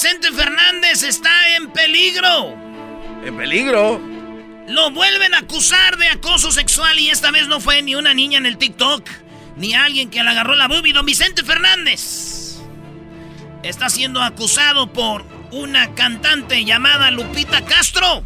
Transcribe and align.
Vicente 0.00 0.30
Fernández 0.30 1.02
está 1.02 1.56
en 1.56 1.72
peligro. 1.72 2.54
¿En 3.24 3.36
peligro? 3.36 4.00
Lo 4.68 4.92
vuelven 4.92 5.34
a 5.34 5.38
acusar 5.38 5.96
de 5.96 6.06
acoso 6.06 6.52
sexual 6.52 7.00
y 7.00 7.10
esta 7.10 7.32
vez 7.32 7.48
no 7.48 7.58
fue 7.58 7.82
ni 7.82 7.96
una 7.96 8.14
niña 8.14 8.38
en 8.38 8.46
el 8.46 8.58
TikTok, 8.58 9.04
ni 9.56 9.74
alguien 9.74 10.08
que 10.08 10.22
le 10.22 10.30
agarró 10.30 10.54
la 10.54 10.68
boobie. 10.68 10.92
Don 10.92 11.04
Vicente 11.04 11.42
Fernández 11.42 12.58
está 13.64 13.90
siendo 13.90 14.22
acusado 14.22 14.92
por 14.92 15.24
una 15.50 15.92
cantante 15.96 16.64
llamada 16.64 17.10
Lupita 17.10 17.64
Castro 17.64 18.22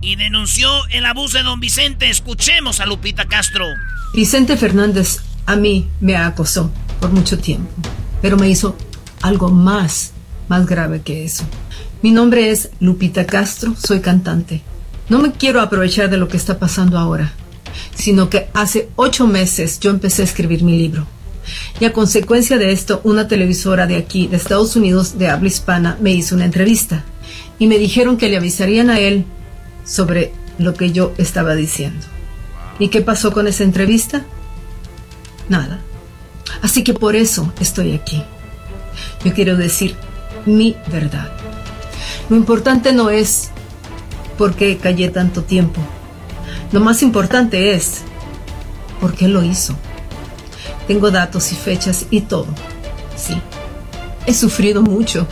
y 0.00 0.14
denunció 0.14 0.70
el 0.90 1.04
abuso 1.04 1.38
de 1.38 1.42
don 1.42 1.58
Vicente. 1.58 2.08
Escuchemos 2.10 2.78
a 2.78 2.86
Lupita 2.86 3.24
Castro. 3.24 3.66
Vicente 4.14 4.56
Fernández 4.56 5.18
a 5.46 5.56
mí 5.56 5.90
me 5.98 6.14
acosó 6.14 6.70
por 7.00 7.10
mucho 7.10 7.40
tiempo, 7.40 7.72
pero 8.22 8.36
me 8.36 8.48
hizo 8.48 8.78
algo 9.20 9.50
más, 9.50 10.13
más 10.48 10.66
grave 10.66 11.02
que 11.02 11.24
eso. 11.24 11.44
Mi 12.02 12.10
nombre 12.10 12.50
es 12.50 12.70
Lupita 12.80 13.26
Castro, 13.26 13.74
soy 13.76 14.00
cantante. 14.00 14.62
No 15.08 15.18
me 15.18 15.32
quiero 15.32 15.60
aprovechar 15.60 16.10
de 16.10 16.16
lo 16.16 16.28
que 16.28 16.36
está 16.36 16.58
pasando 16.58 16.98
ahora, 16.98 17.32
sino 17.94 18.30
que 18.30 18.48
hace 18.54 18.88
ocho 18.96 19.26
meses 19.26 19.80
yo 19.80 19.90
empecé 19.90 20.22
a 20.22 20.26
escribir 20.26 20.62
mi 20.62 20.78
libro. 20.78 21.06
Y 21.78 21.84
a 21.84 21.92
consecuencia 21.92 22.56
de 22.56 22.72
esto, 22.72 23.00
una 23.04 23.28
televisora 23.28 23.86
de 23.86 23.96
aquí, 23.96 24.28
de 24.28 24.36
Estados 24.36 24.76
Unidos, 24.76 25.18
de 25.18 25.28
habla 25.28 25.48
hispana, 25.48 25.98
me 26.00 26.12
hizo 26.12 26.34
una 26.34 26.46
entrevista. 26.46 27.04
Y 27.58 27.66
me 27.66 27.78
dijeron 27.78 28.16
que 28.16 28.28
le 28.28 28.36
avisarían 28.36 28.90
a 28.90 28.98
él 28.98 29.24
sobre 29.84 30.32
lo 30.58 30.74
que 30.74 30.92
yo 30.92 31.12
estaba 31.18 31.54
diciendo. 31.54 32.06
¿Y 32.78 32.88
qué 32.88 33.02
pasó 33.02 33.32
con 33.32 33.46
esa 33.46 33.64
entrevista? 33.64 34.24
Nada. 35.48 35.80
Así 36.62 36.82
que 36.82 36.94
por 36.94 37.14
eso 37.14 37.52
estoy 37.60 37.92
aquí. 37.92 38.22
Yo 39.24 39.32
quiero 39.32 39.56
decir 39.56 39.96
mi 40.46 40.76
verdad. 40.90 41.28
Lo 42.28 42.36
importante 42.36 42.92
no 42.92 43.10
es 43.10 43.50
por 44.38 44.54
qué 44.54 44.78
callé 44.78 45.08
tanto 45.10 45.42
tiempo. 45.42 45.80
Lo 46.72 46.80
más 46.80 47.02
importante 47.02 47.74
es 47.74 48.02
por 49.00 49.14
qué 49.14 49.28
lo 49.28 49.42
hizo. 49.42 49.76
Tengo 50.86 51.10
datos 51.10 51.52
y 51.52 51.54
fechas 51.54 52.06
y 52.10 52.22
todo. 52.22 52.46
Sí. 53.16 53.40
He 54.26 54.34
sufrido 54.34 54.82
mucho. 54.82 55.26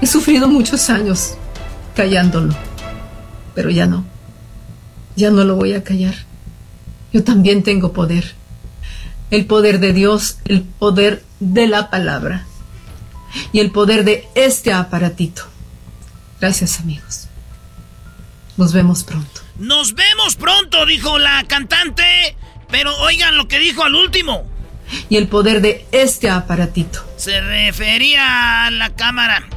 He 0.00 0.06
sufrido 0.06 0.48
muchos 0.48 0.90
años 0.90 1.34
callándolo. 1.94 2.54
Pero 3.54 3.70
ya 3.70 3.86
no. 3.86 4.04
Ya 5.16 5.30
no 5.30 5.44
lo 5.44 5.56
voy 5.56 5.74
a 5.74 5.82
callar. 5.82 6.14
Yo 7.12 7.24
también 7.24 7.62
tengo 7.62 7.92
poder. 7.92 8.34
El 9.30 9.46
poder 9.46 9.78
de 9.80 9.92
Dios, 9.92 10.38
el 10.44 10.62
poder 10.62 11.22
de 11.40 11.66
la 11.66 11.90
palabra 11.90 12.47
y 13.52 13.60
el 13.60 13.70
poder 13.70 14.04
de 14.04 14.28
este 14.34 14.72
aparatito. 14.72 15.42
Gracias 16.40 16.80
amigos. 16.80 17.28
Nos 18.56 18.72
vemos 18.72 19.04
pronto. 19.04 19.40
Nos 19.58 19.94
vemos 19.94 20.36
pronto, 20.36 20.84
dijo 20.86 21.18
la 21.18 21.44
cantante. 21.44 22.36
Pero 22.70 22.94
oigan 22.98 23.36
lo 23.36 23.48
que 23.48 23.58
dijo 23.58 23.82
al 23.82 23.94
último. 23.94 24.46
Y 25.08 25.16
el 25.16 25.28
poder 25.28 25.60
de 25.60 25.86
este 25.92 26.30
aparatito. 26.30 27.04
Se 27.16 27.40
refería 27.40 28.66
a 28.66 28.70
la 28.70 28.94
cámara. 28.94 29.48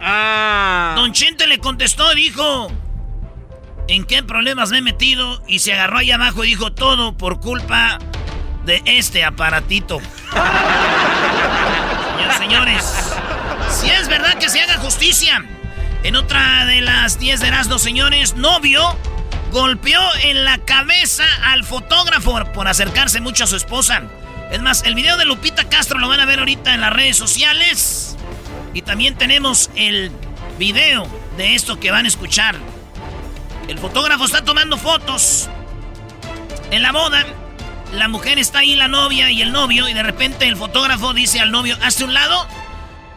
Ah. 0.00 0.94
Don 0.96 1.12
Chente 1.12 1.46
le 1.46 1.58
contestó, 1.58 2.14
dijo, 2.14 2.68
¿en 3.88 4.04
qué 4.04 4.22
problemas 4.22 4.70
me 4.70 4.78
he 4.78 4.82
metido? 4.82 5.42
Y 5.48 5.58
se 5.60 5.72
agarró 5.72 5.98
ahí 5.98 6.10
abajo 6.10 6.44
y 6.44 6.48
dijo 6.48 6.72
todo 6.72 7.16
por 7.16 7.40
culpa 7.40 7.98
de 8.64 8.82
este 8.86 9.24
aparatito. 9.24 9.98
Señores, 12.38 12.84
si 13.70 13.88
es 13.90 14.08
verdad 14.08 14.34
que 14.38 14.48
se 14.48 14.60
haga 14.60 14.76
justicia. 14.78 15.44
En 16.04 16.16
otra 16.16 16.64
de 16.66 16.80
las 16.80 17.18
10 17.18 17.40
de 17.40 17.48
Erasmo, 17.48 17.78
señores, 17.78 18.34
novio 18.36 18.96
golpeó 19.50 20.00
en 20.22 20.44
la 20.44 20.58
cabeza 20.58 21.24
al 21.44 21.64
fotógrafo 21.64 22.40
por 22.52 22.68
acercarse 22.68 23.20
mucho 23.20 23.44
a 23.44 23.46
su 23.46 23.56
esposa. 23.56 24.02
Es 24.50 24.60
más, 24.62 24.84
el 24.84 24.94
video 24.94 25.16
de 25.16 25.24
Lupita 25.24 25.68
Castro 25.68 25.98
lo 25.98 26.08
van 26.08 26.20
a 26.20 26.24
ver 26.24 26.38
ahorita 26.38 26.74
en 26.74 26.80
las 26.80 26.92
redes 26.92 27.16
sociales. 27.16 28.16
Y 28.74 28.82
también 28.82 29.16
tenemos 29.16 29.70
el 29.74 30.12
video 30.58 31.06
de 31.36 31.54
esto 31.54 31.80
que 31.80 31.90
van 31.90 32.04
a 32.04 32.08
escuchar. 32.08 32.56
El 33.66 33.78
fotógrafo 33.78 34.24
está 34.24 34.44
tomando 34.44 34.78
fotos 34.78 35.48
en 36.70 36.82
la 36.82 36.92
boda. 36.92 37.24
La 37.92 38.08
mujer 38.08 38.38
está 38.38 38.58
ahí, 38.60 38.74
la 38.74 38.88
novia 38.88 39.30
y 39.30 39.40
el 39.40 39.50
novio, 39.50 39.88
y 39.88 39.94
de 39.94 40.02
repente 40.02 40.46
el 40.46 40.56
fotógrafo 40.56 41.14
dice 41.14 41.40
al 41.40 41.50
novio, 41.50 41.76
hazte 41.82 42.04
un 42.04 42.12
lado. 42.12 42.46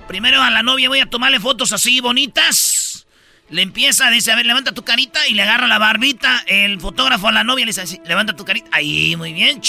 Primero 0.08 0.42
a 0.42 0.50
la 0.50 0.64
novia 0.64 0.90
voy 0.90 1.00
a 1.00 1.06
tomarle 1.06 1.40
fotos 1.40 1.74
así 1.74 2.00
bonitas. 2.00 3.06
Le 3.50 3.62
empieza, 3.62 4.10
dice, 4.10 4.32
a 4.32 4.36
ver, 4.36 4.46
levanta 4.46 4.72
tu 4.72 4.84
carita 4.84 5.28
y 5.28 5.34
le 5.34 5.44
agarra 5.44 5.68
la 5.68 5.78
barbita. 5.78 6.42
El 6.48 6.80
fotógrafo 6.80 7.28
a 7.28 7.34
la 7.34 7.44
novia 7.44 7.66
le 7.66 7.72
dice 7.72 7.82
así, 7.82 8.00
levanta 8.06 8.34
tu 8.34 8.46
carita. 8.46 8.70
Ahí, 8.72 9.16
muy 9.18 9.34
bien. 9.34 9.62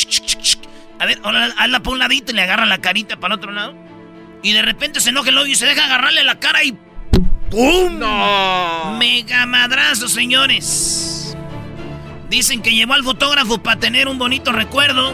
A 1.00 1.06
ver, 1.06 1.20
hazla 1.24 1.80
para 1.80 1.92
un 1.92 1.98
ladito 1.98 2.30
y 2.30 2.36
le 2.36 2.42
agarra 2.42 2.64
la 2.64 2.78
carita 2.78 3.18
para 3.18 3.34
el 3.34 3.38
otro 3.38 3.50
lado. 3.50 3.74
Y 4.44 4.52
de 4.52 4.62
repente 4.62 5.00
se 5.00 5.10
enoja 5.10 5.30
el 5.30 5.34
novio 5.34 5.52
y 5.52 5.56
se 5.56 5.66
deja 5.66 5.84
agarrarle 5.84 6.22
la 6.22 6.38
cara 6.38 6.62
y... 6.62 6.78
¡Pum! 7.50 7.98
No. 7.98 8.96
Mega 8.98 9.46
madrazo, 9.46 10.08
señores. 10.08 11.21
Dicen 12.32 12.62
que 12.62 12.72
llevó 12.72 12.94
al 12.94 13.04
fotógrafo 13.04 13.62
para 13.62 13.78
tener 13.78 14.08
un 14.08 14.16
bonito 14.16 14.52
recuerdo. 14.52 15.12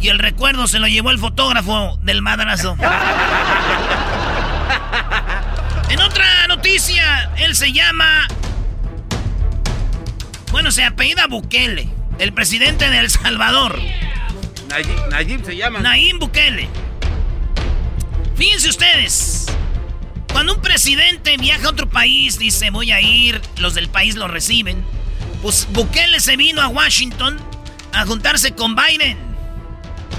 Y 0.00 0.10
el 0.10 0.20
recuerdo 0.20 0.68
se 0.68 0.78
lo 0.78 0.86
llevó 0.86 1.10
el 1.10 1.18
fotógrafo 1.18 1.98
del 2.02 2.22
madrazo. 2.22 2.76
En 5.88 6.00
otra 6.00 6.46
noticia, 6.46 7.32
él 7.36 7.56
se 7.56 7.72
llama... 7.72 8.28
Bueno, 10.52 10.70
se 10.70 10.84
apellida 10.84 11.26
Bukele, 11.26 11.88
el 12.20 12.32
presidente 12.32 12.88
de 12.88 13.00
El 13.00 13.10
Salvador. 13.10 13.76
Nayib, 15.10 15.44
se 15.44 15.56
llama. 15.56 15.80
Nayib 15.80 16.20
Bukele. 16.20 16.68
Fíjense 18.36 18.68
ustedes. 18.68 19.46
Cuando 20.32 20.54
un 20.54 20.62
presidente 20.62 21.36
viaja 21.38 21.66
a 21.66 21.70
otro 21.70 21.88
país, 21.88 22.38
dice 22.38 22.70
voy 22.70 22.92
a 22.92 23.00
ir, 23.00 23.42
los 23.56 23.74
del 23.74 23.88
país 23.88 24.14
lo 24.14 24.28
reciben. 24.28 24.84
Pues 25.42 25.66
Bukele 25.70 26.20
se 26.20 26.36
vino 26.36 26.60
a 26.60 26.68
Washington 26.68 27.38
a 27.92 28.04
juntarse 28.04 28.52
con 28.52 28.76
Biden. 28.76 29.18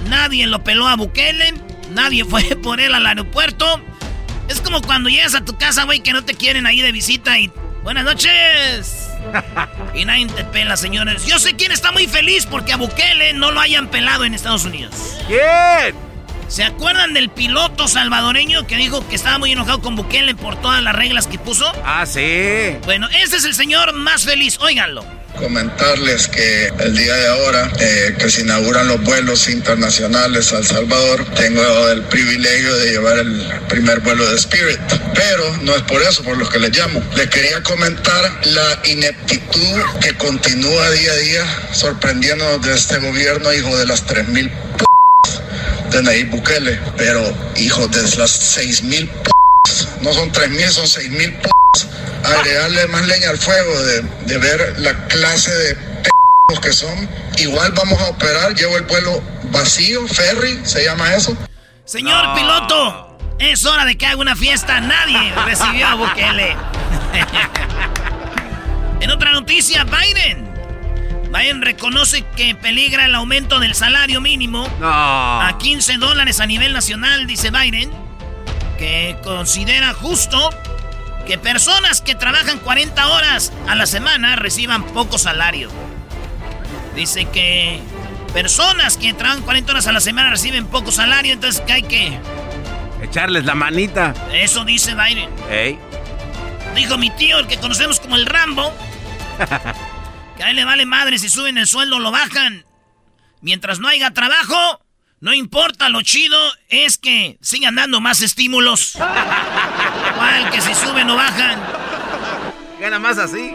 Nadie 0.09 0.47
lo 0.47 0.63
peló 0.63 0.87
a 0.87 0.95
Bukele, 0.95 1.53
nadie 1.91 2.25
fue 2.25 2.43
por 2.63 2.79
él 2.79 2.93
al 2.93 3.05
aeropuerto. 3.05 3.81
Es 4.47 4.61
como 4.61 4.81
cuando 4.81 5.09
llegas 5.09 5.35
a 5.35 5.45
tu 5.45 5.57
casa, 5.57 5.83
güey, 5.83 6.01
que 6.01 6.13
no 6.13 6.23
te 6.23 6.33
quieren 6.33 6.65
ahí 6.65 6.81
de 6.81 6.91
visita 6.91 7.39
y... 7.39 7.51
Buenas 7.83 8.03
noches. 8.03 9.09
y 9.95 10.05
nadie 10.05 10.27
te 10.27 10.43
pela, 10.43 10.77
señores. 10.77 11.25
Yo 11.25 11.39
sé 11.39 11.55
quién 11.55 11.71
está 11.71 11.91
muy 11.91 12.05
feliz 12.05 12.45
porque 12.45 12.73
a 12.73 12.77
Bukele 12.77 13.33
no 13.33 13.51
lo 13.51 13.59
hayan 13.59 13.87
pelado 13.87 14.23
en 14.23 14.35
Estados 14.35 14.65
Unidos. 14.65 14.93
¿Quién? 15.25 16.10
¿Se 16.51 16.65
acuerdan 16.65 17.13
del 17.13 17.29
piloto 17.29 17.87
salvadoreño 17.87 18.67
que 18.67 18.75
dijo 18.75 19.07
que 19.07 19.15
estaba 19.15 19.37
muy 19.37 19.53
enojado 19.53 19.79
con 19.79 19.95
Bukele 19.95 20.35
por 20.35 20.59
todas 20.61 20.83
las 20.83 20.93
reglas 20.93 21.27
que 21.27 21.39
puso? 21.39 21.65
Ah, 21.85 22.05
sí. 22.05 22.75
Bueno, 22.83 23.07
ese 23.23 23.37
es 23.37 23.45
el 23.45 23.53
señor 23.53 23.93
más 23.93 24.25
feliz. 24.25 24.59
Óiganlo 24.59 25.05
comentarles 25.39 26.27
que 26.27 26.67
el 26.67 26.95
día 26.95 27.15
de 27.15 27.27
ahora 27.27 27.71
eh, 27.79 28.15
que 28.19 28.29
se 28.29 28.41
inauguran 28.41 28.89
los 28.89 29.01
vuelos 29.01 29.47
internacionales 29.47 30.51
a 30.51 30.57
El 30.57 30.65
Salvador, 30.65 31.25
tengo 31.35 31.89
el 31.89 32.03
privilegio 32.03 32.75
de 32.75 32.91
llevar 32.91 33.17
el 33.19 33.49
primer 33.69 34.01
vuelo 34.01 34.29
de 34.29 34.35
Spirit. 34.35 34.77
Pero 35.15 35.57
no 35.63 35.73
es 35.73 35.81
por 35.83 36.01
eso 36.01 36.21
por 36.21 36.37
lo 36.37 36.47
que 36.49 36.59
les 36.59 36.77
llamo. 36.77 37.01
Les 37.15 37.29
quería 37.29 37.63
comentar 37.63 38.45
la 38.47 38.81
ineptitud 38.83 39.81
que 40.01 40.15
continúa 40.17 40.91
día 40.91 41.11
a 41.13 41.15
día 41.15 41.45
sorprendiéndonos 41.71 42.61
de 42.61 42.75
este 42.75 42.99
gobierno, 42.99 43.53
hijo 43.53 43.75
de 43.77 43.85
las 43.87 44.05
3.000 44.05 44.51
p 44.77 44.90
de 45.91 46.01
Nayib 46.01 46.29
Bukele, 46.29 46.79
pero 46.97 47.21
hijo 47.57 47.87
de 47.87 48.01
las 48.17 48.57
6.000 48.57 49.07
p 49.07 49.31
no 50.01 50.13
son 50.13 50.31
3.000, 50.31 50.69
son 50.69 50.85
6.000 50.85 51.41
p 51.41 51.49
agregarle 52.23 52.87
más 52.87 53.05
leña 53.07 53.29
al 53.29 53.37
fuego, 53.37 53.81
de, 53.83 54.01
de 54.25 54.37
ver 54.37 54.79
la 54.79 55.07
clase 55.07 55.51
de 55.51 55.75
p 55.75 56.09
que 56.61 56.73
son. 56.73 57.09
Igual 57.37 57.71
vamos 57.73 57.99
a 58.01 58.09
operar, 58.09 58.53
llevo 58.55 58.77
el 58.77 58.83
vuelo 58.83 59.21
vacío, 59.51 60.07
ferry, 60.07 60.59
se 60.63 60.83
llama 60.83 61.13
eso. 61.15 61.35
Señor 61.85 62.35
piloto, 62.35 63.17
es 63.39 63.65
hora 63.65 63.85
de 63.85 63.97
que 63.97 64.05
haga 64.05 64.17
una 64.17 64.35
fiesta. 64.35 64.79
Nadie 64.79 65.33
recibió 65.45 65.87
a 65.87 65.95
Bukele. 65.95 66.55
en 69.01 69.11
otra 69.11 69.31
noticia, 69.31 69.83
Biden. 69.85 70.50
Biden 71.31 71.61
reconoce 71.61 72.23
que 72.35 72.55
peligra 72.55 73.05
el 73.05 73.15
aumento 73.15 73.59
del 73.59 73.73
salario 73.73 74.19
mínimo 74.19 74.67
a 74.81 75.57
15 75.59 75.97
dólares 75.97 76.41
a 76.41 76.45
nivel 76.45 76.73
nacional, 76.73 77.25
dice 77.25 77.51
Biden, 77.51 77.89
que 78.77 79.15
considera 79.23 79.93
justo 79.93 80.49
que 81.25 81.37
personas 81.37 82.01
que 82.01 82.15
trabajan 82.15 82.59
40 82.59 83.07
horas 83.07 83.53
a 83.69 83.75
la 83.75 83.85
semana 83.85 84.35
reciban 84.35 84.83
poco 84.83 85.17
salario. 85.17 85.69
Dice 86.95 87.25
que 87.25 87.79
personas 88.33 88.97
que 88.97 89.13
trabajan 89.13 89.43
40 89.43 89.71
horas 89.71 89.87
a 89.87 89.93
la 89.93 90.01
semana 90.01 90.29
reciben 90.29 90.65
poco 90.65 90.91
salario, 90.91 91.33
entonces 91.33 91.61
que 91.61 91.73
hay 91.73 91.83
que... 91.83 92.19
Echarles 93.01 93.45
la 93.45 93.55
manita. 93.55 94.13
Eso 94.33 94.65
dice 94.65 94.95
Biden. 94.95 95.29
Dijo 96.75 96.97
mi 96.97 97.09
tío, 97.11 97.39
el 97.39 97.47
que 97.47 97.57
conocemos 97.57 97.99
como 97.99 98.15
el 98.17 98.25
Rambo, 98.25 98.73
que 100.41 100.45
a 100.45 100.49
él 100.49 100.55
le 100.55 100.65
vale 100.65 100.87
madre 100.87 101.19
si 101.19 101.29
suben 101.29 101.59
el 101.59 101.67
sueldo 101.67 101.97
o 101.97 101.99
lo 101.99 102.09
bajan. 102.09 102.65
Mientras 103.41 103.77
no 103.77 103.87
haya 103.87 104.09
trabajo, 104.09 104.83
no 105.19 105.35
importa, 105.35 105.87
lo 105.89 106.01
chido 106.01 106.35
es 106.67 106.97
que 106.97 107.37
sigan 107.41 107.75
dando 107.75 108.01
más 108.01 108.23
estímulos. 108.23 108.93
¿Cuál? 108.95 110.49
Que 110.49 110.61
si 110.61 110.73
suben 110.73 111.07
o 111.11 111.15
bajan. 111.15 111.59
Gana 112.79 112.97
más 112.97 113.19
así. 113.19 113.53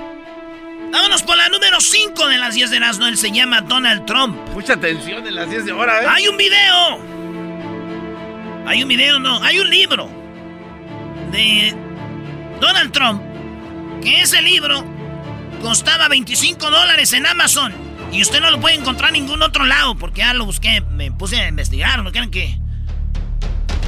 Vámonos 0.92 1.24
por 1.24 1.36
la 1.36 1.48
número 1.48 1.80
5 1.80 2.28
de 2.28 2.38
las 2.38 2.54
10 2.54 2.70
de 2.70 2.78
no 2.78 3.08
Él 3.08 3.18
se 3.18 3.32
llama 3.32 3.62
Donald 3.62 4.06
Trump. 4.06 4.36
Mucha 4.50 4.74
atención 4.74 5.26
en 5.26 5.34
las 5.34 5.50
10 5.50 5.64
de 5.64 5.72
hora, 5.72 6.04
¿eh? 6.04 6.06
Hay 6.08 6.28
un 6.28 6.36
video. 6.36 7.00
Hay 8.64 8.84
un 8.84 8.88
video, 8.88 9.18
no. 9.18 9.42
Hay 9.42 9.58
un 9.58 9.68
libro. 9.68 10.08
De 11.32 11.74
Donald 12.60 12.92
Trump. 12.92 13.20
Que 14.04 14.20
ese 14.20 14.40
libro 14.40 14.95
costaba 15.62 16.08
25 16.08 16.70
dólares 16.70 17.12
en 17.12 17.26
Amazon. 17.26 17.72
Y 18.12 18.22
usted 18.22 18.40
no 18.40 18.50
lo 18.50 18.60
puede 18.60 18.76
encontrar 18.76 19.14
en 19.14 19.24
ningún 19.24 19.42
otro 19.42 19.64
lado, 19.64 19.96
porque 19.96 20.20
ya 20.20 20.32
lo 20.34 20.44
busqué, 20.44 20.80
me 20.80 21.10
puse 21.10 21.40
a 21.40 21.48
investigar, 21.48 22.02
¿no 22.02 22.12
quieren 22.12 22.30
que? 22.30 22.58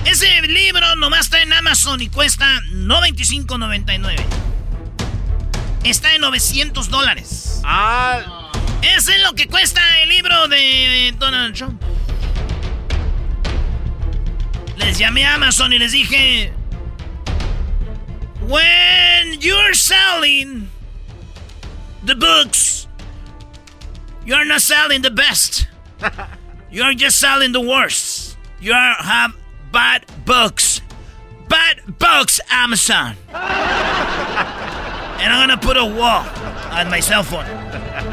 Ese 0.05 0.43
libro 0.43 0.97
nomás 0.97 1.27
está 1.27 1.43
en 1.43 1.53
Amazon 1.53 2.01
y 2.01 2.09
cuesta 2.09 2.47
no 2.73 3.01
25.99. 3.01 4.17
Está 5.85 6.15
en 6.15 6.23
900 6.23 6.89
dólares. 6.89 7.61
Ah. 7.65 8.51
Ese 8.83 9.15
es 9.17 9.23
lo 9.23 9.35
que 9.35 9.47
cuesta 9.49 9.81
el 10.01 10.09
libro 10.09 10.49
de 10.49 11.15
Donald 11.19 11.55
Trump. 11.55 11.83
Les 14.77 14.99
llamé 14.99 15.27
a 15.27 15.35
Amazon 15.35 15.73
y 15.73 15.79
les 15.79 15.93
dije... 15.93 16.53
When 18.41 19.41
you're 19.41 19.75
selling 19.75 20.68
the 22.09 22.17
books 22.17 22.89
You're 24.25 24.45
not 24.45 24.61
selling 24.61 25.03
the 25.03 25.11
best. 25.11 25.67
You're 26.71 26.95
just 26.95 27.19
selling 27.19 27.53
the 27.53 27.61
worst. 27.61 28.37
You 28.61 28.73
have 28.73 29.35
bad 29.73 30.05
books. 30.27 30.81
Bad 31.49 31.99
books, 31.99 32.41
Amazon. 32.51 33.17
and 33.29 33.39
I'm 35.33 35.49
gonna 35.49 35.57
put 35.57 35.77
a 35.77 35.85
wall 35.85 36.25
on 36.73 36.91
my 36.91 37.01
cell 37.01 37.23
phone 37.23 37.47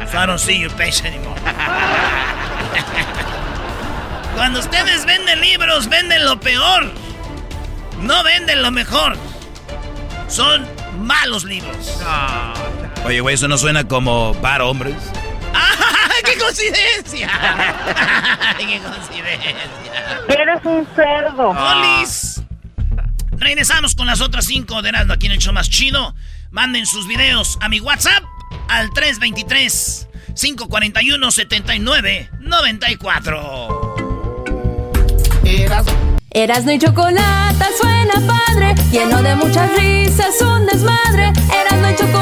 so 0.08 0.18
I 0.18 0.26
don't 0.26 0.40
see 0.40 0.58
your 0.58 0.70
face 0.70 1.04
anymore. 1.04 1.36
Cuando 4.36 4.60
ustedes 4.60 5.04
venden 5.04 5.40
libros, 5.40 5.86
venden 5.86 6.24
lo 6.24 6.36
peor. 6.36 6.90
No 8.00 8.22
venden 8.22 8.62
lo 8.62 8.70
mejor. 8.70 9.16
Son 10.28 10.66
malos 10.98 11.44
libros. 11.44 12.00
Oye, 13.06 13.20
güey, 13.20 13.36
eso 13.36 13.46
no 13.46 13.56
suena 13.56 13.86
como 13.86 14.34
para 14.42 14.64
hombres. 14.64 14.96
¡Qué 16.24 16.36
coincidencia! 16.38 17.28
¡Qué 18.58 18.80
coincidencia! 18.80 19.62
Eres 20.28 20.64
un 20.64 20.84
cerdo. 20.96 21.54
¡Polis! 21.54 22.42
Regresamos 23.32 23.94
con 23.94 24.08
las 24.08 24.20
otras 24.20 24.46
cinco 24.46 24.82
de 24.82 24.88
Erasmo 24.88 25.12
aquí 25.12 25.26
en 25.26 25.32
el 25.32 25.38
show 25.38 25.52
más 25.52 25.70
chido. 25.70 26.16
Manden 26.50 26.84
sus 26.84 27.06
videos 27.06 27.58
a 27.60 27.68
mi 27.68 27.78
WhatsApp 27.78 28.24
al 28.68 28.92
323 28.92 30.08
541 30.34 31.30
79 31.30 32.30
94. 32.40 33.96
Erasmo 36.30 36.70
y 36.70 36.78
chocolate 36.78 37.64
suena 37.80 38.14
padre, 38.26 38.74
lleno 38.90 39.22
de 39.22 39.36
muchas 39.36 39.74
risas, 39.78 40.38
un 40.42 40.66
desmadre. 40.66 41.32
Erasmo 41.50 41.88
y 41.88 41.96
chocolate, 41.96 42.15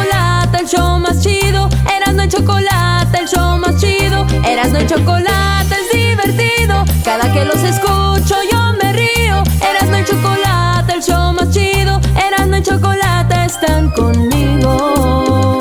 Cada 7.17 7.33
que 7.33 7.45
los 7.45 7.63
escucho 7.63 8.35
yo 8.51 8.73
me 8.83 8.93
río. 8.93 9.45
Erasmo 9.63 9.99
y 9.99 10.05
chocolate, 10.05 10.95
el 10.95 11.01
show 11.01 11.33
más 11.33 11.49
chido. 11.49 12.01
Erasmo 12.21 12.57
y 12.57 12.63
chocolate 12.65 13.45
están 13.45 13.89
conmigo. 13.91 15.61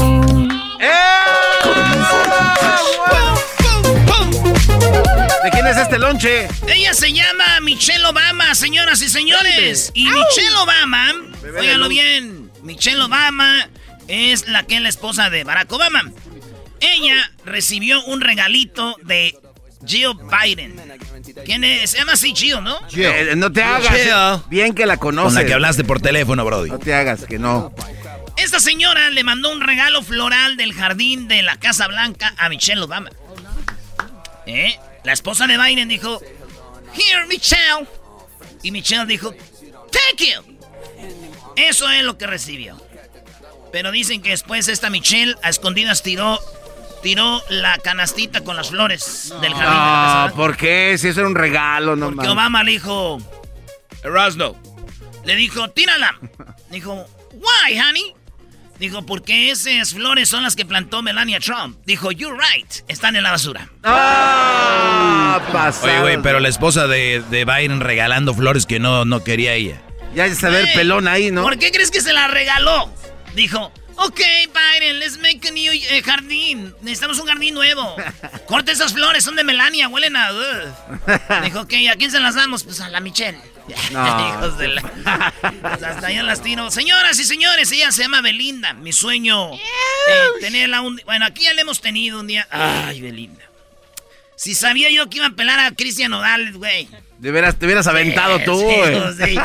¿De 5.43 5.51
quién 5.51 5.67
es 5.67 5.77
este 5.77 5.99
lonche? 5.99 6.47
Ella 6.65 6.95
se 6.95 7.13
llama 7.13 7.59
Michelle 7.61 8.03
Obama, 8.03 8.55
señoras 8.55 9.03
y 9.03 9.09
señores. 9.09 9.91
Y 9.93 10.09
Michelle 10.09 10.55
Obama, 10.55 11.13
óiganlo 11.59 11.87
bien, 11.87 12.51
Michelle 12.63 12.99
Obama 12.99 13.69
es 14.07 14.47
la 14.47 14.63
que 14.63 14.77
es 14.77 14.81
la 14.81 14.89
esposa 14.89 15.29
de 15.29 15.43
Barack 15.43 15.71
Obama. 15.71 16.11
Ella 16.79 17.31
recibió 17.45 18.03
un 18.05 18.21
regalito 18.21 18.97
de 19.03 19.37
Jill 19.85 20.13
Biden. 20.15 20.75
¿Quién 21.45 21.63
es? 21.63 21.91
Se 21.91 21.97
llama 21.97 22.13
así 22.13 22.33
Jill, 22.35 22.63
¿no? 22.63 22.77
Eh, 22.95 23.33
no 23.35 23.51
te 23.51 23.63
hagas. 23.63 24.47
Bien 24.49 24.73
que 24.73 24.85
la 24.85 24.97
conoces. 24.97 25.33
Con 25.33 25.41
la 25.41 25.45
que 25.45 25.53
hablaste 25.53 25.83
por 25.83 26.01
teléfono, 26.01 26.45
Brody. 26.45 26.69
No 26.69 26.79
te 26.79 26.93
hagas, 26.93 27.25
que 27.25 27.39
no. 27.39 27.73
Esta 28.37 28.59
señora 28.59 29.09
le 29.09 29.23
mandó 29.23 29.51
un 29.51 29.61
regalo 29.61 30.01
floral 30.01 30.57
del 30.57 30.73
jardín 30.73 31.27
de 31.27 31.43
la 31.43 31.57
Casa 31.57 31.87
Blanca 31.87 32.33
a 32.37 32.49
Michelle 32.49 32.81
Obama. 32.81 33.09
¿Eh? 34.45 34.77
La 35.03 35.13
esposa 35.13 35.47
de 35.47 35.57
Biden 35.57 35.87
dijo, 35.87 36.19
Here, 36.93 37.25
Michelle. 37.27 37.87
Y 38.61 38.71
Michelle 38.71 39.05
dijo, 39.05 39.31
Thank 39.31 40.19
you. 40.19 40.57
Eso 41.55 41.89
es 41.89 42.03
lo 42.03 42.17
que 42.17 42.27
recibió. 42.27 42.81
Pero 43.71 43.91
dicen 43.91 44.21
que 44.21 44.29
después 44.29 44.67
esta 44.67 44.89
Michelle 44.89 45.35
a 45.41 45.49
escondidas 45.49 46.03
tiró 46.03 46.39
tiró 47.03 47.43
la 47.49 47.77
canastita 47.77 48.41
con 48.41 48.55
las 48.55 48.69
flores 48.69 49.31
del 49.41 49.53
jardín. 49.53 49.69
Ah, 49.69 50.31
¿por 50.35 50.57
qué? 50.57 50.97
Si 50.97 51.09
eso 51.09 51.19
era 51.19 51.29
un 51.29 51.35
regalo, 51.35 51.95
no 51.95 52.11
Porque 52.11 52.29
Obama 52.29 52.63
le 52.63 52.71
dijo, 52.71 53.19
Erasno, 54.03 54.55
le 55.23 55.35
dijo, 55.35 55.69
tírala. 55.69 56.17
Dijo, 56.71 57.05
why, 57.33 57.79
honey? 57.79 58.15
Dijo, 58.79 59.05
porque 59.05 59.51
esas 59.51 59.93
flores 59.93 60.27
son 60.27 60.41
las 60.41 60.55
que 60.55 60.65
plantó 60.65 61.03
Melania 61.03 61.39
Trump. 61.39 61.77
Dijo, 61.85 62.11
you're 62.11 62.35
right, 62.35 62.67
están 62.87 63.15
en 63.15 63.21
la 63.21 63.29
basura. 63.29 63.69
Ah, 63.83 65.39
pasado. 65.53 65.87
Oye, 65.87 66.01
güey, 66.01 66.21
pero 66.23 66.39
la 66.39 66.49
esposa 66.49 66.87
de, 66.87 67.23
de 67.29 67.45
Biden 67.45 67.79
regalando 67.79 68.33
flores 68.33 68.65
que 68.65 68.79
no, 68.79 69.05
no 69.05 69.23
quería 69.23 69.53
ella. 69.53 69.79
Ya 70.15 70.25
es 70.25 70.39
saber 70.39 70.67
pelón 70.73 71.07
ahí, 71.07 71.29
¿no? 71.31 71.43
¿Por 71.43 71.59
qué 71.59 71.71
crees 71.71 71.91
que 71.91 72.01
se 72.01 72.11
la 72.11 72.27
regaló? 72.27 72.91
Dijo, 73.35 73.71
ok, 74.05 74.19
Biden, 74.53 74.99
let's 74.99 75.17
make 75.17 75.47
a 75.47 75.51
new 75.51 75.71
eh, 75.71 76.01
jardín. 76.03 76.73
Necesitamos 76.81 77.19
un 77.19 77.27
jardín 77.27 77.53
nuevo. 77.53 77.95
Corta 78.47 78.71
esas 78.71 78.93
flores, 78.93 79.23
son 79.23 79.35
de 79.35 79.43
Melania, 79.43 79.87
huelen 79.87 80.15
a... 80.15 80.31
Dijo, 81.43 81.61
ok, 81.61 81.73
¿a 81.91 81.95
quién 81.95 82.11
se 82.11 82.19
las 82.19 82.35
damos? 82.35 82.63
Pues 82.63 82.79
a 82.81 82.89
la 82.89 82.99
Michelle. 82.99 83.37
No. 83.91 84.29
Hijos 84.29 84.57
de 84.57 84.67
la... 84.69 84.81
Pues 85.61 85.83
hasta 85.83 86.07
allá 86.07 86.23
las 86.23 86.41
tiro. 86.41 86.69
Señoras 86.71 87.19
y 87.19 87.23
señores, 87.25 87.71
ella 87.71 87.91
se 87.91 88.03
llama 88.03 88.21
Belinda. 88.21 88.73
Mi 88.73 88.93
sueño, 88.93 89.53
eh, 89.53 89.59
tenerla 90.41 90.81
un... 90.81 90.99
Bueno, 91.05 91.25
aquí 91.25 91.43
ya 91.43 91.53
la 91.53 91.61
hemos 91.61 91.81
tenido 91.81 92.19
un 92.19 92.27
día. 92.27 92.47
Ay, 92.51 93.01
Belinda. 93.01 93.43
Si 94.35 94.55
sabía 94.55 94.89
yo 94.89 95.09
que 95.09 95.17
iba 95.17 95.27
a 95.27 95.31
pelar 95.31 95.59
a 95.59 95.71
Cristian 95.71 96.11
Nodal, 96.11 96.53
güey. 96.53 96.89
De 97.19 97.31
veras, 97.31 97.57
te 97.57 97.65
hubieras 97.65 97.87
aventado 97.87 98.39
tú, 98.39 98.59
güey. 98.59 99.37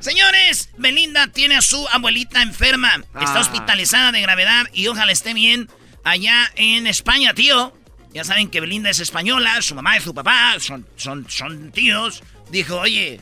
Señores, 0.00 0.70
Belinda 0.78 1.28
tiene 1.28 1.56
a 1.56 1.62
su 1.62 1.86
abuelita 1.88 2.42
enferma. 2.42 3.04
Está 3.20 3.36
ah. 3.36 3.40
hospitalizada 3.40 4.12
de 4.12 4.22
gravedad 4.22 4.66
y 4.72 4.88
ojalá 4.88 5.12
esté 5.12 5.34
bien 5.34 5.68
allá 6.04 6.50
en 6.56 6.86
España, 6.86 7.34
tío. 7.34 7.76
Ya 8.12 8.24
saben 8.24 8.48
que 8.50 8.60
Belinda 8.60 8.90
es 8.90 8.98
española, 8.98 9.60
su 9.62 9.74
mamá 9.74 9.96
y 9.96 10.00
su 10.00 10.14
papá 10.14 10.56
son, 10.58 10.86
son, 10.96 11.28
son 11.28 11.70
tíos. 11.70 12.22
Dijo, 12.50 12.78
oye, 12.80 13.20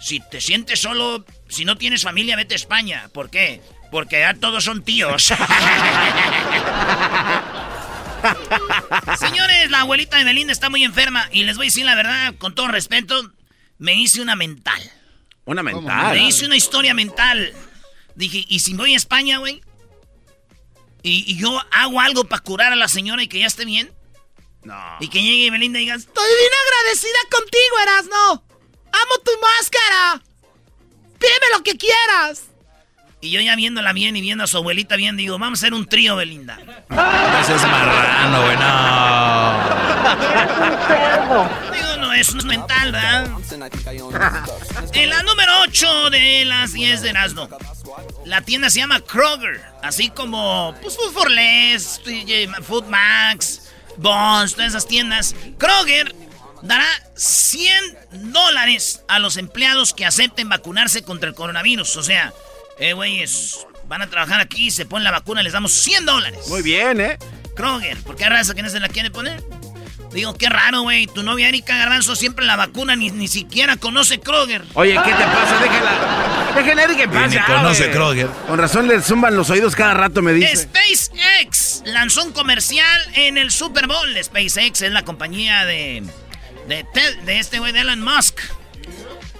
si 0.00 0.20
te 0.20 0.40
sientes 0.40 0.80
solo, 0.80 1.24
si 1.48 1.64
no 1.64 1.76
tienes 1.76 2.02
familia, 2.02 2.34
vete 2.34 2.54
a 2.54 2.56
España. 2.56 3.08
¿Por 3.12 3.30
qué? 3.30 3.60
Porque 3.90 4.20
ya 4.20 4.34
todos 4.34 4.64
son 4.64 4.82
tíos. 4.82 5.32
Señores, 9.18 9.70
la 9.70 9.82
abuelita 9.82 10.16
de 10.16 10.24
Belinda 10.24 10.52
está 10.52 10.70
muy 10.70 10.82
enferma 10.82 11.28
y 11.30 11.44
les 11.44 11.56
voy 11.56 11.66
a 11.66 11.68
decir 11.68 11.84
la 11.84 11.94
verdad, 11.94 12.34
con 12.38 12.54
todo 12.54 12.68
respeto, 12.68 13.32
me 13.78 13.94
hice 13.94 14.22
una 14.22 14.34
mental. 14.34 14.80
¿Una 15.46 15.62
mental? 15.62 16.14
Me 16.14 16.26
hice 16.26 16.44
una 16.44 16.56
historia 16.56 16.92
mental. 16.92 17.54
Dije, 18.14 18.44
¿y 18.48 18.58
si 18.60 18.74
voy 18.74 18.92
a 18.94 18.96
España, 18.96 19.38
güey? 19.38 19.62
¿Y, 21.02 21.36
yo 21.36 21.62
hago 21.70 22.00
algo 22.00 22.24
para 22.24 22.42
curar 22.42 22.72
a 22.72 22.76
la 22.76 22.88
señora 22.88 23.22
y 23.22 23.28
que 23.28 23.38
ya 23.38 23.46
esté 23.46 23.64
bien? 23.64 23.92
No. 24.64 24.74
Y 24.98 25.08
que 25.08 25.22
llegue 25.22 25.50
Belinda 25.52 25.78
y 25.78 25.82
diga, 25.82 25.94
estoy 25.94 26.28
bien 26.40 26.50
agradecida 26.66 27.18
contigo, 27.30 27.78
Erasno. 27.82 28.42
Amo 28.86 29.14
tu 29.24 29.30
máscara. 29.40 30.20
Pídeme 31.18 31.46
lo 31.56 31.62
que 31.62 31.76
quieras. 31.76 32.46
Y 33.20 33.30
yo 33.30 33.40
ya 33.40 33.54
viéndola 33.54 33.92
bien 33.92 34.16
y 34.16 34.20
viendo 34.20 34.42
a 34.44 34.46
su 34.48 34.56
abuelita 34.56 34.96
bien, 34.96 35.16
digo, 35.16 35.38
vamos 35.38 35.60
a 35.60 35.60
hacer 35.60 35.74
un 35.74 35.86
trío, 35.86 36.16
Belinda. 36.16 36.58
Ese 37.40 37.54
es 37.54 37.62
marrano, 37.62 38.42
güey, 38.42 38.56
no. 38.56 38.66
No, 42.16 42.22
es 42.22 42.44
mental, 42.46 42.92
¿verdad? 42.92 43.28
en 44.94 45.10
la 45.10 45.22
número 45.22 45.52
8 45.64 46.08
de 46.08 46.46
las 46.46 46.72
10 46.72 47.02
de 47.02 47.10
Erasmo. 47.10 47.46
La 48.24 48.40
tienda 48.40 48.70
se 48.70 48.78
llama 48.78 49.00
Kroger. 49.00 49.62
Así 49.82 50.08
como, 50.08 50.74
pues, 50.80 50.96
Food 50.96 51.12
for 51.12 51.30
Less, 51.30 52.00
Food 52.62 52.86
Max, 52.86 53.70
Bonds, 53.98 54.54
todas 54.54 54.70
esas 54.70 54.86
tiendas. 54.86 55.34
Kroger 55.58 56.14
dará 56.62 56.88
100 57.16 58.32
dólares 58.32 59.02
a 59.08 59.18
los 59.18 59.36
empleados 59.36 59.92
que 59.92 60.06
acepten 60.06 60.48
vacunarse 60.48 61.02
contra 61.02 61.28
el 61.28 61.34
coronavirus. 61.34 61.96
O 61.98 62.02
sea, 62.02 62.32
eh, 62.78 62.94
güeyes, 62.94 63.66
van 63.88 64.00
a 64.00 64.06
trabajar 64.08 64.40
aquí, 64.40 64.70
se 64.70 64.86
ponen 64.86 65.04
la 65.04 65.10
vacuna, 65.10 65.42
les 65.42 65.52
damos 65.52 65.72
100 65.72 66.06
dólares. 66.06 66.48
Muy 66.48 66.62
bien, 66.62 66.98
¿eh? 66.98 67.18
Kroger, 67.54 68.02
¿por 68.04 68.16
qué 68.16 68.26
raza 68.30 68.54
que 68.54 68.62
no 68.62 68.70
se 68.70 68.80
la 68.80 68.88
quiere 68.88 69.10
poner? 69.10 69.44
Digo, 70.16 70.34
qué 70.34 70.48
raro, 70.48 70.80
güey. 70.80 71.06
Tu 71.06 71.22
novia 71.22 71.48
Erika 71.48 71.76
Garbanzo 71.76 72.16
siempre 72.16 72.46
la 72.46 72.56
vacuna, 72.56 72.96
ni, 72.96 73.10
ni 73.10 73.28
siquiera 73.28 73.76
conoce 73.76 74.18
Kroger. 74.18 74.64
Oye, 74.72 74.94
¿qué 74.94 75.12
te 75.12 75.24
pasa? 75.24 75.58
Déjala. 75.60 76.52
Déjala 76.56 76.82
Erika 76.84 77.02
en 77.02 77.10
paz. 77.10 77.30
Ni 77.30 77.38
conoce 77.38 77.90
Kroger. 77.90 78.26
Con 78.48 78.58
razón 78.58 78.88
le 78.88 79.02
zumban 79.02 79.36
los 79.36 79.50
oídos 79.50 79.76
cada 79.76 79.92
rato, 79.92 80.22
me 80.22 80.32
dice. 80.32 80.56
SpaceX 80.56 81.82
lanzó 81.84 82.24
un 82.24 82.32
comercial 82.32 82.98
en 83.12 83.36
el 83.36 83.50
Super 83.50 83.86
Bowl. 83.88 84.08
SpaceX 84.24 84.80
es 84.80 84.90
la 84.90 85.04
compañía 85.04 85.66
de. 85.66 86.02
de, 86.66 86.86
de 87.26 87.38
este 87.38 87.58
güey 87.58 87.72
de 87.72 87.80
Elon 87.80 88.00
Musk. 88.00 88.40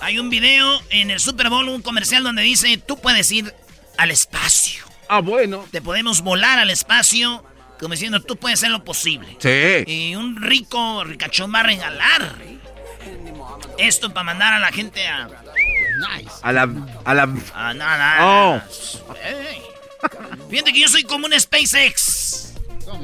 Hay 0.03 0.19
un 0.19 0.29
video 0.29 0.83
en 0.91 1.11
el 1.11 1.21
Super 1.21 1.49
Bowl, 1.49 1.67
un 1.71 1.81
comercial 1.81 2.23
donde 2.23 2.43
dice: 2.43 2.77
Tú 2.77 3.01
puedes 3.01 3.33
ir 3.33 3.55
al 3.97 4.11
espacio. 4.11 4.85
Ah, 5.09 5.21
bueno. 5.21 5.65
Te 5.71 5.81
podemos 5.81 6.21
volar 6.21 6.59
al 6.59 6.69
espacio 6.69 7.43
como 7.79 7.93
diciendo, 7.93 8.21
tú 8.21 8.37
puedes 8.37 8.61
hacer 8.61 8.71
lo 8.71 8.85
posible. 8.85 9.37
Sí. 9.39 9.85
Y 9.87 10.15
un 10.15 10.41
rico 10.41 11.05
ricachón 11.05 11.53
va 11.55 11.61
a 11.61 11.65
regalar 11.65 12.37
esto 13.79 14.13
para 14.13 14.25
mandar 14.25 14.53
a 14.55 14.59
la 14.59 14.73
gente 14.73 15.07
a. 15.07 15.29
Nice. 15.29 16.31
A 16.43 16.53
la. 16.53 16.69
A 17.05 17.15
la. 17.15 17.29
A 17.55 17.75
nada. 17.75 18.17
Oh. 18.21 18.61
Fíjate 20.51 20.73
que 20.73 20.81
yo 20.81 20.89
soy 20.89 21.05
como 21.05 21.27
un 21.27 21.39
SpaceX. 21.39 22.55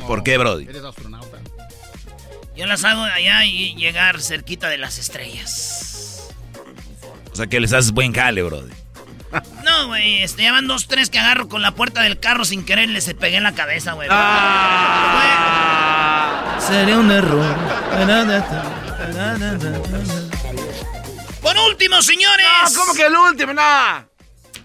¿Por 0.06 0.22
qué, 0.22 0.38
Brody? 0.38 0.64
¿Eres 0.64 0.84
astronauta? 0.84 1.38
Yo 2.54 2.66
las 2.66 2.84
hago 2.84 3.04
de 3.04 3.12
allá 3.12 3.44
y 3.44 3.74
llegar 3.74 4.20
cerquita 4.20 4.68
de 4.68 4.78
las 4.78 4.98
estrellas. 4.98 6.30
O 7.32 7.36
sea 7.36 7.46
que 7.46 7.60
les 7.60 7.72
haces 7.72 7.92
buen 7.92 8.12
jale, 8.12 8.42
Brody. 8.42 8.72
No, 9.64 9.86
güey, 9.88 10.22
este, 10.22 10.42
ya 10.42 10.52
van 10.52 10.66
dos, 10.66 10.86
tres 10.88 11.08
que 11.10 11.18
agarro 11.18 11.48
con 11.48 11.62
la 11.62 11.72
puerta 11.72 12.02
del 12.02 12.20
carro 12.20 12.44
sin 12.44 12.64
querer 12.64 12.88
les 12.90 13.12
pegué 13.14 13.38
en 13.38 13.44
la 13.44 13.54
cabeza, 13.54 13.92
güey. 13.92 14.08
Ah. 14.10 15.62
Sería 16.60 16.98
un 16.98 17.10
error. 17.10 17.56
Por 21.40 21.56
último, 21.58 22.02
señores. 22.02 22.46
No, 22.72 22.80
¿cómo 22.80 22.94
que 22.94 23.06
el 23.06 23.16
último? 23.16 23.52
No. 23.54 23.62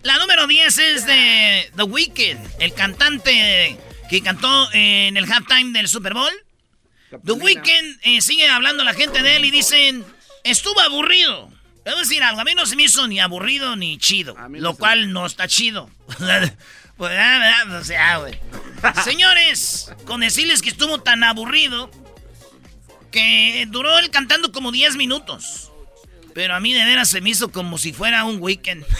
La 0.03 0.17
número 0.19 0.47
10 0.47 0.77
es 0.77 1.05
de 1.05 1.71
The 1.75 1.83
Weeknd, 1.83 2.39
el 2.59 2.73
cantante 2.73 3.77
que 4.09 4.21
cantó 4.21 4.71
en 4.73 5.17
el 5.17 5.31
halftime 5.31 5.77
del 5.77 5.87
Super 5.87 6.13
Bowl. 6.13 6.31
The 7.25 7.31
Weeknd 7.33 7.99
eh, 8.03 8.21
sigue 8.21 8.47
hablando 8.49 8.83
la 8.83 8.93
gente 8.93 9.21
de 9.21 9.37
él 9.37 9.45
y 9.45 9.51
dicen, 9.51 10.05
estuvo 10.43 10.79
aburrido. 10.81 11.49
A 11.87 11.95
decir 11.95 12.21
algo, 12.21 12.41
a 12.41 12.43
mí 12.43 12.53
no 12.53 12.65
se 12.65 12.75
me 12.75 12.83
hizo 12.83 13.07
ni 13.07 13.19
aburrido 13.19 13.77
ni 13.77 13.97
chido, 13.97 14.35
lo 14.49 14.75
cual 14.75 15.13
no 15.13 15.25
está 15.25 15.47
chido. 15.47 15.89
pues, 16.97 17.17
ah, 17.17 17.63
o 17.79 17.83
sea, 17.83 18.17
güey. 18.17 18.37
Señores, 19.03 19.93
con 20.05 20.19
decirles 20.19 20.61
que 20.61 20.69
estuvo 20.69 20.99
tan 20.99 21.23
aburrido 21.23 21.89
que 23.09 23.65
duró 23.69 23.97
él 23.99 24.09
cantando 24.09 24.51
como 24.51 24.73
10 24.73 24.97
minutos. 24.97 25.71
Pero 26.33 26.55
a 26.55 26.59
mí 26.59 26.73
de 26.73 26.83
veras 26.83 27.09
se 27.09 27.21
me 27.21 27.29
hizo 27.29 27.51
como 27.51 27.77
si 27.77 27.93
fuera 27.93 28.25
un 28.25 28.41
weekend. 28.41 28.85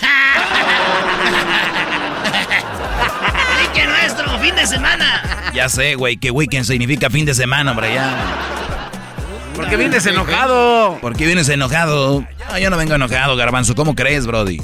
¡Weekend 3.59 3.89
nuestro! 3.89 4.39
¡Fin 4.39 4.55
de 4.55 4.65
semana! 4.65 5.51
Ya 5.53 5.67
sé, 5.69 5.95
güey, 5.95 6.17
que 6.17 6.31
weekend 6.31 6.65
significa 6.65 7.09
fin 7.09 7.25
de 7.25 7.33
semana, 7.35 7.71
hombre, 7.71 7.93
ya. 7.93 8.66
¿Por 9.57 9.69
qué 9.69 9.75
vienes 9.75 10.05
enojado? 10.05 10.99
¿Por 11.01 11.15
qué 11.15 11.25
vienes 11.25 11.49
enojado? 11.49 12.23
yo 12.61 12.69
no 12.69 12.77
vengo 12.77 12.93
enojado, 12.93 13.35
Garbanzo. 13.35 13.73
¿Cómo 13.73 13.95
crees, 13.95 14.27
Brody? 14.27 14.61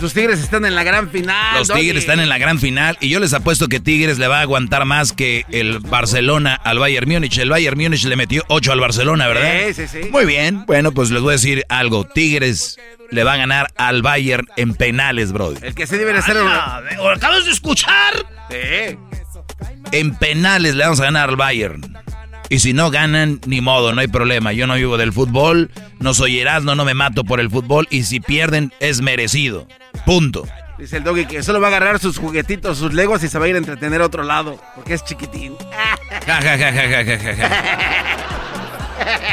Tus 0.00 0.12
Tigres 0.12 0.40
están 0.40 0.64
en 0.64 0.74
la 0.74 0.82
gran 0.82 1.08
final. 1.10 1.58
Los 1.58 1.68
Tigres 1.68 1.98
están 1.98 2.18
en 2.18 2.28
la 2.28 2.38
gran 2.38 2.58
final 2.58 2.98
y 3.00 3.08
yo 3.08 3.20
les 3.20 3.32
apuesto 3.32 3.68
que 3.68 3.78
Tigres 3.78 4.18
le 4.18 4.26
va 4.26 4.38
a 4.38 4.42
aguantar 4.42 4.84
más 4.84 5.12
que 5.12 5.46
el 5.50 5.78
Barcelona 5.78 6.54
al 6.54 6.80
Bayern 6.80 7.08
Múnich. 7.08 7.38
El 7.38 7.50
Bayern 7.50 7.78
Múnich 7.80 8.04
le 8.04 8.16
metió 8.16 8.42
8 8.48 8.72
al 8.72 8.80
Barcelona, 8.80 9.28
¿verdad? 9.28 9.68
Sí, 9.68 9.74
sí, 9.74 10.02
sí. 10.02 10.10
Muy 10.10 10.24
bien. 10.24 10.66
Bueno, 10.66 10.90
pues 10.90 11.10
les 11.10 11.22
voy 11.22 11.30
a 11.30 11.36
decir 11.36 11.64
algo. 11.68 12.04
Tigres 12.04 12.78
le 13.12 13.22
va 13.22 13.34
a 13.34 13.36
ganar 13.36 13.72
al 13.76 14.02
Bayern 14.02 14.48
en 14.56 14.74
penales, 14.74 15.30
Brody. 15.30 15.58
El 15.62 15.74
que 15.76 15.86
se 15.86 15.98
debe 15.98 16.20
ser... 16.20 16.36
acabas 16.36 17.44
de 17.44 17.52
escuchar? 17.52 18.26
Sí. 18.50 18.98
En 19.92 20.16
penales 20.16 20.74
le 20.74 20.82
vamos 20.82 20.98
a 20.98 21.04
ganar 21.04 21.28
al 21.28 21.36
Bayern. 21.36 22.03
Y 22.48 22.58
si 22.58 22.72
no 22.72 22.90
ganan, 22.90 23.40
ni 23.46 23.60
modo, 23.60 23.92
no 23.92 24.00
hay 24.00 24.08
problema. 24.08 24.52
Yo 24.52 24.66
no 24.66 24.74
vivo 24.74 24.96
del 24.96 25.12
fútbol, 25.12 25.70
no 25.98 26.14
soy 26.14 26.38
Erasmo, 26.38 26.74
no 26.74 26.84
me 26.84 26.94
mato 26.94 27.24
por 27.24 27.40
el 27.40 27.50
fútbol. 27.50 27.86
Y 27.90 28.04
si 28.04 28.20
pierden, 28.20 28.72
es 28.80 29.00
merecido. 29.00 29.66
Punto. 30.04 30.46
Dice 30.78 30.96
el 30.98 31.04
doggy 31.04 31.26
que 31.26 31.42
solo 31.42 31.60
va 31.60 31.68
a 31.68 31.70
agarrar 31.70 32.00
sus 32.00 32.18
juguetitos, 32.18 32.78
sus 32.78 32.92
legos 32.92 33.22
y 33.22 33.28
se 33.28 33.38
va 33.38 33.46
a 33.46 33.48
ir 33.48 33.54
a 33.54 33.58
entretener 33.58 34.02
a 34.02 34.06
otro 34.06 34.24
lado. 34.24 34.60
Porque 34.74 34.94
es 34.94 35.04
chiquitín. 35.04 35.56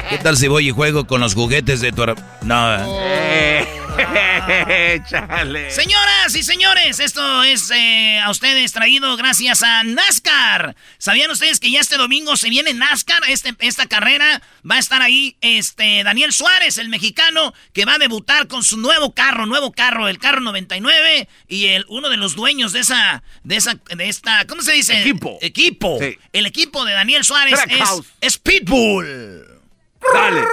¿Qué 0.10 0.18
tal 0.20 0.38
si 0.38 0.48
voy 0.48 0.68
y 0.70 0.72
juego 0.72 1.08
con 1.08 1.22
los 1.22 1.34
juguetes 1.34 1.82
de 1.82 1.91
tu... 1.91 2.06
No. 2.44 2.77
Eh. 2.77 3.80
Chale. 5.10 5.72
Señoras 5.72 6.36
y 6.36 6.43
señores, 6.43 7.00
esto 7.00 7.43
es 7.43 7.72
eh, 7.72 8.20
a 8.20 8.29
ustedes 8.29 8.72
traído 8.72 9.15
gracias 9.17 9.63
a 9.63 9.84
NASCAR. 9.84 10.75
¿Sabían 10.98 11.31
ustedes 11.31 11.60
que 11.60 11.72
ya 11.72 11.79
este 11.79 11.98
domingo 11.98 12.36
se 12.38 12.50
viene 12.50 12.74
NASCAR? 12.74 13.24
Este, 13.29 13.55
esta 13.60 13.88
carrera 13.88 14.41
va 14.70 14.75
a 14.75 14.79
estar 14.79 15.01
ahí 15.01 15.38
este, 15.41 16.03
Daniel 16.03 16.34
Suárez, 16.34 16.77
el 16.77 16.89
mexicano, 16.89 17.53
que 17.74 17.86
va 17.86 17.96
a 17.96 17.98
debutar 17.98 18.48
con 18.48 18.63
su 18.63 18.77
nuevo 18.77 19.13
carro, 19.13 19.46
nuevo 19.46 19.72
carro, 19.72 20.08
el 20.08 20.17
carro 20.20 20.41
99. 20.41 21.27
Y 21.48 21.67
el, 21.67 21.86
uno 21.89 22.10
de 22.10 22.17
los 22.17 22.36
dueños 22.36 22.74
de 22.74 22.79
esa, 22.81 23.24
de 23.43 23.58
esa, 23.58 23.79
de 23.96 24.10
esta, 24.10 24.46
¿cómo 24.48 24.62
se 24.62 24.74
dice? 24.74 25.00
Equipo. 25.01 25.38
Equipo. 25.41 26.00
El 26.34 26.46
equipo 26.46 26.86
de 26.86 26.93
Daniel 26.93 27.24
Suárez 27.24 27.60
es, 27.67 27.89
es 28.22 28.38
Pitbull. 28.38 29.46
Dale. 30.13 30.43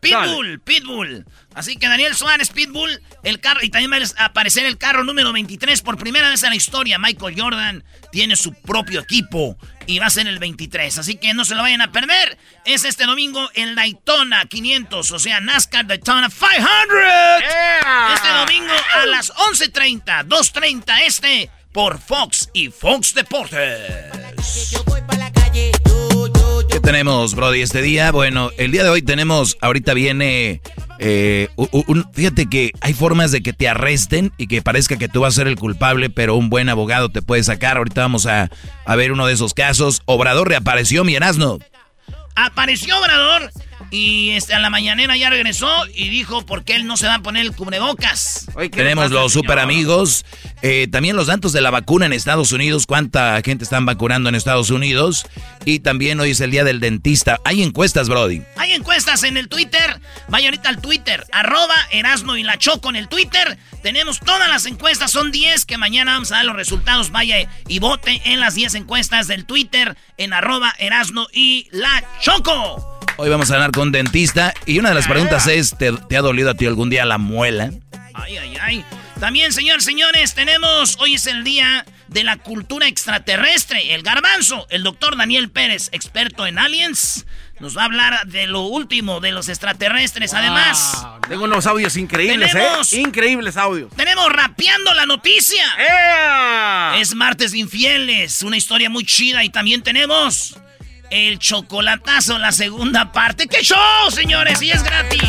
Pitbull, 0.00 0.60
Pitbull. 0.60 1.24
Así 1.56 1.76
que 1.76 1.88
Daniel 1.88 2.14
Suárez, 2.14 2.50
Pitbull, 2.50 3.00
el 3.22 3.40
carro, 3.40 3.60
y 3.62 3.70
también 3.70 3.90
va 3.90 3.96
a 4.18 4.26
aparecer 4.26 4.66
el 4.66 4.76
carro 4.76 5.04
número 5.04 5.32
23 5.32 5.80
por 5.80 5.96
primera 5.96 6.28
vez 6.28 6.42
en 6.42 6.50
la 6.50 6.56
historia. 6.56 6.98
Michael 6.98 7.34
Jordan 7.36 7.82
tiene 8.12 8.36
su 8.36 8.52
propio 8.52 9.00
equipo 9.00 9.56
y 9.86 9.98
va 9.98 10.06
a 10.06 10.10
ser 10.10 10.26
el 10.26 10.38
23. 10.38 10.98
Así 10.98 11.16
que 11.16 11.32
no 11.32 11.46
se 11.46 11.54
lo 11.54 11.62
vayan 11.62 11.80
a 11.80 11.90
perder. 11.90 12.36
Es 12.66 12.84
este 12.84 13.06
domingo 13.06 13.48
en 13.54 13.74
Daytona 13.74 14.44
500, 14.44 15.10
o 15.10 15.18
sea, 15.18 15.40
NASCAR 15.40 15.86
Daytona 15.86 16.28
500. 16.28 16.68
Este 18.14 18.28
domingo 18.28 18.74
a 18.94 19.06
las 19.06 19.32
11.30, 19.32 20.26
2.30 20.26 20.98
este 21.06 21.50
por 21.72 21.98
Fox 21.98 22.50
y 22.52 22.68
Fox 22.68 23.14
Deportes. 23.14 24.70
Yo 24.72 24.84
voy 24.84 25.00
para 25.06 25.20
la 25.20 25.32
calle. 25.32 25.72
¿Qué 26.70 26.80
tenemos, 26.80 27.34
Brody, 27.34 27.62
este 27.62 27.80
día? 27.80 28.12
Bueno, 28.12 28.50
el 28.58 28.72
día 28.72 28.82
de 28.82 28.90
hoy 28.90 29.00
tenemos, 29.00 29.56
ahorita 29.62 29.94
viene, 29.94 30.60
eh, 30.98 31.48
fíjate 32.12 32.46
que 32.46 32.72
hay 32.80 32.94
formas 32.94 33.30
de 33.32 33.42
que 33.42 33.52
te 33.52 33.68
arresten 33.68 34.32
y 34.36 34.46
que 34.46 34.62
parezca 34.62 34.96
que 34.96 35.08
tú 35.08 35.20
vas 35.20 35.34
a 35.34 35.36
ser 35.36 35.48
el 35.48 35.56
culpable, 35.56 36.10
pero 36.10 36.36
un 36.36 36.50
buen 36.50 36.68
abogado 36.68 37.08
te 37.08 37.22
puede 37.22 37.42
sacar. 37.42 37.76
Ahorita 37.76 38.02
vamos 38.02 38.26
a, 38.26 38.50
ver 38.96 39.12
uno 39.12 39.26
de 39.26 39.34
esos 39.34 39.54
casos. 39.54 40.02
Obrador 40.06 40.48
reapareció, 40.48 41.04
mi 41.04 41.16
Apareció 42.34 42.98
Obrador 42.98 43.50
y 43.90 44.30
este, 44.30 44.54
a 44.54 44.58
la 44.58 44.70
mañanera 44.70 45.16
ya 45.16 45.30
regresó 45.30 45.70
y 45.94 46.08
dijo 46.08 46.44
por 46.44 46.64
qué 46.64 46.74
él 46.74 46.86
no 46.86 46.96
se 46.96 47.06
va 47.06 47.16
a 47.16 47.22
poner 47.22 47.46
el 47.46 47.52
cubrebocas. 47.52 48.46
Tenemos 48.72 49.10
los 49.10 49.32
super 49.32 49.58
amigos. 49.58 50.24
Eh, 50.62 50.88
también 50.90 51.16
los 51.16 51.26
datos 51.28 51.52
de 51.52 51.60
la 51.60 51.70
vacuna 51.70 52.06
en 52.06 52.12
Estados 52.12 52.52
Unidos. 52.52 52.86
¿Cuánta 52.86 53.40
gente 53.44 53.64
están 53.64 53.86
vacunando 53.86 54.28
en 54.28 54.34
Estados 54.34 54.70
Unidos? 54.70 55.26
Y 55.64 55.80
también 55.80 56.18
hoy 56.20 56.30
es 56.30 56.40
el 56.40 56.50
día 56.50 56.64
del 56.64 56.80
dentista. 56.80 57.40
Hay 57.44 57.62
encuestas, 57.62 58.08
Brody. 58.08 58.42
Hay 58.56 58.72
encuestas 58.72 59.22
en 59.22 59.36
el 59.36 59.48
Twitter. 59.48 60.00
Vaya 60.28 60.48
ahorita 60.48 60.68
al 60.68 60.80
Twitter. 60.80 61.24
Arroba 61.32 61.74
Erasno 61.90 62.36
y 62.36 62.42
la 62.42 62.58
Choco 62.58 62.90
en 62.90 62.96
el 62.96 63.08
Twitter. 63.08 63.58
Tenemos 63.82 64.20
todas 64.20 64.48
las 64.48 64.66
encuestas. 64.66 65.10
Son 65.12 65.30
10 65.30 65.64
que 65.64 65.78
mañana 65.78 66.14
vamos 66.14 66.32
a 66.32 66.36
dar 66.36 66.44
los 66.44 66.56
resultados. 66.56 67.10
Vaya 67.10 67.48
y 67.68 67.78
vote 67.78 68.22
en 68.24 68.40
las 68.40 68.54
10 68.54 68.74
encuestas 68.74 69.28
del 69.28 69.44
Twitter 69.44 69.96
en 70.16 70.32
arroba 70.32 70.74
Erasno 70.78 71.28
y 71.32 71.68
la 71.70 72.02
Choco. 72.20 72.95
Hoy 73.18 73.30
vamos 73.30 73.50
a 73.50 73.54
hablar 73.54 73.70
con 73.70 73.84
un 73.88 73.92
dentista 73.92 74.52
y 74.66 74.78
una 74.78 74.90
de 74.90 74.94
las 74.94 75.06
preguntas 75.06 75.46
es, 75.46 75.74
¿te, 75.78 75.88
ha 75.88 76.20
dolido 76.20 76.50
a 76.50 76.54
ti 76.54 76.66
algún 76.66 76.90
día 76.90 77.06
la 77.06 77.16
muela? 77.16 77.70
Ay, 78.12 78.36
ay, 78.36 78.56
ay. 78.60 78.84
También, 79.18 79.54
señores, 79.54 79.84
señores, 79.84 80.34
tenemos, 80.34 80.98
hoy 81.00 81.14
es 81.14 81.26
el 81.26 81.42
día 81.42 81.86
de 82.08 82.24
la 82.24 82.36
cultura 82.36 82.86
extraterrestre, 82.86 83.94
el 83.94 84.02
garbanzo, 84.02 84.66
el 84.68 84.82
doctor 84.82 85.16
Daniel 85.16 85.50
Pérez, 85.50 85.88
experto 85.92 86.46
en 86.46 86.58
aliens. 86.58 87.24
Nos 87.58 87.74
va 87.74 87.82
a 87.82 87.84
hablar 87.86 88.26
de 88.26 88.46
lo 88.46 88.62
último 88.64 89.20
de 89.20 89.32
los 89.32 89.48
extraterrestres. 89.48 90.34
Además, 90.34 91.06
tengo 91.26 91.44
unos 91.44 91.66
audios 91.66 91.96
increíbles, 91.96 92.54
¿eh? 92.54 92.98
Increíbles 92.98 93.56
audios. 93.56 93.90
Tenemos 93.96 94.30
rapeando 94.30 94.92
la 94.92 95.06
noticia. 95.06 95.64
Es 96.98 97.14
martes 97.14 97.52
de 97.52 97.58
infieles, 97.58 98.42
una 98.42 98.58
historia 98.58 98.90
muy 98.90 99.06
chida. 99.06 99.42
Y 99.42 99.48
también 99.48 99.82
tenemos 99.82 100.58
el 101.10 101.38
chocolatazo, 101.38 102.38
la 102.38 102.52
segunda 102.52 103.12
parte. 103.12 103.46
¡Qué 103.46 103.62
show, 103.62 104.10
señores! 104.10 104.60
Y 104.62 104.70
es 104.70 104.82
gratis. 104.82 105.22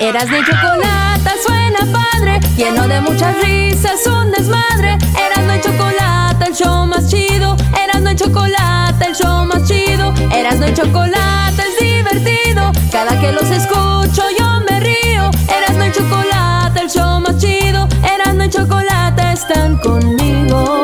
Eras 0.00 0.28
de 0.28 0.44
chocolate, 0.44 1.30
suena 1.46 1.78
padre, 1.92 2.40
lleno 2.56 2.88
de 2.88 3.00
muchas 3.00 3.36
risas, 3.42 4.06
un 4.06 4.30
desmadre. 4.32 4.98
Eras 5.16 5.46
de 5.46 5.60
chocolate, 5.60 6.46
el 6.46 6.54
show 6.54 6.86
más 6.86 7.08
chido. 7.08 7.56
Eras 7.82 8.02
de 8.02 8.16
chocolate, 8.16 9.06
el 9.06 9.14
show 9.14 9.44
más 9.44 9.68
chido. 9.68 10.12
Eras 10.32 10.58
de 10.60 10.74
chocolate, 10.74 11.62
es 11.62 11.78
divertido. 11.80 12.72
Cada 12.90 13.18
que 13.20 13.32
los 13.32 13.48
escucho 13.50 14.22
yo 14.38 14.60
me 14.68 14.80
río. 14.80 15.30
Eras 15.48 15.78
de 15.78 15.92
chocolate, 15.92 16.80
el 16.80 16.90
show 16.90 17.20
más 17.20 17.38
chido. 17.38 17.88
Eras 18.02 18.36
de 18.36 18.50
chocolate, 18.50 19.32
están 19.32 19.78
conmigo. 19.78 20.83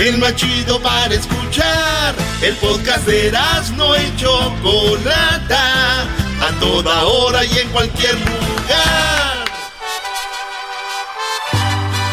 el 0.00 0.18
más 0.18 0.34
chido 0.34 0.80
para 0.80 1.14
escuchar. 1.14 2.14
El 2.42 2.56
podcast 2.56 3.06
de 3.06 3.32
no 3.76 3.94
y 3.96 4.16
Chocolata, 4.16 6.02
a 6.02 6.58
toda 6.58 7.04
hora 7.04 7.44
y 7.44 7.58
en 7.58 7.68
cualquier 7.68 8.14
lugar. 8.14 9.44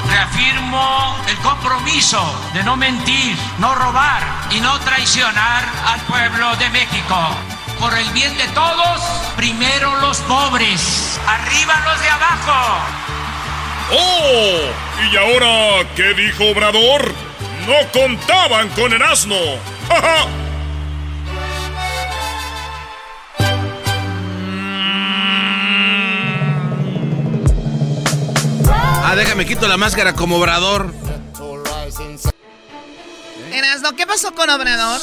Reafirmo 0.10 1.16
el 1.30 1.38
compromiso 1.38 2.22
de 2.54 2.64
no 2.64 2.76
mentir, 2.76 3.38
no 3.60 3.74
robar 3.74 4.22
y 4.52 4.60
no 4.60 4.78
traicionar 4.80 5.64
al 5.86 6.02
pueblo 6.02 6.56
de 6.58 6.70
México. 6.70 7.16
Por 7.80 7.98
el 7.98 8.10
bien 8.10 8.36
de 8.38 8.48
todos, 8.50 9.02
primero 9.38 9.96
los 10.02 10.18
pobres, 10.22 11.20
arriba 11.26 11.82
los 11.86 12.02
de 12.02 12.10
abajo. 12.10 12.80
¡Oh! 13.94 15.10
¿Y 15.10 15.16
ahora 15.16 15.88
qué 15.96 16.14
dijo 16.16 16.50
Obrador? 16.50 17.14
No 17.68 17.92
contaban 17.92 18.70
con 18.70 18.94
el 18.94 19.02
asno. 19.02 19.36
ah, 28.70 29.14
déjame 29.16 29.46
quito 29.46 29.68
la 29.68 29.78
máscara 29.78 30.14
como 30.14 30.38
obrador. 30.38 30.94
Erasno, 33.52 33.96
¿qué 33.96 34.06
pasó 34.06 34.34
con 34.36 34.50
Obrador? 34.50 35.02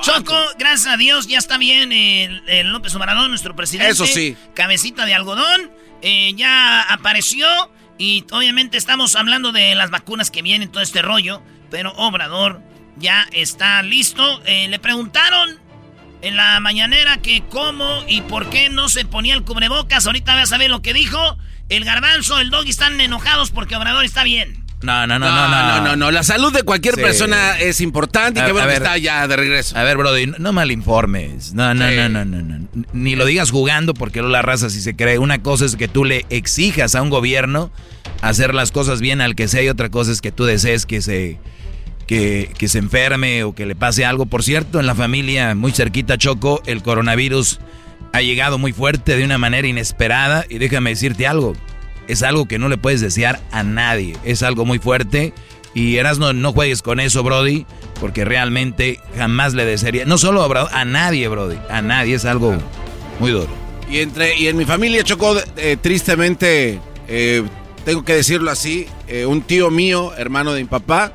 Choco, 0.00 0.34
gracias 0.58 0.92
a 0.92 0.96
Dios, 0.96 1.28
ya 1.28 1.38
está 1.38 1.56
bien 1.56 1.92
el, 1.92 2.42
el 2.48 2.68
López 2.68 2.94
Obrador, 2.96 3.28
nuestro 3.28 3.54
presidente. 3.54 3.92
Eso 3.92 4.06
sí. 4.06 4.36
Cabecita 4.54 5.06
de 5.06 5.14
algodón, 5.14 5.70
eh, 6.00 6.32
ya 6.34 6.82
apareció 6.82 7.46
y 7.98 8.24
obviamente 8.32 8.76
estamos 8.76 9.14
hablando 9.14 9.52
de 9.52 9.76
las 9.76 9.90
vacunas 9.90 10.32
que 10.32 10.42
vienen, 10.42 10.72
todo 10.72 10.82
este 10.82 11.00
rollo, 11.00 11.42
pero 11.72 11.90
Obrador 11.96 12.60
ya 12.98 13.26
está 13.32 13.82
listo. 13.82 14.40
Eh, 14.46 14.68
le 14.68 14.78
preguntaron 14.78 15.58
en 16.20 16.36
la 16.36 16.60
mañanera 16.60 17.16
que 17.16 17.42
cómo 17.50 18.04
y 18.06 18.20
por 18.20 18.48
qué 18.50 18.68
no 18.70 18.88
se 18.88 19.04
ponía 19.04 19.34
el 19.34 19.42
cubrebocas. 19.42 20.06
Ahorita 20.06 20.36
vas 20.36 20.52
a 20.52 20.58
ver 20.58 20.70
lo 20.70 20.82
que 20.82 20.92
dijo. 20.94 21.18
El 21.68 21.84
garbanzo, 21.84 22.38
el 22.38 22.50
dog 22.50 22.66
están 22.68 23.00
enojados 23.00 23.50
porque 23.50 23.74
Obrador 23.74 24.04
está 24.04 24.22
bien. 24.22 24.62
No, 24.82 25.06
no, 25.06 25.16
no, 25.18 25.26
no, 25.30 25.48
no. 25.48 25.80
no, 25.80 25.96
no. 25.96 26.10
La 26.10 26.22
salud 26.24 26.52
de 26.52 26.64
cualquier 26.64 26.96
Sí. 26.96 27.00
persona 27.00 27.56
es 27.58 27.80
importante 27.80 28.40
y 28.40 28.42
A- 28.42 28.46
qué 28.46 28.52
bueno 28.52 28.66
que 28.68 28.74
está 28.74 28.98
ya 28.98 29.26
de 29.28 29.36
regreso. 29.36 29.78
A 29.78 29.84
ver, 29.84 29.96
Brody, 29.96 30.26
no, 30.26 30.38
no 30.38 30.52
malinformes. 30.52 31.54
No, 31.54 31.72
no, 31.72 31.88
Sí. 31.88 31.94
no, 31.96 32.08
no, 32.08 32.24
no, 32.24 32.42
no. 32.42 32.68
Ni 32.92 33.14
lo 33.16 33.24
digas 33.24 33.50
jugando 33.52 33.94
porque 33.94 34.18
luego 34.18 34.32
la 34.32 34.42
raza 34.42 34.68
si 34.70 34.80
se 34.80 34.94
cree. 34.96 35.18
Una 35.18 35.40
cosa 35.40 35.64
es 35.66 35.76
que 35.76 35.86
tú 35.88 36.04
le 36.04 36.26
exijas 36.30 36.94
a 36.96 37.02
un 37.02 37.10
gobierno 37.10 37.70
hacer 38.22 38.54
las 38.54 38.72
cosas 38.72 39.00
bien 39.00 39.20
al 39.20 39.34
que 39.36 39.46
sea 39.48 39.62
y 39.62 39.68
otra 39.68 39.88
cosa 39.88 40.10
es 40.12 40.20
que 40.20 40.32
tú 40.32 40.44
desees 40.44 40.84
que 40.84 41.00
se 41.00 41.38
que, 42.12 42.68
se 42.68 42.78
enferme 42.78 43.44
o 43.44 43.54
que 43.54 43.66
le 43.66 43.74
pase 43.74 44.04
algo. 44.04 44.26
Por 44.26 44.42
cierto, 44.42 44.80
en 44.80 44.86
la 44.86 44.94
familia 44.94 45.54
muy 45.54 45.72
cerquita 45.72 46.18
Choco, 46.18 46.62
el 46.66 46.82
coronavirus 46.82 47.60
ha 48.12 48.20
llegado 48.20 48.58
muy 48.58 48.72
fuerte 48.72 49.16
de 49.16 49.24
una 49.24 49.38
manera 49.38 49.66
inesperada 49.66 50.44
y 50.48 50.58
déjame 50.58 50.90
decirte 50.90 51.26
algo. 51.26 51.54
Es 52.08 52.22
algo 52.22 52.46
que 52.46 52.58
no 52.58 52.68
le 52.68 52.76
puedes 52.76 53.00
desear 53.00 53.40
a 53.50 53.62
nadie. 53.62 54.16
Es 54.24 54.42
algo 54.42 54.64
muy 54.64 54.78
fuerte 54.78 55.32
y 55.74 55.96
eras 55.96 56.18
no, 56.18 56.52
juegues 56.52 56.82
con 56.82 57.00
eso, 57.00 57.22
Brody, 57.22 57.64
porque 57.98 58.24
realmente 58.24 59.00
jamás 59.16 59.54
le 59.54 59.64
desearía, 59.64 60.04
no 60.04 60.18
solo 60.18 60.42
a 60.42 60.80
a 60.80 60.84
nadie, 60.84 61.28
Brody, 61.28 61.56
a 61.70 61.80
nadie, 61.80 62.16
es 62.16 62.26
algo 62.26 62.58
muy 63.20 63.30
duro. 63.30 63.48
Y 63.90 64.00
entre 64.00 64.38
y 64.38 64.48
en 64.48 64.56
mi 64.56 64.64
familia 64.66 65.02
chocó 65.02 65.34
eh, 65.56 65.78
tristemente, 65.80 66.78
eh, 67.08 67.42
tengo 67.86 68.04
que 68.04 68.14
decirlo 68.14 68.50
así, 68.50 68.86
eh, 69.08 69.24
un 69.24 69.42
tío 69.42 69.70
mío, 69.70 70.12
hermano 70.16 70.52
de 70.52 70.62
mi 70.62 70.68
papá, 70.68 71.14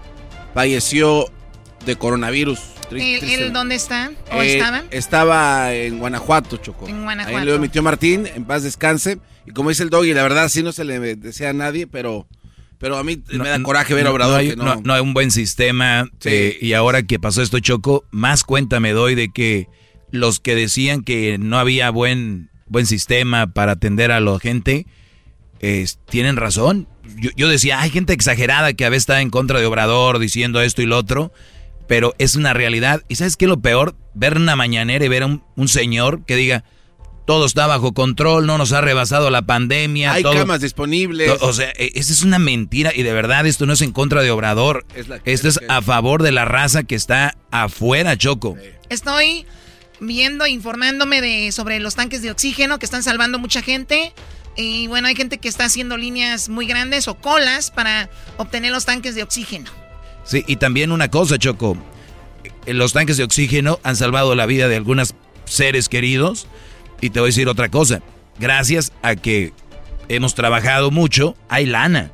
falleció 0.61 1.31
de 1.85 1.95
coronavirus. 1.97 2.59
¿El, 2.89 2.99
el 3.23 3.53
dónde 3.53 3.75
está? 3.75 4.11
¿O 4.31 4.41
Eh, 4.41 4.53
estaban? 4.57 4.85
Estaba 4.89 5.75
en 5.75 5.99
Guanajuato, 5.99 6.57
Chocó. 6.57 6.87
En 6.87 7.03
Guanajuato. 7.03 7.37
Ahí 7.37 7.45
le 7.45 7.51
dio 7.51 7.59
mi 7.61 7.69
tío 7.69 7.83
Martín, 7.83 8.25
en 8.33 8.43
paz 8.43 8.63
descanse. 8.63 9.19
Y 9.45 9.51
como 9.51 9.69
dice 9.69 9.83
el 9.83 9.91
doggy, 9.91 10.15
la 10.15 10.23
verdad 10.23 10.49
sí 10.49 10.63
no 10.63 10.71
se 10.71 10.83
le 10.83 11.15
desea 11.15 11.51
a 11.51 11.53
nadie, 11.53 11.85
pero, 11.85 12.27
pero 12.79 12.97
a 12.97 13.03
mí 13.03 13.21
me 13.33 13.49
da 13.49 13.61
coraje 13.61 13.93
ver 13.93 14.07
a 14.07 14.09
No- 14.09 14.13
Obrador 14.15 14.33
no 14.33 14.39
hay, 14.39 14.49
que 14.49 14.55
no. 14.55 14.63
no- 14.65 14.81
no 14.83 14.93
hay 14.95 15.01
un 15.01 15.13
buen 15.13 15.29
sistema. 15.29 16.09
Sí. 16.21 16.29
eh, 16.31 16.57
y 16.59 16.73
ahora 16.73 17.03
que 17.03 17.19
pasó 17.19 17.43
esto, 17.43 17.59
Choco, 17.59 18.03
más 18.09 18.43
cuenta 18.43 18.79
me 18.79 18.93
doy 18.93 19.13
de 19.13 19.29
que 19.31 19.67
los 20.09 20.39
que 20.39 20.55
decían 20.55 21.03
que 21.03 21.37
no 21.37 21.59
había 21.59 21.91
buen, 21.91 22.49
buen 22.65 22.87
sistema 22.87 23.45
para 23.45 23.73
atender 23.73 24.11
a 24.11 24.19
la 24.21 24.39
gente, 24.39 24.87
es- 25.59 25.99
tienen 26.09 26.35
razón. 26.37 26.87
Yo, 27.17 27.29
yo 27.35 27.47
decía, 27.49 27.79
hay 27.81 27.89
gente 27.89 28.13
exagerada 28.13 28.73
que 28.73 28.85
a 28.85 28.89
veces 28.89 29.03
está 29.03 29.21
en 29.21 29.29
contra 29.29 29.59
de 29.59 29.65
Obrador 29.65 30.19
diciendo 30.19 30.61
esto 30.61 30.81
y 30.81 30.85
lo 30.85 30.97
otro, 30.97 31.31
pero 31.87 32.13
es 32.17 32.35
una 32.35 32.53
realidad. 32.53 33.03
¿Y 33.07 33.15
sabes 33.15 33.37
qué 33.37 33.45
es 33.45 33.49
lo 33.49 33.59
peor? 33.61 33.95
Ver 34.13 34.37
una 34.37 34.55
mañanera 34.55 35.05
y 35.05 35.07
ver 35.07 35.23
a 35.23 35.27
un, 35.27 35.43
un 35.55 35.67
señor 35.67 36.25
que 36.25 36.35
diga, 36.35 36.63
todo 37.25 37.45
está 37.45 37.67
bajo 37.67 37.93
control, 37.93 38.45
no 38.45 38.57
nos 38.57 38.71
ha 38.71 38.79
rebasado 38.81 39.29
la 39.29 39.41
pandemia. 39.45 40.13
Hay 40.13 40.23
todo- 40.23 40.33
camas 40.33 40.61
disponibles. 40.61 41.31
o 41.41 41.51
sea, 41.53 41.69
e- 41.75 41.91
esa 41.95 42.13
es 42.13 42.23
una 42.23 42.39
mentira 42.39 42.91
y 42.95 43.03
de 43.03 43.11
verdad 43.13 43.45
esto 43.45 43.65
no 43.65 43.73
es 43.73 43.81
en 43.81 43.91
contra 43.91 44.21
de 44.21 44.31
Obrador. 44.31 44.85
Es 44.95 45.07
la- 45.07 45.19
esto 45.25 45.47
es 45.49 45.59
a 45.67 45.81
favor 45.81 46.23
de 46.23 46.31
la 46.31 46.45
raza 46.45 46.83
que 46.83 46.95
está 46.95 47.35
afuera, 47.51 48.17
Choco. 48.17 48.55
Estoy 48.89 49.45
viendo, 49.99 50.45
informándome 50.47 51.21
de 51.21 51.51
sobre 51.51 51.79
los 51.79 51.95
tanques 51.95 52.21
de 52.21 52.31
oxígeno 52.31 52.79
que 52.79 52.85
están 52.85 53.03
salvando 53.03 53.39
mucha 53.39 53.61
gente. 53.61 54.13
Y 54.57 54.87
bueno, 54.87 55.07
hay 55.07 55.15
gente 55.15 55.37
que 55.37 55.47
está 55.47 55.65
haciendo 55.65 55.97
líneas 55.97 56.49
muy 56.49 56.65
grandes 56.65 57.07
o 57.07 57.15
colas 57.15 57.69
para 57.69 58.09
obtener 58.37 58.71
los 58.71 58.85
tanques 58.85 59.13
de 59.13 59.21
oxígeno. 59.21 59.69
Sí, 60.23 60.43
y 60.47 60.57
también 60.57 60.91
una 60.91 61.09
cosa, 61.09 61.37
Choco. 61.37 61.77
Eh, 62.65 62.73
Los 62.73 62.91
tanques 62.91 63.17
de 63.17 63.23
oxígeno 63.23 63.79
han 63.83 63.95
salvado 63.95 64.35
la 64.35 64.47
vida 64.47 64.67
de 64.67 64.75
algunos 64.75 65.13
seres 65.45 65.87
queridos. 65.89 66.47
Y 66.99 67.11
te 67.11 67.19
voy 67.19 67.27
a 67.27 67.29
decir 67.29 67.47
otra 67.47 67.69
cosa. 67.69 68.01
Gracias 68.39 68.91
a 69.03 69.15
que 69.15 69.53
hemos 70.09 70.33
trabajado 70.33 70.89
mucho, 70.89 71.35
hay 71.49 71.67
lana. 71.67 72.11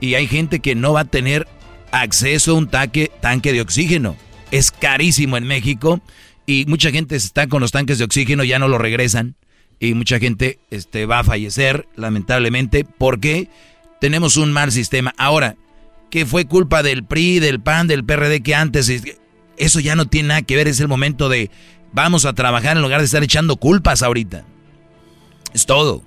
Y 0.00 0.14
hay 0.14 0.26
gente 0.26 0.60
que 0.60 0.74
no 0.74 0.94
va 0.94 1.00
a 1.00 1.04
tener 1.04 1.46
acceso 1.92 2.52
a 2.52 2.54
un 2.54 2.68
tanque, 2.68 3.10
de 3.20 3.60
oxígeno. 3.60 4.16
Es 4.50 4.70
carísimo 4.70 5.36
en 5.36 5.44
México. 5.44 6.00
Y 6.46 6.64
mucha 6.66 6.90
gente 6.90 7.14
está 7.14 7.46
con 7.46 7.60
los 7.60 7.72
tanques 7.72 7.98
de 7.98 8.04
oxígeno, 8.04 8.42
ya 8.42 8.58
no 8.58 8.68
lo 8.68 8.78
regresan. 8.78 9.36
Y 9.80 9.94
mucha 9.94 10.18
gente 10.18 10.58
este, 10.70 11.06
va 11.06 11.20
a 11.20 11.24
fallecer, 11.24 11.86
lamentablemente, 11.96 12.84
porque 12.84 13.48
tenemos 14.00 14.36
un 14.36 14.52
mal 14.52 14.72
sistema. 14.72 15.14
Ahora, 15.18 15.56
que 16.10 16.26
fue 16.26 16.46
culpa 16.46 16.82
del 16.82 17.04
PRI, 17.04 17.38
del 17.38 17.60
PAN, 17.60 17.86
del 17.86 18.04
PRD 18.04 18.40
que 18.42 18.54
antes. 18.54 18.88
es- 18.88 19.18
Eso 19.56 19.80
ya 19.80 19.94
no 19.96 20.06
tiene 20.06 20.28
nada 20.28 20.42
que 20.42 20.56
ver, 20.56 20.68
es 20.68 20.80
el 20.80 20.88
momento 20.88 21.28
de 21.28 21.50
vamos 21.92 22.24
a 22.26 22.32
trabajar 22.32 22.76
en 22.76 22.82
lugar 22.82 23.00
de 23.00 23.06
estar 23.06 23.22
echando 23.22 23.56
culpas 23.56 24.02
ahorita. 24.02 24.44
Es 25.54 25.66
todo. 25.66 26.02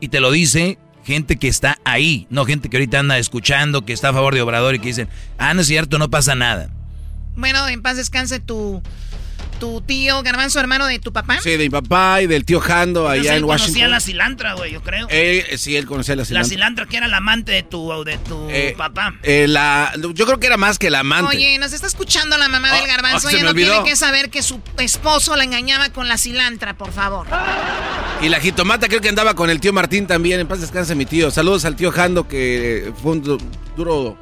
Y 0.00 0.08
te 0.08 0.20
lo 0.20 0.30
dice 0.30 0.78
gente 1.04 1.36
que 1.36 1.48
está 1.48 1.78
ahí, 1.84 2.26
no 2.30 2.44
gente 2.44 2.68
que 2.68 2.76
ahorita 2.76 2.98
anda 3.00 3.18
escuchando, 3.18 3.84
que 3.84 3.92
está 3.92 4.10
a 4.10 4.12
favor 4.12 4.34
de 4.34 4.42
Obrador 4.42 4.74
y 4.74 4.78
que 4.78 4.88
dicen, 4.88 5.08
ah, 5.38 5.54
no 5.54 5.62
es 5.62 5.66
cierto, 5.66 5.98
no 5.98 6.10
pasa 6.10 6.34
nada. 6.34 6.70
Bueno, 7.36 7.66
en 7.68 7.82
paz 7.82 7.96
descanse 7.96 8.40
tu, 8.40 8.82
tu 9.58 9.80
tío 9.80 10.22
Garbanzo, 10.22 10.60
hermano 10.60 10.86
de 10.86 10.98
tu 10.98 11.12
papá. 11.12 11.38
Sí, 11.40 11.50
de 11.50 11.58
mi 11.58 11.70
papá 11.70 12.22
y 12.22 12.26
del 12.26 12.44
tío 12.44 12.60
Jando 12.60 13.08
allá 13.08 13.32
en 13.32 13.38
él 13.38 13.42
conocía 13.42 13.66
Washington. 13.66 13.90
la 13.90 14.00
cilantra, 14.00 14.52
güey, 14.54 14.72
yo 14.72 14.82
creo. 14.82 15.08
Sí, 15.56 15.76
él 15.76 15.86
conocía 15.86 16.14
la 16.16 16.22
la 16.22 16.26
cilantra. 16.26 16.48
cilantra 16.48 16.86
que 16.86 16.96
era 16.96 17.08
la 17.08 17.18
amante 17.18 17.52
de 17.52 17.62
tu, 17.62 18.04
de 18.04 18.18
tu 18.18 18.48
Eh, 18.50 18.74
papá. 18.76 19.14
Eh, 19.22 19.46
la, 19.48 19.92
yo 20.14 20.24
creo 20.26 20.38
que 20.40 20.46
era 20.46 20.56
más 20.56 20.78
que 20.78 20.90
la 20.90 21.00
amante. 21.00 21.36
Oye, 21.36 21.58
nos 21.58 21.72
está 21.72 21.86
escuchando 21.86 22.36
la 22.38 22.48
mamá 22.48 22.72
del 22.72 22.84
Oh, 22.84 22.86
garbanzo. 22.86 23.28
oh, 23.28 23.30
Ella 23.30 23.42
no 23.44 23.54
tiene 23.54 23.82
que 23.84 23.96
saber 23.96 24.30
que 24.30 24.42
su 24.42 24.60
esposo 24.78 25.36
la 25.36 25.44
engañaba 25.44 25.90
con 25.90 26.08
la 26.08 26.18
cilantra, 26.18 26.74
por 26.76 26.92
favor. 26.92 27.26
Y 28.20 28.28
la 28.28 28.40
jitomata 28.40 28.88
creo 28.88 29.00
que 29.00 29.08
andaba 29.08 29.34
con 29.34 29.50
el 29.50 29.60
tío 29.60 29.72
Martín 29.72 30.06
también. 30.06 30.40
En 30.40 30.46
paz 30.48 30.60
descanse 30.60 30.94
mi 30.94 31.06
tío. 31.06 31.30
Saludos 31.30 31.64
al 31.64 31.76
tío 31.76 31.90
Jando 31.92 32.26
que 32.28 32.92
fue 33.02 33.12
un 33.12 33.22
du- 33.22 33.38
duro 33.76 34.16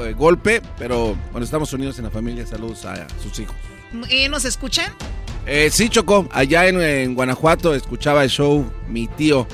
eh, 0.00 0.14
golpe, 0.16 0.62
pero 0.78 1.16
bueno, 1.32 1.44
estamos 1.44 1.72
unidos 1.72 1.98
en 1.98 2.04
la 2.04 2.10
familia. 2.10 2.46
Saludos 2.46 2.84
a, 2.86 3.06
sus 3.22 3.38
hijos. 3.38 3.54
¿Eh, 4.08 4.28
¿Nos 4.28 4.44
escuchan? 4.44 4.92
Eh, 5.46 5.70
sí, 5.70 5.88
Chocó. 5.88 6.28
Allá 6.32 6.66
en, 6.66 6.80
en 6.80 7.14
Guanajuato 7.14 7.74
escuchaba 7.74 8.24
el 8.24 8.30
show 8.30 8.70
mi 8.88 9.08
tío 9.08 9.46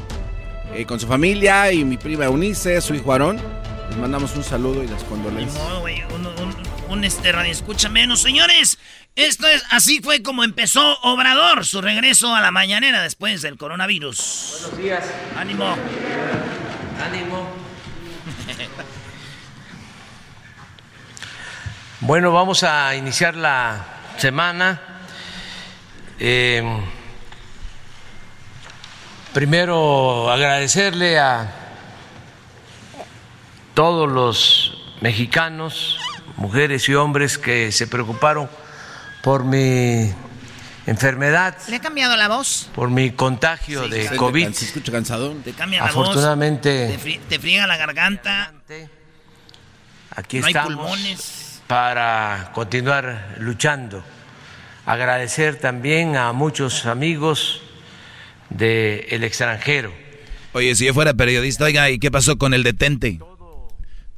eh, 0.75 0.85
con 0.85 1.01
su 1.01 1.07
familia 1.07 1.73
y 1.73 1.85
mi 1.85 1.97
prima 1.97 2.27
Eunice, 2.27 2.81
su 2.81 2.95
hijo 2.95 3.13
Aarón. 3.13 3.41
Les 3.89 3.97
mandamos 3.97 4.37
un 4.37 4.45
saludo 4.45 4.83
y 4.85 4.89
las 4.89 5.03
condolencias. 5.05 5.63
No, 5.69 5.81
güey, 5.81 6.03
un, 6.15 6.27
un, 6.27 6.57
un, 6.89 7.05
este 7.05 7.33
radio 7.33 7.51
escucha 7.51 7.89
menos. 7.89 8.21
Señores, 8.21 8.79
esto 9.17 9.47
es, 9.49 9.65
así 9.71 10.01
fue 10.03 10.23
como 10.23 10.45
empezó 10.45 10.99
Obrador, 11.03 11.65
su 11.65 11.81
regreso 11.81 12.35
a 12.35 12.41
la 12.41 12.51
mañanera 12.51 13.03
después 13.03 13.41
del 13.43 13.57
coronavirus. 13.57 14.59
Buenos 14.63 14.79
días. 14.79 15.05
Ánimo. 15.37 15.75
Ánimo. 17.03 17.49
Bueno, 22.01 22.31
vamos 22.31 22.63
a 22.63 22.95
iniciar 22.95 23.35
la 23.35 23.98
semana. 24.19 24.81
Eh, 26.19 26.63
primero 29.33 30.31
agradecerle 30.31 31.19
a 31.19 31.55
todos 33.75 34.11
los 34.11 34.77
mexicanos, 35.01 35.99
mujeres 36.37 36.89
y 36.89 36.95
hombres 36.95 37.39
que 37.39 37.71
se 37.73 37.87
preocuparon 37.87 38.51
por 39.23 39.45
mi 39.45 40.13
enfermedad, 40.87 41.57
¿Le 41.69 41.77
ha 41.77 41.81
cambiado 41.81 42.17
la 42.17 42.29
voz? 42.29 42.69
por 42.75 42.91
mi 42.91 43.11
contagio 43.13 43.85
Sí, 43.85 43.91
de 43.91 44.17
COVID. 44.17 44.53
Se 44.53 44.65
escucha 44.67 44.91
cansadón. 44.91 45.43
Te 45.43 45.53
cambia 45.53 45.81
la 45.83 45.87
Afortunadamente- 45.91 46.89
voz. 46.95 47.03
Te, 47.03 47.21
te 47.29 47.39
friega 47.39 47.67
la 47.67 47.77
garganta. 47.77 48.53
Aquí 50.17 50.41
no 50.41 50.47
hay 50.47 50.51
estamos 50.53 50.75
pulmones. 50.75 51.45
Para 51.69 52.51
continuar 52.55 53.37
luchando. 53.39 54.03
Agradecer 54.87 55.57
también 55.57 56.17
a 56.17 56.33
muchos 56.33 56.87
amigos 56.87 57.61
del 58.51 59.23
extranjero. 59.23 59.93
Oye, 60.55 60.75
si 60.75 60.87
yo 60.87 60.95
fuera 60.95 61.13
periodista, 61.15 61.65
oiga, 61.67 61.91
¿y 61.91 61.99
qué 61.99 62.11
pasó 62.11 62.39
con 62.39 62.55
el 62.55 62.63
detente? 62.63 63.21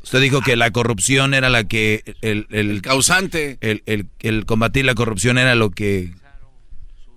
Usted 0.03 0.21
dijo 0.23 0.41
que 0.41 0.57
la 0.57 0.71
corrupción 0.71 1.35
era 1.35 1.51
la 1.51 1.65
que... 1.65 2.17
El, 2.23 2.47
el, 2.51 2.81
causante. 2.81 3.59
El, 3.61 3.83
el- 3.85 4.07
el 4.21 4.47
combatir 4.47 4.85
la 4.87 4.95
corrupción 4.95 5.37
era 5.37 5.55
lo 5.57 5.71
que... 5.71 6.15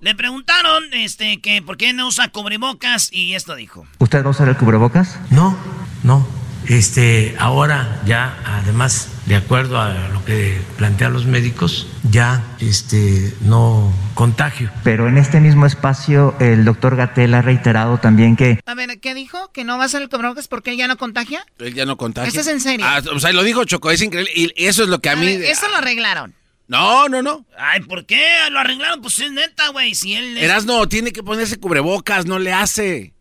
Le 0.01 0.15
preguntaron 0.15 0.83
este, 0.91 1.39
que 1.39 1.61
por 1.61 1.77
qué 1.77 1.93
no 1.93 2.07
usa 2.07 2.27
cubrebocas 2.27 3.07
y 3.13 3.35
esto 3.35 3.55
dijo. 3.55 3.85
¿Usted 3.99 4.21
va 4.23 4.27
a 4.27 4.31
usar 4.31 4.49
el 4.49 4.57
cubrebocas? 4.57 5.17
No, 5.29 5.57
no. 6.03 6.27
Este, 6.67 7.35
ahora 7.39 8.01
ya, 8.05 8.37
además, 8.45 9.09
de 9.25 9.35
acuerdo 9.35 9.79
a 9.79 10.09
lo 10.09 10.23
que 10.25 10.59
plantean 10.77 11.13
los 11.13 11.25
médicos, 11.25 11.87
ya 12.09 12.43
este, 12.59 13.33
no 13.41 13.93
contagio. 14.13 14.71
Pero 14.83 15.07
en 15.07 15.17
este 15.17 15.39
mismo 15.39 15.65
espacio, 15.65 16.35
el 16.39 16.65
doctor 16.65 16.95
Gatel 16.95 17.33
ha 17.33 17.41
reiterado 17.41 17.97
también 17.97 18.35
que... 18.35 18.59
A 18.65 18.75
ver, 18.75 18.99
¿qué 18.99 19.13
dijo? 19.13 19.51
¿Que 19.51 19.63
no 19.63 19.77
va 19.77 19.85
a 19.85 19.89
ser 19.89 20.01
el 20.01 20.09
cubrebocas 20.09 20.47
porque 20.47 20.71
él 20.71 20.77
ya 20.77 20.87
no 20.87 20.97
contagia? 20.97 21.45
Él 21.59 21.73
ya 21.73 21.85
no 21.85 21.97
contagia. 21.97 22.29
¿Eso 22.29 22.41
es 22.41 22.47
en 22.47 22.61
serio? 22.61 22.85
Ah, 22.87 23.01
o 23.13 23.19
sea, 23.19 23.31
lo 23.33 23.43
dijo 23.43 23.63
Choco, 23.65 23.91
es 23.91 24.01
increíble. 24.01 24.31
Y 24.35 24.51
eso 24.55 24.83
es 24.83 24.89
lo 24.89 24.99
que 24.99 25.09
a, 25.09 25.15
mí... 25.15 25.27
eso 25.27 25.67
lo 25.69 25.77
arreglaron. 25.77 26.33
No, 26.67 27.09
no, 27.09 27.21
no. 27.21 27.45
Ay, 27.57 27.81
¿por 27.81 28.05
qué? 28.05 28.23
Lo 28.49 28.59
arreglaron, 28.59 29.01
pues 29.01 29.19
es 29.19 29.31
neta, 29.31 29.69
güey. 29.69 29.95
Si 29.95 30.15
él. 30.15 30.37
Es... 30.37 30.65
no 30.65 30.87
tiene 30.87 31.11
que 31.11 31.21
ponerse 31.21 31.59
cubrebocas, 31.59 32.25
no 32.25 32.39
le 32.39 32.53
hace. 32.53 33.13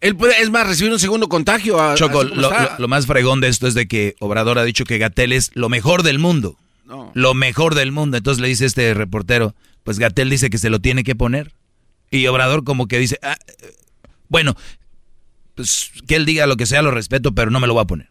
Él 0.00 0.16
puede, 0.16 0.40
es 0.40 0.50
más, 0.50 0.66
recibir 0.66 0.92
un 0.92 0.98
segundo 0.98 1.28
contagio. 1.28 1.80
A, 1.80 1.94
Choco, 1.94 2.24
lo, 2.24 2.88
más 2.88 3.06
fregón 3.06 3.40
de 3.40 3.48
esto 3.48 3.66
es 3.66 3.74
de 3.74 3.86
que 3.86 4.16
Obrador 4.18 4.58
ha 4.58 4.64
dicho 4.64 4.84
que 4.84 4.98
Gatel 4.98 5.32
es 5.32 5.50
lo 5.54 5.68
mejor 5.68 6.02
del 6.02 6.18
mundo. 6.18 6.56
No. 6.86 7.10
Lo 7.14 7.34
mejor 7.34 7.74
del 7.74 7.92
mundo. 7.92 8.16
Entonces 8.16 8.40
le 8.40 8.48
dice 8.48 8.66
este 8.66 8.94
reportero, 8.94 9.54
pues 9.84 9.98
Gatel 9.98 10.30
dice 10.30 10.50
que 10.50 10.58
se 10.58 10.70
lo 10.70 10.80
tiene 10.80 11.04
que 11.04 11.14
poner. 11.14 11.52
Y 12.10 12.26
Obrador 12.26 12.64
como 12.64 12.88
que 12.88 12.98
dice, 12.98 13.18
ah, 13.22 13.36
bueno, 14.28 14.56
pues 15.54 15.92
que 16.06 16.16
él 16.16 16.24
diga 16.24 16.46
lo 16.46 16.56
que 16.56 16.66
sea, 16.66 16.82
lo 16.82 16.90
respeto, 16.90 17.34
pero 17.34 17.50
no 17.50 17.60
me 17.60 17.66
lo 17.66 17.74
va 17.74 17.82
a 17.82 17.86
poner. 17.86 18.10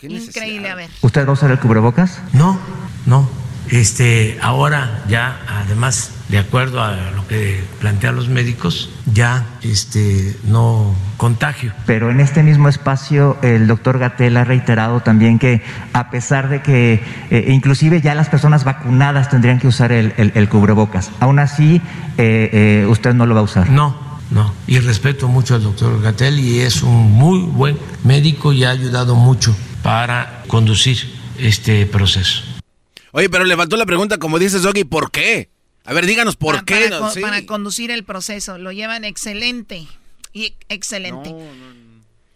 Increíble, 0.00 0.68
a 0.68 0.76
ver. 0.76 0.90
¿Usted 1.02 1.26
va 1.26 1.30
a 1.30 1.32
usar 1.32 1.50
el 1.50 1.58
cubrebocas? 1.58 2.20
No, 2.32 2.58
no. 3.04 3.28
Este, 3.70 4.38
ahora 4.40 5.04
ya, 5.08 5.40
además, 5.48 6.12
de 6.28 6.38
acuerdo 6.38 6.82
a 6.82 7.10
lo 7.14 7.26
que 7.26 7.62
plantean 7.80 8.16
los 8.16 8.28
médicos, 8.28 8.90
ya 9.12 9.46
este, 9.62 10.36
no 10.44 10.94
contagio. 11.16 11.72
Pero 11.86 12.10
en 12.10 12.20
este 12.20 12.42
mismo 12.42 12.68
espacio 12.68 13.38
el 13.42 13.66
doctor 13.66 13.98
Gatel 13.98 14.36
ha 14.36 14.44
reiterado 14.44 15.00
también 15.00 15.38
que 15.38 15.62
a 15.92 16.10
pesar 16.10 16.48
de 16.48 16.62
que 16.62 17.02
eh, 17.30 17.46
inclusive 17.48 18.00
ya 18.00 18.14
las 18.14 18.28
personas 18.28 18.64
vacunadas 18.64 19.30
tendrían 19.30 19.58
que 19.58 19.68
usar 19.68 19.92
el, 19.92 20.48
cubrebocas, 20.48 21.10
aún 21.20 21.38
así 21.38 21.82
eh, 22.16 22.50
eh, 22.52 22.86
usted 22.88 23.14
no 23.14 23.26
lo 23.26 23.34
va 23.34 23.40
a 23.40 23.44
usar. 23.44 23.70
No, 23.70 23.96
no. 24.30 24.52
Y 24.66 24.78
respeto 24.78 25.28
mucho 25.28 25.54
al 25.54 25.62
doctor 25.62 26.00
Gatel 26.00 26.38
y 26.38 26.60
es 26.60 26.82
un 26.82 27.12
muy 27.12 27.40
buen 27.40 27.78
médico 28.04 28.52
y 28.52 28.64
ha 28.64 28.70
ayudado 28.70 29.14
mucho 29.14 29.54
para 29.82 30.42
conducir 30.46 30.98
este 31.38 31.86
proceso. 31.86 32.57
Oye, 33.12 33.28
pero 33.28 33.44
le 33.44 33.56
faltó 33.56 33.76
la 33.76 33.86
pregunta, 33.86 34.18
como 34.18 34.38
dices, 34.38 34.62
Doggy, 34.62 34.84
¿por 34.84 35.10
qué? 35.10 35.50
A 35.84 35.92
ver, 35.92 36.06
díganos 36.06 36.36
por 36.36 36.64
qué. 36.64 36.90
Para, 36.90 37.12
para, 37.14 37.46
conducir 37.46 37.90
el 37.90 38.04
proceso, 38.04 38.58
lo 38.58 38.72
llevan 38.72 39.04
excelente. 39.04 39.86
Y 40.32 40.54
excelente. 40.68 41.34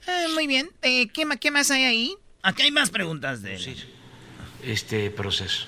Ah, 0.07 0.27
muy 0.35 0.47
bien. 0.47 0.71
Eh, 0.83 1.09
¿qué, 1.09 1.27
¿qué, 1.41 1.51
más 1.51 1.71
hay 1.71 1.85
ahí? 1.85 2.15
Aquí 2.43 2.63
hay 2.63 2.71
más 2.71 2.91
preguntas 2.91 3.43
de 3.43 3.77
este 4.65 5.11
proceso. 5.11 5.67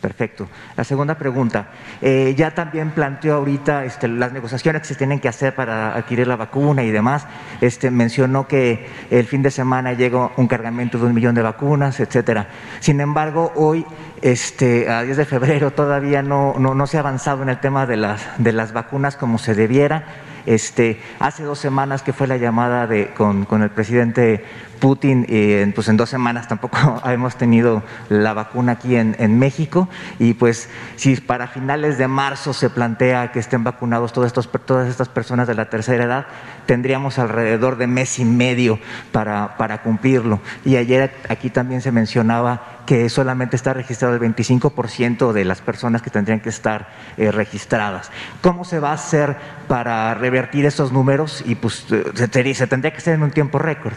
Perfecto. 0.00 0.48
La 0.76 0.84
segunda 0.84 1.16
pregunta. 1.16 1.70
Eh, 2.00 2.34
ya 2.36 2.52
también 2.54 2.92
planteó 2.92 3.34
ahorita 3.34 3.84
este, 3.84 4.06
las 4.06 4.32
negociaciones 4.32 4.82
que 4.82 4.88
se 4.88 4.94
tienen 4.94 5.18
que 5.18 5.28
hacer 5.28 5.56
para 5.56 5.96
adquirir 5.96 6.28
la 6.28 6.36
vacuna 6.36 6.84
y 6.84 6.92
demás. 6.92 7.26
Este, 7.60 7.90
mencionó 7.90 8.46
que 8.46 8.86
el 9.10 9.26
fin 9.26 9.42
de 9.42 9.50
semana 9.50 9.94
llegó 9.94 10.32
un 10.36 10.46
cargamento 10.46 10.98
de 10.98 11.06
un 11.06 11.14
millón 11.14 11.34
de 11.34 11.42
vacunas, 11.42 11.98
etcétera. 11.98 12.46
Sin 12.78 13.00
embargo, 13.00 13.52
hoy, 13.56 13.84
este, 14.22 14.88
a 14.88 15.02
10 15.02 15.16
de 15.16 15.24
febrero, 15.24 15.72
todavía 15.72 16.22
no, 16.22 16.54
no, 16.58 16.86
se 16.86 16.96
ha 16.96 17.00
avanzado 17.00 17.42
en 17.42 17.48
el 17.48 17.58
tema 17.58 17.84
de 17.86 17.96
las, 17.96 18.22
de 18.38 18.52
las 18.52 18.72
vacunas 18.72 19.16
como 19.16 19.38
se 19.38 19.54
debiera. 19.56 20.27
Este, 20.48 20.98
hace 21.18 21.42
dos 21.42 21.58
semanas 21.58 22.00
que 22.00 22.14
fue 22.14 22.26
la 22.26 22.38
llamada 22.38 22.86
de, 22.86 23.12
con, 23.12 23.46
el 23.62 23.68
presidente 23.68 24.42
Putin, 24.80 25.26
eh, 25.28 25.70
pues 25.74 25.88
en 25.88 25.98
dos 25.98 26.08
semanas 26.08 26.48
tampoco 26.48 26.78
hemos 27.04 27.36
tenido 27.36 27.82
la 28.08 28.32
vacuna 28.32 28.72
aquí 28.72 28.96
en, 28.96 29.38
México. 29.38 29.90
Y 30.18 30.32
pues 30.32 30.70
si 30.96 31.16
para 31.16 31.48
finales 31.48 31.98
de 31.98 32.08
marzo 32.08 32.54
se 32.54 32.70
plantea 32.70 33.30
que 33.30 33.40
estén 33.40 33.62
vacunados 33.62 34.14
todas 34.14 34.32
estas 34.32 35.08
personas 35.10 35.46
de 35.46 35.54
la 35.54 35.68
tercera 35.68 36.04
edad, 36.04 36.26
tendríamos 36.68 37.18
alrededor 37.18 37.78
de 37.78 37.86
mes 37.86 38.18
y 38.18 38.26
medio 38.26 38.78
para, 39.10 39.56
para 39.56 39.80
cumplirlo. 39.80 40.38
Y 40.66 40.76
ayer 40.76 41.10
aquí 41.30 41.48
también 41.48 41.80
se 41.80 41.92
mencionaba 41.92 42.82
que 42.84 43.08
solamente 43.08 43.56
está 43.56 43.72
registrado 43.72 44.14
el 44.14 44.20
25% 44.20 45.32
de 45.32 45.46
las 45.46 45.62
personas 45.62 46.02
que 46.02 46.10
tendrían 46.10 46.40
que 46.40 46.50
estar 46.50 46.90
eh, 47.16 47.32
registradas. 47.32 48.10
¿Cómo 48.42 48.66
se 48.66 48.80
va 48.80 48.90
a 48.90 48.94
hacer 48.94 49.36
para 49.66 50.12
revertir 50.12 50.66
esos 50.66 50.92
números? 50.92 51.42
Y 51.46 51.54
pues 51.54 51.86
se, 51.88 52.54
se 52.54 52.66
tendría 52.66 52.92
que 52.92 52.98
hacer 52.98 53.14
en 53.14 53.22
un 53.22 53.30
tiempo 53.30 53.58
récord 53.58 53.94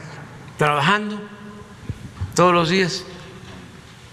trabajando 0.57 1.19
todos 2.35 2.53
los 2.53 2.69
días 2.69 3.03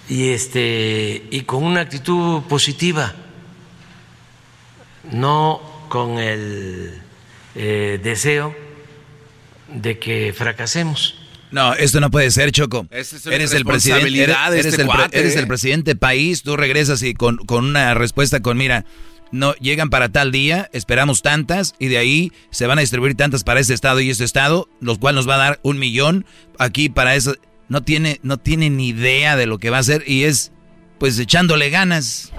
y 0.09 0.31
este 0.31 1.29
y 1.31 1.42
con 1.42 1.62
una 1.62 1.83
actitud 1.83 2.42
positiva, 2.44 3.12
no 5.12 5.61
con 5.88 6.18
el 6.18 7.08
eh, 7.61 7.99
deseo 8.01 8.55
de 9.66 9.99
que 9.99 10.33
fracasemos. 10.33 11.16
No, 11.51 11.75
esto 11.75 11.99
no 12.01 12.11
puede 12.11 12.31
ser, 12.31 12.53
Choco. 12.53 12.87
eres 12.90 13.53
el 13.53 13.64
presidente, 13.64 14.07
eres, 14.07 14.66
este 14.66 14.83
el, 14.83 14.88
eres 15.11 15.35
el 15.35 15.49
presidente 15.49 15.97
país, 15.97 16.42
tú 16.42 16.57
regresas 16.57 17.03
y 17.03 17.14
con, 17.14 17.38
con 17.38 17.64
una 17.64 17.94
respuesta 17.94 18.40
con, 18.40 18.59
mira, 18.59 18.85
no 19.33 19.55
llegan 19.55 19.90
para 19.90 20.11
tal 20.11 20.31
día, 20.31 20.71
esperamos 20.73 21.23
tantas 21.23 21.75
y 21.81 21.88
de 21.88 21.99
ahí 21.99 22.33
se 22.51 22.68
van 22.68 22.79
a 22.79 22.83
distribuir 22.83 23.16
tantas 23.16 23.42
para 23.42 23.59
este 23.59 23.75
estado 23.75 24.01
y 24.01 24.11
este 24.11 24.25
estado, 24.25 24.68
los 24.81 24.99
cuales 24.99 25.16
nos 25.16 25.29
va 25.29 25.35
a 25.35 25.38
dar 25.38 25.61
un 25.62 25.81
millón 25.81 26.27
aquí 26.59 26.88
para 26.88 27.16
eso. 27.16 27.35
No 27.68 27.83
tiene, 27.83 28.21
no 28.23 28.38
tiene 28.38 28.71
ni 28.71 28.88
idea 28.88 29.37
de 29.37 29.47
lo 29.47 29.59
que 29.59 29.71
va 29.71 29.79
a 29.79 29.81
hacer 29.81 30.05
y 30.07 30.25
es 30.25 30.53
pues 30.99 31.18
echándole 31.18 31.71
ganas. 31.71 32.33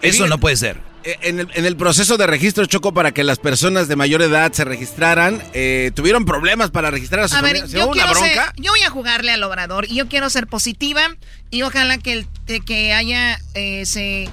Eso 0.00 0.28
no 0.28 0.38
puede 0.38 0.56
ser. 0.56 0.93
Eh, 1.04 1.18
en 1.22 1.66
el, 1.66 1.76
proceso 1.76 2.16
de 2.16 2.26
registro 2.26 2.64
Choco 2.64 2.94
para 2.94 3.12
que 3.12 3.24
las 3.24 3.38
personas 3.38 3.88
de 3.88 3.96
mayor 3.96 4.22
edad 4.22 4.50
se 4.52 4.64
registraran, 4.64 5.42
eh, 5.52 5.90
tuvieron 5.94 6.24
problemas 6.24 6.70
para 6.70 6.90
registrar 6.90 7.24
a 7.24 7.28
sus 7.28 7.42
Ver, 7.42 7.66
yo, 7.68 7.90
bronca? 7.90 8.54
yo 8.56 8.72
voy 8.72 8.80
a 8.80 8.88
jugarle 8.88 9.30
al 9.30 9.42
obrador 9.42 9.84
y 9.84 9.96
yo 9.96 10.08
quiero 10.08 10.30
ser 10.30 10.46
positiva 10.46 11.14
y 11.50 11.60
ojalá 11.60 11.98
que, 11.98 12.12
el, 12.12 12.64
que 12.64 12.94
haya 12.94 13.38
eh, 13.52 13.84
se 13.84 14.30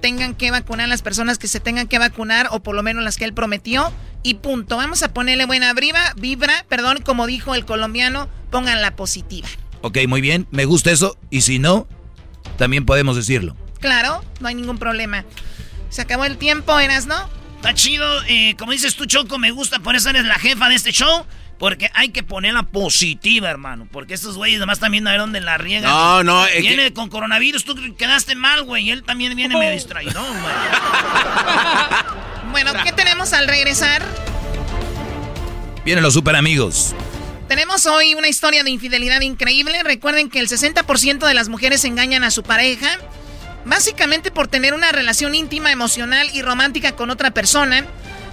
tengan 0.00 0.36
que 0.36 0.52
vacunar, 0.52 0.88
las 0.88 1.02
personas 1.02 1.38
que 1.38 1.48
se 1.48 1.58
tengan 1.58 1.88
que 1.88 1.98
vacunar, 1.98 2.48
o 2.52 2.62
por 2.62 2.76
lo 2.76 2.84
menos 2.84 3.02
las 3.02 3.16
que 3.16 3.24
él 3.24 3.34
prometió. 3.34 3.92
Y 4.22 4.34
punto. 4.34 4.76
Vamos 4.76 5.02
a 5.02 5.12
ponerle 5.12 5.46
buena 5.46 5.74
vibra, 5.74 6.14
vibra, 6.16 6.64
perdón, 6.68 6.98
como 7.02 7.26
dijo 7.26 7.54
el 7.54 7.64
colombiano, 7.64 8.28
pónganla 8.50 8.96
positiva. 8.96 9.48
Ok, 9.80 9.98
muy 10.06 10.20
bien, 10.20 10.46
me 10.50 10.64
gusta 10.64 10.90
eso. 10.90 11.18
Y 11.28 11.40
si 11.40 11.58
no, 11.58 11.88
también 12.56 12.86
podemos 12.86 13.16
decirlo. 13.16 13.56
Claro, 13.80 14.24
no 14.40 14.48
hay 14.48 14.54
ningún 14.54 14.78
problema. 14.78 15.24
Se 15.94 16.02
acabó 16.02 16.24
el 16.24 16.38
tiempo, 16.38 16.76
Eras, 16.80 17.06
¿no? 17.06 17.14
Está 17.54 17.72
chido, 17.72 18.04
eh, 18.26 18.56
como 18.58 18.72
dices 18.72 18.96
tú, 18.96 19.06
Choco, 19.06 19.38
me 19.38 19.52
gusta, 19.52 19.78
por 19.78 19.94
eso 19.94 20.10
eres 20.10 20.24
la 20.24 20.40
jefa 20.40 20.68
de 20.68 20.74
este 20.74 20.90
show. 20.90 21.24
Porque 21.56 21.88
hay 21.94 22.08
que 22.08 22.24
ponerla 22.24 22.64
positiva, 22.64 23.48
hermano. 23.48 23.86
Porque 23.92 24.14
estos 24.14 24.36
güeyes 24.36 24.56
además 24.56 24.80
también 24.80 25.06
a 25.06 25.12
ver 25.12 25.20
dónde 25.20 25.40
la 25.40 25.56
riegan. 25.56 25.88
No, 25.88 26.24
no. 26.24 26.46
Viene 26.60 26.92
con 26.92 27.08
coronavirus, 27.10 27.64
tú 27.64 27.76
quedaste 27.96 28.34
mal, 28.34 28.64
güey. 28.64 28.88
Y 28.88 28.90
él 28.90 29.04
también 29.04 29.36
viene 29.36 29.56
medio 29.56 29.70
distraído, 29.70 30.20
güey. 30.30 30.42
bueno, 32.50 32.72
¿qué 32.82 32.90
tenemos 32.90 33.32
al 33.32 33.46
regresar? 33.46 34.02
Vienen 35.84 36.02
los 36.02 36.14
super 36.14 36.34
amigos. 36.34 36.92
Tenemos 37.46 37.86
hoy 37.86 38.16
una 38.16 38.26
historia 38.26 38.64
de 38.64 38.70
infidelidad 38.70 39.20
increíble. 39.20 39.80
Recuerden 39.84 40.28
que 40.28 40.40
el 40.40 40.48
60% 40.48 41.24
de 41.24 41.34
las 41.34 41.48
mujeres 41.48 41.84
engañan 41.84 42.24
a 42.24 42.32
su 42.32 42.42
pareja. 42.42 42.98
Básicamente 43.64 44.30
por 44.30 44.48
tener 44.48 44.74
una 44.74 44.92
relación 44.92 45.34
íntima, 45.34 45.72
emocional 45.72 46.28
y 46.32 46.42
romántica 46.42 46.96
con 46.96 47.10
otra 47.10 47.32
persona. 47.32 47.84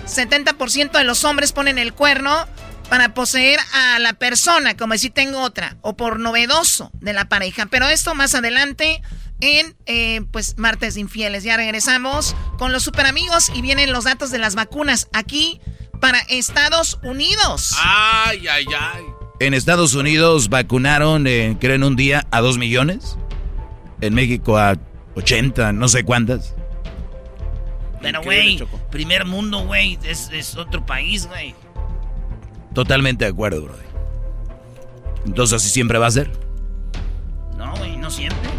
70% 0.06 0.92
de 0.92 1.04
los 1.04 1.24
hombres 1.24 1.52
ponen 1.52 1.78
el 1.78 1.94
cuerno 1.94 2.48
para 2.90 3.14
poseer 3.14 3.60
a 3.74 4.00
la 4.00 4.14
persona, 4.14 4.76
como 4.76 4.98
si 4.98 5.10
tengo 5.10 5.42
otra, 5.42 5.78
o 5.82 5.96
por 5.96 6.20
novedoso 6.20 6.92
de 7.00 7.14
la 7.14 7.30
pareja. 7.30 7.68
Pero 7.68 7.88
esto 7.88 8.16
más 8.16 8.36
adelante 8.36 9.02
en 9.40 9.76
eh, 9.86 10.22
pues 10.32 10.58
martes 10.58 10.98
infieles. 10.98 11.44
Ya 11.44 11.56
regresamos 11.56 12.36
con 12.58 12.74
los 12.74 12.84
super 12.84 13.06
amigos 13.06 13.50
y 13.56 13.62
vienen 13.62 13.94
los 13.94 14.04
datos 14.04 14.30
de 14.32 14.40
las 14.40 14.56
vacunas 14.56 15.08
aquí 15.14 15.62
para 16.02 16.20
Estados 16.30 17.00
Unidos. 17.04 17.76
Ay, 17.82 18.48
ay, 18.48 18.66
ay. 18.78 19.04
En 19.40 19.54
Estados 19.54 19.94
Unidos 19.96 20.50
vacunaron, 20.50 21.26
eh, 21.28 21.58
creo, 21.60 21.76
en 21.76 21.84
un 21.84 21.96
día 21.96 22.28
a 22.30 22.42
dos 22.42 22.58
millones. 22.58 23.18
En 24.02 24.14
México 24.14 24.58
a 24.58 24.76
80, 25.16 25.74
no 25.74 25.88
sé 25.88 26.04
cuántas. 26.04 26.56
Pero, 28.02 28.22
güey, 28.24 28.64
primer 28.90 29.26
mundo, 29.26 29.66
güey, 29.66 30.00
es, 30.04 30.30
es 30.32 30.56
otro 30.56 30.86
país, 30.86 31.28
güey. 31.28 31.54
Totalmente 32.74 33.26
de 33.26 33.32
acuerdo, 33.32 33.62
bro. 33.64 33.76
Entonces 35.26 35.62
así 35.62 35.70
siempre 35.70 36.00
va 36.00 36.08
a 36.08 36.12
ser. 36.12 36.32
No, 37.58 37.76
güey, 37.76 37.98
no 37.98 38.10
siempre. 38.10 38.50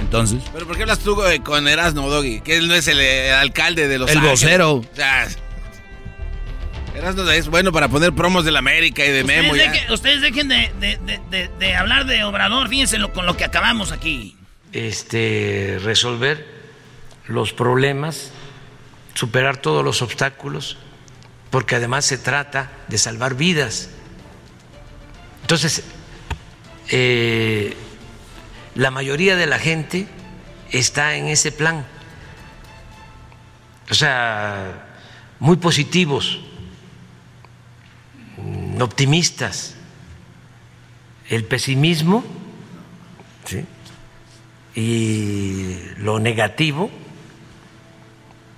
Entonces. 0.00 0.42
¿Pero 0.52 0.66
por 0.66 0.76
qué 0.76 0.82
hablas 0.82 0.98
tú 1.00 1.16
con 1.44 1.68
Erasmo, 1.68 2.08
Doggy? 2.08 2.40
Que 2.40 2.56
él 2.56 2.68
no 2.68 2.74
es 2.74 2.88
el, 2.88 3.00
alcalde 3.34 3.88
de 3.88 3.98
los 3.98 4.10
El 4.10 4.20
vocero. 4.20 4.82
es 7.32 7.48
bueno 7.48 7.72
para 7.72 7.88
poner 7.88 8.12
promos 8.12 8.44
de 8.44 8.52
la 8.52 8.60
América 8.60 9.04
y 9.04 9.10
de 9.10 9.24
Memo. 9.24 9.52
ustedes 9.90 10.20
dejen 10.20 10.48
de, 10.48 11.76
hablar 11.76 12.06
de 12.06 12.24
Obrador, 12.24 12.68
fíjense 12.68 12.98
con 13.12 13.26
lo 13.26 13.36
que 13.36 13.44
acabamos 13.44 13.92
aquí. 13.92 14.35
Este, 14.72 15.78
resolver 15.82 16.46
los 17.28 17.52
problemas, 17.52 18.30
superar 19.14 19.56
todos 19.56 19.84
los 19.84 20.02
obstáculos, 20.02 20.76
porque 21.50 21.76
además 21.76 22.04
se 22.04 22.18
trata 22.18 22.70
de 22.88 22.98
salvar 22.98 23.34
vidas. 23.34 23.90
Entonces, 25.42 25.84
eh, 26.90 27.76
la 28.74 28.90
mayoría 28.90 29.36
de 29.36 29.46
la 29.46 29.58
gente 29.58 30.06
está 30.70 31.16
en 31.16 31.28
ese 31.28 31.52
plan. 31.52 31.86
O 33.90 33.94
sea, 33.94 34.86
muy 35.38 35.56
positivos, 35.56 36.40
optimistas. 38.80 39.74
El 41.28 41.44
pesimismo 41.44 42.24
y 44.76 45.74
lo 45.96 46.20
negativo 46.20 46.90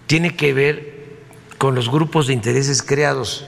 tiene 0.06 0.34
que 0.34 0.52
ver 0.52 0.98
con 1.56 1.74
los 1.74 1.88
grupos 1.88 2.26
de 2.26 2.34
intereses 2.34 2.82
creados. 2.82 3.46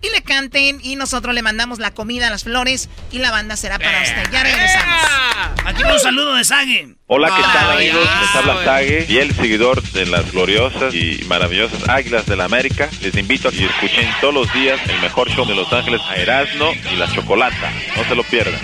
y 0.04 0.10
le 0.14 0.22
canten 0.22 0.80
y 0.84 0.98
nosotros 0.98 1.34
le 1.34 1.42
mandamos 1.42 1.80
la 1.80 1.96
comida, 1.96 2.30
las 2.30 2.44
flores 2.44 2.90
y 3.12 3.18
la 3.18 3.32
banda 3.32 3.58
será 3.58 3.80
para 3.80 4.04
usted. 4.04 4.32
Ya 4.32 4.44
regresamos. 4.44 5.02
Aquí 5.66 5.82
un 5.84 6.00
saludo 6.00 6.36
de 6.36 6.44
Sage. 6.44 6.90
Hola, 7.08 7.36
¿qué 7.36 7.42
tal 7.42 7.72
amigos? 7.72 8.08
Les 8.22 8.36
habla 8.36 8.64
Sage 8.64 9.08
y 9.10 9.18
el 9.18 9.34
seguidor 9.34 9.82
de 9.82 10.06
las 10.06 10.32
gloriosas 10.32 10.94
y 10.94 11.24
maravillosas 11.28 11.90
Águilas 11.90 12.28
de 12.28 12.36
la 12.36 12.46
América. 12.46 12.88
Les 13.02 13.16
invito 13.16 13.48
a 13.48 13.52
que 13.52 13.66
escuchen 13.66 14.08
todos 14.22 14.32
los 14.34 14.54
días 14.54 14.80
el 14.88 15.02
mejor 15.02 15.32
show 15.32 15.48
de 15.48 15.56
Los 15.56 15.74
Ángeles 15.74 16.02
a 16.08 16.18
Erasno 16.18 16.72
y 16.92 16.98
la 16.98 17.12
Chocolata. 17.12 17.72
No 17.98 18.04
se 18.14 18.18
lo 18.18 18.24
pierdan. 18.24 18.60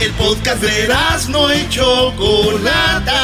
El 0.00 0.12
podcast 0.12 0.62
de 0.62 0.88
no 1.28 1.54
y 1.54 1.68
Chocolata. 1.68 3.22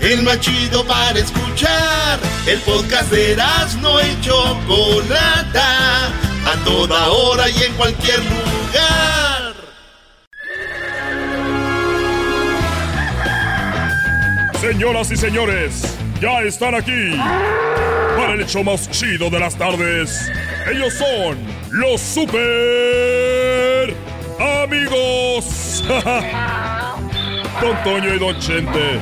El 0.00 0.22
más 0.22 0.40
chido 0.40 0.84
para 0.84 1.18
escuchar. 1.18 2.18
El 2.46 2.58
podcast 2.60 3.10
de 3.10 3.36
no 3.80 4.00
y 4.00 4.20
Chocolata. 4.20 6.06
A 6.06 6.64
toda 6.64 7.08
hora 7.08 7.48
y 7.48 7.62
en 7.62 7.72
cualquier 7.74 8.18
lugar. 8.18 9.54
Señoras 14.60 15.10
y 15.12 15.16
señores, 15.16 15.96
ya 16.20 16.42
están 16.42 16.74
aquí. 16.74 17.14
El 18.32 18.42
hecho 18.42 18.64
más 18.64 18.90
chido 18.90 19.30
de 19.30 19.38
las 19.38 19.56
tardes. 19.56 20.30
Ellos 20.70 20.92
son 20.94 21.38
los 21.70 22.00
super 22.00 22.36
amigos. 24.64 25.84
Don 27.60 27.82
Toño 27.84 28.14
y 28.14 28.18
Don 28.18 28.38
Chente. 28.40 29.00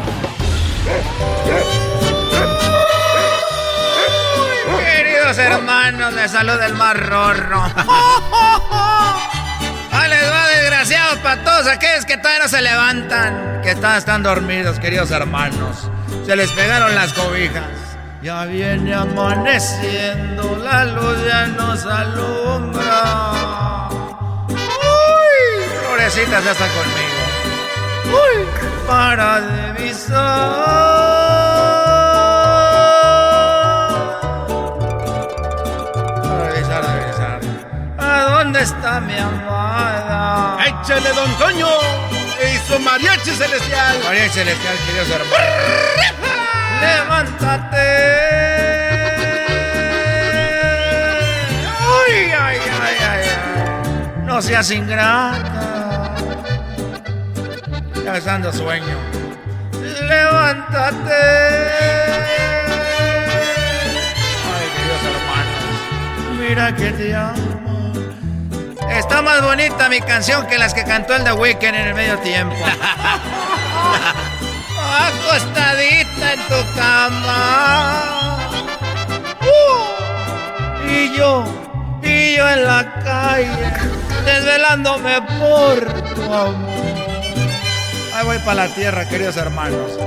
Queridos 4.79 5.39
hermanos, 5.39 6.13
les 6.13 6.31
saluda 6.31 6.67
el 6.67 6.75
más 6.75 6.95
rorro. 6.95 7.63
¡Ah, 9.91 10.07
les 10.09 10.31
va 10.31 10.49
desgraciados 10.49 11.19
para 11.19 11.43
todos 11.43 11.67
aquellos 11.67 12.05
que 12.05 12.19
todavía 12.19 12.43
no 12.43 12.49
se 12.49 12.61
levantan! 12.61 13.63
Que 13.63 13.71
están, 13.71 13.97
están 13.97 14.23
dormidos, 14.23 14.79
queridos 14.79 15.11
hermanos. 15.11 15.91
Se 16.27 16.37
les 16.37 16.51
pegaron 16.51 16.95
las 16.95 17.15
cobijas. 17.15 17.84
Ya 18.25 18.47
viene 18.47 18.95
amaneciendo, 18.95 20.57
la 20.57 20.87
luz 20.87 21.19
ya 21.27 21.47
nos 21.49 21.85
alumbra 21.85 23.35
florecitas 26.05 26.45
ya 26.45 26.53
están 26.53 26.69
conmigo. 26.71 27.21
Uy, 28.07 28.47
para 28.87 29.41
divisar. 29.41 30.15
Para 36.23 36.53
divisar, 36.53 36.83
divisar. 37.01 37.41
¿A 37.99 38.21
dónde 38.31 38.63
está 38.63 39.01
mi 39.01 39.19
amada? 39.19 40.59
¡Échale, 40.67 41.13
don 41.13 41.31
Toño! 41.39 41.69
¡Hizo 42.55 42.79
mariachi 42.81 43.31
celestial! 43.31 43.99
Mariachi 44.05 44.31
celestial, 44.31 44.77
queridos 44.87 45.11
hermanos. 45.11 46.44
¡Levántate! 46.81 47.77
¡Ay, 51.81 52.33
ay, 52.39 52.59
ay, 52.83 52.97
ay! 53.11 54.23
No 54.25 54.43
seas 54.43 54.71
ingrata 54.71 55.55
ya 58.05 58.21
dando 58.21 58.53
sueño. 58.53 58.99
Levántate. 60.09 61.23
Ay, 64.53 64.67
Dios 64.85 65.01
hermanos, 65.11 66.39
mira 66.39 66.75
que 66.77 66.91
te 66.91 67.15
amo. 67.15 67.93
Está 68.91 69.23
más 69.23 69.43
bonita 69.43 69.89
mi 69.89 70.01
canción 70.01 70.47
que 70.47 70.59
las 70.59 70.75
que 70.75 70.85
cantó 70.85 71.17
el 71.17 71.25
The 71.25 71.33
Weeknd 71.33 71.65
en 71.65 71.75
el 71.75 71.95
medio 71.95 72.19
tiempo. 72.19 72.55
Acostadita 74.95 76.33
en 76.35 76.41
tu 76.49 76.61
cama. 76.77 78.39
Uh, 79.41 80.89
y 80.89 81.17
yo, 81.17 81.45
y 82.03 82.37
yo 82.37 82.49
en 82.49 82.65
la 82.65 82.95
calle, 83.03 83.73
desvelándome 84.25 85.21
por 85.41 86.15
tu 86.15 86.23
amor. 86.23 86.85
Ahí 88.15 88.25
voy 88.25 88.39
para 88.39 88.67
la 88.67 88.75
tierra, 88.75 89.09
queridos 89.09 89.37
hermanos. 89.37 89.99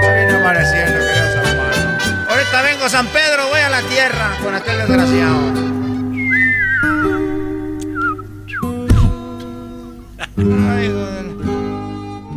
Viene 0.00 0.36
amaneciendo, 0.36 0.98
queridos 0.98 1.36
hermanos. 1.36 2.30
Ahorita 2.30 2.62
vengo 2.62 2.88
San 2.88 3.06
Pedro, 3.08 3.48
voy 3.48 3.60
a 3.60 3.68
la 3.68 3.82
tierra 3.82 4.38
con 4.42 4.54
aquel 4.54 4.78
desgraciado. 4.78 5.52
Ay, 10.38 10.88
joder. 10.88 11.35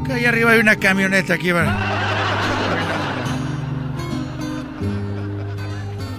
Que 0.09 0.15
ahí 0.15 0.25
arriba 0.25 0.53
hay 0.53 0.59
una 0.59 0.75
camioneta 0.75 1.35
aquí. 1.35 1.51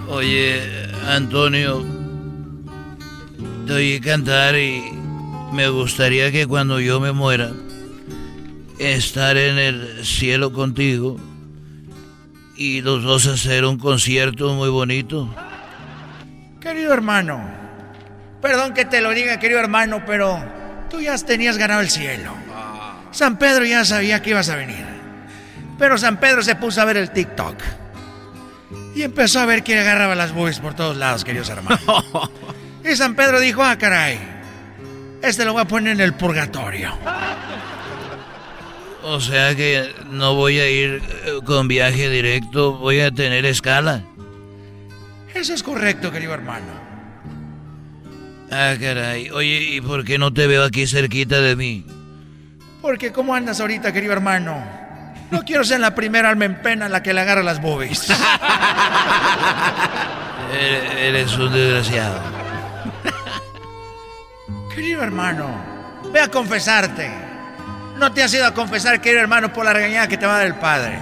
Oye, 0.07 0.61
Antonio, 1.09 1.85
te 3.67 3.73
oí 3.73 3.99
cantar 3.99 4.55
y 4.55 4.81
me 5.51 5.67
gustaría 5.67 6.31
que 6.31 6.47
cuando 6.47 6.79
yo 6.79 7.01
me 7.01 7.11
muera 7.11 7.51
estar 8.79 9.35
en 9.35 9.59
el 9.59 10.05
cielo 10.05 10.53
contigo 10.53 11.19
y 12.55 12.79
los 12.79 13.03
dos 13.03 13.27
hacer 13.27 13.65
un 13.65 13.77
concierto 13.77 14.53
muy 14.53 14.69
bonito. 14.69 15.35
Querido 16.61 16.93
hermano, 16.93 17.43
perdón 18.41 18.73
que 18.73 18.85
te 18.85 19.01
lo 19.01 19.09
diga, 19.09 19.37
querido 19.37 19.59
hermano, 19.59 20.01
pero 20.07 20.41
tú 20.89 21.01
ya 21.01 21.17
tenías 21.17 21.57
ganado 21.57 21.81
el 21.81 21.89
cielo. 21.89 22.40
San 23.11 23.37
Pedro 23.37 23.65
ya 23.65 23.85
sabía 23.85 24.21
que 24.21 24.31
ibas 24.31 24.49
a 24.49 24.55
venir. 24.55 24.85
Pero 25.77 25.97
San 25.97 26.19
Pedro 26.19 26.41
se 26.41 26.55
puso 26.55 26.81
a 26.81 26.85
ver 26.85 26.97
el 26.97 27.11
TikTok. 27.11 27.57
Y 28.95 29.03
empezó 29.03 29.39
a 29.39 29.45
ver 29.45 29.63
quién 29.63 29.79
agarraba 29.79 30.15
las 30.15 30.33
boobies 30.33 30.59
por 30.59 30.73
todos 30.73 30.97
lados, 30.97 31.23
queridos 31.23 31.49
hermanos. 31.49 31.81
y 32.89 32.95
San 32.95 33.15
Pedro 33.15 33.39
dijo, 33.39 33.63
ah, 33.63 33.77
caray, 33.77 34.19
este 35.21 35.45
lo 35.45 35.53
voy 35.53 35.61
a 35.61 35.65
poner 35.65 35.93
en 35.93 36.01
el 36.01 36.13
purgatorio. 36.13 36.97
O 39.03 39.19
sea 39.19 39.55
que 39.55 39.93
no 40.09 40.35
voy 40.35 40.59
a 40.59 40.69
ir 40.69 41.01
eh, 41.25 41.39
con 41.45 41.67
viaje 41.67 42.09
directo, 42.09 42.73
voy 42.77 42.99
a 42.99 43.11
tener 43.11 43.45
escala. 43.45 44.03
Eso 45.33 45.53
es 45.53 45.63
correcto, 45.63 46.11
querido 46.11 46.33
hermano. 46.33 46.81
Ah, 48.51 48.75
caray. 48.79 49.29
Oye, 49.29 49.75
¿y 49.75 49.81
por 49.81 50.03
qué 50.03 50.17
no 50.17 50.33
te 50.33 50.45
veo 50.45 50.63
aquí 50.63 50.85
cerquita 50.85 51.39
de 51.39 51.55
mí? 51.55 51.85
Porque 52.81 53.11
¿cómo 53.11 53.35
andas 53.35 53.59
ahorita, 53.59 53.91
querido 53.91 54.13
hermano? 54.13 54.63
No 55.29 55.43
quiero 55.45 55.63
ser 55.63 55.79
la 55.79 55.93
primera 55.93 56.29
alma 56.29 56.45
en 56.45 56.61
pena 56.61 56.89
la 56.89 57.03
que 57.03 57.13
le 57.13 57.21
agarra 57.21 57.43
las 57.43 57.61
boobies. 57.61 58.07
Eres 60.51 61.33
un 61.37 61.53
desgraciado. 61.53 62.19
Querido 64.73 65.03
hermano, 65.03 65.47
ve 66.11 66.19
a 66.19 66.27
confesarte. 66.27 67.09
No 67.97 68.11
te 68.11 68.23
has 68.23 68.33
ido 68.33 68.45
a 68.45 68.53
confesar, 68.53 68.99
querido 68.99 69.21
hermano, 69.21 69.53
por 69.53 69.63
la 69.63 69.73
regañada 69.73 70.07
que 70.07 70.17
te 70.17 70.25
va 70.25 70.33
a 70.33 70.37
dar 70.39 70.47
el 70.47 70.55
padre. 70.55 70.97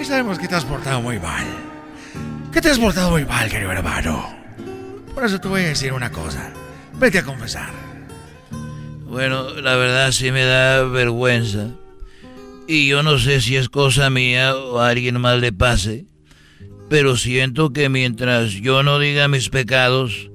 Y 0.00 0.04
sabemos 0.04 0.38
que 0.38 0.48
te 0.48 0.54
has 0.54 0.64
portado 0.64 1.00
muy 1.02 1.18
mal. 1.18 1.44
Que 2.50 2.60
te 2.60 2.70
has 2.70 2.78
portado 2.78 3.10
muy 3.10 3.24
mal, 3.24 3.48
querido 3.50 3.70
hermano. 3.70 4.34
Por 5.14 5.24
eso 5.24 5.40
te 5.40 5.48
voy 5.48 5.62
a 5.62 5.68
decir 5.68 5.92
una 5.92 6.10
cosa. 6.10 6.50
Vete 6.94 7.18
a 7.18 7.22
confesar. 7.22 7.83
Bueno, 9.14 9.48
la 9.62 9.76
verdad 9.76 10.10
sí 10.10 10.32
me 10.32 10.42
da 10.42 10.82
vergüenza. 10.82 11.68
Y 12.66 12.88
yo 12.88 13.04
no 13.04 13.16
sé 13.20 13.40
si 13.40 13.54
es 13.54 13.68
cosa 13.68 14.10
mía 14.10 14.56
o 14.56 14.80
a 14.80 14.88
alguien 14.88 15.20
más 15.20 15.40
le 15.40 15.52
pase. 15.52 16.06
Pero 16.90 17.16
siento 17.16 17.72
que 17.72 17.88
mientras 17.88 18.50
yo 18.54 18.82
no 18.82 18.98
diga 18.98 19.28
mis 19.28 19.50
pecados, 19.50 20.30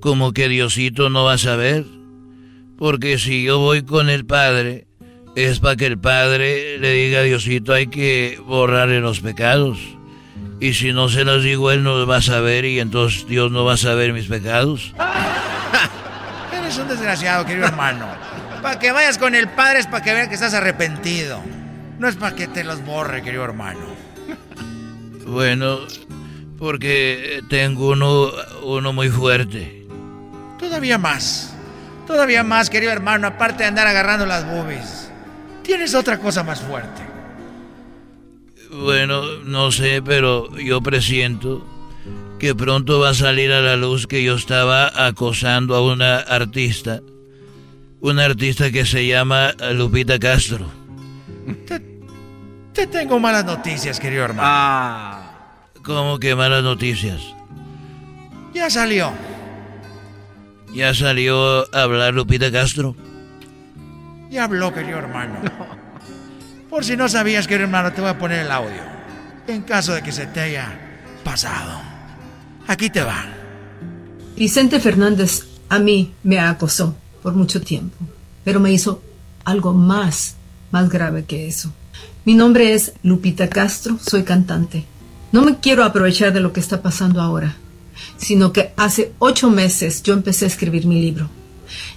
como 0.00 0.32
que 0.32 0.48
Diosito 0.48 1.10
no 1.10 1.24
va 1.24 1.34
a 1.34 1.38
saber. 1.38 1.84
Porque 2.78 3.18
si 3.18 3.42
yo 3.42 3.58
voy 3.58 3.82
con 3.82 4.08
el 4.08 4.24
Padre, 4.24 4.86
es 5.36 5.60
para 5.60 5.76
que 5.76 5.84
el 5.84 5.98
Padre 5.98 6.78
le 6.78 6.90
diga 6.94 7.18
a 7.18 7.24
Diosito 7.24 7.74
hay 7.74 7.88
que 7.88 8.40
borrarle 8.46 9.00
los 9.00 9.20
pecados. 9.20 9.76
Y 10.58 10.72
si 10.72 10.94
no 10.94 11.10
se 11.10 11.24
los 11.24 11.44
digo, 11.44 11.70
Él 11.70 11.82
no 11.82 12.06
va 12.06 12.16
a 12.16 12.22
saber 12.22 12.64
y 12.64 12.80
entonces 12.80 13.26
Dios 13.28 13.52
no 13.52 13.66
va 13.66 13.74
a 13.74 13.76
saber 13.76 14.14
mis 14.14 14.28
pecados. 14.28 14.94
Eres 16.72 16.84
un 16.84 16.88
desgraciado, 16.88 17.44
querido 17.44 17.66
hermano. 17.66 18.06
Para 18.62 18.78
que 18.78 18.92
vayas 18.92 19.18
con 19.18 19.34
el 19.34 19.46
Padre 19.46 19.80
es 19.80 19.86
para 19.86 20.02
que 20.02 20.14
vea 20.14 20.28
que 20.30 20.36
estás 20.36 20.54
arrepentido. 20.54 21.38
No 21.98 22.08
es 22.08 22.16
para 22.16 22.34
que 22.34 22.46
te 22.48 22.64
los 22.64 22.82
borre, 22.82 23.20
querido 23.20 23.44
hermano. 23.44 23.80
Bueno, 25.26 25.80
porque 26.58 27.42
tengo 27.50 27.90
uno, 27.90 28.30
uno 28.62 28.90
muy 28.94 29.10
fuerte. 29.10 29.86
Todavía 30.58 30.96
más. 30.96 31.54
Todavía 32.06 32.42
más, 32.42 32.70
querido 32.70 32.90
hermano, 32.90 33.26
aparte 33.26 33.64
de 33.64 33.68
andar 33.68 33.86
agarrando 33.86 34.24
las 34.24 34.46
boobies. 34.46 35.10
Tienes 35.62 35.94
otra 35.94 36.18
cosa 36.20 36.42
más 36.42 36.62
fuerte. 36.62 37.02
Bueno, 38.70 39.40
no 39.44 39.70
sé, 39.70 40.00
pero 40.02 40.56
yo 40.56 40.80
presiento 40.80 41.66
que 42.42 42.56
pronto 42.56 42.98
va 42.98 43.10
a 43.10 43.14
salir 43.14 43.52
a 43.52 43.60
la 43.60 43.76
luz 43.76 44.08
que 44.08 44.24
yo 44.24 44.34
estaba 44.34 45.06
acosando 45.06 45.76
a 45.76 45.80
una 45.80 46.16
artista. 46.16 47.00
Una 48.00 48.24
artista 48.24 48.72
que 48.72 48.84
se 48.84 49.06
llama 49.06 49.52
Lupita 49.72 50.18
Castro. 50.18 50.68
Te, 52.72 52.88
tengo 52.88 53.20
malas 53.20 53.44
noticias, 53.44 54.00
querido 54.00 54.24
hermano. 54.24 54.42
Ah. 54.50 55.68
¿Cómo 55.84 56.18
que 56.18 56.34
malas 56.34 56.64
noticias? 56.64 57.22
Ya 58.52 58.68
salió. 58.68 59.12
¿Ya 60.74 60.92
salió 60.94 61.72
a 61.72 61.82
hablar 61.82 62.12
Lupita 62.12 62.50
Castro? 62.50 62.96
Ya 64.30 64.44
habló, 64.44 64.74
querido 64.74 64.98
hermano. 64.98 65.36
Por 66.68 66.84
si 66.84 66.96
no 66.96 67.08
sabías, 67.08 67.46
querido 67.46 67.66
hermano, 67.66 67.92
te 67.92 68.00
voy 68.00 68.10
a 68.10 68.18
poner 68.18 68.40
el 68.40 68.50
audio. 68.50 68.82
En 69.46 69.62
caso 69.62 69.94
de 69.94 70.02
que 70.02 70.10
se 70.10 70.26
te 70.26 70.40
haya 70.40 70.72
pasado. 71.22 71.91
Aquí 72.66 72.90
te 72.90 73.02
va. 73.02 73.24
Vicente 74.36 74.80
Fernández 74.80 75.46
a 75.68 75.78
mí 75.78 76.12
me 76.22 76.38
acosó 76.38 76.94
por 77.22 77.34
mucho 77.34 77.60
tiempo, 77.60 77.96
pero 78.44 78.60
me 78.60 78.72
hizo 78.72 79.02
algo 79.44 79.72
más, 79.72 80.36
más 80.70 80.88
grave 80.88 81.24
que 81.24 81.48
eso. 81.48 81.72
Mi 82.24 82.34
nombre 82.34 82.72
es 82.72 82.92
Lupita 83.02 83.48
Castro, 83.48 83.98
soy 84.00 84.22
cantante. 84.22 84.84
No 85.32 85.42
me 85.42 85.58
quiero 85.58 85.84
aprovechar 85.84 86.32
de 86.32 86.40
lo 86.40 86.52
que 86.52 86.60
está 86.60 86.82
pasando 86.82 87.20
ahora, 87.20 87.56
sino 88.16 88.52
que 88.52 88.72
hace 88.76 89.12
ocho 89.18 89.50
meses 89.50 90.02
yo 90.02 90.12
empecé 90.12 90.44
a 90.44 90.48
escribir 90.48 90.86
mi 90.86 91.00
libro. 91.00 91.28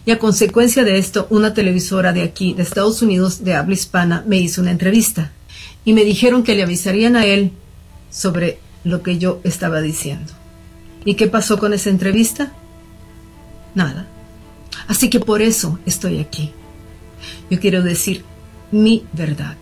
Y 0.05 0.11
a 0.11 0.20
consecuencia 0.20 0.84
de 0.84 0.97
esto, 0.97 1.28
una 1.30 1.53
televisora 1.53 2.13
de 2.13 2.24
aquí, 2.24 2.53
de 2.53 2.63
Estados 2.63 3.01
Unidos, 3.01 3.43
de 3.43 3.55
habla 3.55 3.74
hispana, 3.74 4.24
me 4.26 4.38
hizo 4.38 4.61
una 4.61 4.72
entrevista. 4.72 5.32
Y 5.84 5.93
me 5.93 6.03
dijeron 6.03 6.43
que 6.43 6.55
le 6.55 6.63
avisarían 6.63 7.16
a 7.16 7.26
él 7.26 7.51
sobre 8.09 8.59
lo 8.84 9.03
que 9.03 9.18
yo 9.18 9.41
estaba 9.43 9.82
diciendo. 9.82 10.32
¿Y 11.05 11.13
qué 11.13 11.27
pasó 11.27 11.57
con 11.59 11.71
esa 11.71 11.89
entrevista? 11.89 12.51
Nada. 13.75 14.07
Así 14.87 15.09
que 15.09 15.19
por 15.19 15.41
eso 15.41 15.79
estoy 15.85 16.19
aquí. 16.19 16.51
Yo 17.49 17.59
quiero 17.59 17.83
decir 17.83 18.25
mi 18.71 19.05
verdad. 19.13 19.55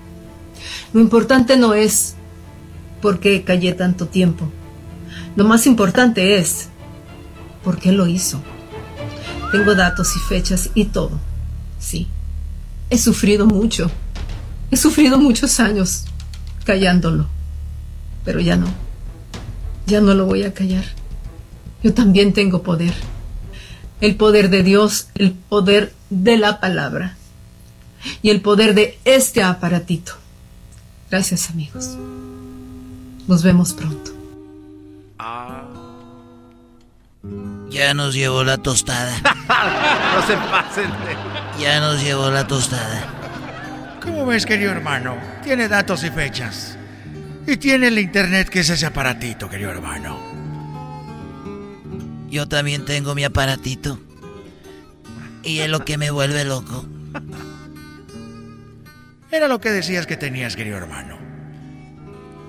Lo 0.94 1.02
importante 1.02 1.58
no 1.58 1.74
es 1.74 2.16
por 3.02 3.20
qué 3.20 3.44
callé 3.44 3.74
tanto 3.74 4.08
tiempo. 4.08 4.50
Lo 5.36 5.44
más 5.44 5.68
importante 5.68 6.38
es 6.38 6.70
por 7.64 7.78
qué 7.78 7.92
lo 7.92 8.08
hizo. 8.08 8.42
Tengo 9.52 9.76
datos 9.76 10.16
y 10.16 10.20
fechas 10.20 10.70
y 10.74 10.86
todo. 10.86 11.20
Sí. 11.78 12.08
He 12.90 12.98
sufrido 12.98 13.46
mucho. 13.46 13.92
He 14.72 14.78
sufrido 14.78 15.20
muchos 15.20 15.60
años 15.60 16.06
callándolo. 16.64 17.28
Pero 18.24 18.40
ya 18.40 18.56
no. 18.56 18.68
Ya 19.86 20.00
no 20.00 20.14
lo 20.14 20.26
voy 20.26 20.44
a 20.44 20.54
callar. 20.54 20.86
Yo 21.84 21.94
también 21.94 22.34
tengo 22.34 22.64
poder. 22.64 22.94
El 24.02 24.16
poder 24.16 24.50
de 24.50 24.64
Dios, 24.64 25.10
el 25.16 25.34
poder 25.34 25.94
de 26.10 26.38
la 26.38 26.60
palabra 26.60 27.18
y 28.22 28.30
el 28.30 28.42
poder 28.42 28.74
de 28.74 28.98
este 29.06 29.44
aparatito. 29.44 30.14
Gracias 31.12 31.50
amigos. 31.50 31.98
Nos 33.28 33.44
vemos 33.44 33.74
pronto. 33.74 34.12
Ya 37.70 37.94
nos 37.94 38.14
llevó 38.14 38.44
la 38.44 38.58
tostada. 38.58 39.14
no 39.22 40.28
se 40.28 40.36
pasen. 40.36 40.90
Ya 41.60 41.80
nos 41.80 42.02
llevó 42.02 42.30
la 42.30 42.48
tostada. 42.48 43.08
¿Cómo 44.02 44.26
ves, 44.26 44.46
querido 44.46 44.72
hermano? 44.72 45.16
Tiene 45.44 45.68
datos 45.68 46.04
y 46.04 46.10
fechas. 46.10 46.78
Y 47.48 47.58
tiene 47.58 47.88
el 47.88 48.00
internet 48.00 48.50
que 48.50 48.62
es 48.62 48.70
ese 48.70 48.86
aparatito, 48.86 49.50
querido 49.50 49.72
hermano. 49.72 50.33
Yo 52.34 52.48
también 52.48 52.84
tengo 52.84 53.14
mi 53.14 53.24
aparatito. 53.24 54.00
Y 55.44 55.60
es 55.60 55.70
lo 55.70 55.86
que 55.86 56.00
me 56.00 56.10
vuelve 56.10 56.44
loco. 56.44 56.84
Era 59.30 59.48
lo 59.48 59.62
que 59.62 59.70
decías 59.70 60.08
que 60.08 60.18
tenías, 60.18 60.56
querido 60.56 60.78
hermano. 60.78 61.16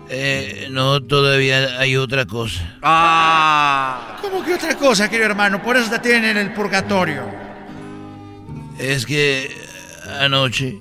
Eh, 0.09 0.69
no, 0.71 1.03
todavía 1.03 1.79
hay 1.79 1.99
otra 1.99 2.25
cosa. 2.25 2.79
Ah. 2.81 4.17
¿Cómo 4.23 4.43
que 4.43 4.55
otra 4.55 4.75
cosa, 4.75 5.11
querido 5.11 5.29
hermano? 5.29 5.63
Por 5.63 5.77
eso 5.77 5.91
te 5.91 5.99
tienen 5.99 6.25
en 6.31 6.39
el 6.39 6.55
purgatorio. 6.55 7.25
Es 8.79 9.05
que 9.05 9.55
anoche 10.19 10.81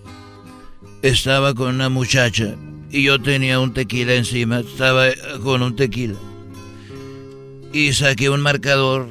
estaba 1.01 1.53
con 1.53 1.75
una 1.75 1.89
muchacha 1.89 2.55
y 2.89 3.03
yo 3.03 3.21
tenía 3.21 3.59
un 3.59 3.73
tequila 3.73 4.13
encima. 4.13 4.61
Estaba 4.61 5.07
con 5.43 5.61
un 5.61 5.75
tequila. 5.75 6.15
Y 7.73 7.91
saqué 7.93 8.29
un 8.29 8.41
marcador, 8.41 9.09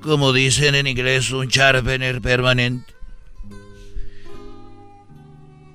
como 0.00 0.32
dicen 0.32 0.76
en 0.76 0.86
inglés, 0.86 1.32
un 1.32 1.48
sharpener 1.48 2.22
permanente. 2.22 2.94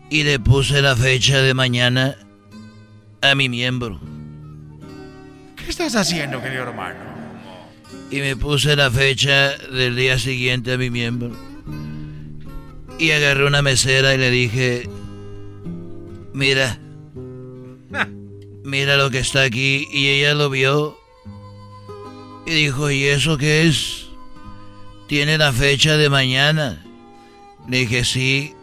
Y 0.09 0.23
le 0.23 0.39
puse 0.39 0.81
la 0.81 0.95
fecha 0.95 1.41
de 1.41 1.53
mañana 1.53 2.15
a 3.21 3.35
mi 3.35 3.49
miembro. 3.49 3.99
¿Qué 5.57 5.69
estás 5.69 5.95
haciendo, 5.95 6.41
querido 6.41 6.63
hermano? 6.63 6.97
Y 8.09 8.21
me 8.21 8.37
puse 8.37 8.75
la 8.75 8.89
fecha 8.89 9.57
del 9.57 9.97
día 9.97 10.17
siguiente 10.17 10.73
a 10.73 10.77
mi 10.77 10.89
miembro. 10.89 11.31
Y 12.97 13.11
agarré 13.11 13.45
una 13.45 13.61
mesera 13.61 14.15
y 14.15 14.17
le 14.17 14.31
dije, 14.31 14.89
mira, 16.33 16.79
mira 18.63 18.95
lo 18.95 19.11
que 19.11 19.19
está 19.19 19.43
aquí. 19.43 19.87
Y 19.91 20.07
ella 20.07 20.33
lo 20.33 20.49
vio 20.49 20.98
y 22.49 22.53
dijo, 22.53 22.89
¿y 22.89 23.05
eso 23.05 23.37
qué 23.37 23.67
es? 23.67 24.07
Tiene 25.07 25.37
la 25.37 25.53
fecha 25.53 25.97
de 25.97 26.09
mañana. 26.09 26.83
Le 27.67 27.77
dije, 27.79 28.03
sí, 28.03 28.55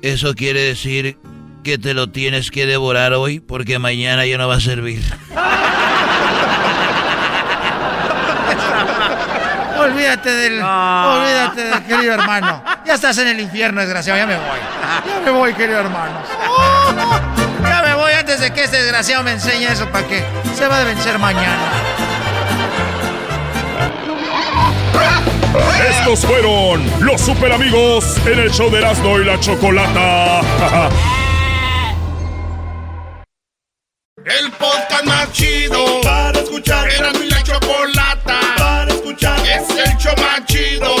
eso 0.00 0.34
quiere 0.34 0.62
decir 0.62 1.18
que 1.62 1.76
te 1.76 1.92
lo 1.92 2.08
tienes 2.08 2.50
que 2.50 2.64
devorar 2.64 3.12
hoy 3.12 3.40
porque 3.40 3.78
mañana 3.78 4.24
ya 4.24 4.38
no 4.38 4.48
va 4.48 4.56
a 4.56 4.60
servir. 4.60 5.02
olvídate 9.78 10.30
del. 10.30 10.62
Olvídate 10.62 11.64
del 11.64 11.82
querido 11.84 12.14
hermano. 12.14 12.64
Ya 12.86 12.94
estás 12.94 13.18
en 13.18 13.28
el 13.28 13.38
infierno, 13.40 13.82
desgraciado. 13.82 14.18
Ya 14.18 14.26
me 14.26 14.36
voy. 14.36 14.58
Ya 15.04 15.20
me 15.24 15.30
voy, 15.30 15.52
querido 15.54 15.80
hermano. 15.80 16.22
Ya 17.64 17.82
me 17.82 17.94
voy 17.94 18.12
antes 18.12 18.40
de 18.40 18.52
que 18.52 18.64
este 18.64 18.76
desgraciado 18.76 19.22
me 19.22 19.32
enseñe 19.32 19.64
eso 19.64 19.88
para 19.88 20.06
que 20.06 20.22
se 20.54 20.68
va 20.68 20.80
a 20.80 20.84
vencer 20.84 21.18
mañana. 21.18 21.93
Estos 25.54 26.26
fueron 26.26 26.84
los 27.00 27.20
super 27.20 27.52
amigos 27.52 28.16
en 28.26 28.40
el 28.40 28.50
show 28.50 28.70
de 28.70 28.78
Erasmo 28.78 29.20
y 29.20 29.24
la 29.24 29.38
Chocolata. 29.38 30.40
El 34.24 34.50
podcast 34.52 35.04
más 35.04 35.30
chido 35.32 36.00
para 36.02 36.40
escuchar. 36.40 36.88
Erasmo 36.90 37.22
y 37.22 37.28
la 37.28 37.42
Chocolata 37.42 38.40
para 38.56 38.90
escuchar. 38.92 39.38
Es 39.40 39.68
el 39.68 39.96
show 39.98 40.14
más 40.16 40.46
chido 40.46 40.93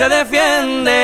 se 0.00 0.08
defiende. 0.08 0.94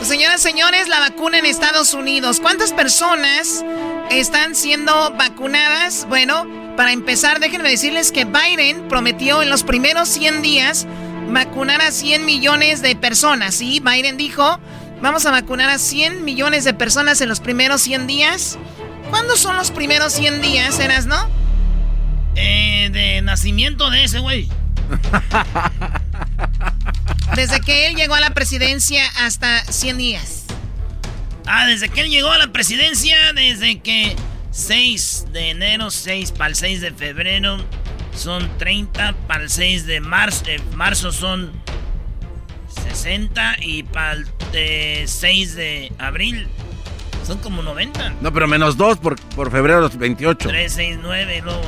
Señoras, 0.00 0.40
y 0.40 0.42
señores, 0.42 0.88
la 0.88 0.98
vacuna 0.98 1.38
en 1.38 1.44
Estados 1.44 1.92
Unidos. 1.92 2.40
¿Cuántas 2.40 2.72
personas 2.72 3.62
están 4.10 4.54
siendo 4.54 5.10
vacunadas? 5.18 6.06
Bueno, 6.08 6.46
para 6.74 6.92
empezar, 6.92 7.38
déjenme 7.38 7.68
decirles 7.68 8.12
que 8.12 8.24
Biden 8.24 8.88
prometió 8.88 9.42
en 9.42 9.50
los 9.50 9.62
primeros 9.62 10.08
100 10.08 10.40
días 10.40 10.86
vacunar 11.28 11.82
a 11.82 11.90
100 11.92 12.24
millones 12.24 12.80
de 12.80 12.96
personas. 12.96 13.56
Sí, 13.56 13.82
Biden 13.84 14.16
dijo, 14.16 14.58
vamos 15.02 15.26
a 15.26 15.30
vacunar 15.30 15.68
a 15.68 15.76
100 15.76 16.24
millones 16.24 16.64
de 16.64 16.72
personas 16.72 17.20
en 17.20 17.28
los 17.28 17.40
primeros 17.40 17.82
100 17.82 18.06
días. 18.06 18.58
¿Cuándo 19.10 19.36
son 19.36 19.54
los 19.58 19.70
primeros 19.70 20.14
100 20.14 20.40
días, 20.40 20.80
Eras, 20.80 21.04
no? 21.04 21.28
Eh, 22.36 22.88
de 22.90 23.20
nacimiento 23.20 23.90
de 23.90 24.04
ese 24.04 24.20
güey. 24.20 24.48
Desde 27.36 27.60
que 27.60 27.86
él 27.86 27.96
llegó 27.96 28.14
a 28.14 28.20
la 28.20 28.30
presidencia 28.30 29.04
hasta 29.18 29.64
100 29.64 29.98
días. 29.98 30.44
Ah, 31.46 31.66
desde 31.66 31.88
que 31.88 32.02
él 32.02 32.10
llegó 32.10 32.30
a 32.30 32.38
la 32.38 32.52
presidencia, 32.52 33.32
desde 33.32 33.80
que 33.80 34.14
6 34.50 35.26
de 35.32 35.50
enero, 35.50 35.90
6 35.90 36.32
para 36.32 36.50
el 36.50 36.56
6 36.56 36.80
de 36.80 36.92
febrero, 36.92 37.58
son 38.14 38.48
30, 38.58 39.14
para 39.26 39.44
el 39.44 39.50
6 39.50 39.86
de 39.86 40.00
marzo, 40.00 40.44
eh, 40.48 40.60
marzo 40.74 41.12
son 41.12 41.52
60 42.90 43.56
y 43.60 43.84
para 43.84 44.18
el 44.52 45.08
6 45.08 45.54
de 45.54 45.92
abril 45.98 46.48
son 47.26 47.38
como 47.38 47.62
90. 47.62 48.16
No, 48.20 48.32
pero 48.32 48.46
menos 48.46 48.76
2 48.76 48.98
por, 48.98 49.16
por 49.30 49.50
febrero 49.50 49.80
los 49.80 49.96
28. 49.96 50.48
3, 50.48 50.72
6, 50.72 50.98
9, 51.02 51.42
luego... 51.44 51.62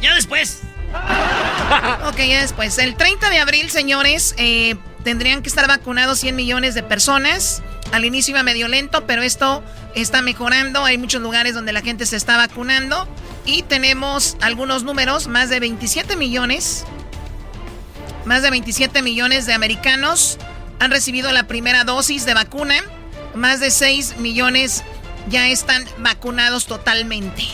Ya 0.00 0.14
después. 0.14 0.62
ok, 2.08 2.16
ya 2.16 2.40
después. 2.40 2.78
El 2.78 2.96
30 2.96 3.30
de 3.30 3.38
abril, 3.38 3.70
señores, 3.70 4.34
eh, 4.38 4.76
tendrían 5.04 5.42
que 5.42 5.48
estar 5.48 5.66
vacunados 5.66 6.18
100 6.20 6.36
millones 6.36 6.74
de 6.74 6.82
personas. 6.82 7.62
Al 7.92 8.04
inicio 8.04 8.32
iba 8.32 8.42
medio 8.42 8.68
lento, 8.68 9.06
pero 9.06 9.22
esto 9.22 9.62
está 9.94 10.22
mejorando. 10.22 10.84
Hay 10.84 10.98
muchos 10.98 11.22
lugares 11.22 11.54
donde 11.54 11.72
la 11.72 11.82
gente 11.82 12.06
se 12.06 12.16
está 12.16 12.36
vacunando. 12.36 13.08
Y 13.46 13.62
tenemos 13.62 14.36
algunos 14.40 14.84
números, 14.84 15.26
más 15.26 15.48
de 15.48 15.60
27 15.60 16.16
millones. 16.16 16.84
Más 18.24 18.42
de 18.42 18.50
27 18.50 19.02
millones 19.02 19.46
de 19.46 19.54
americanos 19.54 20.38
han 20.78 20.90
recibido 20.90 21.32
la 21.32 21.44
primera 21.44 21.84
dosis 21.84 22.24
de 22.26 22.34
vacuna. 22.34 22.76
Más 23.34 23.60
de 23.60 23.70
6 23.70 24.18
millones 24.18 24.84
ya 25.28 25.48
están 25.48 25.84
vacunados 25.98 26.66
totalmente. 26.66 27.48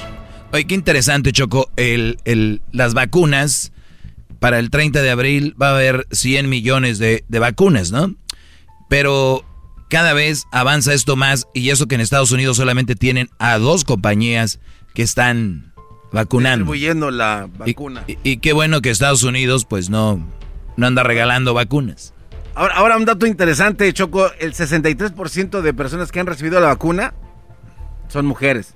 Oye, 0.57 0.67
qué 0.67 0.75
interesante, 0.75 1.33
Choco. 1.33 1.71
El, 1.77 2.19
el, 2.25 2.63
las 2.73 2.95
vacunas, 2.95 3.73
para 4.39 4.59
el 4.59 4.71
30 4.71 5.03
de 5.03 5.11
abril 5.11 5.55
va 5.61 5.69
a 5.69 5.75
haber 5.75 6.07
100 6.13 6.49
millones 6.49 6.99
de, 6.99 7.27
de 7.29 7.39
vacunas, 7.39 7.93
¿no? 7.93 8.15
Pero 8.89 9.45
cada 9.91 10.15
vez 10.15 10.45
avanza 10.53 10.95
esto 10.95 11.15
más 11.15 11.47
y 11.53 11.69
eso 11.69 11.89
que 11.89 11.97
en 11.97 12.01
Estados 12.01 12.31
Unidos 12.33 12.57
solamente 12.57 12.95
tienen 12.95 13.29
a 13.39 13.59
dos 13.59 13.85
compañías 13.85 14.59
que 14.95 15.03
están 15.03 15.75
vacunando. 16.11 16.65
Distribuyendo 16.65 17.11
la 17.11 17.51
vacuna. 17.59 18.05
Y, 18.07 18.39
qué 18.39 18.55
bueno 18.55 18.81
que 18.81 18.89
Estados 18.89 19.25
Unidos 19.25 19.67
pues 19.67 19.91
no, 19.91 20.27
no 20.79 20.87
anda 20.87 21.03
regalando 21.03 21.53
vacunas. 21.53 22.15
Ahora, 22.55 22.77
ahora 22.77 22.97
un 22.97 23.05
dato 23.05 23.27
interesante, 23.27 23.93
Choco, 23.93 24.33
el 24.39 24.55
63% 24.55 25.61
de 25.61 25.75
personas 25.75 26.11
que 26.11 26.21
han 26.21 26.27
recibido 26.27 26.59
la 26.61 26.69
vacuna 26.69 27.13
son 28.09 28.25
mujeres 28.25 28.76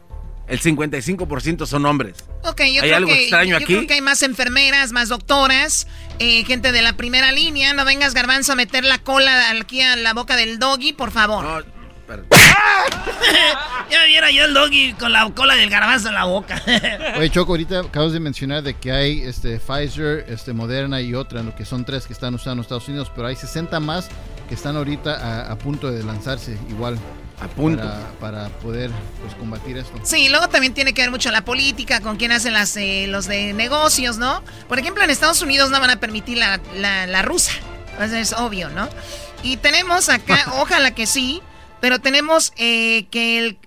el 0.51 0.61
55% 0.61 1.65
son 1.65 1.87
hombres. 1.87 2.25
Ok, 2.43 2.59
yo, 2.59 2.65
¿Hay 2.65 2.81
creo, 2.81 2.97
algo 2.97 3.09
que, 3.09 3.21
extraño 3.23 3.59
yo 3.61 3.67
creo 3.67 3.87
que 3.87 3.95
hay 3.95 4.01
más 4.01 4.23
enfermeras, 4.25 4.91
más 4.91 5.09
doctoras, 5.09 5.87
eh, 6.19 6.45
gente 6.45 6.73
de 6.73 6.83
la 6.83 6.95
primera 6.95 7.31
línea. 7.31 7.73
No 7.73 7.85
vengas, 7.85 8.15
garbanzo, 8.15 8.53
a 8.53 8.57
meter 8.57 8.85
la 8.85 8.99
cola 8.99 9.51
aquí 9.51 9.81
a 9.81 9.95
la 9.95 10.13
boca 10.13 10.35
del 10.35 10.59
doggy, 10.59 10.93
por 10.93 11.13
favor. 11.13 11.45
No, 11.45 11.81
ya 13.91 14.05
viera 14.05 14.33
yo 14.33 14.45
el 14.45 14.53
doggy 14.53 14.95
con 14.95 15.13
la 15.13 15.31
cola 15.31 15.55
del 15.55 15.71
garbanzo 15.71 16.09
en 16.09 16.15
la 16.15 16.25
boca. 16.25 16.61
Oye, 17.17 17.31
Choco, 17.31 17.53
ahorita 17.53 17.81
acabas 17.83 18.13
de 18.13 18.19
mencionar 18.19 18.65
de 18.65 18.75
que 18.75 18.91
hay 18.91 19.21
este 19.21 19.61
Pfizer, 19.61 20.25
este 20.29 20.53
Moderna 20.53 21.01
y 21.01 21.15
otra, 21.15 21.45
lo 21.45 21.55
que 21.55 21.65
son 21.65 21.85
tres 21.85 22.09
que 22.09 22.13
están 22.13 22.35
usando 22.35 22.55
en 22.55 22.61
Estados 22.63 22.89
Unidos, 22.89 23.13
pero 23.15 23.29
hay 23.29 23.37
60 23.37 23.79
más 23.79 24.09
que 24.49 24.57
están 24.57 24.77
ahorita 24.77 25.49
a 25.49 25.57
punto 25.59 25.93
de 25.93 26.03
lanzarse 26.03 26.59
igual. 26.69 26.99
A 27.41 27.49
punto. 27.49 27.83
Para, 28.21 28.51
poder 28.59 28.91
pues, 29.23 29.35
combatir 29.35 29.79
esto. 29.79 29.99
Sí, 30.03 30.29
luego 30.29 30.49
también 30.49 30.75
tiene 30.75 30.93
que 30.93 31.01
ver 31.01 31.11
mucho 31.11 31.31
la 31.31 31.45
política, 31.45 32.01
con 32.01 32.17
quién 32.17 32.33
hacen 32.33 32.53
las, 32.53 32.77
eh, 32.77 33.07
los 33.09 33.27
de 33.27 33.55
negocios, 33.55 34.19
¿no? 34.19 34.45
Por 34.69 34.79
ejemplo, 34.79 35.03
en 35.03 35.11
Estados 35.11 35.41
Unidos 35.41 35.71
no 35.71 35.81
van 35.81 35.91
a 35.91 36.01
permitir 36.01 36.37
la, 36.37 36.61
la, 36.75 37.23
rusa. 37.23 37.53
Pues 37.97 38.13
es 38.13 38.35
obvio, 38.35 38.69
¿no? 38.69 38.89
Y 39.43 39.57
tenemos 39.57 40.11
acá, 40.11 40.53
ojalá 40.59 40.95
que 40.95 41.07
sí, 41.07 41.41
pero 41.81 41.99
tenemos 41.99 42.53
eh, 42.57 43.07
que 43.11 43.39
el 43.39 43.59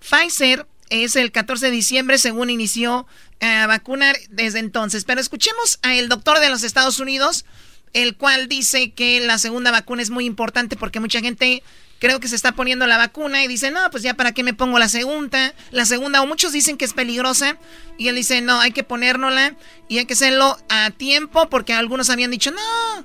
Pfizer 0.00 0.66
es 0.90 1.16
el 1.16 1.32
14 1.32 1.66
de 1.66 1.72
diciembre, 1.72 2.18
según 2.18 2.50
inició 2.50 3.06
a 3.40 3.66
vacunar 3.66 4.14
desde 4.28 4.58
entonces. 4.58 5.04
Pero 5.04 5.22
escuchemos 5.22 5.78
al 5.80 6.10
doctor 6.10 6.38
de 6.38 6.50
los 6.50 6.64
Estados 6.64 7.00
Unidos, 7.00 7.46
el 7.94 8.14
cual 8.16 8.46
dice 8.46 8.92
que 8.92 9.20
la 9.20 9.38
segunda 9.38 9.70
vacuna 9.70 10.02
es 10.02 10.10
muy 10.10 10.26
importante 10.26 10.76
porque 10.76 11.00
mucha 11.00 11.20
gente 11.20 11.62
creo 12.02 12.18
que 12.18 12.26
se 12.26 12.34
está 12.34 12.50
poniendo 12.50 12.84
la 12.88 12.98
vacuna 12.98 13.44
y 13.44 13.46
dice, 13.46 13.70
no, 13.70 13.78
pues 13.92 14.02
ya 14.02 14.14
para 14.14 14.32
qué 14.32 14.42
me 14.42 14.54
pongo 14.54 14.76
la 14.80 14.88
segunda, 14.88 15.54
la 15.70 15.84
segunda, 15.84 16.20
o 16.20 16.26
muchos 16.26 16.50
dicen 16.50 16.76
que 16.76 16.84
es 16.84 16.94
peligrosa, 16.94 17.58
y 17.96 18.08
él 18.08 18.16
dice, 18.16 18.40
no, 18.40 18.58
hay 18.58 18.72
que 18.72 18.82
ponérnosla 18.82 19.54
y 19.88 19.98
hay 19.98 20.04
que 20.04 20.14
hacerlo 20.14 20.58
a 20.68 20.90
tiempo, 20.90 21.48
porque 21.48 21.74
algunos 21.74 22.10
habían 22.10 22.32
dicho, 22.32 22.50
no, 22.50 23.04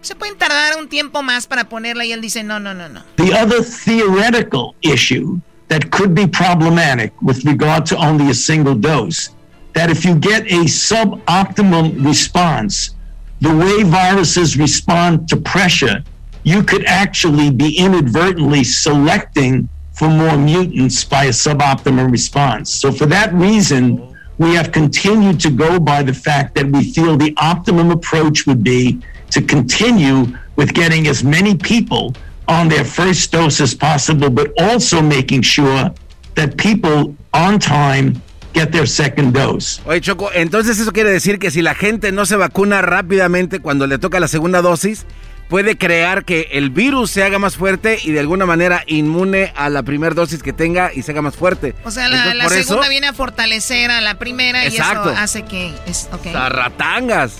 se 0.00 0.16
pueden 0.16 0.36
tardar 0.36 0.78
un 0.78 0.88
tiempo 0.88 1.22
más 1.22 1.46
para 1.46 1.68
ponerla, 1.68 2.04
y 2.04 2.10
él 2.10 2.20
dice, 2.20 2.42
no, 2.42 2.58
no, 2.58 2.74
no, 2.74 2.88
no. 2.88 3.04
The 3.14 3.32
other 3.34 3.62
theoretical 3.62 4.74
issue 4.82 5.38
that 5.68 5.90
could 5.90 6.12
be 6.12 6.26
problematic 6.26 7.12
with 7.22 7.44
regard 7.44 7.86
to 7.86 7.96
only 7.98 8.32
a 8.32 8.34
single 8.34 8.74
dose, 8.74 9.30
that 9.74 9.90
if 9.90 10.04
you 10.04 10.16
get 10.16 10.44
a 10.50 10.64
suboptimal 10.64 12.04
response, 12.04 12.96
the 13.40 13.54
way 13.54 13.84
viruses 13.84 14.56
respond 14.56 15.28
to 15.28 15.36
pressure 15.36 16.02
you 16.42 16.62
could 16.62 16.84
actually 16.86 17.50
be 17.50 17.76
inadvertently 17.76 18.64
selecting 18.64 19.68
for 19.92 20.08
more 20.08 20.36
mutants 20.36 21.04
by 21.04 21.24
a 21.24 21.30
suboptimal 21.30 22.10
response. 22.10 22.72
So, 22.72 22.90
for 22.90 23.06
that 23.06 23.32
reason, 23.34 24.16
we 24.38 24.54
have 24.54 24.72
continued 24.72 25.38
to 25.40 25.50
go 25.50 25.78
by 25.78 26.02
the 26.02 26.14
fact 26.14 26.54
that 26.54 26.66
we 26.66 26.92
feel 26.92 27.16
the 27.16 27.34
optimum 27.36 27.90
approach 27.90 28.46
would 28.46 28.64
be 28.64 29.00
to 29.30 29.42
continue 29.42 30.26
with 30.56 30.72
getting 30.72 31.06
as 31.08 31.22
many 31.22 31.54
people 31.56 32.14
on 32.48 32.68
their 32.68 32.84
first 32.84 33.30
dose 33.32 33.60
as 33.60 33.74
possible, 33.74 34.30
but 34.30 34.50
also 34.58 35.02
making 35.02 35.42
sure 35.42 35.92
that 36.34 36.56
people 36.56 37.14
on 37.34 37.58
time 37.58 38.20
get 38.52 38.72
their 38.72 38.86
second 38.86 39.32
dose. 39.32 39.80
Oye, 39.86 40.00
Choco, 40.00 40.30
entonces 40.32 40.80
eso 40.80 40.92
quiere 40.92 41.10
decir 41.10 41.38
que 41.38 41.50
si 41.50 41.62
la 41.62 41.74
gente 41.74 42.10
no 42.10 42.26
se 42.26 42.36
vacuna 42.36 42.82
rápidamente 42.82 43.60
cuando 43.60 43.86
le 43.86 43.98
toca 43.98 44.18
la 44.18 44.28
segunda 44.28 44.62
dosis, 44.62 45.06
puede 45.50 45.76
crear 45.76 46.24
que 46.24 46.48
el 46.52 46.70
virus 46.70 47.10
se 47.10 47.24
haga 47.24 47.38
más 47.40 47.56
fuerte 47.56 47.98
y 48.02 48.12
de 48.12 48.20
alguna 48.20 48.46
manera 48.46 48.84
inmune 48.86 49.52
a 49.56 49.68
la 49.68 49.82
primera 49.82 50.14
dosis 50.14 50.42
que 50.42 50.52
tenga 50.52 50.92
y 50.94 51.02
se 51.02 51.10
haga 51.10 51.22
más 51.22 51.34
fuerte. 51.34 51.74
O 51.84 51.90
sea, 51.90 52.08
la, 52.08 52.48
segunda 52.48 52.88
viene 52.88 53.08
a 53.08 53.12
fortalecer 53.12 53.90
a 53.90 54.00
la 54.00 54.14
primera 54.14 54.64
y 54.64 54.68
eso 54.68 54.84
hace 54.84 55.42
que... 55.42 55.74
Es, 55.86 56.08
okay. 56.12 56.32
Ratangas. 56.32 57.38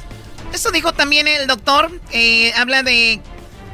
Esto 0.52 0.72
dijo 0.72 0.92
también 0.92 1.28
el 1.28 1.46
doctor, 1.46 1.88
eh, 2.10 2.52
habla 2.56 2.82
de 2.82 3.20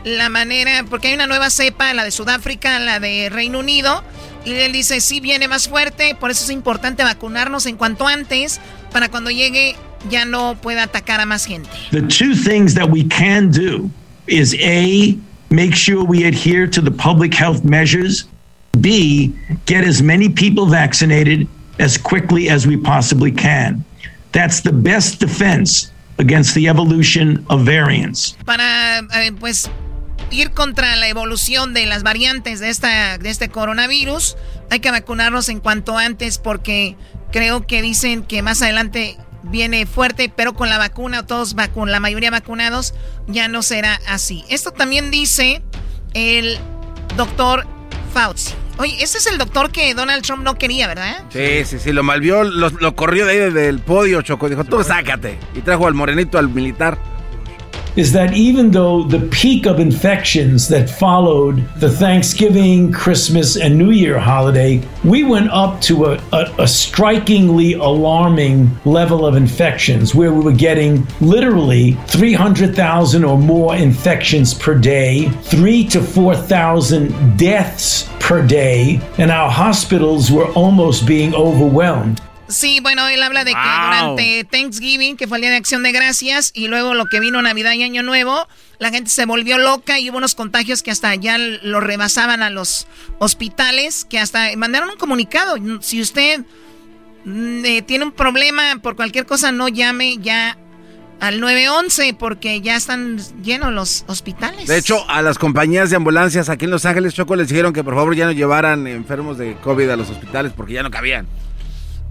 la 0.05 0.29
manera, 0.29 0.85
porque 0.85 1.09
hay 1.09 1.15
una 1.15 1.27
nueva 1.27 1.49
cepa, 1.49 1.93
la 1.95 2.05
de 2.05 2.11
Sudáfrica, 2.11 2.79
la 2.79 3.01
de 3.01 3.31
Reino 3.31 3.61
Unido, 3.61 4.05
y 4.45 4.53
él 4.53 4.71
dice, 4.71 5.01
sí 5.01 5.21
viene 5.21 5.49
más 5.49 5.67
fuerte, 5.67 6.15
por 6.15 6.31
eso 6.31 6.45
es 6.45 6.51
importante 6.51 7.03
vacunarnos 7.03 7.65
en 7.65 7.77
cuanto 7.79 8.07
antes, 8.07 8.61
para 8.93 9.09
cuando 9.09 9.31
llegue 9.31 9.77
ya 10.11 10.27
no 10.27 10.57
pueda 10.61 10.83
atacar 10.83 11.21
a 11.21 11.27
más 11.27 11.47
gente. 11.47 11.71
The 11.91 12.03
two 12.03 12.35
things 12.35 12.75
that 12.75 12.91
we 12.91 13.09
can 13.09 13.51
do 13.51 13.91
is 14.27 14.55
A, 14.61 15.19
make 15.51 15.75
sure 15.75 16.05
we 16.05 16.25
adhere 16.25 16.67
to 16.67 16.81
the 16.81 16.91
public 16.91 17.35
health 17.35 17.65
measures. 17.65 18.25
B, 18.81 19.35
get 19.65 19.85
as 19.85 20.03
many 20.03 20.29
people 20.29 20.67
vaccinated 20.67 21.49
as 21.79 21.97
quickly 21.99 22.49
as 22.49 22.67
we 22.67 22.77
possibly 22.77 23.33
can. 23.33 23.85
That's 24.33 24.61
the 24.61 24.73
best 24.73 25.21
defense 25.21 25.91
against 26.19 26.55
the 26.55 26.69
evolution 26.69 27.45
of 27.49 27.65
variants. 27.65 28.37
Para 28.45 29.01
eh, 29.15 29.33
pues 29.39 29.71
ir 30.31 30.51
contra 30.51 30.97
la 30.97 31.09
evolución 31.09 31.73
de 31.73 31.87
las 31.87 32.03
variantes 32.03 32.61
de 32.61 32.69
esta 32.69 33.19
de 33.19 33.31
este 33.31 33.49
coronavirus, 33.49 34.37
hay 34.71 34.81
que 34.81 34.91
vacunarnos 34.91 35.49
en 35.49 35.61
cuanto 35.61 35.97
antes 35.97 36.39
porque 36.39 36.97
creo 37.33 37.67
que 37.67 37.83
dicen 37.83 38.23
que 38.23 38.43
más 38.43 38.63
adelante 38.63 39.17
viene 39.51 39.87
fuerte, 39.87 40.33
pero 40.35 40.55
con 40.55 40.69
la 40.69 40.79
vacuna, 40.79 41.27
todos 41.27 41.55
con 41.75 41.91
la 41.91 42.01
mayoría 42.01 42.31
vacunados, 42.31 42.95
ya 43.27 43.49
no 43.49 43.63
será 43.63 44.01
así. 44.09 44.45
Esto 44.49 44.73
también 44.73 45.11
dice 45.11 45.63
el 46.15 46.59
doctor 47.17 47.67
Fauci. 48.13 48.55
Oye, 48.79 49.03
ese 49.03 49.19
es 49.19 49.27
el 49.27 49.39
doctor 49.39 49.71
que 49.71 49.95
Donald 49.95 50.23
Trump 50.23 50.43
no 50.43 50.57
quería, 50.57 50.87
¿verdad? 50.87 51.25
Sí, 51.31 51.65
sí, 51.65 51.79
sí, 51.79 51.93
lo 51.93 52.03
malvió, 52.03 52.45
lo, 52.45 52.95
corrió 52.95 53.25
de 53.25 53.45
ahí 53.45 53.53
del 53.53 53.79
podio, 53.81 54.21
Choco. 54.21 54.51
Dijo, 54.51 54.65
tú 54.65 54.85
sácate. 54.85 55.39
Y 55.55 55.61
trajo 55.61 55.87
al 55.87 55.95
morenito, 55.95 56.37
al 56.37 56.51
militar. 56.51 56.99
Is 57.97 58.13
that 58.13 58.35
even 58.35 58.71
though 58.71 59.03
the 59.03 59.27
peak 59.29 59.67
of 59.67 59.81
infections 59.81 60.69
that 60.69 60.89
followed 60.89 61.67
the 61.77 61.91
Thanksgiving, 61.91 62.93
Christmas, 62.93 63.57
and 63.57 63.79
New 63.79 63.91
Year 63.91 64.19
holiday, 64.19 64.87
we 65.03 65.25
went 65.25 65.51
up 65.51 65.81
to 65.83 66.05
a, 66.07 66.23
a, 66.33 66.55
a 66.59 66.69
strikingly 66.69 67.73
alarming 67.73 68.71
level 68.85 69.27
of 69.27 69.35
infections 69.35 70.15
where 70.15 70.33
we 70.33 70.45
were 70.45 70.53
getting 70.53 71.07
literally 71.21 71.93
300,000 72.09 73.25
or 73.25 73.39
more 73.39 73.75
infections 73.75 74.53
per 74.53 74.77
day, 74.79 75.29
three 75.45 75.85
to 75.89 76.03
4,000 76.03 77.39
deaths 77.39 78.09
per 78.21 78.47
day, 78.47 79.01
and 79.19 79.31
our 79.31 79.51
hospitals 79.51 80.31
were 80.31 80.53
almost 80.53 81.07
being 81.07 81.35
overwhelmed. 81.35 82.21
Sí, 82.49 82.81
bueno, 82.81 83.07
él 83.09 83.23
habla 83.23 83.45
de 83.45 83.53
que 83.53 83.59
durante 83.59 84.45
Thanksgiving, 84.45 85.17
que 85.17 85.27
fue 85.27 85.39
el 85.39 85.43
Día 85.43 85.51
de 85.51 85.57
Acción 85.57 85.83
de 85.83 85.93
Gracias, 85.93 86.53
y 86.55 86.69
luego 86.69 86.95
lo 86.95 87.07
que 87.07 87.21
vino 87.21 87.43
Navidad 87.43 87.73
y 87.73 87.83
Año 87.83 88.03
Nuevo, 88.03 88.47
la 88.79 88.91
gente 88.91 89.11
se 89.11 89.27
volvió 89.27 89.59
loca 89.59 89.99
y 89.99 90.11
hubo 90.11 90.19
unos 90.19 90.35
contagios 90.35 90.83
que 90.83 90.91
hasta 90.91 91.15
ya 91.15 91.39
lo 91.39 91.81
rebasaban 91.81 92.43
a 92.43 92.51
los 92.51 92.87
hospitales, 93.19 94.05
que 94.05 94.19
hasta 94.19 94.57
mandaron 94.57 94.91
un 94.91 94.97
comunicado. 94.97 95.57
Si 95.81 96.01
usted 96.01 96.45
mm, 97.25 97.65
eh, 97.65 97.83
tiene 97.83 98.05
un 98.05 98.13
problema 98.13 98.79
por 98.83 98.97
cualquier 98.97 99.27
cosa, 99.27 99.51
no 99.51 99.69
llame 99.69 100.19
ya 100.19 100.57
al 101.21 101.41
911 101.41 102.15
porque 102.19 102.61
ya 102.61 102.77
están 102.77 103.19
llenos 103.43 103.73
los 103.73 104.05
hospitales. 104.07 104.67
De 104.69 104.77
hecho, 104.77 105.09
a 105.09 105.23
las 105.23 105.39
compañías 105.39 105.91
de 105.91 105.97
ambulancias 105.97 106.49
aquí 106.49 106.67
en 106.67 106.71
Los 106.71 106.85
Ángeles, 106.85 107.15
Choco, 107.15 107.37
les 107.37 107.49
dijeron 107.49 107.73
que 107.73 107.83
por 107.83 107.95
favor 107.95 108.15
ya 108.15 108.27
no 108.27 108.33
llevaran 108.33 108.87
enfermos 108.87 109.39
de 109.39 109.57
COVID 109.63 109.89
a 109.91 109.97
los 109.97 110.11
hospitales 110.11 110.53
porque 110.55 110.75
ya 110.75 110.83
no 110.83 110.91
cabían. 110.91 111.27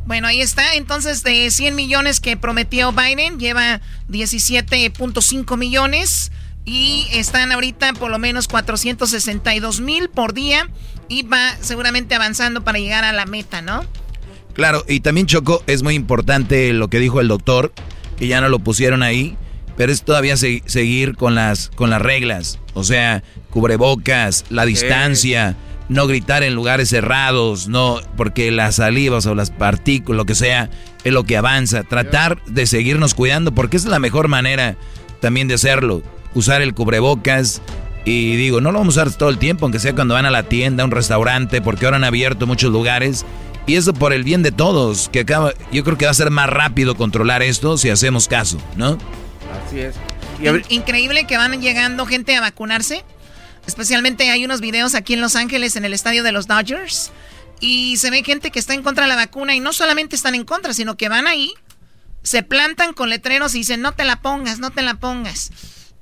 Bueno, 0.06 0.28
ahí 0.28 0.42
está. 0.42 0.76
Entonces, 0.76 1.24
de 1.24 1.50
100 1.50 1.76
millones 1.76 2.20
que 2.20 2.38
prometió 2.38 2.92
Biden, 2.92 3.40
lleva 3.40 3.82
17.5 4.10 5.58
millones. 5.58 6.32
Y 6.68 7.08
están 7.12 7.52
ahorita 7.52 7.94
por 7.94 8.10
lo 8.10 8.18
menos 8.18 8.48
462 8.48 9.82
mil 9.82 10.10
por 10.10 10.34
día. 10.34 10.70
Y 11.08 11.24
va 11.24 11.56
seguramente 11.62 12.16
avanzando 12.16 12.64
para 12.64 12.80
llegar 12.80 13.04
a 13.04 13.14
la 13.14 13.26
meta, 13.26 13.62
¿no? 13.62 13.86
Claro, 14.54 14.86
y 14.88 15.02
también 15.02 15.28
Choco, 15.28 15.64
es 15.68 15.84
muy 15.84 15.96
importante 15.96 16.72
lo 16.74 16.88
que 16.88 17.00
dijo 17.00 17.20
el 17.20 17.28
doctor, 17.28 17.74
que 18.18 18.28
ya 18.28 18.40
no 18.40 18.48
lo 18.48 18.60
pusieron 18.60 19.04
ahí, 19.04 19.38
pero 19.76 19.92
es 19.92 20.04
todavía 20.04 20.38
seguir 20.38 21.16
con 21.18 21.36
las, 21.36 21.70
con 21.76 21.90
las 21.90 22.02
reglas. 22.02 22.60
O 22.74 22.84
sea, 22.84 23.22
cubrebocas, 23.50 24.46
la 24.50 24.66
distancia 24.66 25.58
no 25.90 26.08
gritar 26.08 26.44
en 26.44 26.56
lugares 26.56 26.90
cerrados, 26.90 27.68
no, 27.68 28.00
porque 28.18 28.52
las 28.52 28.76
salivas 28.76 29.26
o 29.26 29.36
las 29.36 29.52
partículas, 29.52 30.18
lo 30.18 30.26
que 30.26 30.36
sea, 30.36 30.70
es 31.04 31.14
lo 31.14 31.24
que 31.24 31.38
avanza. 31.38 31.84
Tratar 31.84 32.44
de 32.46 32.66
seguirnos 32.66 33.14
cuidando, 33.14 33.54
porque 33.54 33.78
es 33.78 33.86
la 33.86 34.00
mejor 34.00 34.28
manera 34.28 34.76
también 35.22 35.48
de 35.48 35.56
hacerlo. 35.56 36.02
Usar 36.34 36.62
el 36.62 36.74
cubrebocas. 36.74 37.62
Y 38.08 38.36
digo, 38.36 38.62
no 38.62 38.72
lo 38.72 38.78
vamos 38.78 38.98
a 38.98 39.02
usar 39.02 39.18
todo 39.18 39.30
el 39.30 39.40
tiempo, 39.40 39.66
aunque 39.66 39.80
sea 39.80 39.96
cuando 39.96 40.14
van 40.14 40.28
a 40.28 40.32
la 40.32 40.44
tienda, 40.44 40.84
a 40.84 40.86
un 40.86 40.92
restaurante, 40.92 41.62
porque 41.62 41.86
ahora 41.86 41.98
han 41.98 42.04
abierto 42.04 42.46
muchos 42.46 42.72
lugares. 42.72 43.26
Y 43.66 43.76
eso 43.76 43.94
por 43.94 44.14
el 44.14 44.24
bien 44.24 44.44
de 44.44 44.52
todos, 44.52 45.10
que 45.10 45.22
acaba, 45.22 45.54
yo 45.72 45.84
creo 45.84 45.98
que 45.98 46.06
va 46.06 46.12
a 46.12 46.16
ser 46.16 46.30
más 46.30 46.48
rápido 46.48 46.96
controlar 46.96 47.42
esto 47.42 47.80
si 47.80 47.90
hacemos 47.90 48.28
caso, 48.28 48.60
¿no? 48.76 49.00
Así 49.66 49.80
es. 49.80 49.96
Increíble 50.70 51.26
que 51.26 51.38
van 51.38 51.60
llegando 51.62 52.06
gente 52.06 52.36
a 52.36 52.42
vacunarse. 52.42 53.04
Especialmente 53.68 54.30
hay 54.30 54.46
unos 54.46 54.62
videos 54.62 54.96
aquí 54.96 55.14
en 55.14 55.22
Los 55.22 55.36
Ángeles 55.36 55.76
en 55.76 55.86
el 55.86 55.94
estadio 55.94 56.24
de 56.24 56.32
los 56.32 56.48
Dodgers 56.48 57.12
y 57.60 57.98
se 57.98 58.10
ve 58.10 58.24
gente 58.24 58.52
que 58.52 58.60
está 58.60 58.74
en 58.74 58.84
contra 58.84 59.06
de 59.06 59.10
la 59.10 59.16
vacuna 59.16 59.56
y 59.56 59.60
no 59.60 59.74
solamente 59.74 60.16
están 60.16 60.36
en 60.36 60.44
contra, 60.44 60.74
sino 60.74 60.98
que 60.98 61.10
van 61.10 61.28
ahí, 61.28 61.54
se 62.22 62.44
plantan 62.44 62.94
con 62.94 63.10
letreros 63.10 63.56
y 63.56 63.60
dicen 63.60 63.82
no 63.82 63.94
te 63.94 64.04
la 64.04 64.22
pongas, 64.22 64.60
no 64.60 64.72
te 64.72 64.82
la 64.82 64.96
pongas. 64.96 65.52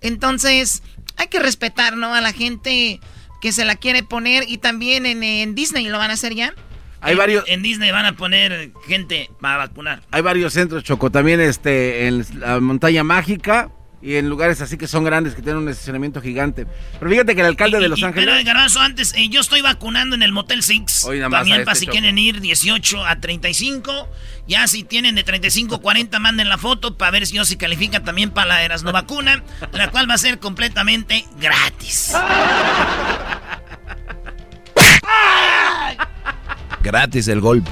Entonces 0.02 0.84
hay 1.16 1.28
que 1.28 1.40
respetar, 1.40 1.96
¿no? 1.96 2.14
A 2.14 2.22
la 2.22 2.34
gente 2.34 3.00
que 3.42 3.52
se 3.52 3.66
la 3.66 3.76
quiere 3.76 4.04
poner 4.04 4.46
y 4.48 4.58
también 4.58 5.06
en, 5.06 5.56
Disney 5.56 5.88
lo 5.88 5.98
van 5.98 6.12
a 6.12 6.14
hacer 6.14 6.34
ya. 6.34 6.54
Hay 7.02 7.16
varios 7.16 7.44
en 7.48 7.62
Disney 7.62 7.92
van 7.92 8.06
a 8.06 8.16
poner 8.16 8.72
gente 8.88 9.30
para 9.42 9.58
vacunar. 9.58 10.02
Hay 10.12 10.22
varios 10.22 10.54
centros 10.54 10.84
Choco, 10.84 11.12
también 11.12 11.42
este 11.42 12.08
en 12.08 12.26
la 12.40 12.60
montaña 12.62 13.04
mágica 13.04 13.70
y 14.04 14.18
en 14.18 14.28
lugares 14.28 14.60
así 14.60 14.78
que 14.78 14.86
son 14.86 15.06
grandes, 15.06 15.34
que 15.34 15.42
tienen 15.42 15.64
un 15.64 15.70
estacionamiento 15.70 16.22
gigante. 16.22 16.68
Pero 17.00 17.10
fíjate 17.10 17.36
que 17.36 17.42
el 17.42 17.48
alcalde 17.48 17.80
de 17.80 17.88
Los 17.88 18.04
Ángeles... 18.04 18.30
Pero, 18.30 18.46
Garbanzo, 18.46 18.82
antes, 18.82 19.14
eh, 19.16 19.30
yo 19.30 19.40
estoy 19.40 19.62
vacunando 19.62 20.14
en 20.14 20.24
el 20.24 20.34
Motel 20.34 20.62
Six. 20.62 21.08
También 21.30 21.64
para 21.64 21.72
este 21.72 21.76
si 21.76 21.88
quieren 21.88 22.18
ir 22.18 22.42
18 22.42 23.06
a 23.06 23.22
35. 23.22 24.10
Ya 24.46 24.68
si 24.68 24.84
tienen 24.84 25.16
de 25.16 25.24
35 25.24 25.76
a 25.76 25.82
40, 25.82 26.20
manden 26.20 26.50
la 26.50 26.58
foto 26.58 26.98
para 26.98 27.12
ver 27.12 27.26
si 27.26 27.36
yo 27.36 27.46
si 27.46 27.56
califica 27.56 28.04
también 28.04 28.32
para 28.32 28.48
la 28.48 28.64
Erasno 28.64 28.92
vacuna, 28.92 29.42
la 29.72 29.90
cual 29.90 30.10
va 30.10 30.16
a 30.16 30.18
ser 30.18 30.38
completamente 30.40 31.26
gratis. 31.40 32.14
gratis 36.82 37.30
el 37.30 37.40
golpe 37.40 37.72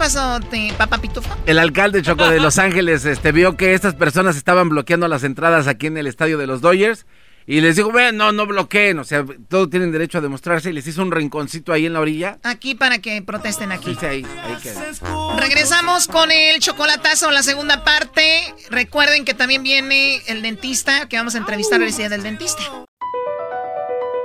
pasó, 0.00 0.40
papá 0.78 0.96
Pitufo? 0.96 1.28
El 1.44 1.58
alcalde 1.58 2.00
Choco 2.00 2.26
de 2.26 2.40
Los 2.40 2.58
Ángeles 2.58 3.04
este, 3.04 3.32
vio 3.32 3.58
que 3.58 3.74
estas 3.74 3.94
personas 3.94 4.34
estaban 4.34 4.70
bloqueando 4.70 5.06
las 5.08 5.24
entradas 5.24 5.66
aquí 5.66 5.88
en 5.88 5.98
el 5.98 6.06
estadio 6.06 6.38
de 6.38 6.46
los 6.46 6.62
Dodgers. 6.62 7.04
Y 7.46 7.60
les 7.60 7.76
dijo, 7.76 7.90
bueno, 7.90 8.12
no, 8.12 8.32
no 8.32 8.46
bloqueen, 8.46 8.98
o 8.98 9.04
sea, 9.04 9.24
todos 9.48 9.68
tienen 9.68 9.92
derecho 9.92 10.18
a 10.18 10.20
demostrarse. 10.20 10.70
Y 10.70 10.72
les 10.72 10.86
hizo 10.86 11.02
un 11.02 11.10
rinconcito 11.10 11.72
ahí 11.72 11.84
en 11.84 11.92
la 11.92 12.00
orilla. 12.00 12.38
Aquí 12.44 12.74
para 12.74 12.98
que 12.98 13.20
protesten 13.22 13.72
aquí. 13.72 13.96
Sí, 13.98 14.06
ahí, 14.06 14.26
ahí 14.42 14.56
queda. 14.62 15.36
Regresamos 15.36 16.06
con 16.06 16.30
el 16.30 16.60
chocolatazo, 16.60 17.30
la 17.30 17.42
segunda 17.42 17.84
parte. 17.84 18.54
Recuerden 18.70 19.24
que 19.24 19.34
también 19.34 19.62
viene 19.62 20.22
el 20.28 20.42
dentista, 20.42 21.08
que 21.08 21.16
vamos 21.16 21.34
a 21.34 21.38
entrevistar 21.38 21.82
el 21.82 21.94
día 21.94 22.08
del 22.08 22.22
dentista. 22.22 22.62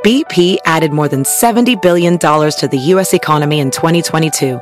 BP 0.03 0.59
added 0.65 0.91
more 0.91 1.09
than 1.09 1.23
$70 1.23 1.82
billion 1.82 2.19
to 2.19 2.67
the 2.69 2.78
U.S. 2.93 3.13
economy 3.13 3.59
in 3.59 3.71
2022. 3.71 4.61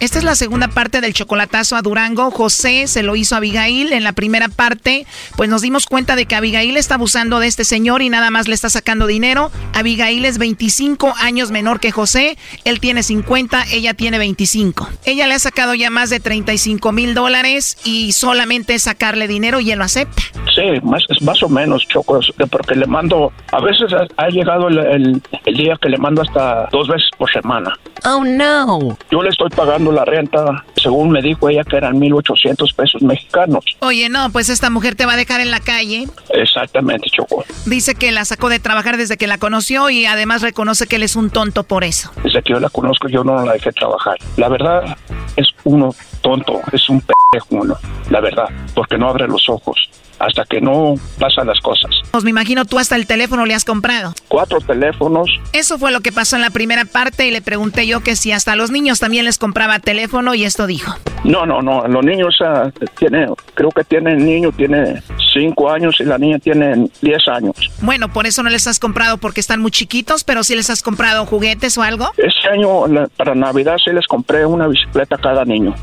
Esta 0.00 0.16
es 0.16 0.24
la 0.24 0.34
segunda 0.34 0.68
parte 0.68 1.02
del 1.02 1.12
chocolatazo 1.12 1.76
a 1.76 1.82
Durango. 1.82 2.30
José 2.30 2.86
se 2.86 3.02
lo 3.02 3.16
hizo 3.16 3.34
a 3.34 3.38
Abigail. 3.38 3.92
En 3.92 4.02
la 4.02 4.14
primera 4.14 4.48
parte, 4.48 5.04
pues 5.36 5.50
nos 5.50 5.60
dimos 5.60 5.84
cuenta 5.84 6.16
de 6.16 6.24
que 6.24 6.34
Abigail 6.34 6.78
está 6.78 6.94
abusando 6.94 7.38
de 7.38 7.46
este 7.46 7.64
señor 7.64 8.00
y 8.00 8.08
nada 8.08 8.30
más 8.30 8.48
le 8.48 8.54
está 8.54 8.70
sacando 8.70 9.06
dinero. 9.06 9.50
Abigail 9.74 10.24
es 10.24 10.38
25 10.38 11.12
años 11.18 11.50
menor 11.50 11.80
que 11.80 11.90
José. 11.90 12.38
Él 12.64 12.80
tiene 12.80 13.02
50, 13.02 13.64
ella 13.72 13.92
tiene 13.92 14.16
25. 14.16 14.88
Ella 15.04 15.26
le 15.26 15.34
ha 15.34 15.38
sacado 15.38 15.74
ya 15.74 15.90
más 15.90 16.08
de 16.08 16.18
35 16.18 16.92
mil 16.92 17.12
dólares 17.12 17.76
y 17.84 18.12
solamente 18.12 18.76
es 18.76 18.84
sacarle 18.84 19.28
dinero 19.28 19.60
y 19.60 19.70
él 19.70 19.80
lo 19.80 19.84
acepta. 19.84 20.22
Sí, 20.54 20.80
más, 20.82 21.04
más 21.20 21.42
o 21.42 21.48
menos, 21.50 21.86
Choco, 21.86 22.20
porque 22.50 22.74
le 22.74 22.86
mando, 22.86 23.32
a 23.52 23.60
veces 23.60 23.92
ha, 24.16 24.28
llegado 24.28 24.68
el, 24.68 25.22
el 25.44 25.56
día 25.56 25.76
que 25.80 25.90
le 25.90 25.98
mando 25.98 26.22
hasta 26.22 26.70
dos 26.72 26.88
veces 26.88 27.10
por 27.18 27.30
semana. 27.30 27.76
Oh, 28.04 28.24
no. 28.24 28.96
Yo 29.10 29.22
le 29.22 29.28
estoy 29.28 29.50
pagando 29.50 29.89
la 29.92 30.04
renta, 30.04 30.64
según 30.76 31.10
me 31.10 31.22
dijo 31.22 31.48
ella, 31.48 31.64
que 31.64 31.76
eran 31.76 31.98
1.800 32.00 32.74
pesos 32.74 33.02
mexicanos. 33.02 33.64
Oye, 33.80 34.08
no, 34.08 34.30
pues 34.30 34.48
esta 34.48 34.70
mujer 34.70 34.94
te 34.94 35.06
va 35.06 35.14
a 35.14 35.16
dejar 35.16 35.40
en 35.40 35.50
la 35.50 35.60
calle. 35.60 36.06
Exactamente, 36.30 37.08
Choco. 37.10 37.44
Dice 37.66 37.94
que 37.94 38.12
la 38.12 38.24
sacó 38.24 38.48
de 38.48 38.58
trabajar 38.58 38.96
desde 38.96 39.16
que 39.16 39.26
la 39.26 39.38
conoció 39.38 39.90
y 39.90 40.06
además 40.06 40.42
reconoce 40.42 40.86
que 40.86 40.96
él 40.96 41.02
es 41.02 41.16
un 41.16 41.30
tonto 41.30 41.64
por 41.64 41.84
eso. 41.84 42.10
Desde 42.22 42.42
que 42.42 42.52
yo 42.52 42.60
la 42.60 42.70
conozco, 42.70 43.08
yo 43.08 43.24
no 43.24 43.44
la 43.44 43.52
dejé 43.52 43.72
trabajar. 43.72 44.16
La 44.36 44.48
verdad, 44.48 44.96
es 45.36 45.48
uno 45.64 45.94
tonto, 46.20 46.60
es 46.72 46.88
un 46.88 47.00
pendejo 47.00 47.48
uno, 47.50 47.76
la 48.10 48.20
verdad, 48.20 48.48
porque 48.74 48.98
no 48.98 49.08
abre 49.08 49.26
los 49.26 49.48
ojos 49.48 49.90
hasta 50.20 50.44
que 50.44 50.60
no 50.60 50.94
pasan 51.18 51.46
las 51.46 51.58
cosas. 51.60 51.90
Pues 52.12 52.24
me 52.24 52.30
imagino 52.30 52.66
tú 52.66 52.78
hasta 52.78 52.94
el 52.94 53.06
teléfono 53.06 53.46
le 53.46 53.54
has 53.54 53.64
comprado. 53.64 54.12
Cuatro 54.28 54.60
teléfonos. 54.60 55.30
Eso 55.52 55.78
fue 55.78 55.90
lo 55.90 56.00
que 56.00 56.12
pasó 56.12 56.36
en 56.36 56.42
la 56.42 56.50
primera 56.50 56.84
parte 56.84 57.26
y 57.26 57.30
le 57.30 57.40
pregunté 57.40 57.86
yo 57.86 58.00
que 58.00 58.14
si 58.16 58.30
hasta 58.30 58.52
a 58.52 58.56
los 58.56 58.70
niños 58.70 59.00
también 59.00 59.24
les 59.24 59.38
compraba 59.38 59.78
teléfono 59.78 60.34
y 60.34 60.44
esto 60.44 60.66
dijo. 60.66 60.94
No, 61.24 61.46
no, 61.46 61.62
no, 61.62 61.88
los 61.88 62.04
niños 62.04 62.38
uh, 62.40 62.70
tiene, 62.98 63.28
creo 63.54 63.70
que 63.70 63.82
tiene 63.82 64.12
el 64.12 64.24
niño 64.24 64.52
tiene 64.52 65.02
cinco 65.32 65.70
años 65.70 65.96
y 66.00 66.04
la 66.04 66.18
niña 66.18 66.38
tiene 66.38 66.88
diez 67.00 67.26
años. 67.28 67.54
Bueno, 67.80 68.12
por 68.12 68.26
eso 68.26 68.42
no 68.42 68.50
les 68.50 68.66
has 68.66 68.78
comprado 68.78 69.18
porque 69.18 69.40
están 69.40 69.60
muy 69.60 69.70
chiquitos, 69.70 70.24
pero 70.24 70.44
si 70.44 70.54
les 70.54 70.70
has 70.70 70.82
comprado 70.82 71.26
juguetes 71.26 71.76
o 71.78 71.82
algo. 71.82 72.10
Este 72.16 72.48
año 72.48 72.84
para 73.16 73.34
Navidad 73.34 73.76
sí 73.84 73.92
les 73.92 74.06
compré 74.06 74.44
una 74.46 74.66
bicicleta 74.68 75.16
a 75.16 75.18
cada 75.18 75.44
niño. 75.44 75.74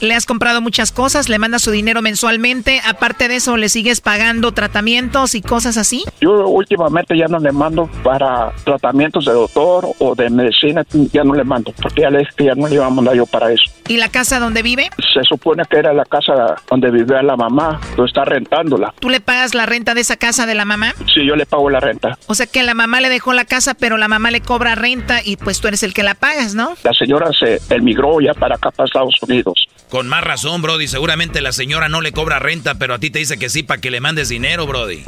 Le 0.00 0.14
has 0.14 0.24
comprado 0.24 0.62
muchas 0.62 0.92
cosas, 0.92 1.28
le 1.28 1.38
mandas 1.38 1.60
su 1.60 1.70
dinero 1.70 2.00
mensualmente. 2.00 2.80
Aparte 2.88 3.28
de 3.28 3.36
eso, 3.36 3.58
¿le 3.58 3.68
sigues 3.68 4.00
pagando 4.00 4.52
tratamientos 4.52 5.34
y 5.34 5.42
cosas 5.42 5.76
así? 5.76 6.04
Yo 6.22 6.48
últimamente 6.48 7.16
ya 7.18 7.26
no 7.26 7.38
le 7.38 7.52
mando 7.52 7.86
para 8.02 8.50
tratamientos 8.64 9.26
de 9.26 9.32
doctor 9.32 9.86
o 9.98 10.14
de 10.14 10.30
medicina, 10.30 10.84
ya 11.12 11.22
no 11.22 11.34
le 11.34 11.44
mando, 11.44 11.74
porque 11.82 12.00
ya 12.02 12.10
le 12.10 12.20
dije 12.20 12.30
que 12.34 12.44
ya 12.44 12.54
no 12.54 12.66
le 12.66 12.76
iba 12.76 12.86
a 12.86 12.90
mandar 12.90 13.14
yo 13.14 13.26
para 13.26 13.52
eso. 13.52 13.64
¿Y 13.88 13.98
la 13.98 14.08
casa 14.08 14.38
donde 14.38 14.62
vive? 14.62 14.88
Se 15.12 15.22
supone 15.24 15.64
que 15.68 15.78
era 15.78 15.92
la 15.92 16.04
casa 16.06 16.56
donde 16.70 16.90
vivía 16.90 17.22
la 17.22 17.36
mamá, 17.36 17.78
lo 17.98 18.06
está 18.06 18.24
rentándola. 18.24 18.94
¿Tú 19.00 19.10
le 19.10 19.20
pagas 19.20 19.54
la 19.54 19.66
renta 19.66 19.92
de 19.94 20.00
esa 20.00 20.16
casa 20.16 20.46
de 20.46 20.54
la 20.54 20.64
mamá? 20.64 20.94
Sí, 21.12 21.26
yo 21.26 21.36
le 21.36 21.44
pago 21.44 21.68
la 21.68 21.80
renta. 21.80 22.16
O 22.26 22.34
sea 22.34 22.46
que 22.46 22.62
la 22.62 22.72
mamá 22.72 23.00
le 23.00 23.10
dejó 23.10 23.34
la 23.34 23.44
casa, 23.44 23.74
pero 23.74 23.98
la 23.98 24.08
mamá 24.08 24.30
le 24.30 24.40
cobra 24.40 24.76
renta 24.76 25.20
y 25.22 25.36
pues 25.36 25.60
tú 25.60 25.68
eres 25.68 25.82
el 25.82 25.92
que 25.92 26.02
la 26.02 26.14
pagas, 26.14 26.54
¿no? 26.54 26.74
La 26.84 26.94
señora 26.94 27.30
se 27.38 27.60
emigró 27.74 28.20
ya 28.20 28.32
para 28.32 28.54
acá, 28.54 28.70
para 28.70 28.86
Estados 28.86 29.14
Unidos. 29.22 29.66
Con 29.90 30.08
más 30.08 30.22
razón, 30.22 30.62
Brody. 30.62 30.86
Seguramente 30.86 31.40
la 31.40 31.52
señora 31.52 31.88
no 31.88 32.00
le 32.00 32.12
cobra 32.12 32.38
renta, 32.38 32.76
pero 32.76 32.94
a 32.94 32.98
ti 32.98 33.10
te 33.10 33.18
dice 33.18 33.38
que 33.38 33.48
sí 33.48 33.64
para 33.64 33.80
que 33.80 33.90
le 33.90 34.00
mandes 34.00 34.28
dinero, 34.28 34.66
Brody. 34.66 35.02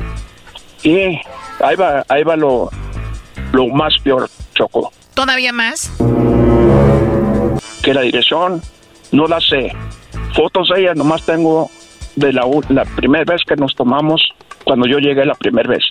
Y 0.83 1.21
ahí 1.63 1.77
va, 1.79 2.05
ahí 2.09 2.25
va 2.25 2.37
lo, 2.37 2.69
lo 3.53 3.69
más 3.69 3.95
peor, 4.03 4.29
Choco. 4.55 4.93
¿Todavía 5.15 5.53
más? 5.53 5.93
Que 7.85 7.95
la 7.95 8.01
dirección 8.01 8.61
no 9.13 9.29
la 9.29 9.41
sé. 9.41 9.73
Fotos 10.35 10.71
de 10.75 10.81
ella 10.81 10.95
nomás 10.95 11.25
tengo 11.25 11.71
de 12.17 12.33
la, 12.33 12.43
la 12.69 12.85
primera 12.85 13.25
vez 13.25 13.43
que 13.47 13.55
nos 13.55 13.77
tomamos 13.77 14.21
cuando 14.65 14.89
yo 14.89 14.99
llegué 14.99 15.25
la 15.25 15.35
primera 15.35 15.69
vez. 15.69 15.85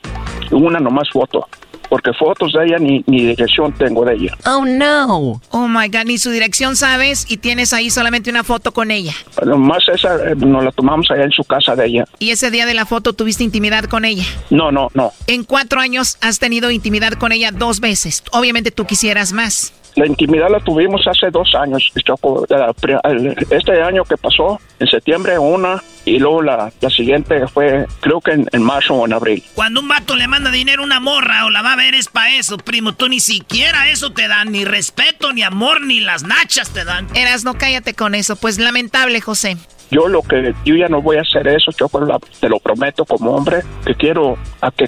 Una 0.52 0.80
nomás 0.80 1.10
foto 1.10 1.48
porque 1.92 2.14
fotos 2.14 2.54
de 2.54 2.66
ella 2.68 2.78
ni, 2.80 3.04
ni 3.06 3.26
dirección 3.26 3.74
tengo 3.74 4.06
de 4.06 4.14
ella. 4.14 4.38
Oh, 4.46 4.64
no. 4.64 5.42
Oh, 5.50 5.68
my 5.68 5.90
God, 5.90 6.06
ni 6.06 6.18
su 6.18 6.32
dirección 6.32 6.78
sabes 6.78 7.30
y 7.30 7.36
tienes 7.36 7.74
ahí 7.74 7.90
solamente 7.90 8.30
una 8.30 8.46
foto 8.46 8.72
con 8.72 8.92
ella. 8.92 9.14
Más 9.58 9.84
esa 9.90 10.16
eh, 10.26 10.36
nos 10.38 10.64
la 10.64 10.72
tomamos 10.72 11.12
allá 11.12 11.26
en 11.26 11.32
su 11.32 11.44
casa 11.44 11.76
de 11.76 11.88
ella. 11.88 12.06
¿Y 12.18 12.30
ese 12.30 12.50
día 12.50 12.66
de 12.66 12.76
la 12.76 12.86
foto 12.86 13.12
tuviste 13.12 13.44
intimidad 13.44 13.84
con 13.84 14.06
ella? 14.06 14.24
No, 14.50 14.72
no, 14.72 14.88
no. 14.94 15.12
En 15.28 15.44
cuatro 15.44 15.82
años 15.82 16.18
has 16.22 16.40
tenido 16.40 16.72
intimidad 16.72 17.12
con 17.16 17.34
ella 17.34 17.52
dos 17.52 17.82
veces. 17.82 18.24
Obviamente 18.32 18.72
tú 18.72 18.86
quisieras 18.86 19.34
más. 19.34 19.74
La 19.96 20.06
intimidad 20.06 20.50
la 20.50 20.60
tuvimos 20.60 21.06
hace 21.08 21.30
dos 21.32 21.54
años, 21.56 21.92
Este 23.50 23.82
año 23.82 24.04
que 24.06 24.18
pasó, 24.18 24.60
en 24.80 24.88
septiembre 24.88 25.38
una, 25.38 25.82
y 26.06 26.18
luego 26.20 26.42
la, 26.42 26.72
la 26.80 26.90
siguiente 26.90 27.48
fue, 27.48 27.86
creo 28.00 28.22
que 28.22 28.32
en, 28.32 28.64
marzo 28.64 28.96
o 28.96 29.06
en 29.06 29.14
abril. 29.14 29.44
Cuando 29.54 29.82
un 29.82 29.88
vato 29.88 30.16
le 30.16 30.28
manda 30.28 30.50
dinero 30.50 30.84
a 30.84 30.86
una 30.86 31.00
morra 31.00 31.46
o 31.46 31.50
la 31.50 31.62
va 31.62 31.74
a 31.74 31.76
ver 31.76 31.94
es 31.94 32.08
para 32.08 32.34
eso, 32.36 32.58
primo. 32.58 32.94
Tú 32.94 33.08
ni 33.08 33.20
siquiera 33.20 33.90
eso 33.90 34.12
te 34.12 34.28
dan, 34.28 34.52
ni 34.52 34.66
respeto, 34.66 35.34
ni 35.34 35.44
amor, 35.44 35.82
ni 35.82 36.00
las 36.00 36.24
nachas 36.24 36.72
te 36.72 36.84
dan. 36.84 37.08
Eras, 37.16 37.44
no 37.44 37.56
cállate 37.56 37.94
con 37.94 38.16
eso. 38.16 38.36
Pues 38.36 38.58
lamentable, 38.58 39.22
José. 39.22 39.58
Yo 39.92 40.08
lo 40.08 40.22
que 40.22 40.54
yo 40.66 40.76
ya 40.76 40.88
no 40.88 41.02
voy 41.02 41.18
a 41.18 41.22
hacer 41.22 41.48
eso, 41.48 41.72
yo 41.78 41.90
te 42.40 42.50
lo 42.50 42.60
prometo 42.60 43.06
como 43.06 43.32
hombre, 43.32 43.62
que 43.86 43.94
quiero 43.94 44.38
a 44.62 44.72
que, 44.72 44.86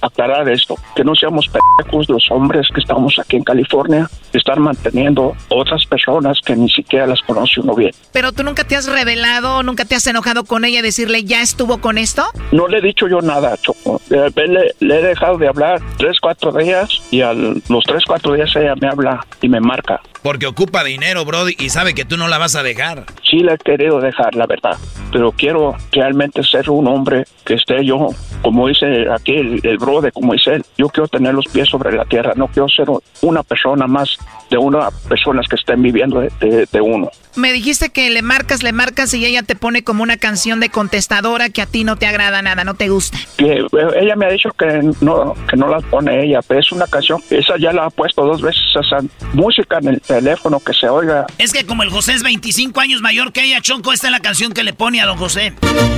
aclarar 0.00 0.48
esto, 0.48 0.76
que 0.94 1.04
no 1.04 1.14
seamos 1.14 1.48
pendejos 1.48 2.08
los 2.08 2.30
hombres 2.30 2.66
que 2.74 2.80
estamos 2.80 3.18
aquí 3.18 3.36
en 3.36 3.44
California, 3.44 4.08
estar 4.32 4.58
manteniendo 4.58 5.36
otras 5.50 5.84
personas 5.86 6.38
que 6.44 6.56
ni 6.56 6.70
siquiera 6.70 7.06
las 7.06 7.20
conoce 7.22 7.60
uno 7.60 7.74
bien. 7.74 7.92
Pero 8.12 8.32
tú 8.32 8.42
nunca 8.42 8.64
te 8.64 8.76
has 8.76 8.86
revelado, 8.86 9.62
nunca 9.62 9.84
te 9.84 9.94
has 9.94 10.06
enojado 10.06 10.44
con 10.44 10.64
ella 10.64 10.80
decirle, 10.82 11.24
¿ya 11.24 11.42
estuvo 11.42 11.78
con 11.78 11.98
esto? 11.98 12.24
No 12.52 12.66
le 12.66 12.78
he 12.78 12.82
dicho 12.82 13.08
yo 13.08 13.20
nada, 13.20 13.56
Choco. 13.58 14.00
Eh, 14.10 14.30
le, 14.34 14.74
le 14.80 15.00
he 15.00 15.02
dejado 15.02 15.38
de 15.38 15.48
hablar 15.48 15.82
tres, 15.98 16.18
cuatro 16.20 16.52
días 16.52 16.88
y 17.10 17.20
a 17.20 17.32
los 17.34 17.84
tres, 17.84 18.04
cuatro 18.06 18.32
días 18.32 18.54
ella 18.56 18.74
me 18.80 18.88
habla 18.88 19.26
y 19.42 19.48
me 19.48 19.60
marca. 19.60 20.00
Porque 20.26 20.48
ocupa 20.48 20.82
dinero, 20.82 21.24
Brody, 21.24 21.54
y 21.56 21.68
sabe 21.68 21.94
que 21.94 22.04
tú 22.04 22.16
no 22.16 22.26
la 22.26 22.36
vas 22.36 22.56
a 22.56 22.64
dejar. 22.64 23.04
Sí 23.30 23.44
la 23.44 23.54
he 23.54 23.58
querido 23.58 24.00
dejar, 24.00 24.34
la 24.34 24.48
verdad. 24.48 24.76
Pero 25.12 25.30
quiero 25.30 25.76
realmente 25.92 26.42
ser 26.42 26.68
un 26.68 26.88
hombre 26.88 27.22
que 27.44 27.54
esté 27.54 27.84
yo, 27.84 28.08
como 28.42 28.66
dice 28.66 29.06
aquí 29.08 29.36
el, 29.36 29.60
el 29.62 29.78
Brody, 29.78 30.10
como 30.10 30.32
dice 30.32 30.54
él. 30.54 30.64
Yo 30.76 30.88
quiero 30.88 31.06
tener 31.06 31.32
los 31.32 31.46
pies 31.46 31.68
sobre 31.68 31.92
la 31.92 32.04
tierra. 32.06 32.32
No 32.34 32.48
quiero 32.48 32.68
ser 32.68 32.88
una 33.22 33.44
persona 33.44 33.86
más 33.86 34.18
de 34.50 34.58
una 34.58 34.88
personas 35.08 35.46
que 35.46 35.54
estén 35.54 35.80
viviendo 35.80 36.20
de, 36.20 36.80
uno. 36.80 37.08
Me 37.36 37.52
dijiste 37.52 37.90
que 37.90 38.08
le 38.08 38.22
marcas, 38.22 38.62
le 38.62 38.72
marcas 38.72 39.12
y 39.12 39.24
ella 39.26 39.42
te 39.42 39.56
pone 39.56 39.84
como 39.84 40.02
una 40.02 40.16
canción 40.16 40.58
de 40.58 40.70
contestadora 40.70 41.50
que 41.50 41.60
a 41.60 41.66
ti 41.66 41.84
no 41.84 41.96
te 41.96 42.06
agrada 42.06 42.40
nada, 42.40 42.64
no 42.64 42.74
te 42.74 42.88
gusta. 42.88 43.18
Que 43.36 43.58
eh, 43.58 43.66
ella 44.00 44.16
me 44.16 44.24
ha 44.24 44.30
dicho 44.30 44.50
que 44.58 44.80
no, 45.02 45.34
que 45.48 45.56
no 45.56 45.68
la 45.68 45.80
pone 45.80 46.24
ella, 46.24 46.40
pero 46.40 46.60
es 46.60 46.72
una 46.72 46.86
canción, 46.86 47.22
esa 47.28 47.58
ya 47.58 47.74
la 47.74 47.84
ha 47.84 47.90
puesto 47.90 48.24
dos 48.24 48.40
veces, 48.40 48.62
esa 48.74 49.00
música 49.34 49.78
en 49.82 49.88
el 49.88 50.00
teléfono 50.00 50.60
que 50.60 50.72
se 50.72 50.88
oiga. 50.88 51.26
Es 51.36 51.52
que 51.52 51.66
como 51.66 51.82
el 51.82 51.90
José 51.90 52.14
es 52.14 52.22
25 52.22 52.80
años 52.80 53.02
mayor 53.02 53.32
que 53.32 53.44
ella, 53.44 53.60
Chonco, 53.60 53.92
esta 53.92 54.06
es 54.06 54.12
la 54.12 54.20
canción 54.20 54.52
que 54.52 54.64
le 54.64 54.72
pone 54.72 55.02
a 55.02 55.06
don 55.06 55.18
José. 55.18 55.52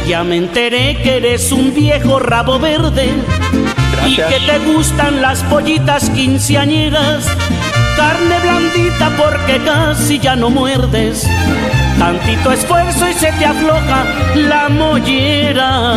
Ya 0.08 0.24
me 0.24 0.36
enteré 0.36 0.98
que 1.02 1.18
eres 1.18 1.52
un 1.52 1.72
viejo 1.72 2.18
rabo 2.18 2.58
verde. 2.58 3.10
Y 4.06 4.16
que 4.16 4.40
te 4.46 4.58
gustan 4.72 5.22
las 5.22 5.42
pollitas 5.44 6.10
quinceañeras 6.10 7.26
carne 7.98 8.38
blandita 8.38 9.10
porque 9.16 9.60
casi 9.64 10.20
ya 10.20 10.36
no 10.36 10.50
muerdes. 10.50 11.26
Tantito 11.98 12.52
esfuerzo 12.52 13.08
y 13.08 13.12
se 13.12 13.32
te 13.32 13.44
afloja 13.44 14.04
la 14.36 14.68
mollera. 14.68 15.94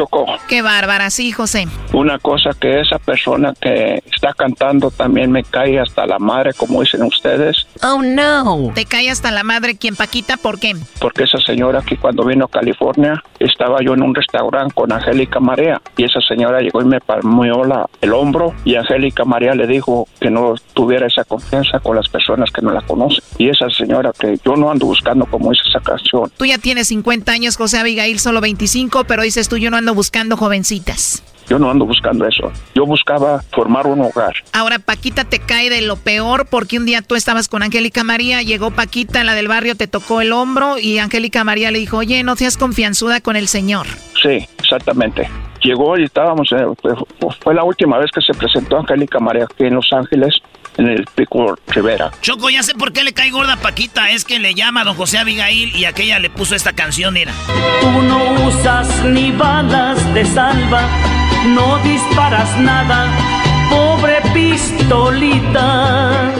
Chocó. 0.00 0.24
Qué 0.48 0.62
bárbara, 0.62 1.10
sí, 1.10 1.30
José. 1.30 1.68
Una 1.92 2.18
cosa 2.18 2.52
que 2.58 2.80
esa 2.80 2.98
persona 2.98 3.52
que 3.60 4.02
está 4.10 4.32
cantando 4.32 4.90
también 4.90 5.30
me 5.30 5.44
cae 5.44 5.78
hasta 5.78 6.06
la 6.06 6.18
madre, 6.18 6.54
como 6.54 6.80
dicen 6.80 7.02
ustedes. 7.02 7.66
Oh, 7.82 8.00
no. 8.02 8.72
¿Te 8.74 8.86
cae 8.86 9.10
hasta 9.10 9.30
la 9.30 9.42
madre 9.42 9.76
quién, 9.76 9.96
Paquita? 9.96 10.38
¿Por 10.38 10.58
qué? 10.58 10.74
Porque 11.00 11.24
esa 11.24 11.36
señora 11.38 11.82
que 11.82 11.98
cuando 11.98 12.24
vino 12.24 12.46
a 12.46 12.48
California 12.48 13.22
estaba 13.38 13.82
yo 13.82 13.92
en 13.92 14.02
un 14.02 14.14
restaurante 14.14 14.72
con 14.74 14.90
Angélica 14.90 15.38
María 15.38 15.82
y 15.98 16.04
esa 16.04 16.20
señora 16.26 16.62
llegó 16.62 16.80
y 16.80 16.86
me 16.86 17.00
palmeó 17.00 17.64
la, 17.64 17.86
el 18.00 18.14
hombro 18.14 18.54
y 18.64 18.76
Angélica 18.76 19.26
María 19.26 19.54
le 19.54 19.66
dijo 19.66 20.08
que 20.18 20.30
no 20.30 20.54
tuviera 20.72 21.08
esa 21.08 21.24
confianza 21.24 21.78
con 21.80 21.96
las 21.96 22.08
personas 22.08 22.50
que 22.50 22.62
no 22.62 22.70
la 22.70 22.80
conocen. 22.80 23.22
Y 23.36 23.50
esa 23.50 23.68
señora 23.68 24.12
que 24.18 24.38
yo 24.42 24.56
no 24.56 24.70
ando 24.70 24.86
buscando 24.86 25.26
como 25.26 25.50
dice 25.50 25.64
esa 25.68 25.80
canción. 25.80 26.32
Tú 26.38 26.46
ya 26.46 26.56
tienes 26.56 26.88
50 26.88 27.30
años, 27.32 27.58
José 27.58 27.78
Abigail, 27.78 28.18
solo 28.18 28.40
25, 28.40 29.04
pero 29.04 29.22
dices 29.22 29.50
tú 29.50 29.58
yo 29.58 29.70
no 29.70 29.76
ando 29.76 29.89
buscando 29.94 30.36
jovencitas. 30.36 31.22
Yo 31.48 31.58
no 31.58 31.68
ando 31.68 31.84
buscando 31.84 32.26
eso. 32.26 32.52
Yo 32.76 32.86
buscaba 32.86 33.42
formar 33.50 33.88
un 33.88 34.00
hogar. 34.02 34.34
Ahora 34.52 34.78
Paquita 34.78 35.24
te 35.24 35.40
cae 35.40 35.68
de 35.68 35.82
lo 35.82 35.96
peor 35.96 36.46
porque 36.46 36.78
un 36.78 36.86
día 36.86 37.02
tú 37.02 37.16
estabas 37.16 37.48
con 37.48 37.64
Angélica 37.64 38.04
María, 38.04 38.42
llegó 38.42 38.70
Paquita, 38.70 39.24
la 39.24 39.34
del 39.34 39.48
barrio, 39.48 39.74
te 39.74 39.88
tocó 39.88 40.20
el 40.20 40.30
hombro 40.32 40.78
y 40.78 40.98
Angélica 40.98 41.42
María 41.42 41.72
le 41.72 41.80
dijo, 41.80 41.96
oye, 41.96 42.22
no 42.22 42.36
seas 42.36 42.56
confianzuda 42.56 43.20
con 43.20 43.34
el 43.34 43.48
señor. 43.48 43.88
Sí, 44.22 44.46
exactamente. 44.58 45.28
llegó 45.60 45.98
y 45.98 46.04
estábamos, 46.04 46.54
fue 47.40 47.54
la 47.54 47.64
última 47.64 47.98
vez 47.98 48.12
que 48.12 48.20
se 48.20 48.32
presentó 48.32 48.78
Angélica 48.78 49.18
María 49.18 49.44
aquí 49.44 49.64
en 49.64 49.74
Los 49.74 49.92
Ángeles, 49.92 50.36
en 50.76 50.88
el 50.88 51.06
Pico 51.14 51.56
Rivera. 51.68 52.10
Choco, 52.20 52.50
ya 52.50 52.62
sé 52.62 52.74
por 52.74 52.92
qué 52.92 53.04
le 53.04 53.12
cae 53.12 53.30
gorda 53.30 53.56
Paquita, 53.56 54.10
es 54.10 54.24
que 54.24 54.38
le 54.38 54.54
llama 54.54 54.82
a 54.82 54.84
don 54.84 54.96
José 54.96 55.18
Abigail 55.18 55.74
y 55.76 55.84
aquella 55.84 56.18
le 56.18 56.30
puso 56.30 56.54
esta 56.54 56.72
canción, 56.72 57.14
mira. 57.14 57.32
Tú 57.80 58.02
no 58.02 58.46
usas 58.46 59.04
ni 59.04 59.32
balas 59.32 60.12
de 60.14 60.24
salva, 60.24 60.82
no 61.46 61.78
disparas 61.78 62.56
nada, 62.58 63.08
pobre 63.70 64.20
pistolita. 64.32 66.32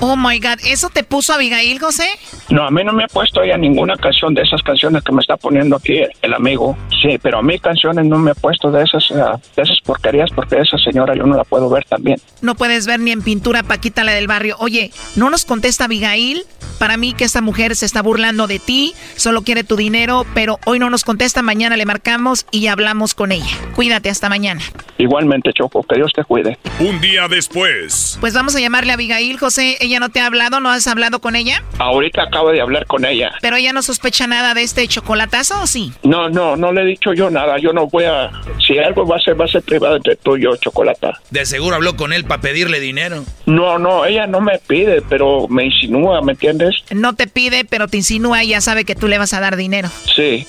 Oh 0.00 0.16
my 0.16 0.38
God, 0.38 0.60
¿eso 0.64 0.90
te 0.90 1.02
puso 1.02 1.32
Abigail, 1.32 1.80
José? 1.80 2.08
No, 2.50 2.62
a 2.62 2.70
mí 2.70 2.84
no 2.84 2.92
me 2.92 3.02
ha 3.02 3.08
puesto 3.08 3.42
ella 3.42 3.56
ninguna 3.56 3.96
canción 3.96 4.32
de 4.32 4.42
esas 4.42 4.62
canciones 4.62 5.02
que 5.02 5.12
me 5.12 5.20
está 5.20 5.36
poniendo 5.36 5.74
aquí 5.74 6.02
el 6.22 6.34
amigo. 6.34 6.76
Sí, 7.02 7.18
pero 7.20 7.38
a 7.38 7.42
mí 7.42 7.58
canciones 7.58 8.06
no 8.06 8.16
me 8.16 8.30
ha 8.30 8.34
puesto 8.34 8.70
de 8.70 8.84
esas, 8.84 9.10
eh, 9.10 9.14
de 9.56 9.62
esas 9.62 9.80
porquerías 9.84 10.30
porque 10.30 10.60
esa 10.60 10.78
señora 10.78 11.16
yo 11.16 11.26
no 11.26 11.36
la 11.36 11.42
puedo 11.42 11.68
ver 11.68 11.84
también. 11.84 12.20
No 12.42 12.54
puedes 12.54 12.86
ver 12.86 13.00
ni 13.00 13.10
en 13.10 13.22
pintura 13.22 13.64
Paquita 13.64 14.04
la 14.04 14.12
del 14.12 14.28
barrio. 14.28 14.56
Oye, 14.60 14.92
¿no 15.16 15.30
nos 15.30 15.44
contesta 15.44 15.86
Abigail? 15.86 16.44
Para 16.78 16.96
mí 16.96 17.12
que 17.12 17.24
esta 17.24 17.40
mujer 17.40 17.74
se 17.74 17.86
está 17.86 18.02
burlando 18.02 18.46
de 18.46 18.60
ti, 18.60 18.94
solo 19.16 19.42
quiere 19.42 19.64
tu 19.64 19.74
dinero, 19.74 20.24
pero 20.32 20.60
hoy 20.64 20.78
no 20.78 20.90
nos 20.90 21.02
contesta, 21.02 21.42
mañana 21.42 21.76
le 21.76 21.84
marcamos 21.84 22.46
y 22.52 22.68
hablamos 22.68 23.14
con 23.14 23.32
ella. 23.32 23.50
Cuídate, 23.74 24.10
hasta 24.10 24.28
mañana. 24.28 24.62
Igualmente, 24.96 25.52
Choco, 25.52 25.82
que 25.82 25.96
Dios 25.96 26.12
te 26.14 26.22
cuide. 26.22 26.56
Un 26.78 27.00
día 27.00 27.26
después. 27.26 28.16
Pues 28.20 28.32
vamos 28.32 28.54
a 28.54 28.60
llamarle 28.60 28.92
a 28.92 28.94
Abigail, 28.94 29.38
José. 29.38 29.76
¿Ella 29.88 30.00
no 30.00 30.10
te 30.10 30.20
ha 30.20 30.26
hablado? 30.26 30.60
¿No 30.60 30.70
has 30.70 30.86
hablado 30.86 31.18
con 31.18 31.34
ella? 31.34 31.62
Ahorita 31.78 32.24
acabo 32.24 32.50
de 32.52 32.60
hablar 32.60 32.84
con 32.84 33.06
ella. 33.06 33.30
¿Pero 33.40 33.56
ella 33.56 33.72
no 33.72 33.80
sospecha 33.80 34.26
nada 34.26 34.52
de 34.52 34.62
este 34.62 34.86
chocolatazo 34.86 35.62
o 35.62 35.66
sí? 35.66 35.94
No, 36.02 36.28
no, 36.28 36.56
no 36.56 36.72
le 36.72 36.82
he 36.82 36.84
dicho 36.84 37.14
yo 37.14 37.30
nada. 37.30 37.56
Yo 37.56 37.72
no 37.72 37.86
voy 37.86 38.04
a... 38.04 38.30
Si 38.66 38.76
algo 38.76 39.06
va 39.06 39.16
a 39.16 39.20
ser, 39.20 39.40
va 39.40 39.46
a 39.46 39.48
ser 39.48 39.62
privado 39.62 39.96
entre 39.96 40.16
tú 40.16 40.36
y 40.36 40.42
yo, 40.42 40.54
Chocolata. 40.56 41.18
De 41.30 41.46
seguro 41.46 41.76
habló 41.76 41.96
con 41.96 42.12
él 42.12 42.26
para 42.26 42.42
pedirle 42.42 42.80
dinero. 42.80 43.24
No, 43.46 43.78
no, 43.78 44.04
ella 44.04 44.26
no 44.26 44.42
me 44.42 44.58
pide, 44.58 45.00
pero 45.00 45.48
me 45.48 45.64
insinúa, 45.64 46.20
¿me 46.20 46.32
entiendes? 46.32 46.74
No 46.90 47.14
te 47.14 47.26
pide, 47.26 47.64
pero 47.64 47.88
te 47.88 47.96
insinúa 47.96 48.44
y 48.44 48.48
ya 48.48 48.60
sabe 48.60 48.84
que 48.84 48.94
tú 48.94 49.08
le 49.08 49.16
vas 49.16 49.32
a 49.32 49.40
dar 49.40 49.56
dinero. 49.56 49.88
Sí. 50.14 50.46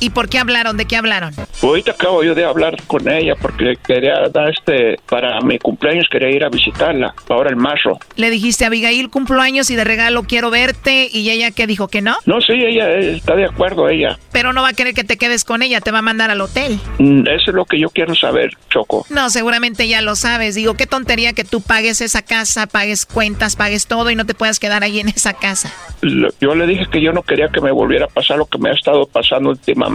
¿Y 0.00 0.10
por 0.10 0.30
qué 0.30 0.38
hablaron? 0.38 0.78
¿De 0.78 0.86
qué 0.86 0.96
hablaron? 0.96 1.34
Ahorita 1.62 1.92
acabo 1.92 2.24
yo 2.24 2.34
de 2.34 2.44
hablar 2.44 2.82
con 2.86 3.06
ella 3.06 3.34
porque 3.40 3.76
quería 3.86 4.28
dar 4.32 4.48
este, 4.48 4.98
para 5.06 5.38
mi 5.42 5.58
cumpleaños 5.58 6.06
quería 6.10 6.30
ir 6.30 6.42
a 6.42 6.48
visitarla, 6.48 7.14
ahora 7.28 7.50
el 7.50 7.56
marzo. 7.56 7.98
Le 8.16 8.30
dijiste 8.30 8.64
a 8.64 8.68
Abigail, 8.68 9.10
cumplo 9.10 9.42
años 9.42 9.70
y 9.70 9.76
de 9.76 9.84
regalo 9.84 10.22
quiero 10.22 10.50
verte 10.50 11.08
y 11.12 11.28
ella 11.28 11.50
que 11.50 11.66
dijo 11.66 11.88
que 11.88 12.00
no. 12.00 12.16
No, 12.24 12.40
sí, 12.40 12.54
ella 12.54 12.90
está 12.98 13.36
de 13.36 13.44
acuerdo, 13.44 13.90
ella. 13.90 14.18
Pero 14.32 14.54
no 14.54 14.62
va 14.62 14.68
a 14.68 14.72
querer 14.72 14.94
que 14.94 15.04
te 15.04 15.18
quedes 15.18 15.44
con 15.44 15.62
ella, 15.62 15.82
te 15.82 15.90
va 15.90 15.98
a 15.98 16.02
mandar 16.02 16.30
al 16.30 16.40
hotel. 16.40 16.80
Mm, 16.98 17.26
eso 17.28 17.50
es 17.50 17.54
lo 17.54 17.66
que 17.66 17.78
yo 17.78 17.90
quiero 17.90 18.14
saber, 18.14 18.56
Choco. 18.70 19.04
No, 19.10 19.28
seguramente 19.28 19.86
ya 19.86 20.00
lo 20.00 20.16
sabes. 20.16 20.54
Digo, 20.54 20.74
qué 20.74 20.86
tontería 20.86 21.34
que 21.34 21.44
tú 21.44 21.60
pagues 21.60 22.00
esa 22.00 22.22
casa, 22.22 22.66
pagues 22.66 23.04
cuentas, 23.04 23.54
pagues 23.54 23.86
todo 23.86 24.10
y 24.10 24.16
no 24.16 24.24
te 24.24 24.32
puedas 24.32 24.58
quedar 24.58 24.82
ahí 24.82 24.98
en 25.00 25.10
esa 25.10 25.34
casa. 25.34 25.70
Yo 26.40 26.54
le 26.54 26.66
dije 26.66 26.86
que 26.90 27.02
yo 27.02 27.12
no 27.12 27.22
quería 27.22 27.48
que 27.48 27.60
me 27.60 27.70
volviera 27.70 28.06
a 28.06 28.08
pasar 28.08 28.38
lo 28.38 28.46
que 28.46 28.56
me 28.56 28.70
ha 28.70 28.72
estado 28.72 29.06
pasando 29.06 29.50
últimamente 29.50 29.89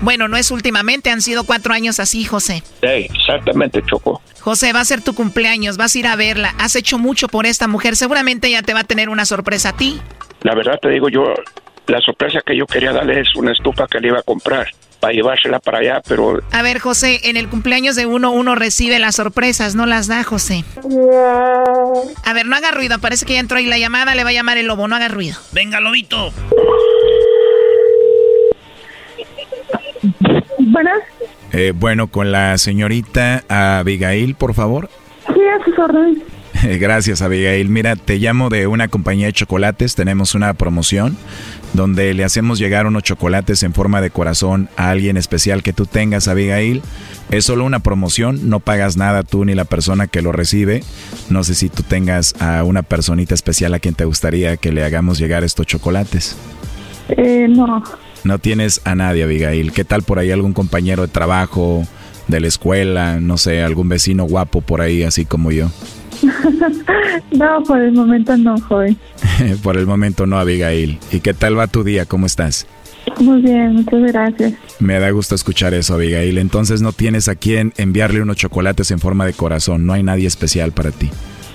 bueno, 0.00 0.28
no 0.28 0.36
es 0.36 0.50
últimamente, 0.50 1.10
han 1.10 1.22
sido 1.22 1.44
cuatro 1.44 1.72
años 1.72 2.00
así, 2.00 2.24
José. 2.24 2.62
Sí, 2.80 2.86
exactamente, 2.86 3.82
Choco. 3.88 4.22
José, 4.40 4.72
va 4.72 4.80
a 4.80 4.84
ser 4.84 5.02
tu 5.02 5.14
cumpleaños, 5.14 5.76
vas 5.76 5.94
a 5.94 5.98
ir 5.98 6.06
a 6.06 6.16
verla. 6.16 6.54
Has 6.58 6.76
hecho 6.76 6.98
mucho 6.98 7.28
por 7.28 7.46
esta 7.46 7.68
mujer, 7.68 7.96
seguramente 7.96 8.48
ella 8.48 8.62
te 8.62 8.74
va 8.74 8.80
a 8.80 8.84
tener 8.84 9.08
una 9.08 9.24
sorpresa 9.24 9.70
a 9.70 9.76
ti. 9.76 10.00
La 10.42 10.54
verdad 10.54 10.78
te 10.80 10.88
digo 10.88 11.08
yo, 11.08 11.34
la 11.86 12.00
sorpresa 12.00 12.40
que 12.44 12.56
yo 12.56 12.66
quería 12.66 12.92
darle 12.92 13.20
es 13.20 13.34
una 13.36 13.52
estufa 13.52 13.86
que 13.86 14.00
le 14.00 14.08
iba 14.08 14.18
a 14.18 14.22
comprar 14.22 14.68
para 15.00 15.14
llevársela 15.14 15.58
para 15.60 15.78
allá, 15.78 16.02
pero... 16.06 16.40
A 16.52 16.62
ver, 16.62 16.78
José, 16.78 17.20
en 17.24 17.36
el 17.36 17.48
cumpleaños 17.48 17.96
de 17.96 18.06
uno, 18.06 18.30
uno 18.32 18.54
recibe 18.54 18.98
las 18.98 19.16
sorpresas, 19.16 19.74
no 19.74 19.86
las 19.86 20.06
da, 20.06 20.22
José. 20.22 20.64
A 22.24 22.32
ver, 22.34 22.46
no 22.46 22.54
haga 22.54 22.70
ruido, 22.70 22.98
parece 22.98 23.24
que 23.24 23.32
ya 23.34 23.40
entró 23.40 23.56
ahí 23.56 23.66
la 23.66 23.78
llamada, 23.78 24.14
le 24.14 24.24
va 24.24 24.30
a 24.30 24.34
llamar 24.34 24.58
el 24.58 24.66
lobo, 24.66 24.86
no 24.88 24.96
haga 24.96 25.08
ruido. 25.08 25.38
Venga, 25.52 25.80
lobito. 25.80 26.32
Bueno. 30.70 30.90
Eh, 31.52 31.72
bueno, 31.76 32.06
con 32.06 32.30
la 32.30 32.56
señorita 32.58 33.44
Abigail, 33.48 34.34
por 34.34 34.54
favor. 34.54 34.88
Sí, 35.26 35.40
a 35.40 35.64
sus 35.64 35.78
órdenes. 35.78 36.18
Gracias, 36.80 37.22
Abigail. 37.22 37.68
Mira, 37.68 37.96
te 37.96 38.18
llamo 38.18 38.50
de 38.50 38.66
una 38.66 38.88
compañía 38.88 39.26
de 39.26 39.32
chocolates. 39.32 39.94
Tenemos 39.94 40.34
una 40.34 40.54
promoción 40.54 41.16
donde 41.72 42.14
le 42.14 42.24
hacemos 42.24 42.58
llegar 42.58 42.86
unos 42.86 43.02
chocolates 43.02 43.62
en 43.62 43.72
forma 43.72 44.00
de 44.00 44.10
corazón 44.10 44.68
a 44.76 44.90
alguien 44.90 45.16
especial 45.16 45.62
que 45.62 45.72
tú 45.72 45.86
tengas, 45.86 46.28
Abigail. 46.28 46.82
Es 47.30 47.44
solo 47.44 47.64
una 47.64 47.78
promoción, 47.78 48.48
no 48.48 48.60
pagas 48.60 48.96
nada 48.96 49.22
tú 49.22 49.44
ni 49.44 49.54
la 49.54 49.64
persona 49.64 50.06
que 50.06 50.22
lo 50.22 50.32
recibe. 50.32 50.82
No 51.30 51.44
sé 51.44 51.54
si 51.54 51.68
tú 51.68 51.82
tengas 51.82 52.34
a 52.40 52.64
una 52.64 52.82
personita 52.82 53.34
especial 53.34 53.74
a 53.74 53.78
quien 53.78 53.94
te 53.94 54.04
gustaría 54.04 54.56
que 54.56 54.72
le 54.72 54.84
hagamos 54.84 55.18
llegar 55.18 55.44
estos 55.44 55.66
chocolates. 55.66 56.36
Eh, 57.08 57.46
no. 57.48 57.82
No 58.24 58.38
tienes 58.38 58.80
a 58.84 58.94
nadie, 58.94 59.24
Abigail. 59.24 59.72
¿Qué 59.72 59.84
tal 59.84 60.02
por 60.02 60.18
ahí 60.18 60.30
algún 60.30 60.52
compañero 60.52 61.02
de 61.02 61.08
trabajo, 61.08 61.86
de 62.28 62.40
la 62.40 62.48
escuela, 62.48 63.18
no 63.20 63.38
sé, 63.38 63.62
algún 63.62 63.88
vecino 63.88 64.24
guapo 64.24 64.60
por 64.60 64.80
ahí, 64.80 65.02
así 65.02 65.24
como 65.24 65.50
yo? 65.50 65.70
no, 67.32 67.62
por 67.64 67.80
el 67.80 67.92
momento 67.92 68.36
no, 68.36 68.60
joven. 68.60 68.96
por 69.62 69.76
el 69.76 69.86
momento 69.86 70.26
no, 70.26 70.38
Abigail. 70.38 70.98
¿Y 71.10 71.20
qué 71.20 71.34
tal 71.34 71.58
va 71.58 71.66
tu 71.66 71.82
día? 71.82 72.04
¿Cómo 72.04 72.26
estás? 72.26 72.66
Muy 73.18 73.40
bien, 73.40 73.74
muchas 73.74 74.00
gracias. 74.12 74.52
Me 74.78 74.98
da 74.98 75.10
gusto 75.10 75.34
escuchar 75.34 75.74
eso, 75.74 75.94
Abigail. 75.94 76.38
Entonces 76.38 76.82
no 76.82 76.92
tienes 76.92 77.28
a 77.28 77.34
quién 77.34 77.72
enviarle 77.76 78.22
unos 78.22 78.36
chocolates 78.36 78.90
en 78.90 78.98
forma 78.98 79.26
de 79.26 79.32
corazón. 79.32 79.86
No 79.86 79.94
hay 79.94 80.02
nadie 80.02 80.26
especial 80.26 80.72
para 80.72 80.90
ti. 80.90 81.10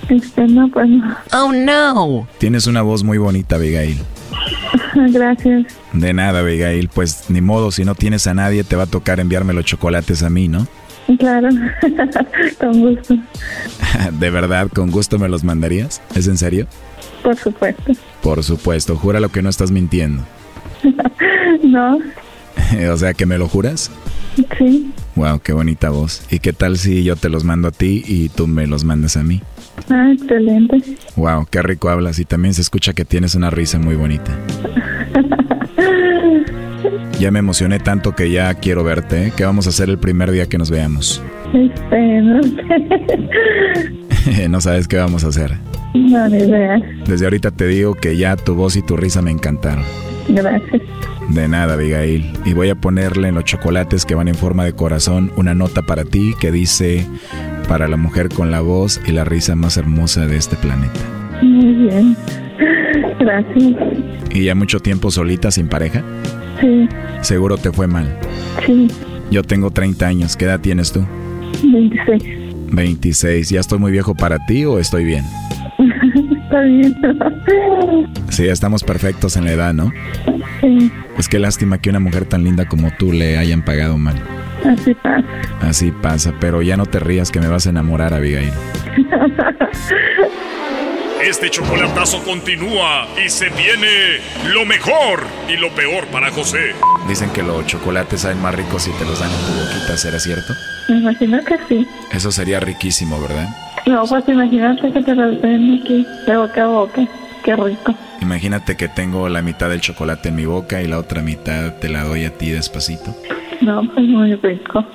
Este, 0.09 0.47
no, 0.47 0.70
pues 0.70 0.88
no. 0.89 1.16
Oh, 1.34 1.51
no. 1.51 2.28
Tienes 2.38 2.68
una 2.68 2.82
voz 2.82 3.03
muy 3.03 3.18
bonita, 3.18 3.55
Abigail. 3.55 3.97
Gracias. 5.12 5.66
De 5.94 6.14
nada, 6.14 6.40
Abigail. 6.40 6.90
Pues 6.94 7.26
ni 7.30 7.42
modo, 7.42 7.72
si 7.72 7.86
no 7.86 7.96
tienes 7.96 8.28
a 8.28 8.34
nadie, 8.34 8.64
te 8.64 8.76
va 8.76 8.84
a 8.84 8.88
tocar 8.88 9.20
enviarme 9.20 9.54
los 9.54 9.66
chocolates 9.66 10.24
a 10.24 10.30
mí, 10.30 10.48
¿no? 10.48 10.68
Claro, 11.20 11.50
con 12.60 12.80
gusto. 12.82 13.16
¿De 14.20 14.30
verdad, 14.30 14.70
con 14.74 14.90
gusto 14.90 15.20
me 15.20 15.30
los 15.30 15.44
mandarías? 15.44 16.02
¿Es 16.16 16.28
en 16.28 16.38
serio? 16.38 16.68
Por 17.22 17.36
supuesto. 17.36 17.94
Por 18.22 18.44
supuesto, 18.44 19.00
lo 19.20 19.30
que 19.30 19.42
no 19.42 19.50
estás 19.50 19.72
mintiendo. 19.72 20.24
no. 21.64 22.00
o 22.92 22.98
sea, 22.98 23.14
¿que 23.14 23.26
me 23.26 23.38
lo 23.38 23.48
juras? 23.48 23.92
Sí. 24.58 24.92
Wow, 25.16 25.40
qué 25.40 25.54
bonita 25.54 25.90
voz. 25.90 26.24
¿Y 26.32 26.40
qué 26.40 26.54
tal 26.54 26.78
si 26.78 27.04
yo 27.04 27.16
te 27.16 27.30
los 27.30 27.44
mando 27.44 27.68
a 27.68 27.72
ti 27.72 28.04
y 28.06 28.30
tú 28.30 28.48
me 28.48 28.68
los 28.68 28.84
mandas 28.84 29.16
a 29.16 29.24
mí? 29.24 29.42
Ah, 29.90 30.12
excelente. 30.12 30.82
Wow, 31.16 31.48
qué 31.50 31.62
rico 31.62 31.90
hablas 31.90 32.20
y 32.20 32.26
también 32.26 32.54
se 32.54 32.62
escucha 32.62 32.94
que 32.94 33.06
tienes 33.06 33.36
una 33.36 33.50
risa 33.50 33.80
muy 33.80 33.96
bonita. 33.96 34.38
ya 37.20 37.32
me 37.32 37.40
emocioné 37.40 37.80
tanto 37.80 38.16
que 38.16 38.32
ya 38.32 38.54
quiero 38.56 38.84
verte. 38.84 39.28
¿eh? 39.28 39.34
¿Qué 39.36 39.46
vamos 39.46 39.68
a 39.68 39.70
hacer 39.70 39.90
el 39.90 39.98
primer 39.98 40.32
día 40.32 40.48
que 40.48 40.58
nos 40.58 40.70
veamos? 40.70 41.22
Este, 41.54 42.22
no 42.22 42.42
no 44.50 44.62
sabes 44.62 44.88
qué 44.88 44.98
vamos 44.98 45.24
a 45.24 45.28
hacer. 45.28 45.56
No, 45.94 46.28
ni 46.28 46.38
idea. 46.38 46.78
Desde 47.08 47.26
ahorita 47.26 47.52
te 47.52 47.68
digo 47.68 47.96
que 47.96 48.18
ya 48.18 48.36
tu 48.36 48.56
voz 48.56 48.76
y 48.76 48.82
tu 48.82 48.98
risa 48.98 49.22
me 49.22 49.32
encantaron. 49.32 49.86
Gracias. 50.28 50.82
De 51.30 51.48
nada, 51.48 51.74
Abigail. 51.74 52.34
Y 52.46 52.54
voy 52.54 52.70
a 52.70 52.76
ponerle 52.76 53.30
en 53.30 53.36
los 53.36 53.46
chocolates 53.46 54.06
que 54.06 54.16
van 54.16 54.28
en 54.28 54.36
forma 54.36 54.66
de 54.66 54.74
corazón 54.74 55.32
una 55.38 55.56
nota 55.56 55.82
para 55.82 56.04
ti 56.04 56.34
que 56.40 56.52
dice 56.52 57.06
para 57.68 57.88
la 57.88 57.97
mujer 57.97 58.30
con 58.30 58.51
la 58.51 58.61
voz 58.61 59.01
y 59.05 59.11
la 59.11 59.24
risa 59.24 59.55
más 59.55 59.78
hermosa 59.78 60.26
de 60.28 60.38
este 60.38 60.55
planeta. 60.55 60.99
Muy 61.41 61.74
bien. 61.74 62.16
Gracias. 63.20 63.76
¿Y 64.32 64.45
ya 64.45 64.55
mucho 64.55 64.80
tiempo 64.80 65.11
solita 65.11 65.51
sin 65.51 65.68
pareja? 65.68 66.03
Sí. 66.61 66.88
Seguro 67.22 67.57
te 67.57 67.72
fue 67.72 67.88
mal. 67.88 68.18
Sí. 68.66 68.88
Yo 69.32 69.43
tengo 69.43 69.72
30 69.72 70.05
años. 70.05 70.36
¿Qué 70.36 70.45
edad 70.45 70.59
tienes 70.59 70.91
tú? 70.91 71.05
26. 71.63 72.24
26. 72.72 73.49
¿Ya 73.49 73.59
estoy 73.59 73.80
muy 73.80 73.91
viejo 73.91 74.16
para 74.16 74.39
ti 74.45 74.66
o 74.66 74.80
estoy 74.80 75.03
bien? 75.05 75.24
Está 76.45 76.61
bien. 76.61 76.95
Sí, 78.30 78.47
estamos 78.47 78.84
perfectos 78.84 79.36
en 79.38 79.45
la 79.45 79.51
edad, 79.53 79.74
¿no? 79.74 79.91
Sí. 80.61 80.91
Pues 81.16 81.28
qué 81.28 81.39
lástima 81.39 81.80
que 81.80 81.89
una 81.89 81.99
mujer 81.99 82.26
tan 82.26 82.43
linda 82.43 82.66
como 82.66 82.91
tú 82.97 83.11
le 83.11 83.38
hayan 83.38 83.63
pagado 83.63 83.97
mal. 83.97 84.16
Así 84.68 84.93
pasa. 84.93 85.24
Así 85.61 85.91
pasa, 85.91 86.34
pero 86.39 86.61
ya 86.61 86.78
no 86.78 86.86
te 86.86 86.99
rías 86.99 87.32
que 87.32 87.39
me 87.39 87.47
vas 87.47 87.68
a 87.68 87.70
enamorar, 87.70 88.13
Abigail. 88.13 88.51
Este 91.26 91.49
chocolatazo 91.49 92.24
continúa 92.24 93.07
y 93.18 93.30
se 93.30 93.49
viene 93.49 94.20
lo 94.47 94.63
mejor 94.63 95.24
y 95.49 95.57
lo 95.57 95.74
peor 95.74 96.05
para 96.07 96.30
José. 96.30 96.74
Dicen 97.07 97.32
que 97.32 97.41
los 97.41 97.66
chocolates 97.66 98.22
saben 98.22 98.39
más 98.43 98.53
ricos 98.53 98.84
si 98.84 98.91
te 98.91 99.05
los 99.05 99.20
dan 99.20 99.32
en 99.32 99.38
tu 99.38 99.53
boquita, 99.53 99.97
¿será 99.97 100.20
cierto? 100.20 100.53
Me 100.88 100.97
imagino 100.97 101.43
que 101.43 101.57
sí. 101.68 101.88
Eso 102.11 102.32
sería 102.32 102.59
riquísimo, 102.59 103.20
¿verdad? 103.20 103.47
No, 103.88 104.05
pues 104.05 104.24
imagínate 104.28 104.91
que 104.93 105.01
te 105.01 105.16
los 105.16 105.41
den 105.41 105.82
aquí, 105.82 106.05
de 106.28 106.38
boca 106.38 106.63
a 106.63 106.68
boca. 106.68 107.07
Qué 107.43 107.55
rico. 107.55 107.95
Imagínate 108.22 108.78
que 108.78 108.88
tengo 108.88 109.28
la 109.28 109.41
mitad 109.41 109.70
del 109.70 109.82
chocolate 109.82 110.30
en 110.30 110.36
mi 110.36 110.45
boca 110.45 110.84
y 110.84 110.88
la 110.88 110.99
otra 110.99 111.24
mitad 111.24 111.74
te 111.74 111.89
la 111.89 112.03
doy 112.03 112.26
a 112.26 112.38
ti 112.38 112.51
despacito. 112.51 113.16
No, 113.66 113.82
pues 113.82 114.05
muy 114.07 114.36
rico. 114.36 114.86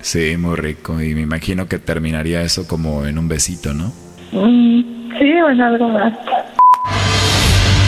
Sí, 0.00 0.36
muy 0.36 0.56
rico. 0.56 1.00
Y 1.00 1.14
me 1.14 1.22
imagino 1.22 1.66
que 1.66 1.78
terminaría 1.78 2.42
eso 2.42 2.68
como 2.68 3.06
en 3.06 3.18
un 3.18 3.26
besito, 3.26 3.72
¿no? 3.72 3.90
Mm, 4.32 4.82
sí, 5.18 5.32
o 5.40 5.48
en 5.48 5.60
algo 5.62 5.88
más. 5.88 6.12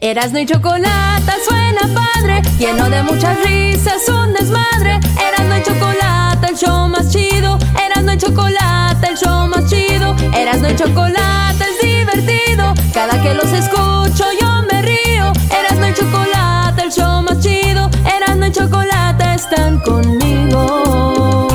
Erasno 0.00 0.38
y 0.38 0.46
chocolate 0.46 1.32
suena 1.44 1.80
padre, 1.92 2.40
lleno 2.56 2.88
de 2.88 3.02
muchas 3.02 3.36
risas, 3.42 4.08
un 4.08 4.32
desmadre. 4.32 5.00
Erasno 5.20 5.58
y 5.58 5.62
chocolate, 5.64 6.46
el 6.50 6.56
show 6.56 6.88
más 6.88 7.10
chido. 7.10 7.58
Erasno 7.84 8.12
y 8.12 8.16
chocolate, 8.16 9.08
el 9.08 9.16
show 9.16 9.48
más 9.48 9.68
chido. 9.68 10.14
Erasno 10.32 10.70
y 10.70 10.76
chocolate 10.76 11.64
es 11.64 11.80
divertido. 11.82 12.74
Cada 12.94 13.20
que 13.20 13.34
los 13.34 13.52
escucho 13.52 14.24
yo 14.40 14.62
me 14.70 14.82
río. 14.82 15.32
Erasno 15.50 15.88
y 15.88 15.94
chocolate, 15.94 16.82
el 16.84 16.92
show 16.92 17.20
más 17.22 17.40
chido. 17.40 17.90
Erasno 18.06 18.46
y 18.46 18.52
chocolate 18.52 19.34
están 19.34 19.80
conmigo. 19.80 21.48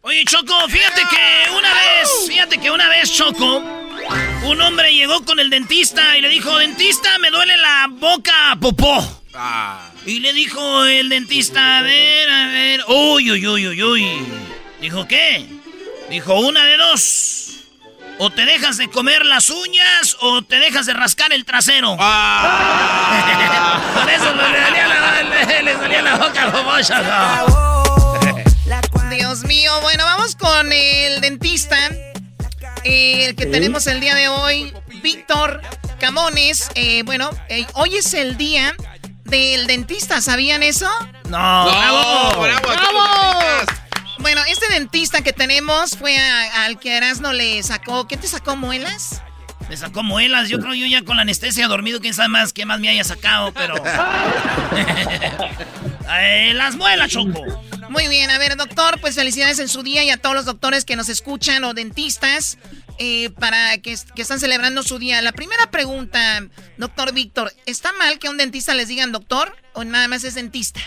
Oye, 0.00 0.24
Choco, 0.24 0.54
fíjate 0.70 1.02
que 1.10 1.50
una 1.50 1.74
vez, 1.74 2.26
fíjate 2.26 2.56
que 2.56 2.70
una 2.70 2.88
vez, 2.88 3.12
Choco, 3.12 3.62
un 4.48 4.60
hombre 4.62 4.92
llegó 4.94 5.24
con 5.24 5.38
el 5.40 5.50
dentista 5.50 6.16
y 6.16 6.22
le 6.22 6.28
dijo, 6.28 6.56
dentista, 6.58 7.18
me 7.18 7.30
duele 7.30 7.56
la 7.58 7.86
boca 7.90 8.56
popó. 8.60 9.22
Y 10.06 10.20
le 10.20 10.32
dijo 10.32 10.84
el 10.84 11.08
dentista, 11.08 11.78
a 11.78 11.82
ver, 11.82 12.30
a 12.30 12.46
ver, 12.46 12.80
uy, 12.88 13.30
uy, 13.30 13.46
uy, 13.46 13.68
uy, 13.68 13.82
uy. 13.82 14.26
Dijo, 14.80 15.06
¿qué? 15.06 15.46
Dijo, 16.08 16.40
una 16.40 16.64
de 16.64 16.76
dos. 16.78 17.44
O 18.18 18.30
te 18.30 18.44
dejas 18.46 18.78
de 18.78 18.88
comer 18.88 19.24
las 19.26 19.50
uñas 19.50 20.16
o 20.20 20.42
te 20.42 20.58
dejas 20.58 20.86
de 20.86 20.94
rascar 20.94 21.32
el 21.32 21.44
trasero. 21.44 21.96
Por 21.96 22.06
eso 24.10 24.34
le 24.34 24.42
salía 24.42 24.88
la, 24.88 25.22
le, 25.22 25.62
le 25.62 25.74
salía 25.74 26.02
la 26.02 26.16
boca 26.16 26.50
popó, 26.50 26.80
Choco. 26.82 27.78
Dios 29.10 29.44
mío, 29.44 29.72
bueno, 29.82 30.04
vamos 30.04 30.34
con 30.36 30.72
el 30.72 31.20
dentista. 31.20 31.76
El 32.84 33.34
que 33.36 33.46
tenemos 33.46 33.86
el 33.86 34.00
día 34.00 34.14
de 34.14 34.28
hoy, 34.28 34.72
Víctor 35.02 35.60
Camones. 36.00 36.70
Eh, 36.74 37.02
bueno, 37.04 37.30
eh, 37.48 37.66
hoy 37.74 37.96
es 37.96 38.14
el 38.14 38.36
día 38.36 38.74
del 39.24 39.66
dentista, 39.66 40.20
¿sabían 40.20 40.62
eso? 40.62 40.88
No, 41.24 41.66
bravo, 41.66 42.40
bravo, 42.42 42.68
bravo. 42.68 43.00
Bueno, 44.20 44.40
este 44.48 44.66
dentista 44.72 45.20
que 45.20 45.32
tenemos 45.32 45.96
fue 45.96 46.16
a- 46.18 46.64
al 46.64 46.78
que 46.80 46.96
Erasmo 46.96 47.32
le 47.32 47.62
sacó, 47.62 48.08
¿qué 48.08 48.16
te 48.16 48.26
sacó 48.26 48.56
muelas? 48.56 49.22
Me 49.68 49.76
sacó 49.76 50.02
muelas, 50.02 50.48
yo 50.48 50.58
creo 50.60 50.72
yo 50.74 50.86
ya 50.86 51.04
con 51.04 51.16
la 51.16 51.22
anestesia 51.22 51.68
dormido, 51.68 52.00
quién 52.00 52.14
sabe 52.14 52.28
más 52.28 52.52
qué 52.54 52.64
más 52.64 52.80
me 52.80 52.88
haya 52.88 53.04
sacado, 53.04 53.52
pero... 53.52 53.74
Eh, 56.20 56.52
las 56.54 56.74
muelas, 56.74 57.10
Choco. 57.10 57.42
Muy 57.90 58.06
bien, 58.08 58.30
a 58.30 58.38
ver, 58.38 58.56
doctor, 58.56 59.00
pues 59.00 59.16
felicidades 59.16 59.58
en 59.60 59.68
su 59.68 59.82
día 59.82 60.04
y 60.04 60.10
a 60.10 60.18
todos 60.18 60.34
los 60.34 60.44
doctores 60.44 60.84
que 60.84 60.94
nos 60.94 61.08
escuchan 61.08 61.64
o 61.64 61.72
dentistas 61.72 62.58
eh, 62.98 63.30
para 63.40 63.78
que, 63.82 63.94
que 64.14 64.22
están 64.22 64.38
celebrando 64.38 64.82
su 64.82 64.98
día. 64.98 65.22
La 65.22 65.32
primera 65.32 65.70
pregunta, 65.70 66.18
doctor 66.76 67.14
Víctor, 67.14 67.50
¿está 67.64 67.90
mal 67.98 68.18
que 68.18 68.28
a 68.28 68.30
un 68.30 68.36
dentista 68.36 68.74
les 68.74 68.88
digan 68.88 69.10
doctor 69.10 69.52
o 69.72 69.84
nada 69.84 70.06
más 70.06 70.24
es 70.24 70.34
dentista? 70.34 70.80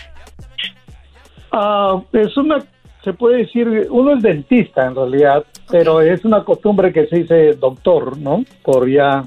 Ah, 1.50 2.00
es 2.12 2.36
una, 2.36 2.64
se 3.02 3.12
puede 3.12 3.38
decir, 3.38 3.88
uno 3.90 4.16
es 4.16 4.22
dentista 4.22 4.86
en 4.86 4.94
realidad, 4.94 5.44
pero 5.70 6.00
es 6.00 6.24
una 6.24 6.44
costumbre 6.44 6.92
que 6.92 7.06
se 7.08 7.16
dice 7.16 7.52
doctor, 7.54 8.16
¿no? 8.16 8.44
Por 8.62 8.88
ya 8.88 9.24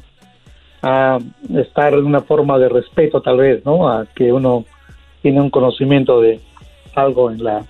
ah, 0.82 1.20
estar 1.56 1.94
en 1.94 2.06
una 2.06 2.22
forma 2.22 2.58
de 2.58 2.70
respeto 2.70 3.22
tal 3.22 3.38
vez, 3.38 3.66
¿no? 3.66 3.90
A 3.90 4.06
que 4.06 4.32
uno 4.32 4.64
tiene 5.22 5.42
un 5.42 5.50
conocimiento 5.50 6.22
de 6.22 6.40
algo 6.96 7.32
en 7.32 7.44
la, 7.44 7.66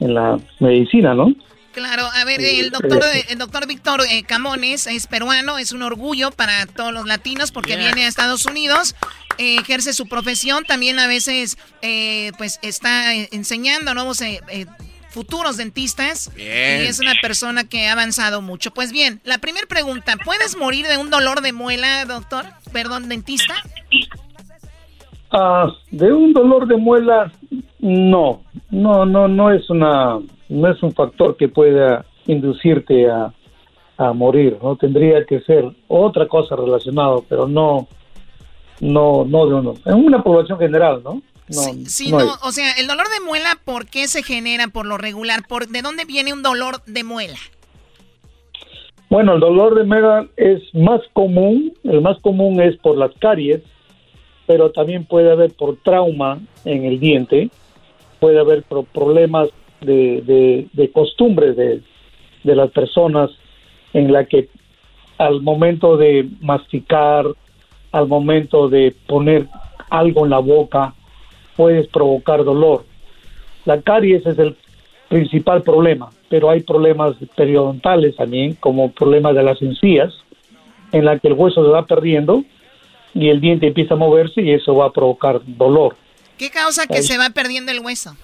en 0.00 0.14
la 0.14 0.38
medicina, 0.60 1.14
¿no? 1.14 1.32
Claro, 1.72 2.04
a 2.14 2.24
ver, 2.24 2.40
el 2.40 2.70
doctor, 2.70 3.02
el 3.28 3.36
doctor 3.36 3.66
Víctor 3.66 4.00
eh, 4.10 4.22
Camones 4.22 4.86
es 4.86 5.06
peruano, 5.06 5.58
es 5.58 5.72
un 5.72 5.82
orgullo 5.82 6.30
para 6.30 6.64
todos 6.64 6.90
los 6.90 7.06
latinos 7.06 7.52
porque 7.52 7.76
viene 7.76 8.04
a 8.04 8.08
Estados 8.08 8.46
Unidos, 8.46 8.96
eh, 9.36 9.56
ejerce 9.60 9.92
su 9.92 10.08
profesión, 10.08 10.64
también 10.64 10.98
a 10.98 11.06
veces 11.06 11.58
eh, 11.82 12.32
pues 12.38 12.58
está 12.62 13.14
eh, 13.14 13.28
enseñando 13.30 13.90
a 13.90 13.94
nuevos 13.94 14.22
futuros 15.10 15.58
dentistas 15.58 16.32
Bien. 16.34 16.82
y 16.82 16.86
es 16.86 16.98
una 16.98 17.12
persona 17.20 17.64
que 17.64 17.88
ha 17.88 17.92
avanzado 17.92 18.40
mucho. 18.40 18.70
Pues 18.70 18.90
bien, 18.90 19.20
la 19.24 19.36
primera 19.36 19.66
pregunta, 19.66 20.16
¿puedes 20.24 20.56
morir 20.56 20.86
de 20.86 20.96
un 20.96 21.10
dolor 21.10 21.42
de 21.42 21.52
muela, 21.52 22.06
doctor? 22.06 22.46
Perdón, 22.72 23.10
dentista. 23.10 23.54
Ah, 25.30 25.70
de 25.90 26.10
un 26.10 26.32
dolor 26.32 26.66
de 26.66 26.76
muela, 26.76 27.30
no, 27.78 28.42
no, 28.70 29.04
no, 29.04 29.28
no 29.28 29.50
es 29.52 29.68
una, 29.70 30.18
no 30.48 30.70
es 30.70 30.82
un 30.82 30.92
factor 30.92 31.36
que 31.36 31.48
pueda 31.48 32.04
inducirte 32.26 33.08
a, 33.10 33.32
a 33.98 34.12
morir, 34.12 34.58
no 34.62 34.76
tendría 34.76 35.24
que 35.24 35.40
ser 35.40 35.64
otra 35.88 36.26
cosa 36.26 36.56
relacionada, 36.56 37.16
pero 37.28 37.46
no, 37.46 37.86
no, 38.80 39.24
no 39.24 39.46
de 39.46 39.54
uno, 39.54 39.74
en 39.84 39.94
una 39.94 40.22
población 40.22 40.58
general, 40.58 41.02
¿no? 41.04 41.22
No, 41.48 41.62
Sí, 41.86 42.10
no 42.10 42.18
no, 42.18 42.24
hay. 42.24 42.30
o 42.42 42.50
sea, 42.50 42.72
el 42.72 42.88
dolor 42.88 43.06
de 43.08 43.24
muela, 43.24 43.50
¿por 43.64 43.86
qué 43.86 44.08
se 44.08 44.22
genera 44.22 44.66
por 44.68 44.84
lo 44.84 44.98
regular? 44.98 45.46
¿Por, 45.48 45.68
¿De 45.68 45.80
dónde 45.80 46.04
viene 46.04 46.32
un 46.32 46.42
dolor 46.42 46.82
de 46.86 47.04
muela? 47.04 47.38
Bueno, 49.08 49.34
el 49.34 49.40
dolor 49.40 49.76
de 49.76 49.84
muela 49.84 50.26
es 50.36 50.62
más 50.74 51.00
común, 51.12 51.72
el 51.84 52.00
más 52.00 52.18
común 52.20 52.60
es 52.60 52.76
por 52.78 52.98
las 52.98 53.12
caries, 53.20 53.62
pero 54.46 54.72
también 54.72 55.04
puede 55.04 55.30
haber 55.30 55.52
por 55.54 55.76
trauma 55.76 56.40
en 56.64 56.84
el 56.84 56.98
diente, 56.98 57.50
puede 58.20 58.38
haber 58.38 58.62
por 58.62 58.84
problemas 58.84 59.48
de, 59.80 60.22
de, 60.22 60.66
de 60.72 60.90
costumbres 60.90 61.56
de, 61.56 61.80
de 62.44 62.56
las 62.56 62.70
personas 62.70 63.30
en 63.92 64.12
la 64.12 64.24
que 64.24 64.48
al 65.18 65.40
momento 65.40 65.96
de 65.96 66.28
masticar, 66.40 67.26
al 67.92 68.06
momento 68.06 68.68
de 68.68 68.94
poner 69.06 69.46
algo 69.90 70.24
en 70.24 70.30
la 70.30 70.38
boca, 70.38 70.94
puedes 71.56 71.86
provocar 71.88 72.44
dolor. 72.44 72.84
La 73.64 73.80
caries 73.80 74.26
es 74.26 74.38
el 74.38 74.56
principal 75.08 75.62
problema, 75.62 76.10
pero 76.28 76.50
hay 76.50 76.60
problemas 76.60 77.16
periodontales 77.34 78.16
también, 78.16 78.54
como 78.54 78.92
problemas 78.92 79.34
de 79.34 79.42
las 79.42 79.60
encías, 79.62 80.12
en 80.92 81.04
la 81.04 81.18
que 81.18 81.28
el 81.28 81.34
hueso 81.34 81.64
se 81.64 81.70
va 81.70 81.86
perdiendo 81.86 82.44
y 83.14 83.28
el 83.28 83.40
diente 83.40 83.66
empieza 83.66 83.94
a 83.94 83.98
moverse 83.98 84.42
y 84.42 84.50
eso 84.50 84.74
va 84.74 84.86
a 84.86 84.92
provocar 84.92 85.40
dolor. 85.44 85.96
¿Qué 86.38 86.50
causa 86.50 86.86
que 86.86 87.02
se 87.02 87.18
va 87.18 87.30
perdiendo 87.30 87.72
el 87.72 87.80
hueso? 87.80 88.16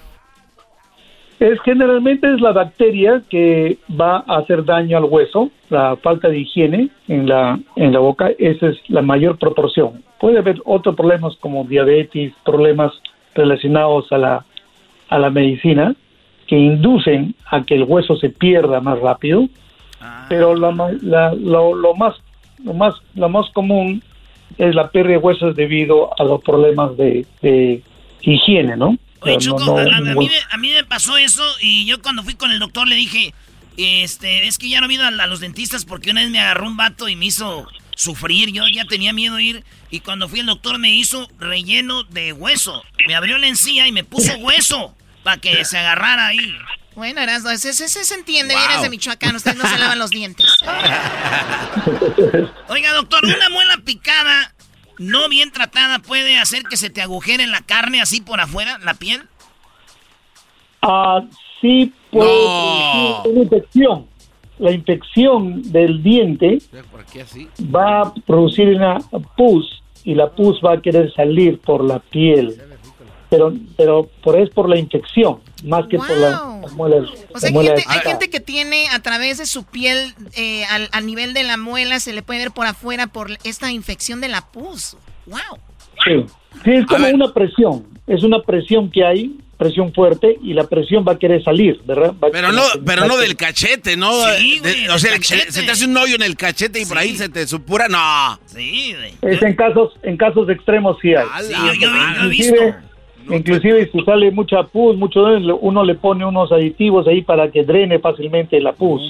Es 1.40 1.58
generalmente 1.64 2.32
es 2.32 2.40
la 2.40 2.52
bacteria 2.52 3.20
que 3.28 3.78
va 4.00 4.22
a 4.28 4.38
hacer 4.38 4.64
daño 4.64 4.96
al 4.96 5.04
hueso, 5.04 5.50
la 5.70 5.96
falta 5.96 6.28
de 6.28 6.38
higiene 6.38 6.88
en 7.08 7.28
la 7.28 7.58
en 7.74 7.92
la 7.92 7.98
boca, 7.98 8.30
esa 8.38 8.68
es 8.68 8.76
la 8.88 9.02
mayor 9.02 9.38
proporción. 9.38 10.04
Puede 10.20 10.38
haber 10.38 10.60
otros 10.64 10.94
problemas 10.94 11.34
como 11.40 11.64
diabetes, 11.64 12.32
problemas 12.44 12.92
relacionados 13.34 14.12
a 14.12 14.18
la 14.18 14.44
a 15.08 15.18
la 15.18 15.30
medicina 15.30 15.94
que 16.46 16.56
inducen 16.56 17.34
a 17.46 17.62
que 17.64 17.74
el 17.74 17.84
hueso 17.84 18.14
se 18.16 18.28
pierda 18.30 18.80
más 18.80 19.00
rápido, 19.00 19.48
pero 20.28 20.54
la 20.54 20.70
ma- 20.70 20.92
la- 21.02 21.34
lo, 21.34 21.74
lo 21.74 21.94
más 21.94 22.14
lo 22.62 22.72
más, 22.74 22.94
lo 23.16 23.28
más 23.28 23.50
común 23.50 24.00
es 24.58 24.76
la 24.76 24.90
pérdida 24.90 25.14
de 25.14 25.24
huesos 25.24 25.56
debido 25.56 26.10
a 26.16 26.22
los 26.22 26.40
problemas 26.42 26.96
de, 26.96 27.26
de 27.40 27.82
higiene, 28.22 28.76
¿no? 28.76 28.98
Oye, 29.20 29.38
Choco, 29.38 29.78
a, 29.78 30.00
mí 30.00 30.14
me, 30.14 30.30
a, 30.50 30.56
mí 30.56 30.70
me, 30.70 30.84
pasó 30.84 31.16
eso 31.16 31.44
y 31.60 31.86
yo 31.86 32.02
cuando 32.02 32.24
fui 32.24 32.34
con 32.34 32.50
el 32.50 32.58
doctor 32.58 32.88
le 32.88 32.96
dije, 32.96 33.32
este, 33.76 34.48
es 34.48 34.58
que 34.58 34.68
ya 34.68 34.80
no 34.80 34.88
he 34.88 34.94
ido 34.94 35.06
a, 35.06 35.10
los 35.10 35.40
dentistas 35.40 35.84
porque 35.84 36.10
una 36.10 36.22
vez 36.22 36.30
me 36.30 36.40
agarró 36.40 36.66
un 36.66 36.76
vato 36.76 37.08
y 37.08 37.16
me 37.16 37.26
hizo 37.26 37.68
sufrir, 37.94 38.52
yo 38.52 38.66
ya 38.68 38.84
tenía 38.84 39.12
miedo 39.12 39.36
de 39.36 39.44
ir 39.44 39.64
y 39.90 40.00
cuando 40.00 40.28
fui 40.28 40.40
el 40.40 40.46
doctor 40.46 40.78
me 40.78 40.90
hizo 40.90 41.28
relleno 41.38 42.02
de 42.04 42.32
hueso, 42.32 42.82
me 43.06 43.14
abrió 43.14 43.38
la 43.38 43.46
encía 43.46 43.86
y 43.86 43.92
me 43.92 44.02
puso 44.02 44.36
hueso 44.38 44.96
para 45.22 45.36
que 45.36 45.64
se 45.64 45.78
agarrara 45.78 46.26
ahí. 46.28 46.56
Bueno, 46.94 47.22
Erasmo, 47.22 47.48
ese, 47.50 47.70
ese, 47.70 47.88
se 47.88 48.14
entiende, 48.14 48.54
vienes 48.54 48.82
de 48.82 48.90
Michoacán, 48.90 49.34
ustedes 49.36 49.56
no 49.56 49.66
se 49.66 49.78
lavan 49.78 49.98
los 49.98 50.10
dientes. 50.10 50.46
Oiga, 52.68 52.92
doctor, 52.92 53.24
una 53.24 53.48
muela 53.48 53.78
picada 53.84 54.51
no 55.02 55.28
bien 55.28 55.50
tratada 55.50 55.98
puede 55.98 56.38
hacer 56.38 56.62
que 56.64 56.76
se 56.76 56.90
te 56.90 57.02
agujere 57.02 57.46
la 57.46 57.60
carne 57.60 58.00
así 58.00 58.20
por 58.20 58.40
afuera, 58.40 58.78
la 58.78 58.94
piel? 58.94 59.22
Ah, 60.80 61.22
sí 61.60 61.92
puede 62.10 63.30
una 63.30 63.42
infección. 63.42 64.06
La 64.58 64.70
infección 64.70 65.62
del 65.72 66.02
diente 66.02 66.58
va 67.74 68.02
a 68.02 68.14
producir 68.26 68.68
una 68.68 68.98
pus 69.36 69.82
y 70.04 70.14
la 70.14 70.30
pus 70.30 70.60
va 70.64 70.74
a 70.74 70.80
querer 70.80 71.12
salir 71.14 71.58
por 71.58 71.82
la 71.82 71.98
piel. 71.98 72.56
Pero, 73.32 73.54
pero 73.78 74.10
por 74.22 74.38
es 74.38 74.50
por 74.50 74.68
la 74.68 74.76
infección, 74.76 75.38
más 75.64 75.86
que 75.88 75.96
por 75.96 76.10
la, 76.10 76.60
muela. 76.76 76.96
O 77.34 77.38
sea, 77.38 77.48
hay, 77.48 78.00
gente, 78.00 78.28
que 78.28 78.40
tiene 78.40 78.90
a 78.90 79.00
través 79.00 79.38
de 79.38 79.46
su 79.46 79.64
piel, 79.64 80.12
eh, 80.36 80.66
al, 80.66 80.90
a 80.92 81.00
nivel 81.00 81.32
de 81.32 81.42
la 81.42 81.56
muela, 81.56 81.98
se 81.98 82.12
le 82.12 82.22
puede 82.22 82.40
ver 82.40 82.50
por 82.50 82.66
afuera 82.66 83.06
por 83.06 83.30
esta 83.42 83.72
infección 83.72 84.20
de 84.20 84.28
la 84.28 84.42
pus. 84.42 84.98
¡Wow! 85.24 85.58
Sí, 86.04 86.26
es 86.66 86.84
como 86.84 87.08
una 87.08 87.32
presión. 87.32 87.86
Es 88.06 88.22
una 88.22 88.42
presión 88.42 88.90
que 88.90 89.02
hay 89.02 89.34
presión 89.56 89.94
fuerte 89.94 90.38
y 90.42 90.52
la 90.52 90.64
presión 90.64 91.02
va 91.08 91.12
a 91.12 91.18
querer 91.18 91.42
salir, 91.42 91.80
¿verdad? 91.86 92.12
pero 92.32 92.52
no, 92.52 92.62
pero 92.84 93.06
no 93.06 93.16
del 93.16 93.36
cachete, 93.36 93.96
¿no? 93.96 94.10
Sí, 94.36 94.60
o 94.92 94.98
sea, 94.98 95.12
se 95.22 95.62
te 95.62 95.70
hace 95.70 95.86
un 95.86 95.96
hoyo 95.96 96.16
en 96.16 96.22
el 96.22 96.36
cachete 96.36 96.80
y 96.82 96.84
por 96.84 96.98
ahí 96.98 97.16
se 97.16 97.30
te 97.30 97.46
supura, 97.46 97.88
no. 97.88 98.38
Sí, 98.44 98.94
güey. 98.94 99.34
Es 99.34 99.40
en 99.40 99.54
casos, 99.54 99.94
en 100.02 100.18
casos 100.18 100.50
extremos 100.50 100.98
sí 101.00 101.14
hay. 101.14 101.26
Sí, 101.44 101.54
yo, 101.80 101.88
he 102.24 102.28
visto. 102.28 102.91
Inclusive 103.28 103.90
si 103.90 104.00
sale 104.04 104.30
mucha 104.30 104.62
pus, 104.64 104.96
mucho 104.96 105.24
uno 105.60 105.84
le 105.84 105.94
pone 105.94 106.24
unos 106.24 106.50
aditivos 106.52 107.06
ahí 107.06 107.22
para 107.22 107.50
que 107.50 107.64
drene 107.64 107.98
fácilmente 107.98 108.60
la 108.60 108.72
pus. 108.72 109.02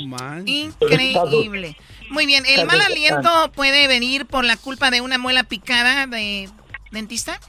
Increíble. 0.44 1.76
Muy 2.10 2.26
bien, 2.26 2.44
¿el 2.46 2.66
mal 2.66 2.80
aliento 2.80 3.30
puede 3.54 3.88
venir 3.88 4.26
por 4.26 4.44
la 4.44 4.56
culpa 4.56 4.90
de 4.90 5.00
una 5.00 5.18
muela 5.18 5.44
picada 5.44 6.06
de 6.06 6.48
dentista? 6.90 7.40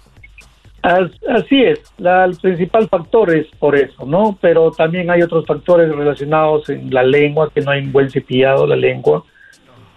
Así 0.83 1.61
es, 1.61 1.79
el 1.97 2.35
principal 2.41 2.89
factor 2.89 3.33
es 3.33 3.47
por 3.57 3.75
eso, 3.77 4.05
¿no? 4.05 4.37
Pero 4.41 4.69
también 4.71 5.09
hay 5.09 5.21
otros 5.21 5.45
factores 5.45 5.93
relacionados 5.93 6.69
en 6.69 6.93
la 6.93 7.03
lengua, 7.03 7.49
que 7.53 7.61
no 7.61 7.71
hay 7.71 7.81
un 7.81 7.93
buen 7.93 8.09
cepillado 8.09 8.67
la 8.67 8.75
lengua. 8.75 9.23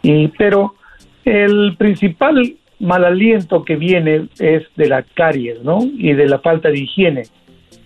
Y, 0.03 0.29
pero 0.29 0.77
el 1.25 1.75
principal 1.77 2.57
mal 2.79 3.05
aliento 3.05 3.65
que 3.65 3.77
viene 3.77 4.29
es 4.39 4.65
de 4.77 4.89
la 4.89 5.03
caries, 5.03 5.63
¿no? 5.63 5.79
Y 5.83 6.13
de 6.13 6.27
la 6.27 6.39
falta 6.41 6.69
de 6.69 6.81
higiene, 6.81 7.23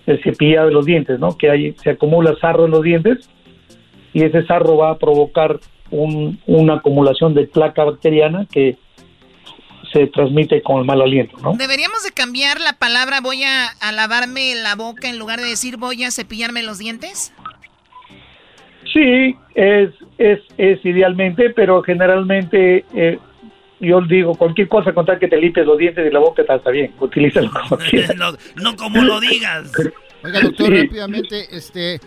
el 0.06 0.22
cepillado 0.22 0.68
de 0.68 0.72
los 0.72 0.86
dientes, 0.86 1.18
¿no? 1.20 1.36
Que 1.36 1.50
hay, 1.50 1.72
se 1.82 1.90
acumula 1.90 2.34
sarro 2.40 2.64
en 2.64 2.72
los 2.72 2.82
dientes 2.82 3.30
y 4.12 4.24
ese 4.24 4.44
sarro 4.46 4.76
va 4.76 4.90
a 4.90 4.98
provocar 4.98 5.60
una 5.90 6.74
acumulación 6.74 7.34
de 7.34 7.46
placa 7.46 7.84
bacteriana 7.84 8.46
que 8.52 8.76
se 9.92 10.06
transmite 10.06 10.62
con 10.62 10.78
el 10.78 10.84
mal 10.84 11.02
aliento, 11.02 11.36
¿no? 11.42 11.54
Deberíamos 11.54 12.04
de 12.04 12.12
cambiar 12.12 12.60
la 12.60 12.74
palabra 12.74 13.20
voy 13.20 13.42
a, 13.42 13.92
lavarme 13.92 14.54
la 14.54 14.76
boca 14.76 15.08
en 15.08 15.18
lugar 15.18 15.40
de 15.40 15.48
decir 15.48 15.76
voy 15.78 16.04
a 16.04 16.10
cepillarme 16.10 16.62
los 16.62 16.78
dientes. 16.78 17.34
Sí, 18.92 19.36
es, 19.54 19.90
es, 20.18 20.40
es 20.58 20.84
idealmente, 20.84 21.50
pero 21.50 21.82
generalmente 21.82 22.84
eh, 22.94 23.18
yo 23.80 24.00
digo 24.02 24.34
cualquier 24.34 24.68
cosa 24.68 24.92
con 24.92 25.06
tal 25.06 25.18
que 25.18 25.28
te 25.28 25.36
limpies 25.36 25.66
los 25.66 25.78
dientes 25.78 26.06
y 26.06 26.12
la 26.12 26.20
boca 26.20 26.42
está 26.42 26.70
bien, 26.70 26.92
utilízalo 27.00 27.50
como 27.68 27.82
no, 28.16 28.32
no 28.62 28.76
como 28.76 29.02
lo 29.02 29.20
digas. 29.20 29.72
Oiga, 30.22 30.40
doctor, 30.40 30.70
rápidamente, 30.70 31.46
este, 31.50 31.98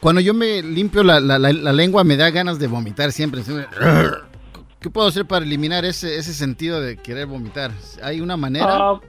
cuando 0.00 0.20
yo 0.20 0.34
me 0.34 0.62
limpio 0.62 1.02
la, 1.02 1.18
la, 1.18 1.38
la, 1.38 1.72
lengua 1.72 2.04
me 2.04 2.16
da 2.16 2.30
ganas 2.30 2.58
de 2.58 2.66
vomitar 2.66 3.10
siempre. 3.10 3.40
¿Qué 4.80 4.90
puedo 4.90 5.08
hacer 5.08 5.24
para 5.24 5.44
eliminar 5.44 5.84
ese, 5.84 6.16
ese 6.16 6.32
sentido 6.34 6.80
de 6.80 6.96
querer 6.98 7.26
vomitar? 7.26 7.70
¿Hay 8.02 8.20
una 8.20 8.36
manera? 8.36 8.66
Ah, 8.68 9.00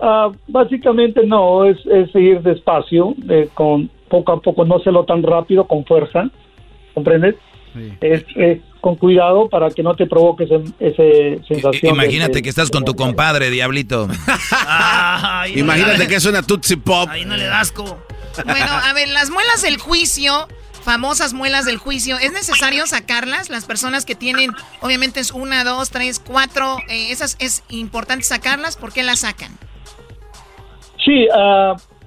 ah, 0.00 0.32
básicamente 0.46 1.26
no, 1.26 1.64
es, 1.64 1.78
seguir 2.12 2.42
despacio, 2.42 3.14
con 3.54 3.90
poco 4.08 4.32
a 4.32 4.40
poco, 4.40 4.64
no 4.64 4.76
hacerlo 4.76 5.04
tan 5.04 5.22
rápido, 5.22 5.66
con 5.66 5.84
fuerza, 5.86 6.30
¿comprendes? 6.94 7.34
Es, 8.00 8.24
con 8.80 8.96
cuidado 8.96 9.48
para 9.48 9.70
que 9.70 9.82
no 9.82 9.94
te 9.94 10.06
provoques 10.06 10.48
ese, 10.80 11.40
sensación. 11.46 11.94
Imagínate 11.94 12.42
que 12.42 12.48
estás 12.48 12.70
con 12.70 12.84
tu 12.84 12.94
compadre, 12.94 13.50
Diablito. 13.50 14.08
Imagínate 15.54 16.08
que 16.08 16.16
es 16.16 16.26
una 16.26 16.42
Tootsie 16.42 16.76
Pop. 16.78 17.08
Ahí 17.10 17.24
no 17.24 17.36
le 17.36 17.44
dasco. 17.44 17.84
Bueno, 18.44 18.72
a 18.72 18.92
ver, 18.94 19.08
las 19.08 19.30
muelas 19.30 19.62
del 19.62 19.78
juicio 19.78 20.48
famosas 20.82 21.32
muelas 21.32 21.64
del 21.64 21.78
juicio, 21.78 22.18
¿es 22.18 22.32
necesario 22.32 22.86
sacarlas? 22.86 23.48
Las 23.50 23.64
personas 23.64 24.04
que 24.04 24.14
tienen, 24.14 24.50
obviamente 24.80 25.20
es 25.20 25.30
una, 25.30 25.64
dos, 25.64 25.90
tres, 25.90 26.18
cuatro, 26.18 26.78
eh, 26.88 27.10
esas 27.10 27.36
es 27.40 27.62
importante 27.70 28.24
sacarlas, 28.24 28.76
¿por 28.76 28.92
qué 28.92 29.02
las 29.02 29.20
sacan? 29.20 29.52
Sí, 31.04 31.26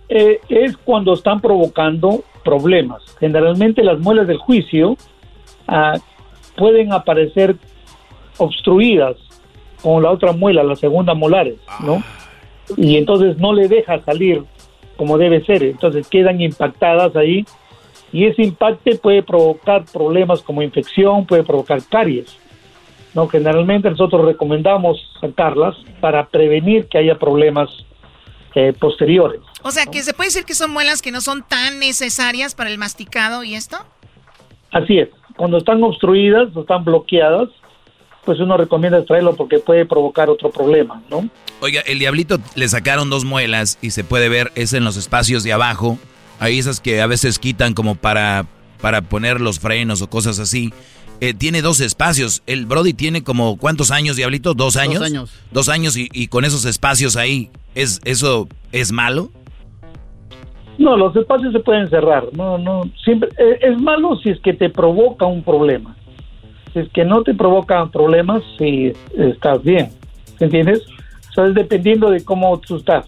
eh, 0.09 0.39
es 0.49 0.78
cuando 0.78 1.13
están 1.13 1.41
provocando 1.41 2.24
problemas. 2.43 3.01
Generalmente 3.20 3.84
las 3.84 3.99
muelas 3.99 4.28
del 4.28 4.38
juicio 4.38 4.97
ah, 5.68 5.97
pueden 6.55 6.93
aparecer 6.93 7.55
obstruidas 8.38 9.16
con 9.82 10.03
la 10.03 10.11
otra 10.11 10.32
muela, 10.32 10.63
la 10.63 10.76
segunda 10.76 11.13
molares, 11.13 11.59
¿no? 11.82 12.03
Y 12.76 12.97
entonces 12.97 13.38
no 13.38 13.53
le 13.53 13.68
deja 13.68 14.01
salir 14.03 14.43
como 14.98 15.18
debe 15.18 15.44
ser, 15.45 15.64
entonces 15.64 16.07
quedan 16.07 16.41
impactadas 16.41 17.15
ahí 17.15 17.45
y 18.11 18.26
ese 18.26 18.44
impacto 18.44 18.91
puede 19.02 19.23
provocar 19.23 19.85
problemas 19.91 20.41
como 20.41 20.61
infección, 20.61 21.26
puede 21.26 21.44
provocar 21.44 21.84
caries. 21.84 22.38
¿no? 23.14 23.27
Generalmente 23.27 23.89
nosotros 23.89 24.26
recomendamos 24.26 24.98
sacarlas 25.19 25.76
para 25.99 26.26
prevenir 26.27 26.88
que 26.88 26.98
haya 26.98 27.18
problemas 27.18 27.69
eh, 28.53 28.73
posteriores. 28.80 29.41
O 29.64 29.72
sea, 29.72 29.85
que 29.85 30.02
se 30.02 30.14
puede 30.14 30.27
decir 30.27 30.45
que 30.45 30.53
son 30.53 30.72
muelas 30.72 31.02
que 31.02 31.11
no 31.11 31.22
son 31.22 31.44
tan 31.44 31.80
necesarias 31.80 32.56
para 32.56 32.69
el 32.69 32.77
masticado 32.77 33.44
y 33.44 33.56
esto. 33.56 33.77
Así 34.72 34.99
es. 34.99 35.10
Cuando 35.36 35.57
están 35.57 35.84
obstruidas 35.84 36.56
o 36.56 36.62
están 36.62 36.84
bloqueadas, 36.84 37.49
pues 38.24 38.40
uno 38.40 38.57
recomienda 38.57 38.98
extraerlo 38.98 39.36
porque 39.36 39.60
puede 39.60 39.86
provocar 39.86 40.30
otro 40.30 40.49
problema, 40.49 41.02
¿no? 41.10 41.30
Oiga, 41.62 41.82
el 41.82 41.99
diablito 41.99 42.38
le 42.56 42.68
sacaron 42.68 43.10
dos 43.10 43.24
muelas 43.24 43.78
y 43.82 43.91
se 43.91 44.03
puede 44.03 44.30
ver 44.30 44.52
es 44.56 44.74
en 44.74 44.84
los 44.84 44.98
espacios 44.98 45.44
de 45.44 45.53
abajo 45.53 45.98
hay 46.40 46.60
esas 46.60 46.80
que 46.80 47.02
a 47.02 47.07
veces 47.07 47.40
quitan 47.40 47.74
como 47.74 47.95
para, 47.95 48.45
para 48.82 49.02
poner 49.02 49.41
los 49.41 49.60
frenos 49.60 50.02
o 50.02 50.10
cosas 50.10 50.40
así. 50.40 50.74
Eh, 51.22 51.34
tiene 51.34 51.62
dos 51.62 51.80
espacios. 51.80 52.44
El 52.45 52.66
Brody 52.66 52.94
tiene 52.94 53.24
como 53.24 53.57
cuántos 53.57 53.91
años, 53.91 54.18
Diablito? 54.18 54.53
¿Dos 54.53 54.76
años? 54.76 54.99
Dos 54.99 55.07
años. 55.07 55.32
Dos 55.52 55.70
años 55.70 55.95
y, 55.95 56.28
con 56.28 56.44
esos 56.44 56.66
espacios 56.66 57.16
ahí, 57.16 57.49
¿es 57.74 58.02
eso 58.03 58.49
es 58.72 58.91
malo? 58.91 59.32
No, 60.77 60.97
los 60.97 61.15
espacios 61.15 61.53
se 61.53 61.60
pueden 61.60 61.89
cerrar. 61.89 62.26
No, 62.34 62.57
no, 62.57 62.89
siempre 63.03 63.30
eh, 63.38 63.60
es 63.61 63.80
malo 63.80 64.18
si 64.18 64.30
es 64.30 64.39
que 64.41 64.53
te 64.53 64.69
provoca 64.69 65.26
un 65.26 65.43
problema. 65.43 65.95
Si 66.73 66.80
es 66.80 66.89
que 66.89 67.06
no 67.06 67.23
te 67.23 67.34
provoca 67.34 67.85
problemas, 67.88 68.43
si 68.57 68.91
estás 69.18 69.64
bien. 69.64 69.89
¿Entiendes? 70.39 70.81
O 71.30 71.34
sea, 71.34 71.47
es 71.47 71.53
dependiendo 71.53 72.10
de 72.10 72.23
cómo 72.23 72.60
tú 72.60 72.77
estás. 72.77 73.06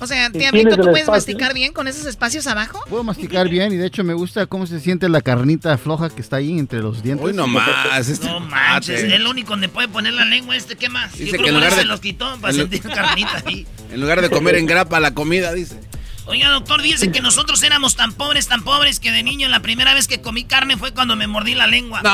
O 0.00 0.06
sea, 0.06 0.28
Diablito, 0.30 0.76
¿tú 0.76 0.90
puedes 0.90 1.08
masticar 1.08 1.54
bien 1.54 1.72
con 1.72 1.88
esos 1.88 2.06
espacios 2.06 2.46
abajo? 2.46 2.80
Puedo 2.88 3.02
masticar 3.02 3.48
bien 3.48 3.72
y 3.72 3.76
de 3.76 3.86
hecho 3.86 4.04
me 4.04 4.14
gusta 4.14 4.46
cómo 4.46 4.66
se 4.66 4.78
siente 4.78 5.08
la 5.08 5.20
carnita 5.20 5.76
floja 5.76 6.08
que 6.08 6.20
está 6.20 6.36
ahí 6.36 6.56
entre 6.58 6.80
los 6.80 7.02
dientes. 7.02 7.26
Uy, 7.26 7.32
no 7.32 7.46
más. 7.48 8.08
Este 8.08 8.26
no 8.26 8.38
manches, 8.38 9.02
es 9.02 9.12
el 9.12 9.26
único 9.26 9.50
donde 9.50 9.68
puede 9.68 9.88
poner 9.88 10.14
la 10.14 10.24
lengua 10.24 10.56
este, 10.56 10.76
¿qué 10.76 10.88
más? 10.88 11.18
Dice 11.18 11.36
que 11.36 11.48
en 11.48 11.54
lugar 11.56 11.70
de... 11.74 11.80
se 11.80 11.84
los 11.84 12.00
quitó 12.00 12.26
para 12.40 12.52
sentir 12.52 12.82
carnita 12.82 13.42
ahí. 13.44 13.66
En 13.90 14.02
lugar 14.02 14.20
de 14.20 14.28
comer 14.28 14.56
en 14.56 14.66
grapa 14.66 15.00
la 15.00 15.14
comida, 15.14 15.50
dice. 15.54 15.80
Oiga, 16.28 16.50
doctor, 16.50 16.82
dice 16.82 17.10
que 17.10 17.22
nosotros 17.22 17.62
éramos 17.62 17.96
tan 17.96 18.12
pobres, 18.12 18.48
tan 18.48 18.62
pobres 18.62 19.00
que 19.00 19.10
de 19.10 19.22
niño 19.22 19.48
la 19.48 19.60
primera 19.60 19.94
vez 19.94 20.06
que 20.06 20.20
comí 20.20 20.44
carne 20.44 20.76
fue 20.76 20.92
cuando 20.92 21.16
me 21.16 21.26
mordí 21.26 21.54
la 21.54 21.66
lengua. 21.66 22.02
No. 22.02 22.10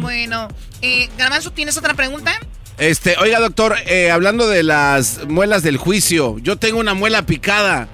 Bueno, 0.00 0.48
eh, 0.82 1.08
Garbanzo, 1.16 1.50
¿tienes 1.50 1.78
otra 1.78 1.94
pregunta? 1.94 2.38
Este, 2.76 3.16
oiga, 3.18 3.40
doctor, 3.40 3.74
eh, 3.86 4.10
hablando 4.10 4.48
de 4.48 4.62
las 4.62 5.26
muelas 5.26 5.62
del 5.62 5.78
juicio, 5.78 6.36
yo 6.40 6.56
tengo 6.56 6.78
una 6.78 6.92
muela 6.92 7.24
picada. 7.24 7.88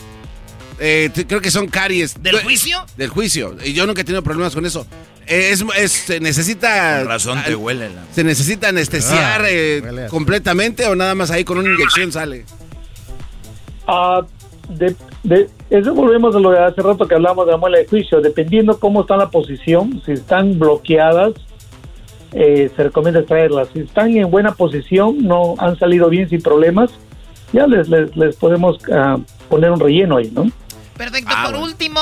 Eh, 0.81 1.11
creo 1.29 1.41
que 1.41 1.53
son 1.53 1.69
caries. 1.69 2.21
¿Del 2.21 2.41
juicio? 2.41 2.85
Del 2.97 3.11
juicio. 3.11 3.57
Y 3.65 3.75
yo 3.75 3.87
nunca 3.87 4.01
he 4.01 4.05
tenido 4.05 4.23
problemas 4.25 4.55
con 4.55 4.67
eso. 4.67 4.87
Es, 5.27 5.63
se 5.93 6.19
necesita. 6.19 7.05
razón 7.05 7.41
te 7.45 7.55
huele. 7.55 7.91
¿Se 8.13 8.25
necesita 8.25 8.69
anestesiar 8.69 9.43
ah, 9.43 9.49
eh, 9.49 10.07
completamente 10.11 10.87
o 10.87 10.97
nada 10.97 11.15
más 11.15 11.31
ahí 11.31 11.45
con 11.45 11.59
una 11.59 11.73
inyección 11.73 12.11
sale? 12.11 12.45
Ah, 13.93 14.25
de, 14.69 14.95
eso 15.69 15.95
volvemos 15.95 16.35
a 16.37 16.39
lo 16.39 16.53
de 16.53 16.61
hace 16.61 16.81
rato 16.81 17.09
que 17.09 17.17
hablamos 17.17 17.45
de 17.47 17.53
la 17.53 17.59
muela 17.59 17.79
de 17.79 17.89
juicio. 17.89 18.21
Dependiendo 18.21 18.79
cómo 18.79 19.01
está 19.01 19.17
la 19.17 19.31
posición, 19.31 20.01
si 20.07 20.13
están 20.13 20.61
bloqueadas, 20.61 21.33
eh, 22.33 22.71
se 22.75 22.85
recomienda 22.85 23.19
extraerlas. 23.19 23.69
Si 23.73 23.81
están 23.81 24.17
en 24.17 24.31
buena 24.31 24.53
posición, 24.53 25.27
no 25.27 25.57
han 25.59 25.77
salido 25.77 26.09
bien 26.09 26.29
sin 26.29 26.41
problemas, 26.41 26.91
ya 27.53 27.67
les, 27.67 27.89
les, 27.89 28.37
podemos 28.37 28.79
ah, 28.93 29.19
poner 29.49 29.73
un 29.73 29.81
relleno 29.81 30.19
ahí, 30.19 30.31
¿no? 30.33 30.47
Perfecto. 30.97 31.33
Ah, 31.35 31.51
Por 31.51 31.61
último, 31.61 32.01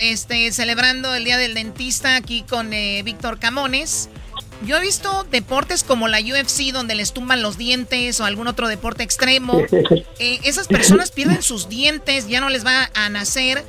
este, 0.00 0.52
celebrando 0.52 1.14
el 1.14 1.24
Día 1.24 1.36
del 1.36 1.54
Dentista 1.54 2.14
aquí 2.14 2.44
con 2.48 2.72
eh, 2.72 3.02
Víctor 3.02 3.40
Camones. 3.40 4.08
Yo 4.64 4.78
he 4.78 4.80
visto 4.80 5.24
deportes 5.30 5.84
como 5.84 6.08
la 6.08 6.18
UFC 6.18 6.72
donde 6.72 6.94
les 6.94 7.12
tumban 7.12 7.42
los 7.42 7.58
dientes 7.58 8.20
o 8.20 8.24
algún 8.24 8.46
otro 8.48 8.68
deporte 8.68 9.02
extremo. 9.02 9.60
Eh, 10.20 10.38
esas 10.44 10.68
personas 10.68 11.10
pierden 11.10 11.42
sus 11.42 11.68
dientes, 11.68 12.28
ya 12.28 12.40
no 12.40 12.48
les 12.48 12.64
va 12.64 12.88
a 12.94 13.08
nacer. 13.08 13.64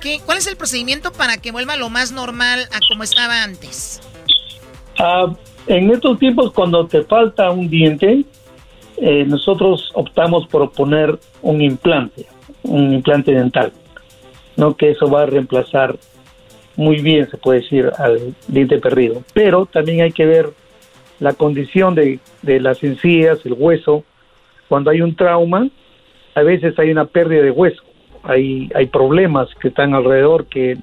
¿Qué, 0.00 0.18
¿Cuál 0.24 0.38
es 0.38 0.46
el 0.46 0.56
procedimiento 0.56 1.12
para 1.12 1.36
que 1.36 1.52
vuelva 1.52 1.76
lo 1.76 1.90
más 1.90 2.10
normal 2.10 2.66
a 2.72 2.80
como 2.88 3.02
estaba 3.02 3.42
antes? 3.42 4.00
Ah, 4.98 5.32
en 5.66 5.90
estos 5.90 6.18
tiempos, 6.18 6.52
cuando 6.52 6.86
te 6.86 7.02
falta 7.02 7.50
un 7.50 7.68
diente, 7.68 8.24
eh, 8.96 9.24
nosotros 9.26 9.90
optamos 9.94 10.46
por 10.46 10.70
poner 10.72 11.18
un 11.42 11.60
implante, 11.60 12.26
un 12.62 12.94
implante 12.94 13.32
dental, 13.32 13.72
no 14.56 14.76
que 14.76 14.90
eso 14.90 15.08
va 15.10 15.22
a 15.22 15.26
reemplazar 15.26 15.98
muy 16.76 17.00
bien, 17.02 17.30
se 17.30 17.36
puede 17.36 17.60
decir, 17.60 17.90
al 17.98 18.34
diente 18.48 18.78
perdido. 18.78 19.22
Pero 19.32 19.66
también 19.66 20.02
hay 20.02 20.12
que 20.12 20.26
ver 20.26 20.50
la 21.20 21.32
condición 21.32 21.94
de, 21.94 22.18
de 22.42 22.60
las 22.60 22.82
encías, 22.82 23.44
el 23.44 23.54
hueso. 23.54 24.04
Cuando 24.68 24.90
hay 24.90 25.00
un 25.00 25.14
trauma, 25.14 25.68
a 26.34 26.42
veces 26.42 26.78
hay 26.78 26.90
una 26.90 27.04
pérdida 27.04 27.42
de 27.42 27.50
hueso, 27.50 27.82
hay, 28.22 28.70
hay 28.74 28.86
problemas 28.86 29.48
que 29.60 29.68
están 29.68 29.94
alrededor 29.94 30.46
que 30.46 30.78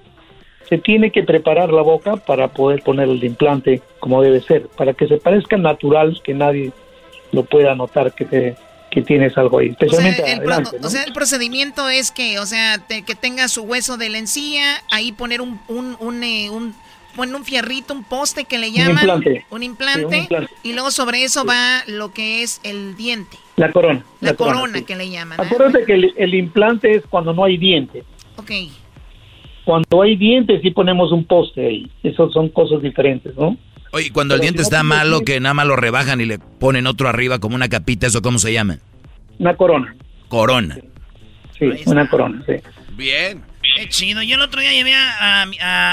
se 0.69 0.77
tiene 0.77 1.11
que 1.11 1.23
preparar 1.23 1.73
la 1.73 1.81
boca 1.81 2.15
para 2.15 2.47
poder 2.47 2.81
poner 2.81 3.09
el 3.09 3.21
implante 3.23 3.81
como 3.99 4.21
debe 4.21 4.39
ser, 4.39 4.67
para 4.77 4.93
que 4.93 5.07
se 5.07 5.17
parezca 5.17 5.57
natural, 5.57 6.21
que 6.23 6.33
nadie 6.33 6.71
lo 7.33 7.43
pueda 7.43 7.75
notar 7.75 8.13
que 8.13 8.25
te, 8.25 8.55
que 8.91 9.01
tienes 9.01 9.37
algo 9.37 9.59
ahí, 9.59 9.69
especialmente 9.69 10.21
o 10.83 10.89
sea, 10.89 11.03
el, 11.03 11.13
procedimiento 11.13 11.87
es 11.89 12.11
que, 12.11 12.39
o 12.39 12.45
sea, 12.45 12.77
que 12.87 13.15
tenga 13.15 13.47
su 13.47 13.63
hueso 13.63 13.97
de 13.97 14.09
la 14.09 14.17
encía, 14.17 14.83
ahí 14.91 15.13
poner 15.13 15.41
un, 15.41 15.59
un, 15.69 15.95
un, 15.99 16.23
eh, 16.23 16.49
un 16.49 16.75
un 17.17 17.45
fierrito, 17.45 17.93
un 17.93 18.03
poste 18.03 18.45
que 18.45 18.57
le 18.57 18.71
llaman, 18.71 19.23
un 19.49 19.63
implante, 19.63 20.27
y 20.63 20.73
luego 20.73 20.91
sobre 20.91 21.23
eso 21.23 21.45
va 21.45 21.83
lo 21.87 22.13
que 22.13 22.43
es 22.43 22.61
el 22.63 22.95
diente. 22.95 23.37
La 23.57 23.71
corona. 23.71 24.03
La, 24.21 24.33
corona, 24.33 24.81
que 24.81 24.95
le 24.95 25.09
llaman. 25.09 25.39
¿eh? 25.39 25.43
Acuérdate 25.45 25.85
que 25.85 25.93
el, 25.93 26.33
implante 26.33 26.91
es 26.91 27.03
cuando 27.07 27.33
no 27.33 27.43
hay 27.43 27.57
diente. 27.57 28.03
Ok. 28.37 28.51
Cuando 29.65 30.01
hay 30.01 30.15
dientes 30.15 30.61
sí 30.61 30.71
ponemos 30.71 31.11
un 31.11 31.25
poste 31.25 31.67
ahí. 31.67 31.91
Esas 32.01 32.31
son 32.31 32.49
cosas 32.49 32.81
diferentes, 32.81 33.35
¿no? 33.35 33.57
Oye, 33.91 34.11
cuando 34.11 34.35
el 34.35 34.41
diente 34.41 34.61
está 34.61 34.83
malo, 34.83 35.21
que 35.21 35.39
nada 35.39 35.53
más 35.53 35.67
lo 35.67 35.75
rebajan 35.75 36.21
y 36.21 36.25
le 36.25 36.39
ponen 36.39 36.87
otro 36.87 37.09
arriba 37.09 37.39
como 37.39 37.55
una 37.55 37.69
capita, 37.69 38.07
¿eso 38.07 38.21
cómo 38.21 38.39
se 38.39 38.53
llama? 38.53 38.77
Una 39.37 39.55
corona. 39.55 39.95
Corona. 40.29 40.77
Sí, 41.59 41.69
una 41.85 42.09
corona, 42.09 42.43
sí. 42.47 42.53
Bien. 42.95 43.41
Qué 43.75 43.89
chido. 43.89 44.21
Yo 44.23 44.35
el 44.35 44.41
otro 44.41 44.61
día 44.61 44.71
llevé 44.71 44.93
a, 44.95 45.45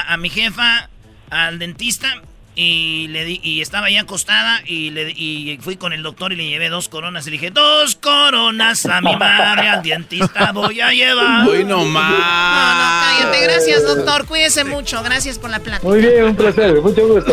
a 0.09 0.17
mi 0.17 0.29
jefa 0.29 0.89
al 1.31 1.59
dentista 1.59 2.23
y 2.61 3.07
le 3.07 3.25
di, 3.25 3.41
y 3.45 3.61
estaba 3.61 3.87
ahí 3.87 3.97
acostada 3.97 4.63
y, 4.67 4.91
le, 4.91 5.13
y 5.13 5.57
fui 5.63 5.77
con 5.77 5.93
el 5.93 6.03
doctor 6.03 6.33
y 6.33 6.37
le 6.37 6.49
llevé 6.49 6.69
dos 6.71 6.89
coronas 6.89 7.25
y 7.25 7.31
le 7.31 7.35
dije, 7.35 7.53
dos 7.53 7.95
coronas 7.95 8.85
a 8.87 9.01
mi 9.01 9.15
madre, 9.15 9.69
al 9.69 9.81
dentista 9.81 10.51
voy 10.51 10.81
a 10.81 10.93
llevar. 10.93 11.47
Uy, 11.49 11.63
no 11.63 11.85
más. 11.85 12.11
No, 12.11 12.17
no, 12.17 13.31
cállate. 13.31 13.45
Gracias, 13.45 13.85
doctor. 13.85 14.27
Cuídese 14.27 14.65
mucho. 14.65 15.01
Gracias 15.05 15.39
por 15.39 15.51
la 15.51 15.61
plata. 15.61 15.87
Muy 15.87 16.01
bien, 16.01 16.25
un 16.25 16.35
placer. 16.35 16.83
Mucho 16.83 17.07
gusto. 17.07 17.33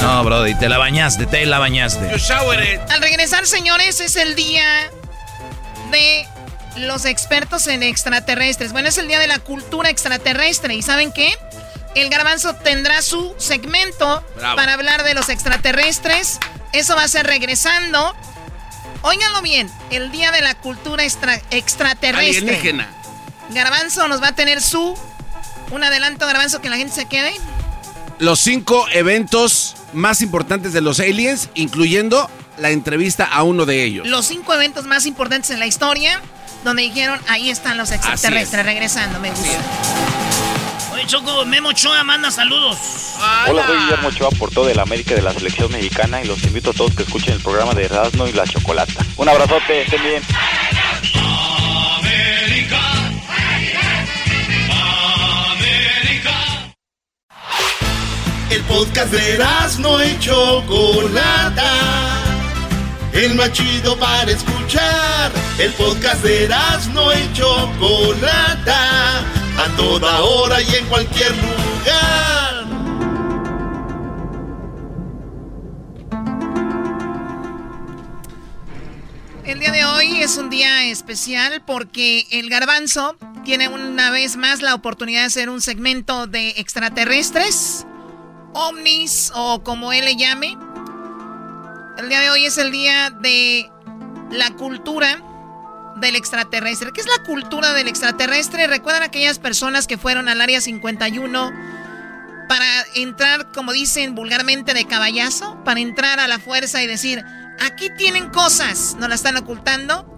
No, 0.00 0.24
Brody, 0.24 0.58
te 0.58 0.68
la 0.68 0.78
bañaste, 0.78 1.26
te 1.26 1.46
la 1.46 1.60
bañaste. 1.60 2.10
Al 2.90 3.00
regresar, 3.00 3.46
señores, 3.46 4.00
es 4.00 4.16
el 4.16 4.34
día 4.34 4.66
de 5.92 6.26
los 6.78 7.04
expertos 7.04 7.68
en 7.68 7.84
extraterrestres. 7.84 8.72
Bueno, 8.72 8.88
es 8.88 8.98
el 8.98 9.06
día 9.06 9.20
de 9.20 9.28
la 9.28 9.38
cultura 9.38 9.88
extraterrestre. 9.88 10.74
¿Y 10.74 10.82
saben 10.82 11.12
qué? 11.12 11.32
El 11.94 12.10
garbanzo 12.10 12.54
tendrá 12.56 13.02
su 13.02 13.34
segmento 13.38 14.24
para 14.56 14.74
hablar 14.74 15.04
de 15.04 15.14
los 15.14 15.28
extraterrestres. 15.28 16.38
Eso 16.72 16.96
va 16.96 17.04
a 17.04 17.08
ser 17.08 17.26
regresando. 17.26 18.14
Óiganlo 19.02 19.42
bien, 19.42 19.70
el 19.90 20.10
día 20.10 20.32
de 20.32 20.40
la 20.40 20.54
cultura 20.54 21.04
extraterrestre. 21.04 22.86
Garbanzo 23.50 24.08
nos 24.08 24.22
va 24.22 24.28
a 24.28 24.34
tener 24.34 24.60
su... 24.60 24.98
Un 25.70 25.84
adelanto, 25.84 26.26
Garbanzo, 26.26 26.60
que 26.60 26.68
la 26.68 26.76
gente 26.76 26.94
se 26.94 27.06
quede. 27.06 27.34
Los 28.18 28.40
cinco 28.40 28.86
eventos 28.92 29.76
más 29.92 30.20
importantes 30.20 30.72
de 30.72 30.80
los 30.80 31.00
aliens, 31.00 31.48
incluyendo 31.54 32.30
la 32.58 32.70
entrevista 32.70 33.24
a 33.24 33.42
uno 33.42 33.66
de 33.66 33.82
ellos. 33.82 34.06
Los 34.06 34.26
cinco 34.26 34.54
eventos 34.54 34.84
más 34.84 35.06
importantes 35.06 35.50
en 35.50 35.58
la 35.58 35.66
historia, 35.66 36.20
donde 36.64 36.82
dijeron, 36.82 37.20
ahí 37.28 37.50
están 37.50 37.76
los 37.76 37.90
extraterrestres, 37.90 38.64
regresando, 38.64 39.20
me 39.20 39.30
gusta. 39.30 39.58
Choco, 41.06 41.44
Memo 41.44 41.68
Ochoa 41.70 42.02
manda 42.02 42.30
saludos. 42.30 42.78
Hola, 43.48 43.66
soy 43.66 43.78
Guillermo 43.78 44.08
Ochoa, 44.08 44.30
por 44.30 44.50
todo 44.50 44.70
el 44.70 44.78
América 44.78 45.14
de 45.14 45.22
la 45.22 45.32
selección 45.32 45.70
mexicana 45.70 46.22
y 46.22 46.26
los 46.26 46.42
invito 46.44 46.70
a 46.70 46.72
todos 46.72 46.94
que 46.94 47.02
escuchen 47.02 47.34
el 47.34 47.40
programa 47.40 47.74
de 47.74 47.84
Erasmo 47.84 48.26
y 48.26 48.32
la 48.32 48.44
Chocolata. 48.44 49.04
Un 49.16 49.28
abrazote, 49.28 49.82
estén 49.82 50.02
bien. 50.02 50.22
América. 51.98 52.80
América. 55.52 56.72
El 58.50 58.62
podcast 58.62 59.12
de 59.12 59.34
Erasmo 59.34 60.02
y 60.02 60.18
Chocolata. 60.18 61.70
El 63.12 63.34
más 63.34 63.52
chido 63.52 63.98
para 63.98 64.30
escuchar. 64.30 65.32
El 65.58 65.72
podcast 65.72 66.22
de 66.22 66.44
Erasmo 66.44 67.12
y 67.12 67.32
Chocolata 67.34 69.24
a 69.58 69.76
toda 69.76 70.22
hora 70.22 70.60
y 70.60 70.74
en 70.74 70.86
cualquier 70.86 71.30
lugar. 71.36 72.64
El 79.44 79.60
día 79.60 79.70
de 79.72 79.84
hoy 79.84 80.22
es 80.22 80.36
un 80.38 80.50
día 80.50 80.84
especial 80.86 81.62
porque 81.66 82.26
el 82.30 82.48
garbanzo 82.48 83.16
tiene 83.44 83.68
una 83.68 84.10
vez 84.10 84.36
más 84.36 84.62
la 84.62 84.74
oportunidad 84.74 85.20
de 85.20 85.26
hacer 85.26 85.50
un 85.50 85.60
segmento 85.60 86.26
de 86.26 86.50
extraterrestres, 86.56 87.86
ovnis 88.54 89.30
o 89.34 89.62
como 89.62 89.92
él 89.92 90.06
le 90.06 90.16
llame. 90.16 90.56
El 91.98 92.08
día 92.08 92.20
de 92.20 92.30
hoy 92.30 92.46
es 92.46 92.58
el 92.58 92.72
día 92.72 93.10
de 93.10 93.70
la 94.30 94.50
cultura 94.56 95.22
del 95.96 96.16
extraterrestre. 96.16 96.92
¿Qué 96.92 97.00
es 97.00 97.06
la 97.06 97.22
cultura 97.24 97.72
del 97.72 97.88
extraterrestre? 97.88 98.66
¿Recuerdan 98.66 99.02
aquellas 99.02 99.38
personas 99.38 99.86
que 99.86 99.98
fueron 99.98 100.28
al 100.28 100.40
área 100.40 100.60
51 100.60 101.52
para 102.48 102.66
entrar, 102.94 103.52
como 103.52 103.72
dicen 103.72 104.14
vulgarmente, 104.14 104.74
de 104.74 104.86
caballazo? 104.86 105.62
Para 105.64 105.80
entrar 105.80 106.20
a 106.20 106.28
la 106.28 106.38
fuerza 106.38 106.82
y 106.82 106.86
decir, 106.86 107.24
aquí 107.60 107.88
tienen 107.96 108.30
cosas, 108.30 108.96
¿no 108.98 109.08
la 109.08 109.14
están 109.14 109.36
ocultando? 109.36 110.10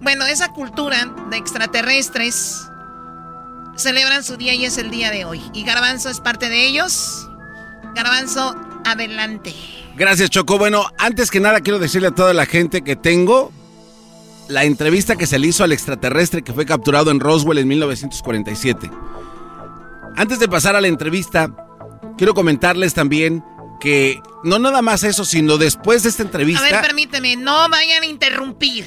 Bueno, 0.00 0.26
esa 0.26 0.48
cultura 0.48 1.12
de 1.30 1.36
extraterrestres 1.36 2.62
celebran 3.76 4.24
su 4.24 4.36
día 4.36 4.54
y 4.54 4.64
es 4.64 4.78
el 4.78 4.90
día 4.90 5.10
de 5.10 5.24
hoy. 5.24 5.42
Y 5.52 5.64
Garbanzo 5.64 6.10
es 6.10 6.20
parte 6.20 6.48
de 6.48 6.66
ellos. 6.66 7.28
Garbanzo, 7.94 8.56
adelante. 8.84 9.54
Gracias, 9.96 10.30
Choco. 10.30 10.58
Bueno, 10.58 10.86
antes 10.98 11.30
que 11.30 11.40
nada 11.40 11.60
quiero 11.60 11.78
decirle 11.78 12.08
a 12.08 12.10
toda 12.10 12.34
la 12.34 12.44
gente 12.44 12.82
que 12.82 12.96
tengo 12.96 13.52
la 14.48 14.64
entrevista 14.64 15.16
que 15.16 15.26
se 15.26 15.38
le 15.38 15.48
hizo 15.48 15.64
al 15.64 15.72
extraterrestre 15.72 16.42
que 16.42 16.52
fue 16.52 16.66
capturado 16.66 17.10
en 17.10 17.20
Roswell 17.20 17.58
en 17.58 17.68
1947. 17.68 18.90
Antes 20.16 20.38
de 20.38 20.48
pasar 20.48 20.76
a 20.76 20.80
la 20.80 20.88
entrevista, 20.88 21.50
quiero 22.16 22.34
comentarles 22.34 22.94
también 22.94 23.44
que 23.80 24.20
no 24.44 24.58
nada 24.58 24.82
más 24.82 25.04
eso, 25.04 25.24
sino 25.24 25.58
después 25.58 26.02
de 26.02 26.08
esta 26.08 26.22
entrevista... 26.22 26.66
A 26.66 26.70
ver, 26.70 26.80
permíteme, 26.80 27.36
no 27.36 27.68
vayan 27.68 28.02
a 28.02 28.06
interrumpir. 28.06 28.86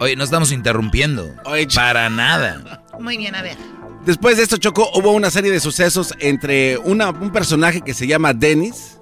Oye, 0.00 0.16
no 0.16 0.24
estamos 0.24 0.52
interrumpiendo. 0.52 1.34
para 1.74 2.08
nada. 2.08 2.84
Muy 2.98 3.16
bien, 3.16 3.34
a 3.34 3.42
ver. 3.42 3.56
Después 4.04 4.36
de 4.36 4.42
esto, 4.42 4.56
Choco, 4.56 4.90
hubo 4.94 5.12
una 5.12 5.30
serie 5.30 5.50
de 5.50 5.60
sucesos 5.60 6.14
entre 6.18 6.78
un 6.78 7.30
personaje 7.32 7.80
que 7.80 7.94
se 7.94 8.06
llama 8.06 8.34
Dennis 8.34 8.93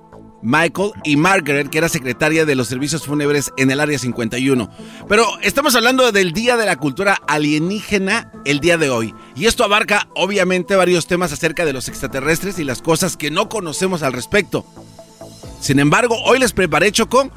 Michael 0.42 0.92
y 1.04 1.16
Margaret, 1.16 1.70
que 1.70 1.78
era 1.78 1.88
secretaria 1.88 2.44
de 2.44 2.54
los 2.54 2.68
servicios 2.68 3.06
fúnebres 3.06 3.52
en 3.56 3.70
el 3.70 3.80
Área 3.80 3.98
51. 3.98 4.70
Pero 5.08 5.24
estamos 5.40 5.74
hablando 5.74 6.10
del 6.12 6.32
Día 6.32 6.56
de 6.56 6.66
la 6.66 6.76
Cultura 6.76 7.20
Alienígena 7.26 8.32
el 8.44 8.60
día 8.60 8.76
de 8.76 8.90
hoy. 8.90 9.14
Y 9.36 9.46
esto 9.46 9.64
abarca 9.64 10.08
obviamente 10.14 10.76
varios 10.76 11.06
temas 11.06 11.32
acerca 11.32 11.64
de 11.64 11.72
los 11.72 11.88
extraterrestres 11.88 12.58
y 12.58 12.64
las 12.64 12.82
cosas 12.82 13.16
que 13.16 13.30
no 13.30 13.48
conocemos 13.48 14.02
al 14.02 14.12
respecto. 14.12 14.66
Sin 15.60 15.78
embargo, 15.78 16.16
hoy 16.24 16.40
les 16.40 16.52
preparé, 16.52 16.90
Choco, 16.90 17.30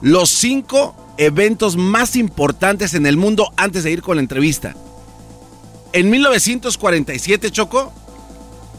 los 0.00 0.30
cinco 0.30 0.96
eventos 1.16 1.76
más 1.76 2.16
importantes 2.16 2.94
en 2.94 3.06
el 3.06 3.16
mundo 3.16 3.52
antes 3.56 3.84
de 3.84 3.92
ir 3.92 4.02
con 4.02 4.16
la 4.16 4.22
entrevista. 4.22 4.74
En 5.92 6.10
1947, 6.10 7.50
Choco, 7.50 7.92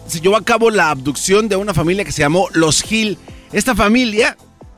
se 0.07 0.19
llevó 0.19 0.35
a 0.35 0.44
cabo 0.44 0.69
la 0.69 0.90
abducción 0.90 1.48
de 1.48 1.56
una 1.56 1.73
familia 1.73 2.03
que 2.03 2.11
se 2.11 2.22
llamó 2.22 2.49
Los 2.53 2.91
Hill. 2.91 3.18
Esta 3.54 3.76
familia, 3.76 4.36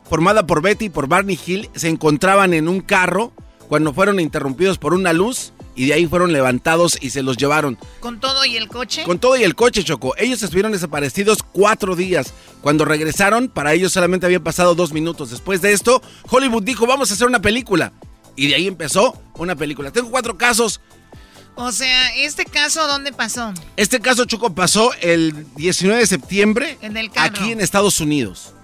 formada 0.10 0.46
por 0.46 0.62
Betty 0.62 0.86
y 0.86 0.90
por 0.90 1.08
Barney 1.08 1.40
Hill, 1.46 1.70
se 1.76 1.88
encontraban 1.88 2.54
en 2.54 2.68
un 2.68 2.82
carro 2.82 3.32
cuando 3.70 3.94
fueron 3.94 4.20
interrumpidos 4.20 4.78
por 4.78 4.94
una 4.94 5.14
luz 5.14 5.54
y 5.78 5.88
de 5.88 5.94
ahí 5.94 6.06
fueron 6.08 6.34
levantados 6.34 6.98
y 7.00 7.12
se 7.12 7.24
los 7.24 7.38
llevaron. 7.38 7.78
¿Con 8.02 8.20
todo 8.20 8.44
y 8.44 8.58
el 8.58 8.68
coche? 8.68 9.04
Con 9.04 9.18
todo 9.20 9.38
y 9.38 9.44
el 9.44 9.56
coche, 9.56 9.84
Choco. 9.86 10.14
Ellos 10.18 10.44
estuvieron 10.44 10.74
desaparecidos 10.74 11.40
cuatro 11.42 11.96
días. 11.96 12.34
Cuando 12.62 12.84
regresaron, 12.84 13.48
para 13.48 13.74
ellos 13.74 13.94
solamente 13.94 14.26
habían 14.26 14.44
pasado 14.44 14.76
dos 14.76 14.92
minutos. 14.92 15.30
Después 15.32 15.62
de 15.62 15.72
esto, 15.72 16.02
Hollywood 16.30 16.64
dijo, 16.64 16.86
vamos 16.86 17.12
a 17.12 17.14
hacer 17.14 17.28
una 17.28 17.42
película. 17.42 17.94
Y 18.36 18.48
de 18.48 18.56
ahí 18.56 18.68
empezó 18.68 19.22
una 19.36 19.56
película. 19.56 19.92
Tengo 19.92 20.12
cuatro 20.12 20.38
casos. 20.38 20.82
O 21.56 21.72
sea, 21.72 22.14
¿este 22.18 22.44
caso 22.44 22.86
dónde 22.88 23.14
pasó? 23.14 23.54
Este 23.78 24.02
caso, 24.02 24.26
Choco, 24.26 24.54
pasó 24.54 24.92
el 25.00 25.46
19 25.56 26.02
de 26.02 26.08
septiembre 26.08 26.78
en 26.82 26.98
el 26.98 27.10
carro. 27.10 27.34
aquí 27.34 27.54
en 27.54 27.62
Estados 27.62 28.02
Unidos. 28.02 28.55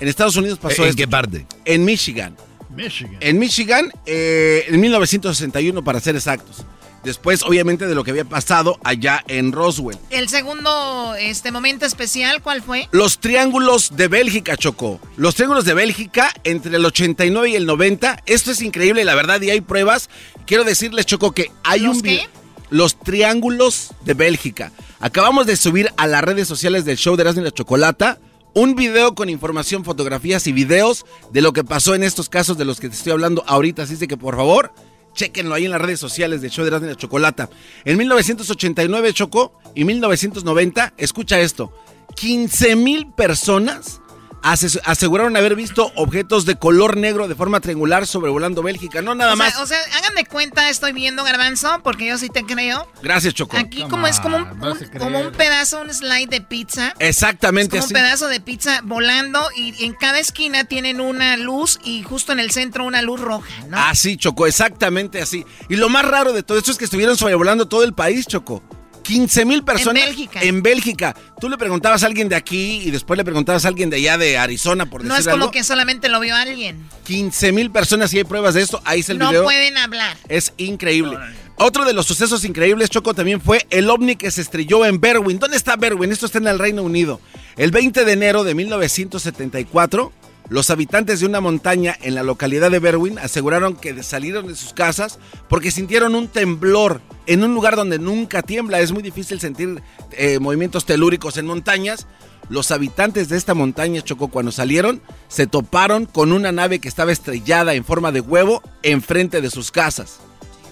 En 0.00 0.08
Estados 0.08 0.36
Unidos 0.36 0.58
pasó 0.58 0.82
¿En 0.82 0.90
esto. 0.90 0.96
qué 0.98 1.08
parte? 1.08 1.46
En 1.64 1.84
Michigan. 1.84 2.36
Michigan. 2.70 3.16
En 3.20 3.38
Michigan, 3.38 3.92
eh, 4.06 4.64
en 4.68 4.80
1961 4.80 5.82
para 5.82 6.00
ser 6.00 6.14
exactos. 6.16 6.64
Después, 7.04 7.42
obviamente, 7.42 7.86
de 7.86 7.94
lo 7.94 8.02
que 8.04 8.10
había 8.10 8.24
pasado 8.24 8.78
allá 8.82 9.22
en 9.28 9.52
Roswell. 9.52 9.96
El 10.10 10.28
segundo 10.28 11.14
este 11.14 11.52
momento 11.52 11.86
especial, 11.86 12.42
¿cuál 12.42 12.60
fue? 12.60 12.88
Los 12.90 13.20
triángulos 13.20 13.96
de 13.96 14.08
Bélgica, 14.08 14.56
Chocó. 14.56 15.00
Los 15.16 15.34
triángulos 15.36 15.64
de 15.64 15.74
Bélgica 15.74 16.32
entre 16.44 16.76
el 16.76 16.84
89 16.84 17.50
y 17.50 17.56
el 17.56 17.66
90. 17.66 18.22
Esto 18.26 18.50
es 18.50 18.60
increíble, 18.62 19.04
la 19.04 19.14
verdad, 19.14 19.40
y 19.40 19.50
hay 19.50 19.60
pruebas. 19.60 20.10
Quiero 20.44 20.64
decirles, 20.64 21.06
Choco, 21.06 21.32
que 21.32 21.50
hay 21.62 21.80
¿Los 21.80 21.98
un... 21.98 22.02
qué? 22.02 22.28
Los 22.70 22.98
triángulos 22.98 23.92
de 24.04 24.14
Bélgica. 24.14 24.72
Acabamos 25.00 25.46
de 25.46 25.56
subir 25.56 25.90
a 25.96 26.06
las 26.06 26.22
redes 26.22 26.48
sociales 26.48 26.84
del 26.84 26.98
show 26.98 27.16
de 27.16 27.22
Erasmo 27.22 27.40
y 27.40 27.44
la 27.44 27.52
Chocolata 27.52 28.18
un 28.58 28.74
video 28.74 29.14
con 29.14 29.30
información, 29.30 29.84
fotografías 29.84 30.48
y 30.48 30.52
videos 30.52 31.06
de 31.30 31.42
lo 31.42 31.52
que 31.52 31.62
pasó 31.62 31.94
en 31.94 32.02
estos 32.02 32.28
casos 32.28 32.58
de 32.58 32.64
los 32.64 32.80
que 32.80 32.88
te 32.88 32.96
estoy 32.96 33.12
hablando 33.12 33.44
ahorita. 33.46 33.84
Así 33.84 33.94
de 33.94 34.08
que, 34.08 34.16
por 34.16 34.34
favor, 34.34 34.72
Chequenlo 35.14 35.54
ahí 35.54 35.64
en 35.64 35.72
las 35.72 35.80
redes 35.80 35.98
sociales 35.98 36.42
del 36.42 36.50
show 36.50 36.64
de 36.64 36.70
la 36.70 36.94
Chocolata. 36.94 37.50
En 37.84 37.96
1989 37.96 39.12
chocó 39.12 39.52
y 39.74 39.84
1990, 39.84 40.94
escucha 40.96 41.40
esto, 41.40 41.72
15 42.14 42.76
mil 42.76 43.10
personas 43.10 44.00
ase- 44.42 44.80
aseguraron 44.84 45.36
haber 45.36 45.54
visto 45.54 45.92
objetos 45.96 46.44
de 46.46 46.56
color 46.56 46.96
negro 46.96 47.28
de 47.28 47.34
forma 47.34 47.60
triangular 47.60 48.06
sobrevolando 48.06 48.62
Bélgica. 48.62 49.02
No 49.02 49.14
nada 49.14 49.34
o 49.34 49.36
sea, 49.36 49.44
más. 49.46 49.58
o 49.58 49.66
sea, 49.66 49.78
hagan 49.96 50.14
de 50.14 50.24
cuenta, 50.24 50.68
estoy 50.70 50.92
viendo 50.92 51.24
Garbanzo, 51.24 51.80
porque 51.82 52.06
yo 52.06 52.18
sí 52.18 52.28
te 52.28 52.44
creo. 52.44 52.86
Gracias, 53.02 53.34
Choco. 53.34 53.56
Aquí 53.56 53.84
como 53.88 54.06
es 54.06 54.20
como 54.20 54.36
un, 54.38 54.42
un- 54.44 54.88
como 54.98 55.20
un 55.20 55.32
pedazo, 55.32 55.80
un 55.80 55.92
slide 55.92 56.28
de 56.28 56.40
pizza. 56.40 56.94
Exactamente 56.98 57.76
Es 57.78 57.84
como 57.84 57.90
un 57.90 57.96
así. 57.96 58.04
pedazo 58.06 58.28
de 58.28 58.40
pizza 58.40 58.80
volando 58.84 59.40
y 59.56 59.84
en 59.84 59.94
cada 59.94 60.18
esquina 60.18 60.64
tienen 60.64 61.00
una 61.00 61.36
luz 61.36 61.78
y 61.84 62.02
justo 62.02 62.32
en 62.32 62.40
el 62.40 62.50
centro 62.50 62.84
una 62.84 63.02
luz 63.02 63.20
roja, 63.20 63.48
¿no? 63.68 63.78
Así, 63.78 64.16
Choco, 64.16 64.46
exactamente 64.46 65.20
así. 65.20 65.44
Y 65.68 65.76
lo 65.76 65.88
más 65.88 66.04
raro 66.04 66.32
de 66.32 66.42
todo 66.42 66.58
esto 66.58 66.70
es 66.70 66.78
que 66.78 66.84
estuvieron 66.84 67.16
sobrevolando 67.16 67.68
todo 67.68 67.84
el 67.84 67.92
país, 67.94 68.26
Choco. 68.26 68.62
15 69.08 69.44
mil 69.46 69.62
personas. 69.64 70.02
En 70.02 70.08
Bélgica. 70.08 70.40
En 70.42 70.62
Bélgica. 70.62 71.16
Tú 71.40 71.48
le 71.48 71.56
preguntabas 71.56 72.02
a 72.02 72.06
alguien 72.06 72.28
de 72.28 72.36
aquí 72.36 72.82
y 72.84 72.90
después 72.90 73.16
le 73.16 73.24
preguntabas 73.24 73.64
a 73.64 73.68
alguien 73.68 73.88
de 73.88 73.96
allá 73.96 74.18
de 74.18 74.36
Arizona, 74.36 74.84
por 74.86 75.00
decir 75.02 75.12
no 75.12 75.16
es 75.18 75.24
como 75.24 75.36
algo. 75.44 75.50
que 75.50 75.64
solamente 75.64 76.08
lo 76.08 76.20
vio 76.20 76.36
alguien. 76.36 76.84
15 77.04 77.52
mil 77.52 77.70
personas 77.70 78.12
y 78.12 78.18
hay 78.18 78.24
pruebas 78.24 78.54
de 78.54 78.60
esto. 78.62 78.82
Ahí 78.84 79.00
está 79.00 79.12
el 79.12 79.18
No 79.18 79.30
video. 79.30 79.44
pueden 79.44 79.78
hablar. 79.78 80.16
Es 80.28 80.52
increíble. 80.58 81.16
Otro 81.56 81.84
de 81.84 81.92
los 81.92 82.06
sucesos 82.06 82.44
increíbles, 82.44 82.90
Choco, 82.90 83.14
también 83.14 83.40
fue 83.40 83.66
el 83.70 83.88
ovni 83.90 84.14
que 84.14 84.30
se 84.30 84.42
estrelló 84.42 84.84
en 84.84 85.00
Berwyn. 85.00 85.38
¿Dónde 85.38 85.56
está 85.56 85.74
Berwyn? 85.76 86.12
Esto 86.12 86.26
está 86.26 86.38
en 86.38 86.46
el 86.46 86.58
Reino 86.58 86.82
Unido. 86.82 87.20
El 87.56 87.70
20 87.72 88.04
de 88.04 88.12
enero 88.12 88.44
de 88.44 88.54
1974, 88.54 90.12
los 90.50 90.70
habitantes 90.70 91.20
de 91.20 91.26
una 91.26 91.40
montaña 91.40 91.96
en 92.00 92.14
la 92.14 92.22
localidad 92.22 92.70
de 92.70 92.78
Berwyn 92.78 93.18
aseguraron 93.18 93.76
que 93.76 94.02
salieron 94.02 94.46
de 94.46 94.56
sus 94.56 94.72
casas 94.72 95.18
porque 95.48 95.70
sintieron 95.70 96.14
un 96.14 96.28
temblor 96.28 97.02
en 97.26 97.44
un 97.44 97.52
lugar 97.52 97.76
donde 97.76 97.98
nunca 97.98 98.42
tiembla. 98.42 98.80
Es 98.80 98.92
muy 98.92 99.02
difícil 99.02 99.40
sentir 99.40 99.82
eh, 100.12 100.38
movimientos 100.38 100.86
telúricos 100.86 101.36
en 101.36 101.46
montañas. 101.46 102.06
Los 102.48 102.70
habitantes 102.70 103.28
de 103.28 103.36
esta 103.36 103.52
montaña, 103.52 104.00
Choco, 104.00 104.28
cuando 104.28 104.50
salieron, 104.50 105.02
se 105.28 105.46
toparon 105.46 106.06
con 106.06 106.32
una 106.32 106.50
nave 106.50 106.78
que 106.78 106.88
estaba 106.88 107.12
estrellada 107.12 107.74
en 107.74 107.84
forma 107.84 108.10
de 108.10 108.20
huevo 108.20 108.62
enfrente 108.82 109.42
de 109.42 109.50
sus 109.50 109.70
casas. 109.70 110.20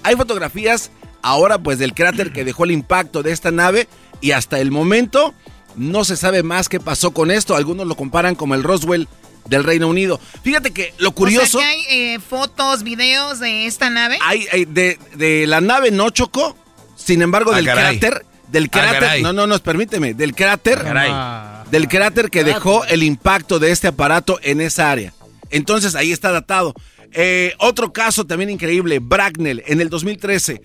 Hay 0.02 0.16
fotografías 0.16 0.90
ahora 1.20 1.58
pues 1.58 1.78
del 1.78 1.92
cráter 1.92 2.32
que 2.32 2.44
dejó 2.46 2.64
el 2.64 2.70
impacto 2.70 3.22
de 3.22 3.32
esta 3.32 3.50
nave 3.50 3.88
y 4.22 4.30
hasta 4.30 4.58
el 4.58 4.70
momento 4.70 5.34
no 5.76 6.04
se 6.04 6.16
sabe 6.16 6.42
más 6.42 6.70
qué 6.70 6.80
pasó 6.80 7.10
con 7.10 7.30
esto. 7.30 7.56
Algunos 7.56 7.86
lo 7.86 7.94
comparan 7.94 8.36
como 8.36 8.54
el 8.54 8.62
Roswell 8.62 9.08
del 9.48 9.64
Reino 9.64 9.88
Unido. 9.88 10.20
Fíjate 10.42 10.70
que 10.72 10.92
lo 10.98 11.12
curioso... 11.12 11.58
O 11.58 11.60
sea, 11.60 11.70
que 11.70 11.76
hay 11.76 12.14
eh, 12.14 12.18
fotos, 12.20 12.82
videos 12.82 13.40
de 13.40 13.66
esta 13.66 13.90
nave. 13.90 14.18
Hay, 14.22 14.46
hay 14.52 14.64
de, 14.64 14.98
de 15.16 15.46
la 15.46 15.60
nave 15.60 15.90
no 15.90 16.10
chocó, 16.10 16.56
sin 16.96 17.22
embargo 17.22 17.52
Ah, 17.52 17.56
del 17.56 17.66
caray. 17.66 17.98
cráter, 17.98 18.24
del 18.48 18.64
Ah, 18.64 18.68
cráter, 18.70 19.22
no, 19.22 19.32
no, 19.32 19.46
no, 19.46 19.58
permíteme, 19.60 20.14
del 20.14 20.34
cráter, 20.34 20.82
Ah, 20.86 21.64
del 21.70 21.88
cráter 21.88 22.30
que 22.30 22.44
dejó 22.44 22.84
el 22.86 23.02
impacto 23.02 23.58
de 23.58 23.70
este 23.72 23.88
aparato 23.88 24.38
en 24.42 24.60
esa 24.60 24.90
área. 24.90 25.12
Entonces 25.50 25.94
ahí 25.94 26.12
está 26.12 26.30
datado. 26.32 26.74
Eh, 27.12 27.54
otro 27.58 27.92
caso 27.92 28.24
también 28.26 28.50
increíble, 28.50 28.98
Bracknell, 29.00 29.62
en 29.66 29.80
el 29.80 29.88
2013. 29.88 30.60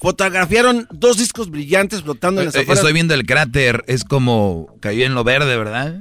Fotografiaron 0.00 0.86
dos 0.92 1.16
discos 1.16 1.50
brillantes 1.50 2.02
flotando 2.02 2.40
en 2.40 2.46
las 2.46 2.54
Eh, 2.54 2.60
afueras. 2.60 2.78
Estoy 2.78 2.92
viendo 2.92 3.14
el 3.14 3.26
cráter, 3.26 3.82
es 3.88 4.04
como 4.04 4.68
cayó 4.80 5.04
en 5.04 5.14
lo 5.14 5.24
verde, 5.24 5.56
¿verdad? 5.56 6.00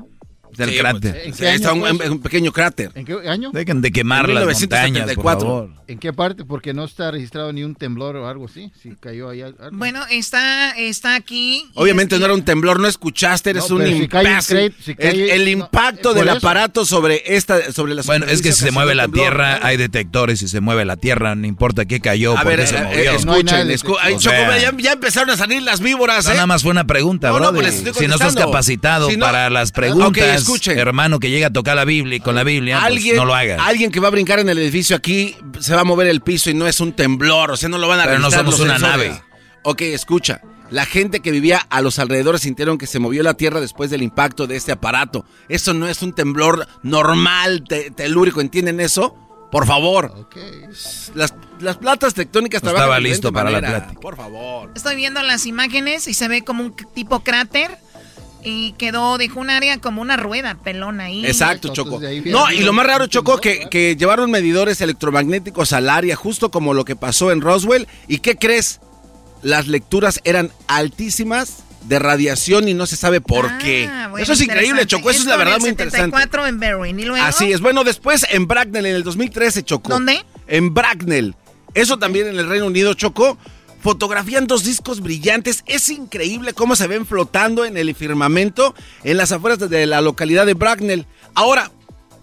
Del 0.58 0.72
Sí, 0.72 0.78
cráter. 0.80 1.12
pues, 1.14 1.26
¿En 1.26 1.34
qué 1.34 1.54
Está 1.56 1.72
año 1.72 1.84
un- 1.84 2.02
eso? 2.02 2.12
un 2.14 2.20
pequeño 2.22 2.52
cráter. 2.52 2.92
¿En 2.96 3.06
qué 3.06 3.14
año? 3.30 3.52
Dejen 3.54 3.82
de 3.82 3.92
quemar 3.92 4.28
En 4.30 4.36
las 4.36 4.44
montañas, 4.46 4.60
por 4.66 4.92
1974. 4.92 5.48
favor. 5.48 5.70
¿En 5.88 6.00
qué 6.00 6.12
parte? 6.14 6.44
Porque 6.46 6.74
no 6.74 6.84
está 6.84 7.12
registrado 7.12 7.54
ni 7.54 7.64
un 7.64 7.76
temblor 7.76 8.16
o 8.18 8.28
algo 8.28 8.46
así. 8.46 8.72
Si 8.82 8.96
cayó 9.00 9.30
ahí 9.30 9.42
algo. 9.42 9.58
Bueno, 9.72 10.02
está, 10.10 10.72
está 10.78 11.16
aquí. 11.16 11.64
Obviamente 11.76 12.18
no 12.20 12.26
era 12.26 12.34
un 12.34 12.44
temblor, 12.44 12.80
no 12.80 12.88
escuchaste, 12.88 13.52
eres 13.52 13.70
No, 13.70 13.78
un 13.78 13.84
si 13.86 14.08
cae- 14.08 14.74
el, 14.98 15.48
impacto 15.48 16.10
eh, 16.12 16.14
por 16.14 16.16
del 16.16 16.28
eso. 16.30 16.38
aparato 16.38 16.86
sobre 16.86 17.24
esta, 17.36 17.72
sobre 17.72 17.96
la 17.96 18.02
Bueno, 18.02 18.26
es 18.26 18.42
que 18.42 18.52
si 18.52 18.64
se 18.66 18.72
mueve 18.72 18.96
la 18.96 19.04
temblor. 19.04 19.24
tierra, 19.26 19.60
hay 19.62 19.78
detectores. 19.78 20.40
Si 20.40 20.48
se 20.48 20.60
mueve 20.60 20.84
la 20.86 20.98
tierra, 20.98 21.36
no 21.36 21.48
importa 21.48 21.86
qué 21.86 22.00
cayó, 22.02 22.34
A 22.38 22.42
por 22.42 22.48
ver, 22.48 22.60
qué 22.62 22.68
se 22.68 22.82
movió. 22.84 23.12
escuchen, 23.12 24.78
ya, 24.80 24.92
empezaron 24.92 25.30
a 25.30 25.38
salir 25.38 25.62
las 25.62 25.80
víboras, 25.80 26.26
no, 26.26 26.32
¿eh? 26.32 26.34
nada 26.36 26.48
más 26.48 26.64
fue 26.64 26.72
una 26.72 26.86
pregunta, 26.86 27.32
pues 27.54 27.76
estoy 27.76 27.94
si 27.94 28.08
no 28.08 28.16
estás 28.16 28.36
capacitado 28.36 29.10
para 29.20 29.50
las 29.50 29.70
Ok, 29.70 29.76
preguntas, 29.76 30.44
escuchen. 30.54 30.78
hermano, 30.80 31.20
que 31.20 31.30
llega 31.30 31.48
a 31.48 31.54
tocar 31.54 31.76
la 31.76 31.86
Biblia 31.86 32.18
y 32.18 32.20
con 32.20 32.36
la 32.36 32.44
Biblia, 32.44 32.80
pues, 32.80 32.92
Alguien, 32.94 33.16
no 33.16 33.26
lo 33.26 33.36
hagas. 33.36 33.60
alguien 33.62 33.92
que 33.92 34.00
va 34.00 34.08
a 34.08 34.12
brincar 34.12 34.40
en 34.40 34.50
el 34.50 34.58
edificio 34.58 34.96
aquí 34.96 35.36
se 35.60 35.74
va 35.76 35.82
a 35.82 35.84
mover 35.84 36.08
el 36.08 36.22
piso 36.22 36.50
y 36.50 36.54
no 36.54 36.68
es 36.68 36.80
un 36.80 36.94
temblor, 36.94 37.52
o 37.52 37.58
sea, 37.58 37.70
no 37.70 37.78
lo 37.78 37.88
van 37.88 38.00
a 38.00 38.06
Pero 38.06 38.20
no 38.20 38.32
somos 38.32 38.60
una 38.60 38.78
sensores. 38.80 39.10
nave. 39.12 39.22
Ok, 39.64 39.82
escucha. 39.82 40.42
La 40.70 40.86
gente 40.86 41.22
que 41.22 41.32
vivía 41.32 41.66
a 41.70 41.82
los 41.82 41.98
alrededores 41.98 42.42
sintieron 42.42 42.78
que 42.78 42.88
se 42.88 43.00
movió 43.00 43.24
la 43.24 43.36
tierra 43.36 43.62
después 43.62 43.90
del 43.90 44.02
impacto 44.04 44.48
de 44.48 44.58
este 44.58 44.74
aparato. 44.74 45.24
Eso 45.48 45.74
no 45.74 45.88
es 45.88 46.02
un 46.02 46.14
temblor 46.14 46.68
normal, 46.84 47.64
te- 47.68 47.90
telúrico, 47.92 48.42
¿entienden 48.42 48.80
eso? 48.82 49.16
Por 49.50 49.66
favor. 49.66 50.28
Las, 51.16 51.34
las 51.62 51.78
platas 51.78 52.14
tectónicas 52.14 52.62
No 52.62 52.66
trabajan 52.72 52.86
estaba 52.88 52.96
de 52.96 53.02
listo 53.02 53.32
para 53.32 53.50
la 53.50 53.60
plática. 53.60 54.00
Por 54.02 54.18
favor. 54.18 54.72
Estoy 54.76 54.98
viendo 54.98 55.22
las 55.24 55.46
imágenes 55.46 56.08
y 56.10 56.14
se 56.14 56.28
ve 56.28 56.44
como 56.44 56.64
un 56.64 56.76
tipo 56.94 57.22
cráter 57.22 57.78
y 58.48 58.72
quedó, 58.74 59.18
dejó 59.18 59.40
un 59.40 59.50
área 59.50 59.78
como 59.80 60.02
una 60.02 60.18
rueda 60.18 60.56
pelona 60.56 61.06
ahí. 61.06 61.26
Exacto, 61.26 61.74
Choco. 61.74 62.00
No, 62.26 62.52
y 62.52 62.60
lo 62.62 62.74
más 62.74 62.88
raro, 62.88 63.08
Choco, 63.08 63.40
que, 63.40 63.68
que 63.70 63.96
llevaron 63.96 64.32
medidores 64.32 64.80
electromagnéticos 64.82 65.74
al 65.74 65.90
área, 65.90 66.16
justo 66.16 66.50
como 66.50 66.74
lo 66.74 66.86
que 66.86 66.96
pasó 66.96 67.32
en 67.32 67.42
Roswell. 67.42 67.88
¿Y 68.08 68.20
qué 68.20 68.36
crees? 68.36 68.80
Las 69.44 69.68
lecturas 69.68 70.22
eran 70.24 70.52
altísimas 70.68 71.64
de 71.84 72.00
radiación 72.00 72.68
y 72.68 72.74
no 72.74 72.86
se 72.86 72.96
sabe 72.96 73.22
por 73.22 73.58
qué. 73.60 73.90
Ah, 73.92 74.08
bueno, 74.10 74.24
eso 74.24 74.34
es 74.34 74.42
increíble. 74.42 74.86
Choco. 74.86 75.10
Eso 75.10 75.22
es 75.22 75.28
la 75.28 75.38
verdad 75.38 75.60
muy 75.60 75.70
interesante. 75.70 76.16
74 76.16 76.48
en 76.48 76.60
Berwyn. 76.60 77.00
¿Y 77.00 77.06
luego? 77.06 77.26
Así 77.26 77.52
es. 77.52 77.62
Bueno, 77.62 77.84
después 77.84 78.26
en 78.30 78.48
Bracknell, 78.48 78.86
en 78.86 78.96
el 78.96 79.04
2013, 79.04 79.64
Choco. 79.64 79.90
¿Dónde? 79.90 80.24
En 80.48 80.74
Bracknell. 80.74 81.36
Eso 81.74 81.98
también 82.00 82.28
en 82.28 82.40
el 82.40 82.48
Reino 82.48 82.66
Unido, 82.66 82.94
Choco. 82.94 83.38
Fotografían 83.88 84.48
dos 84.48 84.66
discos 84.66 85.00
brillantes. 85.00 85.64
Es 85.66 85.88
increíble 85.88 86.52
cómo 86.52 86.76
se 86.76 86.88
ven 86.88 87.06
flotando 87.06 87.64
en 87.64 87.78
el 87.78 87.96
firmamento 87.96 88.76
en 89.06 89.16
las 89.16 89.32
afueras 89.32 89.60
de 89.60 89.86
la 89.86 90.02
localidad 90.02 90.46
de 90.46 90.56
Bracknell. 90.56 91.08
Ahora, 91.36 91.72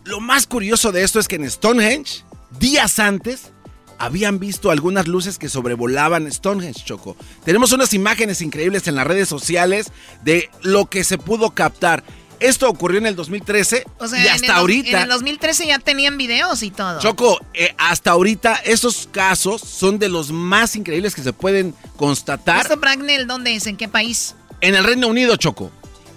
lo 0.05 0.21
más 0.21 0.47
curioso 0.47 0.93
de 0.93 1.05
esto 1.05 1.19
es 1.19 1.27
que 1.27 1.37
en 1.37 1.51
Stonehenge, 1.51 2.23
días 2.61 2.99
antes, 2.99 3.53
habían 3.99 4.39
visto 4.39 4.71
algunas 4.71 5.09
luces 5.09 5.39
que 5.39 5.49
sobrevolaban 5.49 6.31
Stonehenge, 6.31 6.85
Choco. 6.85 7.17
Tenemos 7.47 7.73
unas 7.73 7.95
imágenes 7.95 8.43
increíbles 8.43 8.87
en 8.87 8.97
las 8.97 9.07
redes 9.07 9.31
sociales 9.31 9.91
de 10.23 10.51
lo 10.61 10.91
que 10.91 11.03
se 11.03 11.17
pudo 11.17 11.53
captar. 11.53 12.05
Esto 12.45 12.69
ocurrió 12.69 12.99
en 12.99 13.07
el 13.07 13.17
2013 13.17 13.87
y 14.23 14.29
hasta 14.29 14.57
ahorita. 14.57 14.99
En 14.99 15.05
el 15.05 15.09
2013 15.09 15.67
ya 15.67 15.79
tenían 15.79 16.19
videos 16.19 16.63
y 16.63 16.71
todo. 16.71 17.01
Choco, 17.01 17.41
eh, 17.55 17.75
hasta 17.79 18.11
ahorita 18.11 18.57
esos 18.67 19.09
casos 19.11 19.63
son 19.63 19.99
de 19.99 20.11
los 20.11 20.31
más 20.31 20.77
increíbles 20.77 21.15
que 21.15 21.23
se 21.23 21.33
pueden 21.33 21.75
constatar. 21.97 22.61
¿Esto 22.61 22.77
Bragnell 22.77 23.27
dónde 23.27 23.55
es? 23.55 23.67
¿En 23.67 23.79
qué 23.79 23.89
país? 23.89 24.35
En 24.61 24.75
el 24.75 24.85
Reino 24.85 25.09
Unido, 25.09 25.37
Choco. 25.37 25.71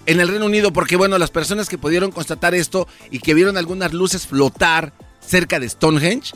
En 0.04 0.20
el 0.20 0.28
Reino 0.28 0.44
Unido, 0.44 0.70
porque 0.70 0.96
bueno, 0.96 1.16
las 1.16 1.30
personas 1.30 1.66
que 1.66 1.78
pudieron 1.78 2.12
constatar 2.12 2.54
esto 2.54 2.86
y 3.10 3.20
que 3.20 3.32
vieron 3.32 3.56
algunas 3.56 3.94
luces 3.94 4.26
flotar 4.26 4.92
cerca 5.26 5.58
de 5.58 5.66
Stonehenge, 5.66 6.34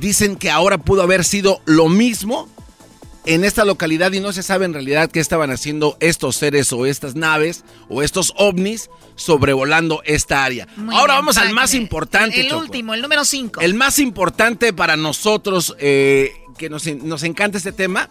dicen 0.00 0.34
que 0.34 0.50
ahora 0.50 0.76
pudo 0.76 1.02
haber 1.02 1.24
sido 1.24 1.60
lo 1.66 1.88
mismo 1.88 2.48
en 3.28 3.44
esta 3.44 3.66
localidad 3.66 4.10
y 4.12 4.20
no 4.20 4.32
se 4.32 4.42
sabe 4.42 4.64
en 4.64 4.72
realidad 4.72 5.10
qué 5.10 5.20
estaban 5.20 5.50
haciendo 5.50 5.98
estos 6.00 6.36
seres 6.36 6.72
o 6.72 6.86
estas 6.86 7.14
naves 7.14 7.62
o 7.90 8.02
estos 8.02 8.32
ovnis 8.36 8.88
sobrevolando 9.16 10.00
esta 10.06 10.44
área. 10.44 10.66
Ahora 10.90 11.14
vamos 11.14 11.36
al 11.36 11.52
más 11.52 11.74
importante. 11.74 12.40
El, 12.40 12.54
último, 12.54 12.94
el 12.94 13.02
número 13.02 13.26
5. 13.26 13.60
El 13.60 13.74
más 13.74 13.98
importante 13.98 14.72
para 14.72 14.96
nosotros 14.96 15.76
eh, 15.78 16.32
que 16.56 16.70
nos, 16.70 16.86
nos 16.86 17.22
encanta 17.22 17.58
este 17.58 17.72
tema. 17.72 18.08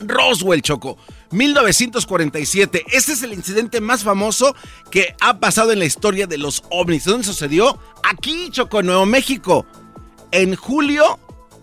Roswell, 0.00 0.60
Choco. 0.60 0.98
1947. 1.30 2.84
Este 2.92 3.12
es 3.12 3.22
el 3.22 3.32
incidente 3.32 3.80
más 3.80 4.04
famoso 4.04 4.54
que 4.90 5.16
ha 5.22 5.40
pasado 5.40 5.72
en 5.72 5.78
la 5.78 5.86
historia 5.86 6.26
de 6.26 6.36
los 6.36 6.62
ovnis. 6.68 7.06
¿Dónde 7.06 7.24
sucedió? 7.24 7.78
Aquí, 8.02 8.50
Choco, 8.50 8.82
Nuevo 8.82 9.06
México. 9.06 9.64
En 10.30 10.56
julio 10.56 11.18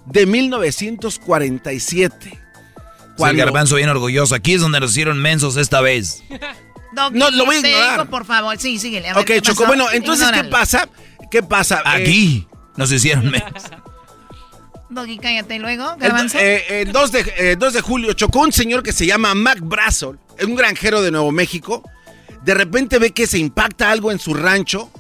de 0.06 0.26
1947. 0.26 2.40
Cuando... 3.18 3.32
el 3.32 3.38
garbanzo 3.46 3.76
bien 3.76 3.90
orgulloso. 3.90 4.36
Aquí 4.36 4.54
es 4.54 4.62
donde 4.62 4.80
nos 4.80 4.92
hicieron 4.92 5.20
mensos 5.20 5.58
esta 5.58 5.82
vez. 5.82 6.24
no, 6.94 7.10
lo 7.12 7.46
voy 7.46 7.58
a 7.58 7.60
ignorar. 7.60 8.10
por 8.10 8.26
favor. 8.26 8.58
Sí, 8.58 8.80
síguele. 8.80 9.12
ok, 9.14 9.32
Choco. 9.42 9.66
Bueno, 9.66 9.92
entonces, 9.92 10.32
¿qué 10.32 10.46
pasa? 10.46 10.88
¿Qué 11.30 11.44
pasa? 11.44 11.84
Aquí 11.86 12.48
nos 12.76 12.92
hicieron 12.92 13.30
mensos. 13.30 13.52
Doggy, 14.92 15.20
cállate 15.20 15.58
luego, 15.58 15.96
Garbanzo. 15.98 16.38
El, 16.38 16.92
2, 16.92 17.14
eh, 17.14 17.24
de, 17.38 17.56
2 17.56 17.70
eh, 17.70 17.78
de 17.78 17.82
julio 17.82 18.12
chocó 18.12 18.42
un 18.42 18.52
señor 18.52 18.84
que 18.84 18.92
se 18.92 19.06
llama 19.06 19.34
Mac 19.34 19.60
Brassel, 19.62 20.20
un 20.44 20.56
granjero 20.56 21.02
de 21.02 21.12
Nuevo 21.12 21.32
México. 21.32 21.82
De 22.44 22.54
repente 22.54 23.00
ve 23.00 23.12
que 23.12 23.26
se 23.26 23.38
impacta 23.38 23.90
algo 23.90 24.12
en 24.12 24.20
su 24.20 24.34
rancho, 24.34 24.92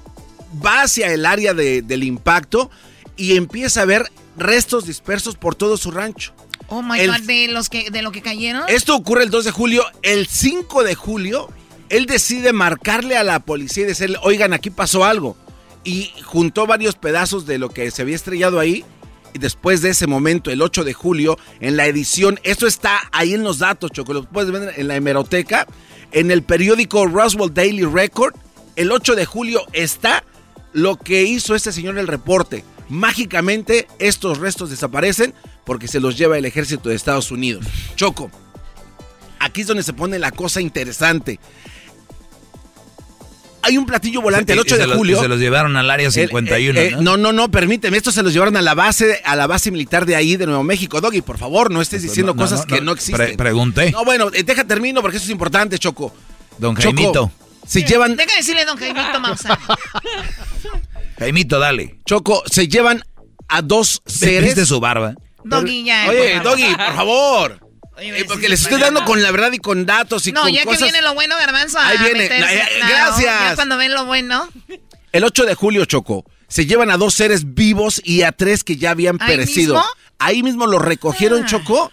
va 0.65 0.83
hacia 0.83 1.11
el 1.11 1.25
área 1.25 1.53
del 1.53 2.03
impacto 2.03 2.71
y 3.17 3.35
empieza 3.35 3.81
a 3.81 3.85
ver 3.85 4.09
restos 4.37 4.85
dispersos 4.85 5.35
por 5.35 5.55
todo 5.55 5.77
su 5.77 5.91
rancho. 5.91 6.33
Oh 6.67 6.81
my 6.81 7.05
God, 7.05 7.21
¿de, 7.21 7.47
los 7.49 7.69
que, 7.69 7.91
¿de 7.91 8.01
lo 8.01 8.11
que 8.11 8.21
cayeron? 8.21 8.63
Esto 8.69 8.95
ocurre 8.95 9.23
el 9.23 9.29
2 9.29 9.45
de 9.45 9.51
julio. 9.51 9.83
El 10.03 10.27
5 10.27 10.83
de 10.83 10.95
julio, 10.95 11.49
él 11.89 12.05
decide 12.05 12.53
marcarle 12.53 13.17
a 13.17 13.23
la 13.23 13.39
policía 13.39 13.83
y 13.83 13.87
decirle, 13.87 14.17
oigan, 14.23 14.53
aquí 14.53 14.69
pasó 14.69 15.03
algo. 15.03 15.35
Y 15.83 16.11
juntó 16.23 16.67
varios 16.67 16.95
pedazos 16.95 17.45
de 17.45 17.57
lo 17.57 17.69
que 17.69 17.91
se 17.91 18.03
había 18.03 18.15
estrellado 18.15 18.59
ahí. 18.59 18.85
Y 19.33 19.39
después 19.39 19.81
de 19.81 19.89
ese 19.89 20.07
momento, 20.07 20.51
el 20.51 20.61
8 20.61 20.83
de 20.83 20.93
julio, 20.93 21.37
en 21.59 21.77
la 21.77 21.87
edición, 21.87 22.39
esto 22.43 22.67
está 22.67 23.01
ahí 23.11 23.33
en 23.33 23.43
los 23.43 23.59
datos, 23.59 23.91
Choco, 23.91 24.13
lo 24.13 24.23
puedes 24.25 24.51
ver 24.51 24.73
en 24.77 24.87
la 24.87 24.95
hemeroteca, 24.95 25.67
en 26.11 26.31
el 26.31 26.43
periódico 26.43 27.05
Roswell 27.05 27.53
Daily 27.53 27.85
Record, 27.85 28.35
el 28.75 28.91
8 28.91 29.15
de 29.15 29.25
julio 29.25 29.61
está 29.73 30.23
lo 30.73 30.97
que 30.97 31.23
hizo 31.23 31.55
este 31.55 31.71
señor 31.71 31.97
el 31.97 32.07
reporte. 32.07 32.63
Mágicamente 32.91 33.87
estos 33.99 34.37
restos 34.39 34.69
desaparecen 34.69 35.33
porque 35.63 35.87
se 35.87 36.01
los 36.01 36.17
lleva 36.17 36.37
el 36.37 36.43
ejército 36.43 36.89
de 36.89 36.95
Estados 36.95 37.31
Unidos. 37.31 37.65
Choco, 37.95 38.29
aquí 39.39 39.61
es 39.61 39.67
donde 39.67 39.81
se 39.81 39.93
pone 39.93 40.19
la 40.19 40.31
cosa 40.31 40.59
interesante. 40.59 41.39
Hay 43.61 43.77
un 43.77 43.85
platillo 43.85 44.21
volante 44.21 44.51
el 44.51 44.59
8 44.59 44.77
de 44.77 44.85
julio. 44.87 45.21
se 45.21 45.29
los 45.29 45.39
llevaron 45.39 45.77
al 45.77 45.89
área 45.89 46.11
51. 46.11 46.77
Eh, 46.77 46.87
eh, 46.87 46.95
¿no? 46.99 47.15
¿no? 47.15 47.31
no, 47.31 47.49
permíteme. 47.49 47.95
Estos 47.95 48.13
se 48.13 48.23
los 48.23 48.33
llevaron 48.33 48.57
a 48.57 48.61
la 48.61 48.73
base, 48.73 49.21
a 49.23 49.37
la 49.37 49.47
base 49.47 49.71
militar 49.71 50.05
de 50.05 50.17
ahí 50.17 50.35
de 50.35 50.45
Nuevo 50.45 50.63
México. 50.63 50.99
Doggy, 50.99 51.21
por 51.21 51.37
favor, 51.37 51.71
no 51.71 51.81
estés 51.81 52.01
diciendo 52.01 52.35
cosas 52.35 52.65
que 52.65 52.81
no 52.81 52.91
existen. 52.91 53.37
pregunté. 53.37 53.91
No, 53.91 54.03
bueno, 54.03 54.31
eh, 54.33 54.43
deja 54.43 54.65
termino 54.65 55.01
porque 55.01 55.15
eso 55.15 55.23
es 55.23 55.31
importante, 55.31 55.79
Choco. 55.79 56.13
Don 56.57 56.75
Jaimito. 56.75 57.31
Se 57.65 57.83
llevan. 57.83 58.17
Deja 58.17 58.35
decirle, 58.35 58.65
don 58.65 58.75
Jaimito 58.75 59.17
Maussan. 59.21 59.57
Jaimito, 61.21 61.59
dale. 61.59 61.99
Choco, 62.03 62.41
se 62.49 62.67
llevan 62.67 63.03
a 63.47 63.61
dos 63.61 64.01
seres. 64.07 64.55
¿Viste 64.55 64.65
su 64.65 64.79
barba? 64.79 65.13
Doggy, 65.43 65.83
ya. 65.83 66.07
Oye, 66.09 66.39
Doggy, 66.39 66.75
por 66.75 66.95
favor. 66.95 67.59
Eh, 67.99 68.25
porque 68.27 68.49
les 68.49 68.63
estoy 68.63 68.81
dando 68.81 69.05
con 69.05 69.21
la 69.21 69.29
verdad 69.29 69.51
y 69.51 69.59
con 69.59 69.85
datos 69.85 70.25
y 70.25 70.31
no, 70.31 70.41
con 70.41 70.51
ya 70.51 70.65
que 70.65 70.77
viene 70.77 71.03
lo 71.03 71.13
bueno, 71.13 71.35
Garbanzo. 71.37 71.77
Ahí 71.77 71.99
viene. 71.99 72.27
gracias. 72.27 73.19
Ya 73.23 73.51
cuando 73.53 73.77
ven 73.77 73.93
lo 73.93 74.05
bueno. 74.05 74.49
El 75.11 75.23
8 75.23 75.45
de 75.45 75.53
julio, 75.53 75.85
Choco, 75.85 76.25
se 76.47 76.65
llevan 76.65 76.89
a 76.89 76.97
dos 76.97 77.13
seres 77.13 77.53
vivos 77.53 78.01
y 78.03 78.23
a 78.23 78.31
tres 78.31 78.63
que 78.63 78.77
ya 78.77 78.89
habían 78.89 79.19
perecido. 79.19 79.79
Ahí 80.17 80.41
mismo 80.41 80.65
los 80.65 80.81
recogieron, 80.81 81.43
ah. 81.43 81.45
Choco, 81.45 81.91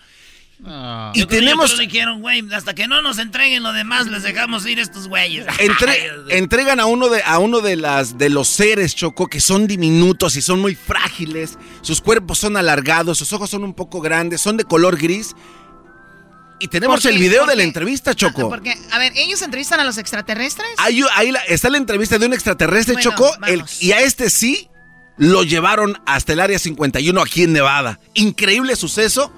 Ah. 0.65 1.13
Y 1.15 1.25
tenemos. 1.27 1.79
dijeron, 1.79 2.21
güey, 2.21 2.43
hasta 2.53 2.75
que 2.75 2.89
no 2.89 3.01
nos 3.01 3.19
entreguen 3.19 3.63
lo 3.63 3.73
demás, 3.73 4.07
les 4.09 4.23
dejamos 4.23 4.67
ir 4.67 4.79
estos 4.79 5.09
güeyes. 5.09 5.47
entregan 6.31 6.81
a 6.81 6.87
uno 6.87 7.09
de 7.09 7.23
a 7.23 7.39
uno 7.39 7.61
de 7.61 7.77
las 7.77 8.19
de 8.19 8.29
los 8.29 8.49
seres, 8.49 8.95
Choco, 8.95 9.29
que 9.29 9.41
son 9.41 9.67
diminutos 9.67 10.37
y 10.37 10.43
son 10.43 10.61
muy 10.61 10.75
frágiles. 10.75 11.59
Sus 11.83 12.01
cuerpos 12.01 12.39
son 12.39 12.57
alargados, 12.57 13.19
sus 13.19 13.33
ojos 13.33 13.51
son 13.51 13.65
un 13.65 13.75
poco 13.75 14.01
grandes, 14.01 14.41
son 14.41 14.57
de 14.57 14.65
color 14.65 14.97
gris. 14.97 15.35
Y 16.61 16.67
tenemos 16.67 17.05
el 17.05 17.19
video 17.19 17.47
de 17.47 17.55
la 17.55 17.63
entrevista, 17.63 18.15
Choco. 18.17 18.49
Porque, 18.49 18.75
a 18.91 18.99
ver, 18.99 19.13
¿ellos 19.15 19.41
entrevistan 19.43 19.79
a 19.79 19.85
los 19.85 19.97
extraterrestres? 19.97 20.67
Ahí, 20.79 21.05
está 21.47 21.71
la 21.71 21.77
entrevista 21.79 22.19
de 22.19 22.27
un 22.27 22.33
extraterrestre, 22.33 22.97
Choco, 22.97 23.31
y 23.81 23.93
a 23.93 24.01
este 24.01 24.29
sí 24.29 24.69
lo 25.17 25.45
llevaron 25.45 26.01
hasta 26.05 26.33
el 26.33 26.41
área 26.41 26.59
51 26.59 27.21
aquí 27.21 27.45
en 27.45 27.53
Nevada. 27.53 28.01
Increíble 28.15 28.75
suceso 28.75 29.33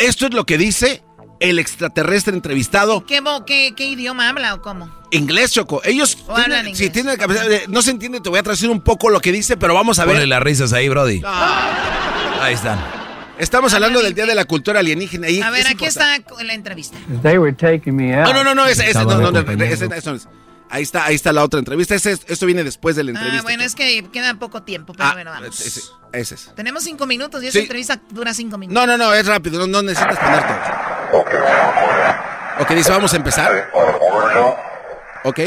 esto 0.00 0.26
es 0.26 0.34
lo 0.34 0.44
que 0.44 0.58
dice 0.58 1.02
el 1.40 1.58
extraterrestre 1.58 2.34
entrevistado. 2.34 3.04
¿Qué, 3.06 3.22
qué, 3.76 3.86
idioma 3.86 4.28
habla 4.28 4.54
o 4.54 4.62
cómo? 4.62 4.90
Inglés, 5.10 5.52
Choco. 5.52 5.80
Ellos. 5.84 6.18
Si 6.74 6.90
tienen 6.90 7.18
no 7.68 7.82
se 7.82 7.90
entiende, 7.90 8.20
te 8.20 8.28
voy 8.28 8.38
a 8.38 8.42
traducir 8.42 8.70
un 8.70 8.82
poco 8.82 9.10
lo 9.10 9.20
que 9.20 9.32
dice, 9.32 9.56
pero 9.56 9.74
vamos 9.74 9.98
a 9.98 10.04
ver. 10.04 10.16
Ponle 10.16 10.26
las 10.26 10.42
risas 10.42 10.72
ahí, 10.72 10.88
Brody. 10.88 11.22
Ahí 11.24 12.54
están. 12.54 12.78
Estamos 13.38 13.72
hablando 13.72 14.02
del 14.02 14.12
Día 14.12 14.26
de 14.26 14.34
la 14.34 14.44
Cultura 14.44 14.80
Alienígena. 14.80 15.28
Ahí 15.28 15.40
a 15.40 15.50
ver, 15.50 15.66
aquí 15.66 15.86
está 15.86 16.18
la 16.44 16.52
entrevista. 16.52 16.98
No, 18.22 18.34
no, 18.34 18.44
no, 18.44 18.54
no, 18.54 18.66
ese, 18.66 18.92
no, 18.92 19.04
no, 19.04 19.30
no, 19.30 19.42
no, 19.42 19.44
Ahí 20.70 20.84
está, 20.84 21.04
ahí 21.04 21.16
está 21.16 21.32
la 21.32 21.42
otra 21.42 21.58
entrevista. 21.58 21.96
Ese, 21.96 22.12
esto 22.12 22.46
viene 22.46 22.62
después 22.62 22.94
de 22.94 23.02
la 23.02 23.10
ah, 23.10 23.14
entrevista. 23.14 23.40
Ah, 23.40 23.42
bueno, 23.42 23.64
es 23.64 23.74
que 23.74 24.08
queda 24.12 24.34
poco 24.34 24.62
tiempo, 24.62 24.92
pero 24.92 25.08
ah, 25.08 25.12
bueno, 25.14 25.32
vamos. 25.32 25.60
Ese, 25.60 26.34
es. 26.34 26.52
Tenemos 26.54 26.84
cinco 26.84 27.06
minutos 27.06 27.42
y 27.42 27.48
esa 27.48 27.58
entrevista 27.58 28.00
dura 28.10 28.32
cinco 28.32 28.56
minutos. 28.56 28.86
No, 28.86 28.86
no, 28.86 28.96
no, 28.96 29.12
es 29.12 29.26
rápido, 29.26 29.66
no, 29.66 29.82
necesitas 29.82 30.18
poner 30.18 30.42
todo. 30.46 31.24
Ok, 32.60 32.70
dice, 32.70 32.90
vamos 32.90 33.12
a 33.12 33.16
empezar. 33.16 33.70
Ok. 35.24 35.40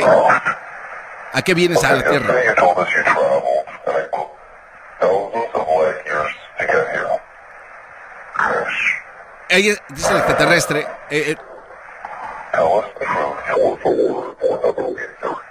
¿A 1.32 1.42
qué 1.42 1.54
vienes 1.54 1.84
a 1.84 1.94
la 1.94 2.04
Tierra? 2.04 2.36
Ahí 9.50 9.76
dice 9.90 10.12
el 10.12 10.18
extraterrestre. 10.18 10.80
Eh, 11.10 11.32
eh, 11.32 11.38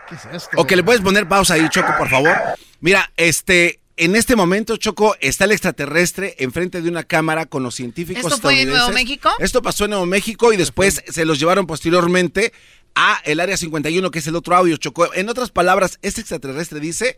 ¿Qué 0.09 0.15
es 0.15 0.25
esto? 0.33 0.57
Ok, 0.57 0.73
le 0.73 0.83
puedes 0.83 1.01
poner 1.01 1.29
pausa 1.29 1.55
ahí, 1.55 1.69
Choco, 1.69 1.93
por 1.99 2.09
favor. 2.09 2.37
Mira, 2.81 3.13
este, 3.17 3.81
en 3.97 4.17
este 4.17 4.37
momento, 4.37 4.77
Choco, 4.77 5.17
está 5.21 5.45
el 5.45 5.53
extraterrestre 5.53 6.37
enfrente 6.39 6.81
de 6.81 6.89
una 6.89 7.05
cámara 7.05 7.47
con 7.47 7.63
los 7.63 7.75
científicos. 7.75 8.25
¿Esto 8.25 8.39
fue 8.39 8.63
en 8.63 8.69
Nuevo 8.69 8.91
México? 8.91 9.31
Esto 9.39 9.63
pasó 9.63 9.85
en 9.85 9.91
Nuevo 9.91 10.07
México 10.07 10.53
y 10.53 10.57
después 10.57 11.03
se 11.09 11.25
los 11.25 11.39
llevaron 11.39 11.67
posteriormente 11.67 12.53
a 12.95 13.21
el 13.25 13.41
área 13.41 13.57
51, 13.57 14.11
que 14.11 14.19
es 14.19 14.27
el 14.27 14.37
otro 14.37 14.57
audio, 14.57 14.77
Choco. 14.77 15.13
En 15.15 15.29
otras 15.29 15.51
palabras, 15.51 15.99
este 16.03 16.21
extraterrestre 16.21 16.81
dice, 16.81 17.17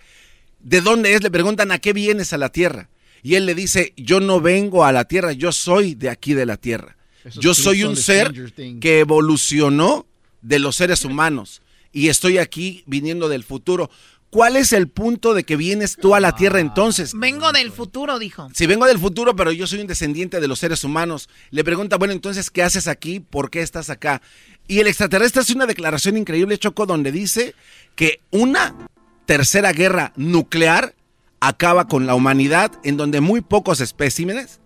¿de 0.60 0.80
dónde 0.80 1.14
es? 1.14 1.22
Le 1.22 1.30
preguntan, 1.30 1.72
¿a 1.72 1.78
qué 1.78 1.92
vienes 1.92 2.32
a 2.32 2.38
la 2.38 2.50
Tierra? 2.50 2.88
Y 3.22 3.36
él 3.36 3.46
le 3.46 3.54
dice, 3.54 3.92
yo 3.96 4.20
no 4.20 4.40
vengo 4.40 4.84
a 4.84 4.92
la 4.92 5.04
Tierra, 5.04 5.32
yo 5.32 5.52
soy 5.52 5.94
de 5.94 6.10
aquí 6.10 6.34
de 6.34 6.46
la 6.46 6.56
Tierra. 6.56 6.96
Yo 7.32 7.54
soy 7.54 7.84
un 7.84 7.96
ser 7.96 8.32
que 8.80 9.00
evolucionó 9.00 10.06
de 10.42 10.58
los 10.58 10.76
seres 10.76 11.04
humanos 11.04 11.62
y 11.92 12.08
estoy 12.08 12.38
aquí 12.38 12.82
viniendo 12.86 13.28
del 13.28 13.44
futuro. 13.44 13.90
¿Cuál 14.30 14.56
es 14.56 14.72
el 14.72 14.88
punto 14.88 15.32
de 15.32 15.44
que 15.44 15.56
vienes 15.56 15.96
tú 15.96 16.16
a 16.16 16.20
la 16.20 16.34
Tierra 16.34 16.58
entonces? 16.58 17.12
Vengo 17.14 17.52
del 17.52 17.70
futuro, 17.70 18.18
dijo. 18.18 18.48
Sí, 18.52 18.66
vengo 18.66 18.84
del 18.84 18.98
futuro, 18.98 19.36
pero 19.36 19.52
yo 19.52 19.64
soy 19.68 19.80
un 19.80 19.86
descendiente 19.86 20.40
de 20.40 20.48
los 20.48 20.58
seres 20.58 20.82
humanos. 20.82 21.28
Le 21.50 21.62
pregunta, 21.62 21.98
bueno, 21.98 22.12
entonces, 22.12 22.50
¿qué 22.50 22.64
haces 22.64 22.88
aquí? 22.88 23.20
¿Por 23.20 23.48
qué 23.48 23.62
estás 23.62 23.90
acá? 23.90 24.22
Y 24.66 24.80
el 24.80 24.88
extraterrestre 24.88 25.42
hace 25.42 25.52
una 25.52 25.66
declaración 25.66 26.16
increíble, 26.16 26.58
Choco, 26.58 26.84
donde 26.84 27.12
dice 27.12 27.54
que 27.94 28.22
una 28.32 28.74
tercera 29.24 29.72
guerra 29.72 30.12
nuclear 30.16 30.96
acaba 31.38 31.86
con 31.86 32.06
la 32.06 32.16
humanidad 32.16 32.72
en 32.82 32.96
donde 32.96 33.20
muy 33.20 33.40
pocos 33.40 33.80
especímenes 33.80 34.58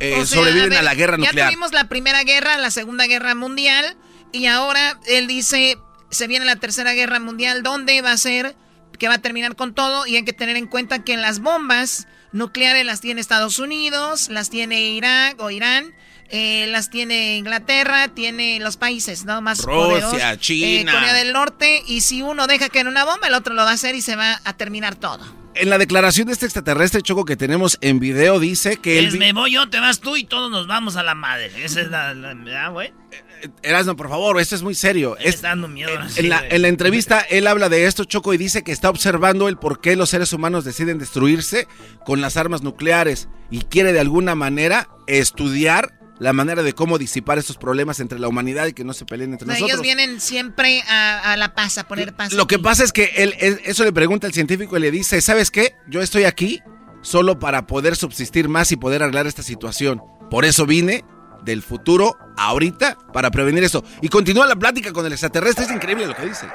eh, 0.00 0.24
sobreviven 0.26 0.74
a, 0.74 0.82
la 0.82 0.94
guerra 0.94 1.16
nuclear. 1.16 1.36
Ya 1.36 1.46
tuvimos 1.46 1.72
la 1.72 1.88
primera 1.88 2.24
guerra, 2.24 2.56
la 2.56 2.70
segunda 2.70 3.06
guerra 3.06 3.34
mundial 3.34 3.96
y 4.32 4.46
ahora 4.46 4.98
él 5.06 5.26
dice 5.26 5.78
se 6.10 6.26
viene 6.26 6.44
la 6.44 6.56
tercera 6.56 6.92
guerra 6.92 7.18
mundial, 7.20 7.62
¿dónde 7.62 8.00
va 8.02 8.12
a 8.12 8.16
ser? 8.18 8.54
Que 8.98 9.08
va 9.08 9.14
a 9.14 9.18
terminar 9.22 9.56
con 9.56 9.74
todo 9.74 10.06
y 10.06 10.16
hay 10.16 10.24
que 10.24 10.34
tener 10.34 10.56
en 10.56 10.66
cuenta 10.66 11.02
que 11.02 11.16
las 11.16 11.40
bombas 11.40 12.06
nucleares 12.32 12.84
las 12.84 13.00
tiene 13.00 13.20
Estados 13.20 13.58
Unidos, 13.58 14.28
las 14.28 14.50
tiene 14.50 14.82
Irak 14.82 15.40
o 15.40 15.50
Irán 15.50 15.94
eh, 16.34 16.66
las 16.68 16.88
tiene 16.88 17.36
Inglaterra, 17.36 18.08
tiene 18.08 18.58
los 18.58 18.78
países, 18.78 19.26
¿no? 19.26 19.42
Más 19.42 19.64
Rusia, 19.64 20.32
eh, 20.32 20.38
China. 20.38 20.94
Corea 20.94 21.12
del 21.12 21.34
Norte. 21.34 21.82
Y 21.86 22.00
si 22.00 22.22
uno 22.22 22.46
deja 22.46 22.70
que 22.70 22.80
en 22.80 22.88
una 22.88 23.04
bomba, 23.04 23.28
el 23.28 23.34
otro 23.34 23.52
lo 23.52 23.62
va 23.62 23.70
a 23.70 23.74
hacer 23.74 23.94
y 23.94 24.00
se 24.00 24.16
va 24.16 24.40
a 24.42 24.56
terminar 24.56 24.96
todo. 24.96 25.22
En 25.54 25.68
la 25.68 25.76
declaración 25.76 26.28
de 26.28 26.32
este 26.32 26.46
extraterrestre 26.46 27.02
choco 27.02 27.26
que 27.26 27.36
tenemos 27.36 27.76
en 27.82 28.00
video 28.00 28.40
dice 28.40 28.78
que 28.78 28.98
él... 28.98 29.18
me 29.18 29.34
voy 29.34 29.52
yo, 29.52 29.68
te 29.68 29.78
vas 29.78 30.00
tú 30.00 30.16
y 30.16 30.24
todos 30.24 30.50
nos 30.50 30.66
vamos 30.66 30.96
a 30.96 31.02
la 31.02 31.14
madre. 31.14 31.52
Esa 31.62 31.82
es 31.82 31.90
la... 31.90 32.14
la 32.14 32.68
güey? 32.70 32.94
Eh, 33.10 33.50
Erasmo, 33.62 33.94
por 33.94 34.08
favor, 34.08 34.40
esto 34.40 34.54
es 34.54 34.62
muy 34.62 34.74
serio. 34.74 35.18
está 35.18 35.48
dando 35.48 35.68
miedo. 35.68 35.90
en, 36.16 36.30
la, 36.30 36.42
en, 36.48 36.62
la, 36.62 36.68
entrevista, 36.68 37.20
él 37.20 37.46
habla 37.46 37.68
de 37.68 37.84
esto, 37.84 38.04
Choco, 38.04 38.32
y 38.32 38.38
dice 38.38 38.62
que 38.62 38.72
está 38.72 38.88
observando 38.88 39.48
el 39.48 39.58
por 39.58 39.82
qué 39.82 39.96
los 39.96 40.08
seres 40.08 40.32
humanos 40.32 40.64
deciden 40.64 40.98
destruirse 40.98 41.68
con 42.06 42.22
las 42.22 42.38
armas 42.38 42.62
nucleares 42.62 43.28
y 43.50 43.60
quiere 43.60 43.92
de 43.92 44.00
alguna 44.00 44.34
manera 44.34 44.88
estudiar 45.06 46.01
la 46.22 46.32
manera 46.32 46.62
de 46.62 46.72
cómo 46.72 46.98
disipar 46.98 47.38
estos 47.38 47.56
problemas 47.56 47.98
entre 47.98 48.20
la 48.20 48.28
humanidad 48.28 48.68
y 48.68 48.74
que 48.74 48.84
no 48.84 48.92
se 48.92 49.04
peleen 49.04 49.32
entre 49.32 49.48
nosotros. 49.48 49.70
Ellos 49.70 49.82
vienen 49.82 50.20
siempre 50.20 50.80
a, 50.88 51.34
la 51.36 51.52
paz, 51.52 51.78
a 51.78 51.88
poner 51.88 52.14
paz. 52.14 52.32
Lo 52.32 52.46
que 52.46 52.60
pasa 52.60 52.84
es 52.84 52.92
que 52.92 53.10
él, 53.16 53.34
eso 53.64 53.82
le 53.82 53.92
pregunta 53.92 54.28
al 54.28 54.32
científico 54.32 54.76
y 54.76 54.80
le 54.80 54.92
dice, 54.92 55.20
¿sabes 55.20 55.50
qué? 55.50 55.74
Yo 55.88 56.00
estoy 56.00 56.22
aquí 56.22 56.60
solo 57.00 57.40
para 57.40 57.66
poder 57.66 57.96
subsistir 57.96 58.48
más 58.48 58.70
y 58.70 58.76
poder 58.76 59.02
arreglar 59.02 59.26
esta 59.26 59.42
situación. 59.42 60.00
Por 60.30 60.44
eso 60.44 60.64
vine 60.64 61.04
del 61.44 61.60
futuro 61.60 62.16
ahorita 62.36 62.98
para 63.12 63.32
prevenir 63.32 63.64
eso. 63.64 63.82
Y 64.00 64.08
continúa 64.08 64.46
la 64.46 64.54
plática 64.54 64.92
con 64.92 65.04
el 65.04 65.10
extraterrestre, 65.10 65.64
es 65.64 65.72
increíble 65.72 66.06
lo 66.06 66.14
que 66.14 66.26
dice. 66.26 66.46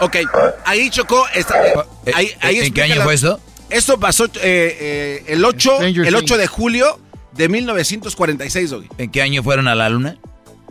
Ok, 0.00 0.16
ahí 0.64 0.90
chocó. 0.90 1.26
Esta, 1.34 1.66
eh, 1.66 1.74
ahí, 2.14 2.30
ahí 2.40 2.58
¿En 2.60 2.74
qué 2.74 2.82
año 2.82 3.02
fue 3.02 3.14
esto? 3.14 3.40
Esto 3.70 3.98
pasó 3.98 4.26
eh, 4.26 4.30
eh, 4.42 5.24
el, 5.28 5.44
8, 5.44 5.82
el 5.82 6.14
8 6.14 6.36
de 6.36 6.46
julio 6.46 7.00
de 7.32 7.48
1946, 7.48 8.72
¿En 8.98 9.10
qué 9.10 9.22
año 9.22 9.42
fueron 9.42 9.66
a 9.66 9.74
la 9.74 9.88
luna? 9.88 10.18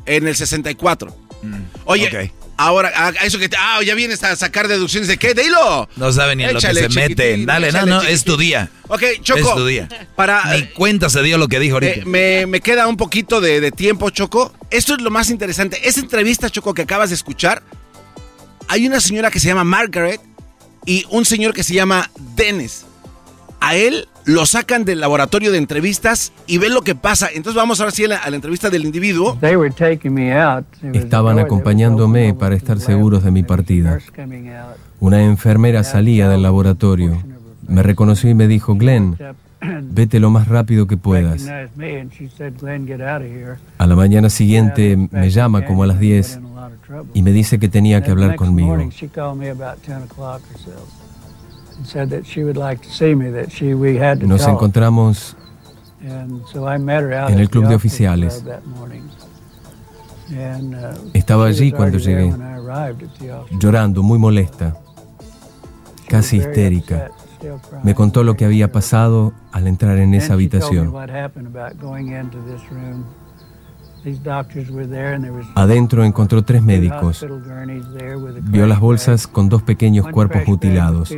En 0.06 0.28
el 0.28 0.36
64. 0.36 1.16
Mm, 1.42 1.56
Oye, 1.86 2.32
ahora, 2.58 2.92
a 2.96 3.10
eso 3.26 3.40
que 3.40 3.50
ah, 3.58 3.82
ya 3.84 3.96
vienes 3.96 4.24
a 4.24 4.36
sacar 4.36 4.68
deducciones 4.68 5.08
de 5.08 5.18
qué, 5.18 5.34
dilo. 5.34 5.88
No 5.96 6.12
saben 6.12 6.38
ni 6.38 6.44
en 6.46 6.54
lo 6.54 6.60
que 6.60 6.74
se 6.74 6.90
meten. 6.90 7.46
Dale, 7.46 7.72
no, 7.72 7.86
no, 7.86 8.02
es 8.02 8.24
tu 8.24 8.38
día. 8.38 8.70
Ok, 8.88 9.04
Choco. 9.22 9.40
Es 9.40 9.56
tu 9.56 9.66
día. 9.66 9.88
Para, 10.16 10.44
Ni 10.56 10.68
cuenta 10.68 11.10
se 11.10 11.22
dio 11.24 11.38
lo 11.38 11.48
que 11.48 11.60
dijo 11.60 11.76
ahorita. 11.76 12.06
Me, 12.06 12.46
me 12.46 12.62
queda 12.62 12.88
un 12.88 12.98
poquito 12.98 13.42
de, 13.42 13.62
de 13.62 13.72
tiempo, 13.72 14.10
Choco. 14.10 14.54
Esto 14.70 14.94
es 14.96 15.02
lo 15.02 15.12
más 15.12 15.30
interesante. 15.30 15.88
Esa 15.88 16.00
entrevista, 16.00 16.50
Choco, 16.50 16.74
que 16.74 16.84
acabas 16.84 17.10
de 17.10 17.16
escuchar, 17.16 17.64
hay 18.68 18.88
una 18.88 19.00
señora 19.00 19.32
que 19.32 19.40
se 19.40 19.48
llama 19.48 19.64
Margaret 19.64 20.22
y 20.86 21.06
un 21.10 21.26
señor 21.26 21.54
que 21.54 21.64
se 21.64 21.74
llama 21.74 22.10
Dennis. 22.36 22.86
A 23.66 23.76
él 23.76 24.10
lo 24.26 24.46
sacan 24.46 24.84
del 24.84 25.00
laboratorio 25.00 25.50
de 25.50 25.58
entrevistas 25.58 26.34
y 26.48 26.58
ven 26.58 26.74
lo 26.74 26.82
que 26.82 26.96
pasa. 26.96 27.30
Entonces 27.34 27.56
vamos 27.56 27.80
ahora 27.80 27.94
sí 27.94 28.04
a 28.04 28.10
la, 28.10 28.18
a 28.18 28.30
la 28.30 28.36
entrevista 28.36 28.70
del 28.70 28.84
individuo. 28.84 29.38
Estaban 30.92 31.40
acompañándome 31.40 32.34
para 32.34 32.56
estar 32.56 32.82
seguros 32.82 33.24
de 33.24 33.32
mi 33.32 33.44
partida. 33.44 34.00
Una 35.00 35.24
enfermera 35.24 35.86
salía 35.86 36.28
del 36.28 36.42
laboratorio. 36.42 37.24
Me 37.66 37.84
reconoció 37.84 38.30
y 38.30 38.34
me 38.34 38.50
dijo, 38.50 38.76
Glenn, 38.76 39.18
vete 39.62 40.20
lo 40.20 40.30
más 40.30 40.50
rápido 40.50 40.86
que 40.86 40.98
puedas. 40.98 41.48
A 43.78 43.88
la 43.88 43.96
mañana 43.96 44.30
siguiente 44.30 45.08
me 45.10 45.30
llama 45.30 45.66
como 45.66 45.84
a 45.84 45.88
las 45.88 46.00
10 46.00 46.40
y 47.14 47.22
me 47.22 47.32
dice 47.32 47.60
que 47.60 47.70
tenía 47.70 48.04
que 48.04 48.12
hablar 48.12 48.36
conmigo. 48.36 48.78
Nos 54.28 54.48
encontramos 54.48 55.36
en 56.02 57.40
el 57.40 57.50
club 57.50 57.68
de 57.68 57.76
oficiales. 57.76 58.44
Estaba 61.14 61.46
allí 61.46 61.72
cuando 61.72 61.98
llegué, 61.98 62.34
llorando, 63.60 64.04
muy 64.04 64.18
molesta, 64.18 64.76
casi 66.08 66.38
histérica. 66.38 67.12
Me 67.84 67.94
contó 67.94 68.24
lo 68.24 68.36
que 68.36 68.46
había 68.46 68.72
pasado 68.72 69.34
al 69.52 69.68
entrar 69.68 69.98
en 69.98 70.14
esa 70.14 70.34
habitación. 70.34 70.94
Adentro 75.56 76.04
encontró 76.04 76.44
tres 76.44 76.62
médicos. 76.62 77.26
Vio 78.44 78.68
las 78.68 78.80
bolsas 78.80 79.28
con 79.28 79.50
dos 79.50 79.64
pequeños 79.64 80.08
cuerpos 80.10 80.42
mutilados. 80.46 81.14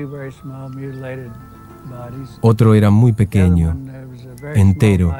Otro 2.41 2.75
era 2.75 2.89
muy 2.89 3.13
pequeño, 3.13 3.77
entero, 4.55 5.15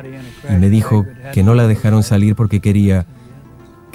y 0.50 0.54
me 0.54 0.70
dijo 0.70 1.06
que 1.34 1.44
no 1.44 1.54
la 1.54 1.68
dejaron 1.68 2.04
salir 2.04 2.36
porque 2.36 2.60
quería 2.60 3.06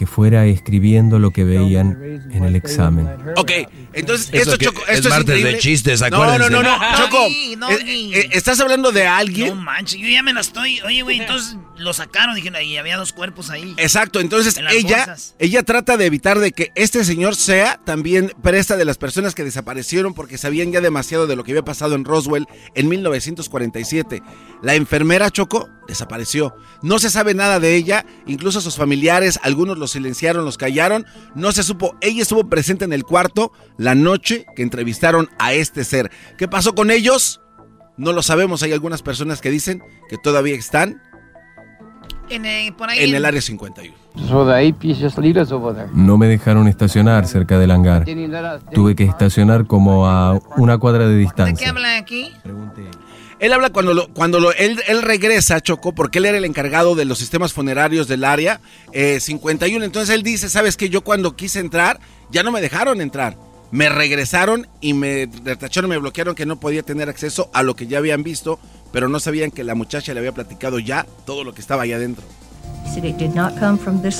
que 0.00 0.06
fuera 0.06 0.46
escribiendo 0.46 1.18
lo 1.18 1.30
que 1.30 1.44
veían 1.44 1.98
en 2.30 2.44
el 2.44 2.56
examen. 2.56 3.06
Ok, 3.36 3.52
entonces 3.92 4.30
esto, 4.32 4.56
Choco, 4.56 4.80
esto 4.88 5.08
es, 5.08 5.14
martes 5.14 5.44
de 5.44 5.58
chistes, 5.58 6.00
acuérdense. 6.00 6.48
No, 6.50 6.62
no, 6.62 6.62
no, 6.62 6.78
no, 6.78 6.96
Choco, 6.96 7.26
eh, 7.26 8.10
eh, 8.14 8.28
¿estás 8.32 8.58
hablando 8.60 8.92
de 8.92 9.06
alguien? 9.06 9.48
No 9.48 9.56
manches, 9.56 10.00
yo 10.00 10.08
ya 10.08 10.22
me 10.22 10.32
la 10.32 10.40
estoy, 10.40 10.80
oye, 10.80 11.02
güey, 11.02 11.18
entonces 11.20 11.58
lo 11.80 11.92
sacaron, 11.94 12.34
dijeron, 12.34 12.56
ahí 12.56 12.76
había 12.76 12.96
dos 12.96 13.12
cuerpos 13.12 13.50
ahí. 13.50 13.74
Exacto, 13.78 14.20
entonces 14.20 14.60
ella, 14.70 15.16
ella 15.38 15.62
trata 15.62 15.96
de 15.96 16.06
evitar 16.06 16.38
de 16.38 16.52
que 16.52 16.70
este 16.74 17.04
señor 17.04 17.34
sea 17.34 17.80
también 17.84 18.32
presta 18.42 18.76
de 18.76 18.84
las 18.84 18.98
personas 18.98 19.34
que 19.34 19.44
desaparecieron 19.44 20.14
porque 20.14 20.38
sabían 20.38 20.72
ya 20.72 20.80
demasiado 20.80 21.26
de 21.26 21.36
lo 21.36 21.42
que 21.42 21.52
había 21.52 21.64
pasado 21.64 21.94
en 21.94 22.04
Roswell 22.04 22.46
en 22.74 22.88
1947. 22.88 24.22
La 24.62 24.74
enfermera 24.74 25.30
Choco 25.30 25.68
desapareció. 25.88 26.54
No 26.82 26.98
se 26.98 27.10
sabe 27.10 27.34
nada 27.34 27.60
de 27.60 27.74
ella, 27.74 28.04
incluso 28.26 28.60
sus 28.60 28.76
familiares, 28.76 29.40
algunos 29.42 29.78
los 29.78 29.92
silenciaron, 29.92 30.44
los 30.44 30.58
callaron, 30.58 31.06
no 31.34 31.50
se 31.52 31.62
supo. 31.62 31.96
Ella 32.02 32.22
estuvo 32.22 32.48
presente 32.48 32.84
en 32.84 32.92
el 32.92 33.04
cuarto 33.04 33.52
la 33.78 33.94
noche 33.94 34.44
que 34.54 34.62
entrevistaron 34.62 35.30
a 35.38 35.54
este 35.54 35.84
ser. 35.84 36.10
¿Qué 36.36 36.46
pasó 36.46 36.74
con 36.74 36.90
ellos? 36.90 37.40
No 37.96 38.12
lo 38.12 38.22
sabemos. 38.22 38.62
Hay 38.62 38.72
algunas 38.72 39.02
personas 39.02 39.40
que 39.40 39.50
dicen 39.50 39.82
que 40.08 40.18
todavía 40.18 40.54
están 40.54 41.02
en 42.30 42.46
el, 42.46 42.72
por 42.72 42.90
ahí 42.90 42.98
en 43.00 43.14
el 43.14 43.24
área 43.24 43.40
51. 43.40 43.94
No 45.92 46.18
me 46.18 46.26
dejaron 46.26 46.68
estacionar 46.68 47.26
cerca 47.26 47.58
del 47.58 47.70
hangar. 47.70 48.04
Tuve 48.72 48.96
que 48.96 49.04
estacionar 49.04 49.66
como 49.66 50.06
a 50.06 50.38
una 50.56 50.78
cuadra 50.78 51.06
de 51.08 51.16
distancia. 51.16 51.54
¿De 51.54 51.62
qué 51.62 51.68
habla 51.68 51.96
aquí? 51.96 52.32
Él 53.38 53.54
habla 53.54 53.70
cuando, 53.70 53.94
lo, 53.94 54.08
cuando 54.12 54.38
lo, 54.38 54.52
él, 54.52 54.82
él, 54.86 55.00
regresa, 55.00 55.60
Choco, 55.60 55.94
porque 55.94 56.18
él 56.18 56.26
era 56.26 56.36
el 56.36 56.44
encargado 56.44 56.94
de 56.94 57.06
los 57.06 57.18
sistemas 57.18 57.54
funerarios 57.54 58.06
del 58.06 58.24
área 58.24 58.60
eh, 58.92 59.18
51. 59.18 59.82
Entonces 59.82 60.14
él 60.14 60.22
dice, 60.22 60.50
¿sabes 60.50 60.76
qué? 60.76 60.90
Yo 60.90 61.00
cuando 61.00 61.34
quise 61.34 61.58
entrar, 61.58 61.98
ya 62.30 62.42
no 62.42 62.52
me 62.52 62.60
dejaron 62.60 63.00
entrar. 63.00 63.36
Me 63.70 63.88
regresaron 63.88 64.66
y 64.80 64.94
me 64.94 65.28
retacharon, 65.44 65.90
me 65.90 65.98
bloquearon 65.98 66.34
que 66.34 66.46
no 66.46 66.58
podía 66.58 66.82
tener 66.82 67.08
acceso 67.08 67.50
a 67.52 67.62
lo 67.62 67.76
que 67.76 67.86
ya 67.86 67.98
habían 67.98 68.22
visto, 68.22 68.58
pero 68.92 69.08
no 69.08 69.20
sabían 69.20 69.50
que 69.50 69.62
la 69.62 69.74
muchacha 69.74 70.12
le 70.12 70.20
había 70.20 70.32
platicado 70.32 70.78
ya 70.78 71.06
todo 71.24 71.44
lo 71.44 71.54
que 71.54 71.60
estaba 71.60 71.84
allá 71.84 71.96
adentro. 71.96 72.24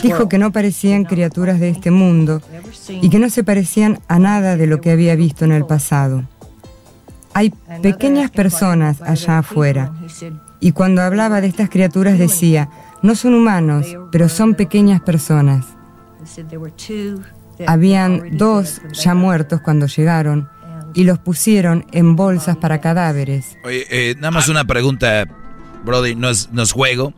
Dijo 0.03 0.29
que 0.29 0.39
no 0.39 0.53
parecían 0.53 1.05
criaturas 1.05 1.59
de 1.59 1.71
este 1.71 1.91
mundo 1.91 2.41
y 2.89 3.11
que 3.11 3.19
no 3.19 3.29
se 3.29 3.43
parecían 3.43 3.99
a 4.07 4.19
nada 4.19 4.57
de 4.57 4.67
lo 4.67 4.81
que 4.81 4.93
había 4.93 5.17
visto 5.17 5.45
en 5.45 5.53
el 5.53 5.67
pasado. 5.67 6.25
Hay 7.35 7.53
pequeñas 7.83 8.31
personas 8.31 9.03
allá 9.03 9.39
afuera. 9.39 9.93
Y 10.61 10.73
cuando 10.73 11.03
hablaba 11.03 11.41
de 11.41 11.49
estas 11.49 11.71
criaturas 11.71 12.19
decía, 12.19 12.71
no 13.03 13.15
son 13.15 13.35
humanos, 13.35 13.87
pero 14.13 14.29
son 14.29 14.55
pequeñas 14.55 15.01
personas. 15.01 15.67
Habían 17.67 18.37
dos 18.37 18.81
ya 18.93 19.15
muertos 19.15 19.61
cuando 19.61 19.87
llegaron 19.87 20.49
y 20.95 21.05
los 21.05 21.19
pusieron 21.19 21.87
en 21.93 22.17
bolsas 22.17 22.57
para 22.57 22.81
cadáveres. 22.81 23.57
Oye, 23.65 23.87
eh, 23.91 24.15
nada 24.17 24.31
más 24.31 24.49
una 24.49 24.65
pregunta, 24.65 25.27
Brody, 25.85 26.15
no 26.15 26.31
es, 26.31 26.51
no 26.53 26.63
es 26.63 26.73
juego. 26.73 27.15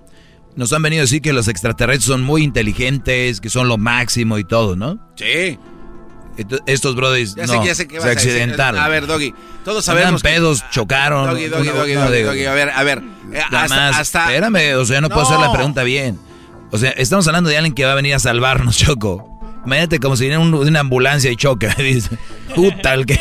Nos 0.54 0.72
han 0.72 0.82
venido 0.82 1.00
a 1.00 1.04
decir 1.04 1.22
que 1.22 1.32
los 1.32 1.48
extraterrestres 1.48 2.04
son 2.04 2.22
muy 2.22 2.42
inteligentes, 2.42 3.40
que 3.40 3.48
son 3.48 3.68
lo 3.68 3.78
máximo 3.78 4.38
y 4.38 4.44
todo, 4.44 4.76
¿no? 4.76 4.98
Sí. 5.16 5.58
Estos 6.66 6.96
brothers 6.96 7.36
no, 7.36 7.46
se 7.46 8.10
accidentaron. 8.10 8.80
A, 8.80 8.88
ver, 8.88 9.06
Doggy, 9.06 9.34
todos 9.64 9.84
sabemos 9.84 10.22
pedos, 10.22 10.64
chocaron. 10.70 11.28
Doggy, 11.28 11.46
Doggy, 11.46 11.68
Doggy, 11.68 12.22
Doggy, 12.22 12.44
a 12.46 12.54
ver, 12.54 12.70
a 12.70 12.82
ver. 12.82 13.02
Eh, 13.32 13.40
hasta, 13.50 14.00
Espérame, 14.00 14.76
o 14.76 14.84
sea, 14.84 15.00
no, 15.00 15.08
puedo 15.08 15.22
hacer 15.22 15.38
la 15.38 15.52
pregunta 15.52 15.82
bien. 15.82 16.18
O 16.70 16.78
sea, 16.78 16.90
estamos 16.92 17.26
hablando 17.26 17.50
de 17.50 17.58
alguien 17.58 17.74
que 17.74 17.84
va 17.84 17.92
a 17.92 17.94
venir 17.94 18.14
a 18.14 18.18
salvarnos, 18.18 18.76
Choco. 18.78 19.31
Imagínate 19.64 20.00
como 20.00 20.16
si 20.16 20.24
viniera 20.24 20.40
una 20.40 20.80
ambulancia 20.80 21.30
y 21.30 21.36
choca. 21.36 21.74
Dice, 21.78 22.10
puta, 22.54 22.94
el 22.94 23.06
que... 23.06 23.18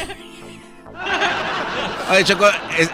Oye, 2.11 2.25
Choco, 2.25 2.45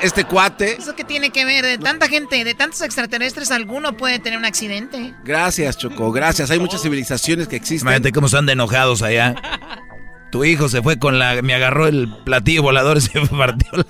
este 0.04 0.26
cuate. 0.26 0.76
¿Eso 0.78 0.96
qué 0.96 1.04
tiene 1.04 1.32
que 1.32 1.44
ver? 1.44 1.66
De 1.66 1.80
tanta 1.80 2.08
gente, 2.08 2.44
de 2.44 2.54
tantos 2.54 2.84
extraterrestres, 2.84 3.50
alguno 3.50 3.98
puede 3.98 4.20
tener 4.20 4.38
un 4.38 4.46
accidente. 4.46 5.16
Gracias, 5.24 5.76
Choco, 5.76 6.12
gracias. 6.12 6.52
Hay 6.52 6.60
muchas 6.60 6.84
civilizaciones 6.84 7.48
que 7.48 7.56
existen. 7.56 7.88
Imagínate 7.88 8.12
cómo 8.12 8.28
están 8.28 8.46
de 8.46 8.54
enojados 8.54 9.02
allá. 9.02 9.34
Tu 10.32 10.46
hijo 10.46 10.70
se 10.70 10.84
fue 10.84 11.00
con 11.00 11.18
la. 11.18 11.42
Me 11.42 11.56
agarró 11.56 11.88
el 11.88 12.14
platillo 12.26 12.62
volador 12.62 12.98
y 12.98 13.02
se 13.02 13.20
partió 13.38 13.72
la. 13.72 13.86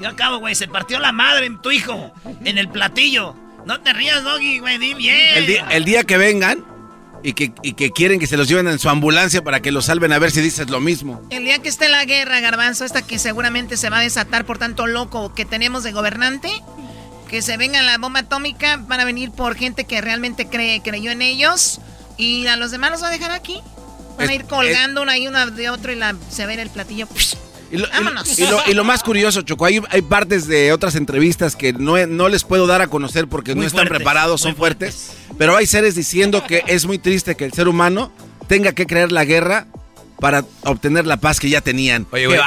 Yo 0.00 0.08
acabo, 0.08 0.38
güey, 0.38 0.56
se 0.56 0.66
partió 0.66 0.98
la 0.98 1.12
madre 1.12 1.46
en 1.46 1.62
tu 1.62 1.70
hijo. 1.70 2.12
En 2.44 2.58
el 2.58 2.68
platillo. 2.68 3.36
No 3.66 3.80
te 3.82 3.92
rías, 3.92 4.24
Doggy, 4.24 4.58
güey, 4.58 4.78
di 4.78 4.94
bien. 4.94 5.62
El 5.70 5.84
día 5.84 6.02
que 6.02 6.16
vengan, 6.16 6.64
y 7.24 7.32
que, 7.32 7.52
que, 7.52 7.90
quieren 7.90 8.20
que 8.20 8.26
se 8.26 8.36
los 8.36 8.48
lleven 8.48 8.68
en 8.68 8.78
su 8.78 8.90
ambulancia 8.90 9.42
para 9.42 9.60
que 9.60 9.72
los 9.72 9.86
salven 9.86 10.12
a 10.12 10.18
ver 10.18 10.30
si 10.30 10.42
dices 10.42 10.68
lo 10.68 10.78
mismo. 10.78 11.22
El 11.30 11.44
día 11.44 11.58
que 11.58 11.70
esté 11.70 11.88
la 11.88 12.04
guerra, 12.04 12.38
Garbanzo, 12.40 12.84
esta 12.84 13.00
que 13.00 13.18
seguramente 13.18 13.78
se 13.78 13.88
va 13.88 13.98
a 13.98 14.02
desatar 14.02 14.44
por 14.44 14.58
tanto 14.58 14.86
loco 14.86 15.34
que 15.34 15.46
tenemos 15.46 15.82
de 15.84 15.92
gobernante, 15.92 16.50
que 17.30 17.40
se 17.40 17.56
venga 17.56 17.80
la 17.80 17.96
bomba 17.96 18.20
atómica, 18.20 18.76
van 18.76 19.00
a 19.00 19.06
venir 19.06 19.30
por 19.30 19.56
gente 19.56 19.84
que 19.84 20.02
realmente 20.02 20.48
cree, 20.48 20.82
creyó 20.82 21.10
en 21.12 21.22
ellos 21.22 21.80
y 22.18 22.46
a 22.46 22.56
los 22.56 22.70
demás 22.70 22.90
los 22.90 23.02
va 23.02 23.08
a 23.08 23.10
dejar 23.10 23.30
aquí. 23.30 23.58
Van 24.18 24.28
a 24.28 24.34
ir 24.34 24.44
colgando 24.44 25.00
una 25.00 25.16
y 25.16 25.26
una 25.26 25.46
de 25.46 25.70
otro 25.70 25.92
y 25.92 25.96
la, 25.96 26.14
se 26.28 26.44
ve 26.44 26.60
el 26.60 26.70
platillo. 26.70 27.08
Y 27.72 27.78
lo, 27.78 27.88
y, 28.66 28.74
lo, 28.74 28.84
más 28.84 29.02
curioso, 29.02 29.42
Choco, 29.42 29.64
hay, 29.64 29.80
hay 29.90 30.02
partes 30.02 30.46
de 30.46 30.72
otras 30.72 30.94
entrevistas 30.94 31.56
que 31.56 31.72
no, 31.72 32.06
no 32.06 32.28
les 32.28 32.44
puedo 32.44 32.68
dar 32.68 32.82
a 32.82 32.86
conocer 32.86 33.26
porque 33.26 33.56
no 33.56 33.64
están 33.64 33.88
preparados, 33.88 34.42
son 34.42 34.54
fuertes. 34.54 35.10
Pero 35.38 35.56
hay 35.56 35.66
seres 35.66 35.94
diciendo 35.94 36.44
que 36.46 36.62
es 36.66 36.86
muy 36.86 36.98
triste 36.98 37.34
que 37.34 37.44
el 37.44 37.52
ser 37.52 37.68
humano 37.68 38.12
tenga 38.46 38.72
que 38.72 38.86
creer 38.86 39.10
la 39.12 39.24
guerra 39.24 39.66
para 40.20 40.44
obtener 40.62 41.06
la 41.06 41.16
paz 41.16 41.40
que 41.40 41.48
ya 41.48 41.60
tenían. 41.60 42.06
Oye, 42.10 42.26
güey, 42.26 42.40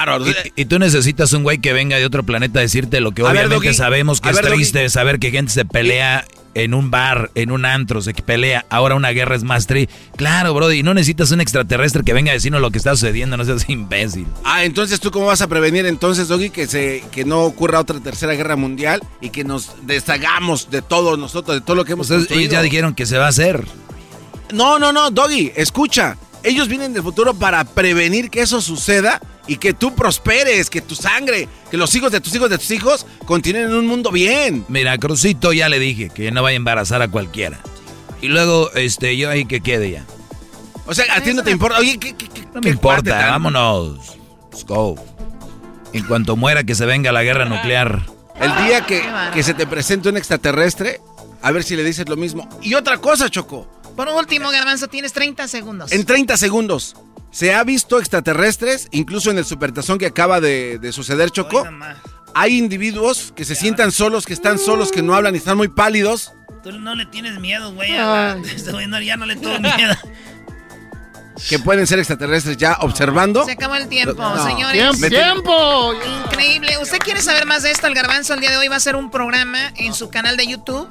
y, 0.56 0.66
tú 0.66 0.80
necesitas 0.80 1.34
un 1.34 1.44
güey 1.44 1.60
que 1.60 1.74
venga 1.74 1.98
de 1.98 2.06
otro 2.06 2.24
planeta 2.24 2.60
a 2.60 2.62
decirte 2.62 3.02
lo 3.02 3.12
que 3.12 3.24
obviamente 3.24 3.74
sabemos 3.74 4.22
que 4.22 4.30
es 4.30 4.42
triste, 4.42 4.90
saber 4.90 5.20
que 5.20 5.32
gente 5.32 5.52
se 5.52 5.66
pelea 5.66 6.26
en 6.58 6.74
un 6.74 6.90
bar, 6.90 7.30
en 7.36 7.52
un 7.52 7.66
antro, 7.66 8.02
se 8.02 8.14
pelea, 8.16 8.66
ahora 8.70 8.96
una 8.96 9.12
guerra 9.12 9.36
es 9.36 9.44
más 9.44 9.68
tri. 9.68 9.88
Claro, 10.16 10.56
bro, 10.56 10.72
y 10.72 10.82
no 10.82 10.96
necesitas 10.96 11.30
un 11.30 11.40
extraterrestre 11.40 12.04
que 12.04 12.14
venga 12.14 12.32
a 12.32 12.34
decirnos 12.34 12.62
lo 12.62 12.72
que 12.72 12.80
está 12.80 12.96
sucediendo, 12.96 13.38
no 13.38 13.46
seas 13.46 13.66
imbécil. 13.70 14.26
Ah, 14.44 14.64
entonces 14.64 15.00
tú 15.00 15.12
cómo 15.12 15.28
vas 15.28 15.42
a 15.42 15.48
prevenir 15.48 15.86
entonces, 15.86 16.28
Doggy, 16.28 16.50
que 16.50 16.66
se 16.66 17.04
que 17.12 17.26
no 17.26 17.44
ocurra 17.44 17.80
otra 17.80 18.00
tercera 18.00 18.34
guerra 18.34 18.56
mundial 18.56 19.02
y 19.22 19.30
que 19.30 19.44
nos 19.44 19.74
deshagamos 19.84 20.72
de 20.72 20.82
todo 20.82 21.16
nosotros, 21.16 21.58
de 21.58 21.62
todo 21.62 21.76
lo 21.76 21.86
que 21.86 21.94
hemos 21.94 22.10
hecho. 22.10 22.34
Ellos 22.34 22.52
ya 22.52 22.64
dijeron 22.64 22.96
que 22.96 23.06
se 23.06 23.20
va 23.20 23.26
a 23.26 23.30
hacer. 23.30 23.64
No, 24.52 24.80
no, 24.80 24.92
no, 24.92 25.12
Doggy, 25.12 25.52
escucha. 25.56 26.18
Ellos 26.44 26.68
vienen 26.68 26.94
del 26.94 27.04
futuro 27.04 27.34
para 27.34 27.64
prevenir 27.64 28.30
que 28.30 28.42
eso 28.42 28.62
suceda 28.62 29.20
y 29.48 29.58
que 29.58 29.74
tú 29.74 29.96
prosperes, 29.96 30.70
que 30.70 30.82
tu 30.82 30.96
sangre, 30.96 31.48
que 31.72 31.78
los 31.78 31.94
hijos 31.96 32.12
de 32.12 32.22
tus 32.22 32.36
hijos 32.36 32.50
de 32.50 32.58
tus 32.58 32.72
hijos 32.72 33.06
continúen 33.26 33.66
en 33.66 33.74
un 33.74 33.88
mundo 33.88 34.12
bien. 34.12 34.66
Mira, 34.68 34.98
Crucito 34.98 35.54
ya 35.54 35.70
le 35.70 35.80
dije 35.80 36.10
que 36.10 36.32
no 36.32 36.44
vaya 36.44 36.56
a 36.56 36.58
embarazar 36.58 37.02
a 37.02 37.08
cualquiera. 37.08 37.60
Y 38.22 38.28
luego, 38.28 38.72
este, 38.74 39.16
yo 39.18 39.30
ahí 39.30 39.46
que 39.46 39.62
quede 39.62 39.92
ya. 39.92 40.06
O 40.86 40.94
sea, 40.94 41.06
a 41.16 41.22
ti 41.22 41.34
no 41.34 41.44
te 41.44 41.52
importa. 41.52 41.80
Oye, 41.80 41.98
¿qué, 41.98 42.16
qué, 42.16 42.28
no 42.54 42.62
me 42.62 42.70
importa, 42.70 43.30
vámonos. 43.30 44.18
Let's 44.52 44.66
go. 44.66 44.96
En 45.94 46.04
cuanto 46.06 46.36
muera, 46.36 46.64
que 46.64 46.76
se 46.76 46.86
venga 46.86 47.12
la 47.12 47.24
guerra 47.24 47.46
nuclear. 47.46 48.06
El 48.40 48.56
día 48.66 48.86
que, 48.86 49.04
que 49.34 49.44
se 49.44 49.54
te 49.54 49.66
presente 49.68 50.10
un 50.10 50.18
extraterrestre, 50.18 51.02
a 51.42 51.52
ver 51.52 51.64
si 51.64 51.76
le 51.76 51.84
dices 51.84 52.08
lo 52.08 52.16
mismo. 52.16 52.48
Y 52.62 52.74
otra 52.76 52.98
cosa, 52.98 53.30
Choco. 53.30 53.68
Por 53.98 54.10
último, 54.10 54.52
Garbanzo, 54.52 54.88
tienes 54.88 55.12
30 55.12 55.48
segundos. 55.48 55.92
En 55.92 56.06
30 56.06 56.38
segundos. 56.38 56.96
Se 57.32 57.56
ha 57.56 57.64
visto 57.64 57.98
extraterrestres, 57.98 58.88
incluso 58.92 59.32
en 59.32 59.40
el 59.40 59.46
supertazón 59.46 59.98
que 59.98 60.06
acaba 60.06 60.40
de, 60.40 60.92
suceder, 60.94 61.32
Choco. 61.32 61.68
Hay 62.36 62.60
individuos 62.60 63.34
que 63.36 63.44
se 63.44 63.56
sientan 63.56 63.92
solos, 63.92 64.28
que 64.28 64.34
están 64.34 64.60
solos, 64.60 64.92
que 64.92 65.02
no 65.02 65.16
hablan 65.16 65.34
y 65.34 65.40
están 65.40 65.58
muy 65.58 65.68
pálidos. 65.68 66.34
Tú 66.62 66.72
no 66.74 66.94
le 66.94 67.08
tienes 67.08 67.40
miedo, 67.40 67.74
güey. 67.74 67.92
Este 68.56 68.72
ya 69.04 69.18
no 69.18 69.26
le 69.26 69.36
tengo 69.36 69.60
miedo. 69.60 69.96
que 71.50 71.58
pueden 71.58 71.88
ser 71.88 71.98
extraterrestres 71.98 72.56
ya 72.56 72.78
observando. 72.82 73.46
Se 73.46 73.54
acabó 73.54 73.76
el 73.76 73.88
tiempo, 73.88 74.24
señores. 74.48 75.10
¡Tiempo! 75.10 75.94
Increíble. 76.26 76.78
¿Usted 76.80 77.00
quiere 77.00 77.22
saber 77.24 77.48
más 77.48 77.64
de 77.64 77.72
esto? 77.72 77.88
El 77.88 77.96
Garbanzo 77.96 78.36
el 78.36 78.42
día 78.42 78.52
de 78.52 78.58
hoy 78.58 78.68
va 78.68 78.76
a 78.76 78.78
hacer 78.78 78.96
un 78.96 79.10
programa 79.10 79.74
en 79.76 79.96
su 79.96 80.12
canal 80.12 80.38
de 80.38 80.46
YouTube 80.46 80.88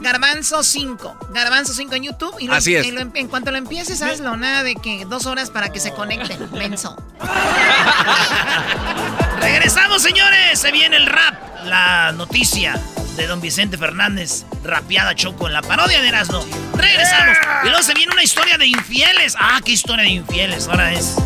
Garbanzo 0.00 0.62
5. 0.62 1.28
Garbanzo 1.30 1.74
5 1.74 1.94
en 1.94 2.02
YouTube. 2.04 2.34
Y 2.38 2.48
Así 2.50 2.74
es. 2.74 2.86
Em, 2.86 3.10
en 3.14 3.28
cuanto 3.28 3.50
lo 3.50 3.58
empieces, 3.58 4.00
hazlo. 4.02 4.36
Nada 4.36 4.62
de 4.62 4.74
que 4.76 5.04
dos 5.04 5.26
horas 5.26 5.50
para 5.50 5.70
que 5.70 5.80
se 5.80 5.92
conecten. 5.92 6.50
Menso. 6.52 6.96
Regresamos, 9.40 10.02
señores. 10.02 10.58
Se 10.58 10.72
viene 10.72 10.96
el 10.96 11.06
rap. 11.06 11.34
La 11.64 12.12
noticia 12.12 12.80
de 13.16 13.26
don 13.26 13.40
Vicente 13.40 13.76
Fernández. 13.76 14.44
Rapeada 14.62 15.14
Choco 15.14 15.48
en 15.48 15.54
la 15.54 15.62
parodia 15.62 16.00
de 16.00 16.08
Erasmo. 16.08 16.44
Regresamos. 16.74 17.36
Y 17.64 17.68
luego 17.68 17.82
se 17.82 17.94
viene 17.94 18.12
una 18.12 18.22
historia 18.22 18.56
de 18.58 18.66
infieles. 18.66 19.34
Ah, 19.38 19.60
qué 19.64 19.72
historia 19.72 20.04
de 20.04 20.10
infieles. 20.10 20.68
Ahora 20.68 20.92
es 20.92 21.16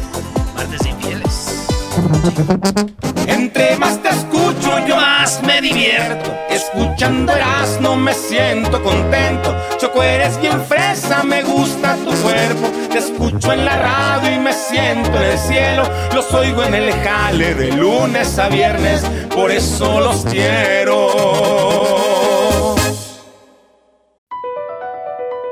martes 0.54 0.80
de 0.80 0.90
infieles. 0.90 1.66
Entre 3.26 3.76
más 3.76 4.02
te 4.02 4.08
escucho 4.08 4.86
yo 4.86 4.96
más 4.96 5.42
me 5.42 5.60
divierto. 5.60 6.30
Escuchando 6.48 7.32
no 7.80 7.96
me 7.96 8.14
siento 8.14 8.82
contento. 8.82 9.54
Choco 9.78 10.02
eres 10.02 10.40
bien 10.40 10.60
fresa, 10.64 11.22
me 11.22 11.42
gusta 11.42 11.96
tu 11.96 12.12
cuerpo. 12.22 12.68
Te 12.90 12.98
escucho 12.98 13.52
en 13.52 13.64
la 13.64 13.76
radio 13.76 14.34
y 14.34 14.38
me 14.38 14.52
siento 14.52 15.10
en 15.16 15.22
el 15.22 15.38
cielo. 15.38 15.82
Los 16.14 16.32
oigo 16.32 16.62
en 16.64 16.74
el 16.74 16.92
jale 16.92 17.54
de 17.54 17.72
lunes 17.72 18.38
a 18.38 18.48
viernes 18.48 19.02
Por 19.34 19.50
eso 19.50 20.00
los 20.00 20.24
quiero. 20.24 21.08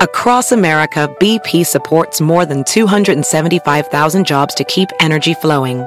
Across 0.00 0.52
America, 0.52 1.08
BP 1.20 1.64
supports 1.64 2.20
more 2.20 2.44
than 2.46 2.62
275,000 2.64 4.24
jobs 4.24 4.54
to 4.54 4.64
keep 4.64 4.88
energy 5.00 5.34
flowing 5.34 5.86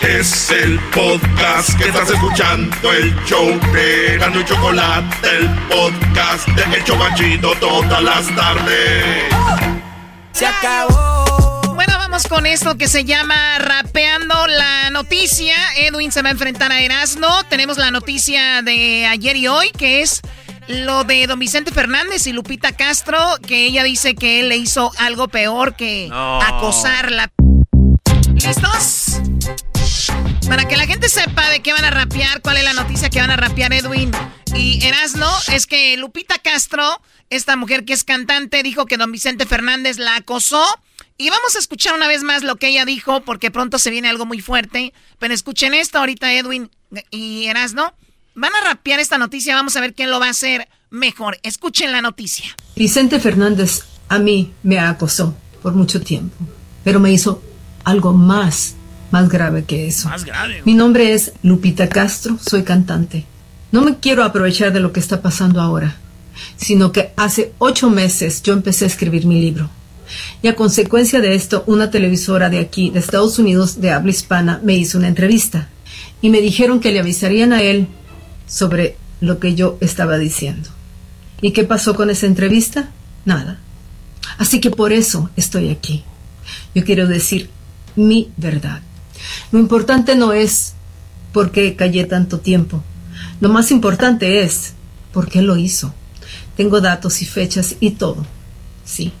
Es 0.00 0.50
el 0.50 0.80
podcast 0.94 1.76
que 1.76 1.88
estás 1.88 2.08
escuchando, 2.08 2.90
el 2.90 3.14
show 3.26 3.46
de 3.70 4.16
Gano 4.18 4.40
y 4.40 4.44
Chocolate, 4.46 5.28
el 5.28 5.48
podcast 5.68 6.48
de 6.48 6.76
El 6.76 6.84
Chocachito 6.84 7.52
todas 7.60 8.02
las 8.02 8.34
tardes. 8.34 9.04
Se 10.32 10.46
acabó. 10.46 11.74
Bueno, 11.74 11.92
vamos 11.98 12.26
con 12.28 12.46
esto 12.46 12.78
que 12.78 12.88
se 12.88 13.04
llama 13.04 13.58
Rapeando 13.58 14.46
la 14.46 14.88
Noticia. 14.88 15.54
Edwin 15.76 16.10
se 16.10 16.22
va 16.22 16.30
a 16.30 16.32
enfrentar 16.32 16.72
a 16.72 16.80
Erasmo. 16.80 17.28
Tenemos 17.50 17.76
la 17.76 17.90
noticia 17.90 18.62
de 18.62 19.04
ayer 19.06 19.36
y 19.36 19.48
hoy, 19.48 19.70
que 19.70 20.00
es 20.00 20.22
lo 20.66 21.04
de 21.04 21.26
don 21.26 21.38
Vicente 21.38 21.72
Fernández 21.72 22.26
y 22.26 22.32
Lupita 22.32 22.72
Castro, 22.72 23.18
que 23.46 23.66
ella 23.66 23.84
dice 23.84 24.14
que 24.14 24.40
él 24.40 24.48
le 24.48 24.56
hizo 24.56 24.92
algo 24.98 25.28
peor 25.28 25.76
que 25.76 26.08
acosarla. 26.10 27.30
¿Listos? 28.32 29.20
Para 30.48 30.66
que 30.66 30.76
la 30.76 30.86
gente 30.86 31.08
sepa 31.08 31.48
de 31.50 31.60
qué 31.60 31.72
van 31.72 31.84
a 31.84 31.90
rapear, 31.90 32.40
cuál 32.42 32.56
es 32.56 32.64
la 32.64 32.72
noticia 32.72 33.08
que 33.10 33.20
van 33.20 33.30
a 33.30 33.36
rapear 33.36 33.72
Edwin 33.72 34.10
y 34.54 34.84
Erasno, 34.84 35.30
es 35.52 35.66
que 35.66 35.96
Lupita 35.96 36.38
Castro, 36.38 37.00
esta 37.28 37.56
mujer 37.56 37.84
que 37.84 37.92
es 37.92 38.04
cantante, 38.04 38.62
dijo 38.62 38.86
que 38.86 38.96
don 38.96 39.12
Vicente 39.12 39.46
Fernández 39.46 39.98
la 39.98 40.16
acosó. 40.16 40.64
Y 41.16 41.30
vamos 41.30 41.54
a 41.54 41.58
escuchar 41.58 41.94
una 41.94 42.08
vez 42.08 42.22
más 42.22 42.42
lo 42.42 42.56
que 42.56 42.68
ella 42.68 42.84
dijo, 42.84 43.20
porque 43.22 43.50
pronto 43.50 43.78
se 43.78 43.90
viene 43.90 44.08
algo 44.08 44.26
muy 44.26 44.40
fuerte. 44.40 44.92
Pero 45.18 45.34
escuchen 45.34 45.74
esto 45.74 45.98
ahorita, 45.98 46.32
Edwin 46.32 46.70
y 47.10 47.46
Erasno. 47.46 47.94
Van 48.34 48.54
a 48.54 48.60
rapear 48.64 49.00
esta 49.00 49.18
noticia, 49.18 49.54
vamos 49.54 49.76
a 49.76 49.80
ver 49.80 49.94
quién 49.94 50.10
lo 50.10 50.18
va 50.18 50.26
a 50.26 50.30
hacer 50.30 50.68
mejor. 50.88 51.38
Escuchen 51.42 51.92
la 51.92 52.00
noticia. 52.00 52.56
Vicente 52.74 53.20
Fernández 53.20 53.84
a 54.08 54.18
mí 54.18 54.52
me 54.62 54.78
acosó 54.78 55.36
por 55.62 55.74
mucho 55.74 56.00
tiempo, 56.00 56.36
pero 56.82 56.98
me 57.00 57.12
hizo 57.12 57.42
algo 57.84 58.12
más 58.12 58.74
más 59.10 59.28
grave 59.28 59.64
que 59.64 59.86
eso. 59.86 60.08
Más 60.08 60.24
grave. 60.24 60.62
Mi 60.64 60.74
nombre 60.74 61.12
es 61.12 61.32
Lupita 61.42 61.88
Castro, 61.88 62.38
soy 62.40 62.62
cantante. 62.62 63.24
No 63.72 63.82
me 63.82 63.98
quiero 63.98 64.24
aprovechar 64.24 64.72
de 64.72 64.80
lo 64.80 64.92
que 64.92 65.00
está 65.00 65.22
pasando 65.22 65.60
ahora, 65.60 65.96
sino 66.56 66.92
que 66.92 67.12
hace 67.16 67.52
ocho 67.58 67.90
meses 67.90 68.42
yo 68.42 68.52
empecé 68.52 68.84
a 68.84 68.88
escribir 68.88 69.26
mi 69.26 69.40
libro. 69.40 69.70
Y 70.42 70.48
a 70.48 70.56
consecuencia 70.56 71.20
de 71.20 71.34
esto, 71.34 71.62
una 71.66 71.90
televisora 71.90 72.50
de 72.50 72.58
aquí, 72.58 72.90
de 72.90 72.98
Estados 72.98 73.38
Unidos, 73.38 73.80
de 73.80 73.90
habla 73.90 74.10
hispana, 74.10 74.60
me 74.64 74.74
hizo 74.74 74.98
una 74.98 75.08
entrevista. 75.08 75.68
Y 76.20 76.30
me 76.30 76.40
dijeron 76.40 76.80
que 76.80 76.92
le 76.92 77.00
avisarían 77.00 77.52
a 77.52 77.62
él 77.62 77.86
sobre 78.46 78.96
lo 79.20 79.38
que 79.38 79.54
yo 79.54 79.78
estaba 79.80 80.18
diciendo. 80.18 80.68
¿Y 81.40 81.52
qué 81.52 81.64
pasó 81.64 81.94
con 81.94 82.10
esa 82.10 82.26
entrevista? 82.26 82.90
Nada. 83.24 83.60
Así 84.38 84.60
que 84.60 84.70
por 84.70 84.92
eso 84.92 85.30
estoy 85.36 85.70
aquí. 85.70 86.02
Yo 86.74 86.84
quiero 86.84 87.06
decir 87.06 87.50
mi 87.96 88.30
verdad. 88.36 88.80
Lo 89.52 89.58
importante 89.58 90.14
no 90.14 90.32
es 90.32 90.74
por 91.32 91.50
qué 91.50 91.76
callé 91.76 92.04
tanto 92.04 92.40
tiempo. 92.40 92.82
Lo 93.40 93.48
más 93.48 93.70
importante 93.70 94.42
es 94.42 94.74
por 95.12 95.28
qué 95.28 95.42
lo 95.42 95.56
hizo. 95.56 95.94
Tengo 96.56 96.80
datos 96.80 97.22
y 97.22 97.26
fechas 97.26 97.76
y 97.80 97.92
todo. 97.92 98.26
Sí. 98.84 99.12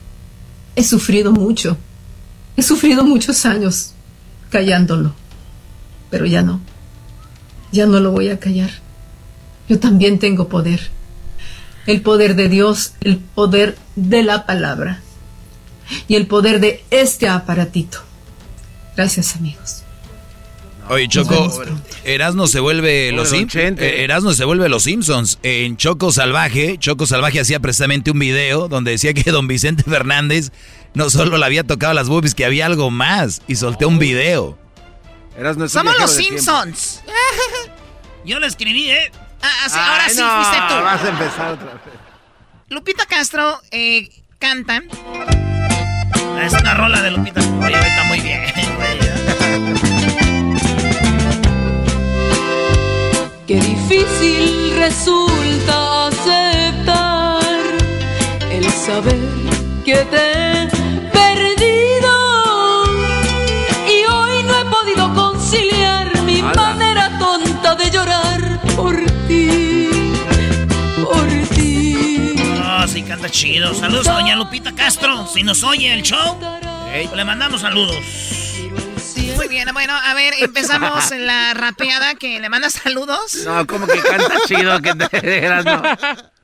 He 0.76 0.84
sufrido 0.84 1.32
mucho. 1.32 1.76
He 2.56 2.62
sufrido 2.62 3.04
muchos 3.04 3.46
años 3.46 3.92
callándolo. 4.50 5.14
Pero 6.10 6.26
ya 6.26 6.42
no. 6.42 6.60
Ya 7.72 7.86
no 7.86 8.00
lo 8.00 8.12
voy 8.12 8.28
a 8.28 8.38
callar. 8.38 8.70
Yo 9.68 9.78
también 9.78 10.18
tengo 10.18 10.48
poder. 10.48 10.90
El 11.86 12.02
poder 12.02 12.34
de 12.34 12.48
Dios, 12.48 12.92
el 13.00 13.18
poder 13.18 13.78
de 13.96 14.22
la 14.22 14.44
palabra 14.44 15.00
y 16.08 16.16
el 16.16 16.26
poder 16.26 16.60
de 16.60 16.84
este 16.90 17.28
aparatito. 17.28 17.98
Gracias 18.96 19.36
amigos. 19.36 19.79
Oye, 20.90 21.06
Choco, 21.06 21.62
Erasno 22.02 22.48
se 22.48 22.58
vuelve 22.58 23.12
los 23.12 23.32
eh, 23.32 24.02
Erasno 24.02 24.32
se 24.34 24.44
vuelve 24.44 24.68
los 24.68 24.82
Simpsons. 24.82 25.38
En 25.44 25.76
Choco 25.76 26.10
Salvaje, 26.10 26.78
Choco 26.78 27.06
Salvaje 27.06 27.38
hacía 27.38 27.60
precisamente 27.60 28.10
un 28.10 28.18
video 28.18 28.66
donde 28.66 28.90
decía 28.90 29.14
que 29.14 29.30
don 29.30 29.46
Vicente 29.46 29.84
Fernández 29.84 30.50
no 30.94 31.08
solo 31.08 31.38
le 31.38 31.46
había 31.46 31.62
tocado 31.62 31.94
las 31.94 32.08
boobies, 32.08 32.34
que 32.34 32.44
había 32.44 32.66
algo 32.66 32.90
más 32.90 33.40
y 33.46 33.54
solté 33.54 33.86
un 33.86 34.00
video. 34.00 34.58
Somos 35.68 35.96
los 35.96 36.10
Simpsons. 36.10 37.04
Yo 38.24 38.40
lo 38.40 38.46
escribí, 38.48 38.90
¿eh? 38.90 39.12
Ah, 39.42 39.48
ah 39.70 39.92
ahora 39.92 40.08
sí 40.08 40.20
fuiste 40.20 40.56
tú. 40.68 40.74
Vas 40.82 41.04
a 41.04 41.08
empezar 41.08 41.52
otra 41.52 41.72
vez. 41.74 41.82
Lupita 42.68 43.06
Castro 43.06 43.60
eh, 43.70 44.10
canta. 44.40 44.82
Es 46.42 46.52
una 46.52 46.74
rola 46.74 47.00
de 47.00 47.12
Lupita. 47.12 47.40
Oye, 47.64 47.78
está 47.78 48.02
muy 48.04 48.20
bien, 48.20 48.42
Qué 53.50 53.56
difícil 53.56 54.76
resulta 54.76 56.06
aceptar 56.06 57.42
el 58.48 58.64
saber 58.70 59.18
que 59.84 59.96
te 60.04 60.62
he 60.62 60.68
perdido 61.10 62.84
y 63.88 64.04
hoy 64.04 64.44
no 64.44 64.56
he 64.56 64.64
podido 64.66 65.12
conciliar 65.14 66.22
mi 66.22 66.40
manera 66.42 67.18
tonta 67.18 67.74
de 67.74 67.90
llorar 67.90 68.60
por 68.76 68.94
ti, 69.26 69.88
por 71.02 71.28
ti. 71.52 72.36
Oh, 72.62 72.86
sí 72.86 73.02
canta 73.02 73.28
chido. 73.30 73.74
Saludos 73.74 74.06
a 74.06 74.12
doña 74.12 74.36
Lupita 74.36 74.72
Castro. 74.76 75.26
Si 75.26 75.42
nos 75.42 75.64
oye 75.64 75.92
el 75.92 76.02
show, 76.02 76.38
le 77.16 77.24
mandamos 77.24 77.62
saludos. 77.62 78.59
Muy 79.36 79.48
bien, 79.48 79.68
bueno, 79.72 79.94
a 79.94 80.14
ver, 80.14 80.34
empezamos 80.38 81.10
la 81.16 81.54
rapeada 81.54 82.14
que 82.14 82.40
le 82.40 82.48
manda 82.48 82.70
saludos. 82.70 83.34
No, 83.44 83.66
como 83.66 83.86
que 83.86 84.00
canta 84.00 84.36
chido 84.46 84.80
que 84.80 84.94
te 84.94 85.48
no. 85.64 85.82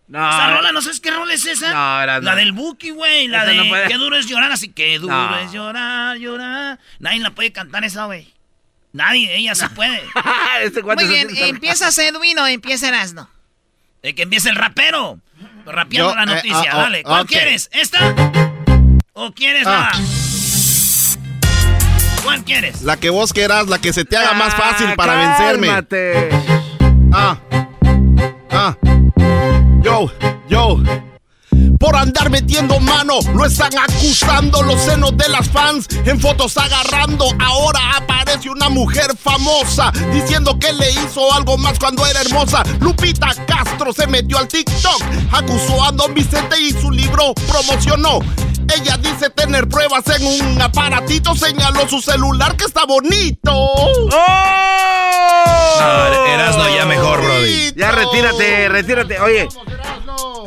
No. 0.09 0.29
Esa 0.31 0.55
rola, 0.55 0.71
¿no 0.71 0.81
sabes 0.83 1.01
qué 1.01 1.11
rola 1.11 1.35
es 1.35 1.47
esa? 1.47 1.73
No, 1.73 2.03
era 2.03 2.21
La 2.21 2.37
del 2.37 2.53
Buki, 2.53 2.91
güey. 2.91 3.27
La 3.27 3.45
de 3.45 3.87
Qué 3.89 3.95
duro 3.95 4.17
es 4.17 4.27
llorar, 4.27 4.53
así 4.53 4.69
que 4.69 4.99
duro 5.01 5.37
es 5.39 5.51
llorar, 5.51 6.17
llorar. 6.19 6.79
Nadie 7.01 7.21
la 7.21 7.31
puede 7.31 7.51
cantar 7.53 7.83
esa, 7.83 8.05
güey. 8.05 8.33
Nadie, 8.93 9.37
ella 9.37 9.55
se 9.57 9.69
puede. 9.71 10.03
este 10.63 10.83
Muy 10.83 11.07
bien, 11.07 11.29
¿empieza 11.37 11.89
Edwin 12.03 12.39
o 12.39 12.47
empieza 12.47 12.89
Erasno? 12.89 13.29
El 14.03 14.15
que 14.15 14.23
empiece 14.23 14.49
el 14.49 14.57
rapero. 14.57 15.21
Rapeando 15.67 16.15
la 16.15 16.23
eh, 16.23 16.27
noticia, 16.27 16.71
ah, 16.71 16.77
oh, 16.77 16.81
dale. 16.83 17.03
¿Cuál 17.03 17.27
quieres? 17.27 17.69
¿Esta? 17.73 18.15
¿O 19.13 19.33
quieres 19.33 19.67
ah. 19.67 19.91
la...? 19.93 20.26
¿Cuál 22.27 22.43
quieres? 22.43 22.83
La 22.83 22.97
que 22.97 23.09
vos 23.09 23.33
quieras, 23.33 23.69
la 23.69 23.79
que 23.79 23.93
se 23.93 24.05
te 24.05 24.17
haga 24.17 24.35
más 24.35 24.53
fácil 24.57 24.97
para 24.97 25.15
vencerme. 25.15 25.69
Ah. 27.13 27.39
Ah. 28.51 28.77
Yo, 29.81 30.11
yo. 30.49 30.83
Por 31.87 31.95
andar 31.95 32.31
metiendo 32.31 32.81
mano, 32.81 33.21
lo 33.33 33.45
están 33.45 33.71
acusando 33.79 34.61
los 34.65 34.81
senos 34.81 35.17
de 35.17 35.29
las 35.29 35.49
fans. 35.49 35.87
En 36.05 36.21
fotos 36.21 36.57
agarrando, 36.57 37.29
ahora 37.39 37.79
aparece 37.95 38.51
una 38.51 38.69
mujer 38.69 39.17
famosa 39.17 39.93
diciendo 40.13 40.59
que 40.59 40.73
le 40.73 40.91
hizo 40.91 41.33
algo 41.33 41.57
más 41.57 41.79
cuando 41.79 42.05
era 42.05 42.23
hermosa. 42.23 42.65
Lupita 42.81 43.29
Castro 43.47 43.93
se 43.93 44.09
metió 44.09 44.37
al 44.37 44.49
TikTok, 44.49 45.01
acusó 45.31 45.85
a 45.85 45.93
Don 45.93 46.13
Vicente 46.13 46.61
y 46.61 46.73
su 46.73 46.91
libro 46.91 47.33
promocionó. 47.47 48.19
Ella 48.75 48.97
dice 48.97 49.31
tener 49.31 49.69
pruebas 49.69 50.03
en 50.09 50.27
un 50.27 50.61
aparatito, 50.61 51.37
señaló 51.37 51.89
su 51.89 52.01
celular 52.01 52.57
que 52.57 52.65
está 52.65 52.85
bonito. 52.85 53.53
¡Oh! 53.53 54.09
No, 55.79 56.27
Erasno 56.27 56.69
ya 56.69 56.85
mejor, 56.85 57.23
Brody. 57.23 57.75
Ya 57.77 57.93
retírate, 57.93 58.69
retírate. 58.71 59.21
Oye, 59.21 59.49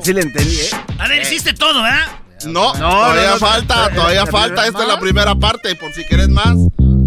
sí 0.09 0.13
le 0.15 0.21
entendí, 0.21 0.59
¿eh? 0.59 0.69
A 0.97 1.07
ver, 1.07 1.21
hiciste 1.21 1.53
todo, 1.53 1.83
¿verdad? 1.83 2.07
No, 2.45 2.71
todavía 2.71 3.37
falta, 3.37 3.89
todavía 3.93 4.25
falta. 4.25 4.65
Esta 4.65 4.81
es 4.81 4.87
la 4.87 4.99
primera 4.99 5.35
parte, 5.35 5.75
por 5.75 5.93
si 5.93 6.03
quieres 6.05 6.29
más. 6.29 6.55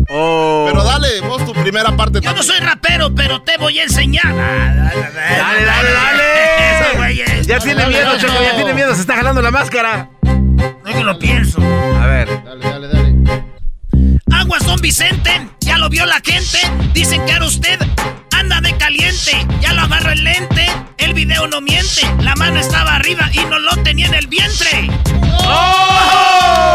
Oh. 0.08 0.66
Pero 0.68 0.84
dale, 0.84 1.20
vos 1.22 1.44
tu 1.46 1.52
primera 1.54 1.96
parte 1.96 2.20
Yo 2.20 2.34
no 2.34 2.42
soy 2.42 2.58
rapero, 2.58 3.14
pero 3.14 3.42
te 3.42 3.56
voy 3.56 3.78
a 3.78 3.84
enseñar. 3.84 4.34
Dale, 4.36 5.64
dale, 5.64 5.90
dale. 5.90 7.44
ya 7.44 7.58
tiene 7.58 7.86
miedo, 7.86 8.18
Choco, 8.18 8.34
ya 8.40 8.54
tiene 8.54 8.74
miedo, 8.74 8.94
se 8.94 9.00
está 9.00 9.16
jalando 9.16 9.42
la 9.42 9.50
máscara. 9.50 10.10
No 10.22 10.92
que 10.92 11.02
lo 11.02 11.18
pienso. 11.18 11.60
A 11.60 12.06
ver. 12.06 12.28
Dale, 12.44 12.64
dale, 12.64 12.88
dale. 12.88 13.51
Aguas, 14.34 14.64
don 14.66 14.80
Vicente. 14.80 15.48
Ya 15.60 15.78
lo 15.78 15.88
vio 15.88 16.06
la 16.06 16.20
gente. 16.24 16.58
Dicen 16.92 17.24
que 17.24 17.32
ahora 17.32 17.46
usted 17.46 17.78
anda 18.32 18.60
de 18.60 18.76
caliente. 18.76 19.46
Ya 19.60 19.72
lo 19.72 19.82
agarro 19.82 20.10
el 20.10 20.24
lente. 20.24 20.66
El 20.98 21.14
video 21.14 21.46
no 21.46 21.60
miente. 21.60 22.02
La 22.20 22.34
mano 22.34 22.58
estaba 22.58 22.94
arriba 22.94 23.30
y 23.32 23.44
no 23.44 23.58
lo 23.58 23.76
tenía 23.82 24.06
en 24.06 24.14
el 24.14 24.26
vientre. 24.26 24.90
¡Oh! 25.44 26.68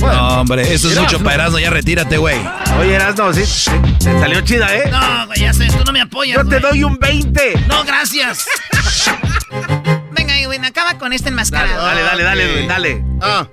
No, 0.00 0.40
hombre, 0.40 0.72
eso 0.72 0.90
es 0.90 0.98
mucho 0.98 1.18
para 1.20 1.34
Erasmo. 1.34 1.58
Ya 1.58 1.70
retírate, 1.70 2.18
güey. 2.18 2.38
Oye, 2.78 2.94
Erasmo, 2.94 3.32
sí. 3.32 3.70
Te 3.98 4.18
salió 4.18 4.40
chida, 4.42 4.74
¿eh? 4.74 4.90
No, 4.90 5.26
güey, 5.26 5.40
ya 5.40 5.52
sé. 5.52 5.66
Tú 5.68 5.84
no 5.84 5.92
me 5.92 6.00
apoyas. 6.00 6.36
Yo 6.36 6.48
te 6.48 6.60
doy 6.60 6.84
un 6.84 6.98
20. 6.98 7.64
No, 7.68 7.84
gracias. 7.84 8.46
Venga, 10.12 10.38
Edwin, 10.38 10.64
acaba 10.64 10.98
con 10.98 11.12
este 11.12 11.28
enmascarado. 11.28 11.84
Dale, 11.84 12.02
dale, 12.02 12.22
dale, 12.22 12.66
dale, 12.66 12.66
dale. 12.66 13.04
Ah. 13.20 13.46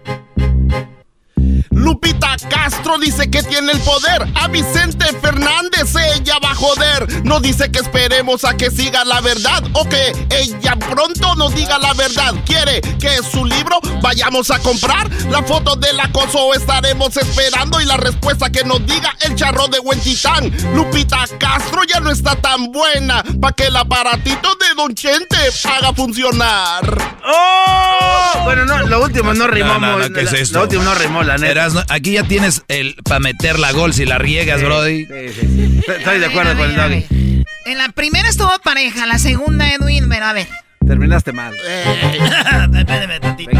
Lupita 1.85 2.35
Castro 2.49 2.97
dice 2.97 3.29
que 3.29 3.43
tiene 3.43 3.71
el 3.71 3.79
poder. 3.81 4.27
A 4.33 4.47
Vicente 4.47 5.05
Fernández 5.21 5.93
ella 6.15 6.39
va 6.43 6.49
a 6.49 6.55
joder. 6.55 7.23
No 7.23 7.39
dice 7.39 7.69
que 7.69 7.77
esperemos 7.77 8.43
a 8.43 8.57
que 8.57 8.71
siga 8.71 9.05
la 9.05 9.21
verdad 9.21 9.63
o 9.73 9.87
que 9.87 10.11
ella 10.31 10.75
pronto 10.77 11.35
nos 11.35 11.53
diga 11.53 11.77
la 11.77 11.93
verdad. 11.93 12.33
Quiere 12.43 12.81
que 12.99 13.21
su 13.21 13.45
libro 13.45 13.79
vayamos 14.01 14.49
a 14.49 14.57
comprar. 14.57 15.07
La 15.29 15.43
foto 15.43 15.75
del 15.75 15.99
acoso 15.99 16.55
estaremos 16.55 17.15
esperando 17.17 17.79
y 17.79 17.85
la 17.85 17.97
respuesta 17.97 18.49
que 18.49 18.63
nos 18.63 18.83
diga 18.87 19.15
el 19.21 19.35
charro 19.35 19.67
de 19.67 19.77
Huentitán. 19.77 20.51
Lupita 20.73 21.25
Castro 21.39 21.83
ya 21.83 21.99
no 21.99 22.09
está 22.09 22.35
tan 22.35 22.71
buena 22.71 23.23
para 23.39 23.53
que 23.53 23.67
el 23.67 23.75
aparatito 23.75 24.55
de 24.55 24.73
Don 24.75 24.95
Chente 24.95 25.37
haga 25.71 25.93
funcionar. 25.93 27.15
¡Oh! 27.27 28.43
Bueno, 28.43 28.65
no, 28.65 28.79
lo 28.87 29.03
último 29.03 29.35
no 29.35 29.45
rimó. 29.45 29.77
No, 29.77 29.99
no, 29.99 30.13
¿qué 30.13 30.21
es 30.21 30.33
esto? 30.33 30.57
Lo 30.57 30.63
último 30.63 30.83
no 30.83 30.95
rimó, 30.95 31.21
la 31.21 31.37
neta 31.37 31.74
aquí 31.89 32.13
ya 32.13 32.23
tienes 32.23 32.63
el 32.67 32.95
para 33.03 33.19
meter 33.19 33.59
la 33.59 33.71
gol 33.71 33.93
si 33.93 34.05
la 34.05 34.17
riegas, 34.17 34.61
Brody. 34.61 35.05
Sí, 35.05 35.13
sí, 35.39 35.47
sí. 35.47 35.81
Estoy 35.87 36.19
de 36.19 36.25
acuerdo 36.25 36.55
con 36.57 36.69
el 36.69 36.75
doggy. 36.75 37.43
En 37.65 37.77
la 37.77 37.89
primera 37.89 38.29
estuvo 38.29 38.51
pareja, 38.63 39.05
la 39.05 39.17
segunda 39.17 39.73
Edwin, 39.73 40.07
pero 40.09 40.25
a 40.25 40.33
ver. 40.33 40.47
Terminaste 40.85 41.31
mal. 41.31 41.53
Espérame 42.75 43.19
tantito, 43.19 43.57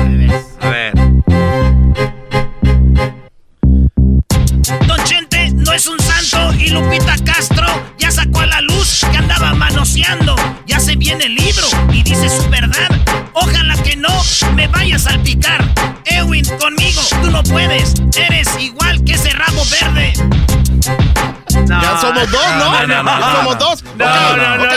A 0.62 0.70
ver. 0.70 0.95
Es 5.76 5.88
un 5.88 6.00
santo 6.00 6.54
y 6.58 6.70
Lupita 6.70 7.16
Castro 7.26 7.68
ya 7.98 8.10
sacó 8.10 8.40
a 8.40 8.46
la 8.46 8.62
luz 8.62 9.06
que 9.12 9.18
andaba 9.18 9.54
manoseando. 9.54 10.34
Ya 10.66 10.80
se 10.80 10.96
viene 10.96 11.26
el 11.26 11.36
libro 11.36 11.68
y 11.92 12.02
dice 12.02 12.30
su 12.30 12.50
verdad. 12.50 12.90
Ojalá 13.34 13.76
que 13.84 13.98
no 13.98 14.08
me 14.54 14.68
vayas 14.70 15.06
a 15.06 15.10
salpicar. 15.12 15.62
Ewin, 16.06 16.46
conmigo 16.60 17.02
tú 17.22 17.30
no 17.30 17.44
puedes. 17.44 17.96
Eres 18.16 18.48
igual 18.58 19.04
que 19.04 19.14
ese 19.16 19.32
rabo 19.32 19.64
verde. 19.70 20.14
Ya 21.68 21.98
somos 22.00 22.32
dos, 22.32 22.46
¿no? 22.58 22.88
No, 23.04 23.32
somos 23.36 23.60
dos. 23.60 23.84
No, 23.98 24.38
no, 24.38 24.58
no, 24.58 24.72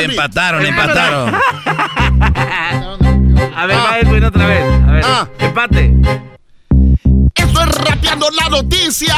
empataron. 0.00 0.66
Empataron, 0.66 0.66
empataron. 0.66 1.34
A 3.56 3.66
ver, 3.66 3.76
va 3.78 3.98
Edwin 3.98 4.24
otra 4.24 4.46
vez. 4.46 4.62
A 4.86 4.92
ver, 4.92 5.04
Ah. 5.06 5.28
empate. 5.38 6.33
Esto 7.64 7.80
es 7.80 7.88
rapeando 7.88 8.30
la 8.30 8.48
noticia. 8.48 9.16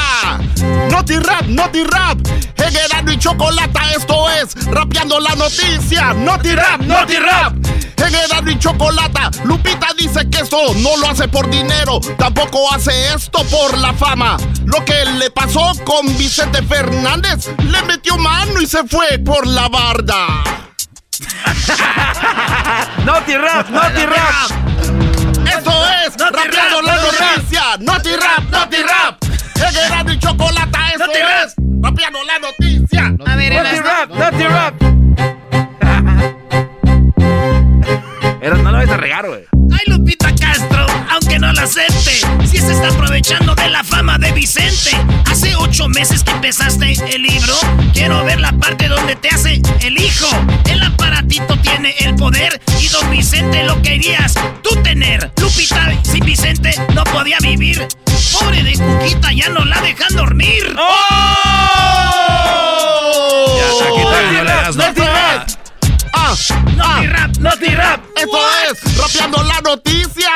Noti 0.90 1.18
rap, 1.18 1.46
noti 1.46 1.82
rap. 1.84 2.18
En 2.56 2.76
Erasmo 2.76 3.10
y 3.10 3.18
Chocolata, 3.18 3.80
esto 3.96 4.30
es 4.30 4.66
rapeando 4.66 5.18
la 5.18 5.34
noticia. 5.34 6.12
Noti 6.14 6.54
rap, 6.54 6.80
noti 6.82 7.16
rap. 7.16 7.54
En 7.96 8.14
Erasmo 8.14 8.50
y 8.50 8.58
Chocolata, 8.58 9.30
Lupita 9.44 9.88
dice 9.98 10.28
que 10.30 10.42
esto 10.42 10.58
no 10.76 10.96
lo 10.98 11.08
hace 11.08 11.26
por 11.28 11.50
dinero, 11.50 11.98
tampoco 12.18 12.72
hace 12.72 13.14
esto 13.14 13.42
por 13.46 13.76
la 13.78 13.92
fama. 13.92 14.36
Lo 14.64 14.84
que 14.84 15.04
le 15.18 15.30
pasó 15.30 15.72
con 15.84 16.06
Vicente 16.16 16.62
Fernández, 16.62 17.48
le 17.58 17.82
metió 17.82 18.16
mano 18.16 18.60
y 18.60 18.66
se 18.66 18.84
fue 18.86 19.18
por 19.18 19.46
la 19.46 19.68
barda. 19.68 20.26
Noti 23.04 23.36
rap, 23.36 23.70
noti 23.70 24.06
rap. 24.06 24.65
Esto 25.46 25.72
es 26.06 26.16
rapeando 26.18 26.82
la 26.82 26.96
Noti 26.96 27.16
rap. 27.18 27.36
noticia. 27.36 27.62
Noti 27.80 28.10
rap, 28.16 28.50
noti 28.50 28.76
rap. 28.82 29.24
En 29.56 29.76
Erasmo 29.76 30.10
y 30.12 30.18
Chocolata, 30.18 30.88
esto 30.90 31.06
rap. 31.06 31.46
es 31.46 31.54
rapeando 31.82 32.18
la 32.24 32.38
noticia. 32.38 33.14
A 33.26 33.36
ver, 33.36 33.52
Noti 33.52 33.78
rap, 33.80 34.10
noti 34.10 34.44
rap. 34.44 34.74
Eras, 38.42 38.58
no 38.60 38.70
lo 38.70 38.78
vas 38.78 38.88
a 38.90 38.96
regar, 38.96 39.26
güey. 39.26 39.44
Ay, 39.72 39.80
Lupita 39.92 40.32
Castro, 40.34 40.86
aunque 41.10 41.38
no 41.38 41.52
la 41.52 41.62
acepte, 41.62 42.20
si 42.46 42.58
se 42.58 42.72
está 42.72 42.88
aprovechando 42.88 43.54
de 43.54 43.68
la 43.68 43.82
fama 43.82 44.18
de 44.18 44.30
Vicente. 44.32 44.90
Hace 45.30 45.56
ocho 45.56 45.88
meses 45.88 46.22
que 46.22 46.30
empezaste 46.30 46.92
el 47.12 47.22
libro, 47.22 47.54
quiero 47.92 48.24
ver 48.24 48.40
la 48.40 48.52
parte 48.52 48.88
donde 48.88 49.16
te 49.16 49.28
hace 49.30 49.60
el 49.80 49.98
hijo. 50.00 50.28
El 50.70 50.75
aparatito 51.06 51.56
tiene 51.58 51.94
el 52.00 52.16
poder 52.16 52.60
y 52.80 52.88
don 52.88 53.08
Vicente 53.10 53.62
lo 53.64 53.80
querías 53.82 54.34
tú 54.62 54.70
tener. 54.82 55.30
Lupita 55.40 55.92
sin 56.02 56.24
Vicente 56.24 56.74
no 56.94 57.04
podía 57.04 57.38
vivir. 57.40 57.86
Pobre 58.32 58.62
de 58.62 58.72
Cuquita, 58.72 59.32
ya 59.32 59.48
no 59.50 59.64
la 59.64 59.80
dejan 59.82 60.14
dormir. 60.16 60.74
¡Oh! 60.78 60.86
Ya, 63.58 63.68
todavía 63.88 64.32
no 64.32 64.44
le 64.44 64.50
das, 64.50 64.76
no. 64.76 64.86
Noti 64.86 65.00
rap. 65.00 65.48
Ah, 66.12 66.34
Noti 66.76 67.06
rap, 67.06 67.36
noti 67.38 67.74
rap. 67.74 68.00
esto 68.16 68.38
es 68.72 68.98
rapeando 68.98 69.42
la 69.44 69.60
noticia. 69.60 70.30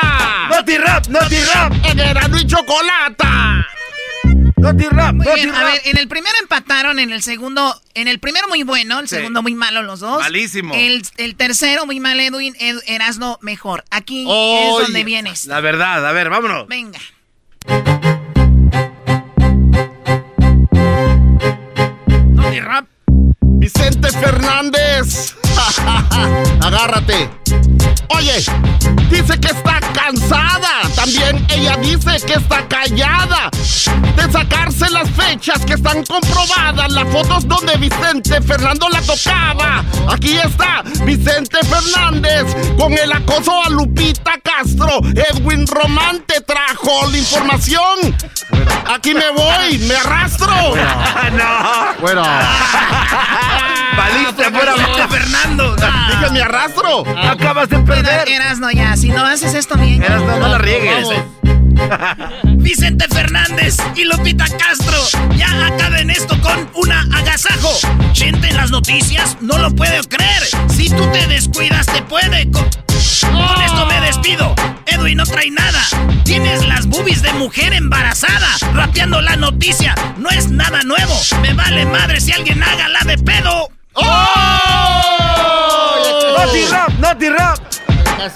Noti 0.49 0.77
rap, 0.77 1.07
noti 1.07 1.43
rap. 1.53 1.73
En 1.83 1.99
Erasmo 1.99 2.37
y 2.37 2.47
Chocolata. 2.47 3.67
Noti 4.61 4.83
rap, 4.89 5.13
Muy 5.15 5.25
bien, 5.35 5.53
a 5.55 5.63
ver, 5.63 5.81
en 5.85 5.97
el 5.97 6.07
primero 6.07 6.35
empataron, 6.41 6.99
en 6.99 7.11
el 7.11 7.21
segundo, 7.23 7.81
en 7.95 8.07
el 8.07 8.19
primero 8.19 8.47
muy 8.47 8.63
bueno, 8.63 8.99
el 8.99 9.07
Sí. 9.07 9.15
segundo 9.15 9.41
muy 9.41 9.55
malo 9.55 9.81
los 9.81 9.99
dos. 9.99 10.19
Malísimo. 10.21 10.73
El, 10.75 11.01
el 11.17 11.35
tercero 11.35 11.85
muy 11.85 11.99
mal, 11.99 12.19
Edwin, 12.19 12.55
Ed- 12.59 12.81
Erasno 12.85 13.39
mejor. 13.41 13.83
Aquí 13.89 14.21
es 14.21 14.83
donde 14.83 15.03
vienes. 15.03 15.45
La 15.45 15.61
verdad, 15.61 16.05
a 16.07 16.11
ver, 16.11 16.29
vámonos. 16.29 16.67
Venga. 16.67 16.99
Noti 22.33 22.59
rap. 22.59 22.85
Vicente 23.59 24.09
Fernández. 24.11 25.35
Agárrate. 26.61 27.29
Oye, 28.09 28.43
dice 29.09 29.39
que 29.39 29.47
está 29.47 29.79
cansada. 29.93 30.81
También 30.95 31.45
ella 31.49 31.77
dice 31.77 32.25
que 32.25 32.33
está 32.33 32.67
callada. 32.67 33.49
De 34.15 34.31
sacarse 34.31 34.89
las 34.89 35.09
fechas 35.11 35.65
que 35.65 35.73
están 35.73 36.03
comprobadas. 36.05 36.91
Las 36.91 37.07
fotos 37.09 37.47
donde 37.47 37.77
Vicente 37.77 38.41
Fernando 38.41 38.89
la 38.89 39.01
tocaba. 39.01 39.83
Aquí 40.09 40.37
está 40.37 40.83
Vicente 41.05 41.57
Fernández 41.63 42.45
con 42.77 42.93
el 42.93 43.11
acoso 43.11 43.63
a 43.65 43.69
Lupita 43.69 44.33
Castro. 44.43 44.99
Edwin 45.15 45.65
Román 45.67 46.23
te 46.25 46.41
trajo 46.41 47.07
la 47.09 47.17
información. 47.17 48.15
Aquí 48.89 49.13
me 49.13 49.29
voy, 49.31 49.77
me 49.79 49.95
arrastro. 49.95 50.53
no. 51.33 52.01
Bueno. 52.01 52.23
Valiste 53.97 54.51
fuera. 54.51 54.73
Vicente 54.73 55.07
Fernando. 55.07 55.75
Dije, 55.75 56.31
me 56.31 56.41
arrastro. 56.41 57.03
Acabas 57.41 57.69
de 57.69 57.79
perder. 57.79 58.29
Erasno 58.29 58.69
ya, 58.71 58.95
si 58.95 59.09
no 59.09 59.25
haces 59.25 59.55
esto 59.55 59.75
bien. 59.75 60.03
Eras, 60.03 60.21
no, 60.21 60.37
no 60.37 60.47
la 60.47 60.57
riegues. 60.59 61.07
Vicente 62.43 63.05
Fernández 63.09 63.77
y 63.95 64.03
Lupita 64.05 64.45
Castro 64.45 64.97
ya 65.35 65.65
acaben 65.65 66.11
esto 66.11 66.39
con 66.41 66.69
una 66.75 67.01
agasajo. 67.17 67.71
Gente 68.13 68.47
en 68.49 68.57
las 68.57 68.69
noticias, 68.69 69.37
no 69.41 69.57
lo 69.57 69.71
puedo 69.75 70.03
creer. 70.03 70.43
Si 70.69 70.89
tú 70.89 71.03
te 71.11 71.25
descuidas, 71.27 71.87
te 71.87 72.03
puede. 72.03 72.49
co- 72.51 72.63
Con 73.21 73.61
esto 73.63 73.85
me 73.87 73.99
despido. 74.01 74.53
Edwin 74.85 75.17
no 75.17 75.25
trae 75.25 75.49
nada. 75.49 75.81
Tienes 76.23 76.63
las 76.67 76.85
boobies 76.85 77.23
de 77.23 77.33
mujer 77.33 77.73
embarazada. 77.73 78.49
Rapeando 78.73 79.19
la 79.19 79.35
noticia, 79.35 79.95
no 80.17 80.29
es 80.29 80.51
nada 80.51 80.83
nuevo. 80.83 81.19
Me 81.41 81.53
vale 81.55 81.85
madre 81.87 82.21
si 82.21 82.31
alguien 82.33 82.61
haga 82.61 82.87
la 82.87 82.99
de 82.99 83.17
pedo. 83.17 83.69
Noti 86.41 86.65
rap, 86.71 86.89
noti 86.99 87.29
rap. 87.29 87.59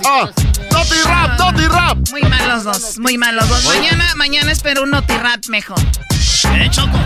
Ah, 0.06 0.30
Noti 0.72 0.98
rap, 1.06 1.40
noti 1.40 1.68
rap. 1.68 1.98
Muy 2.12 2.22
mal 2.24 2.48
los 2.48 2.64
dos, 2.64 3.00
muy 3.00 3.18
mal 3.18 3.36
los 3.36 3.50
dos. 3.50 3.66
Mañana, 3.66 4.06
mañana 4.16 4.52
espero 4.52 4.84
un 4.84 4.92
notirap 4.92 5.46
mejor. 5.50 5.80
Eh, 5.80 6.70
Choco. 6.70 6.98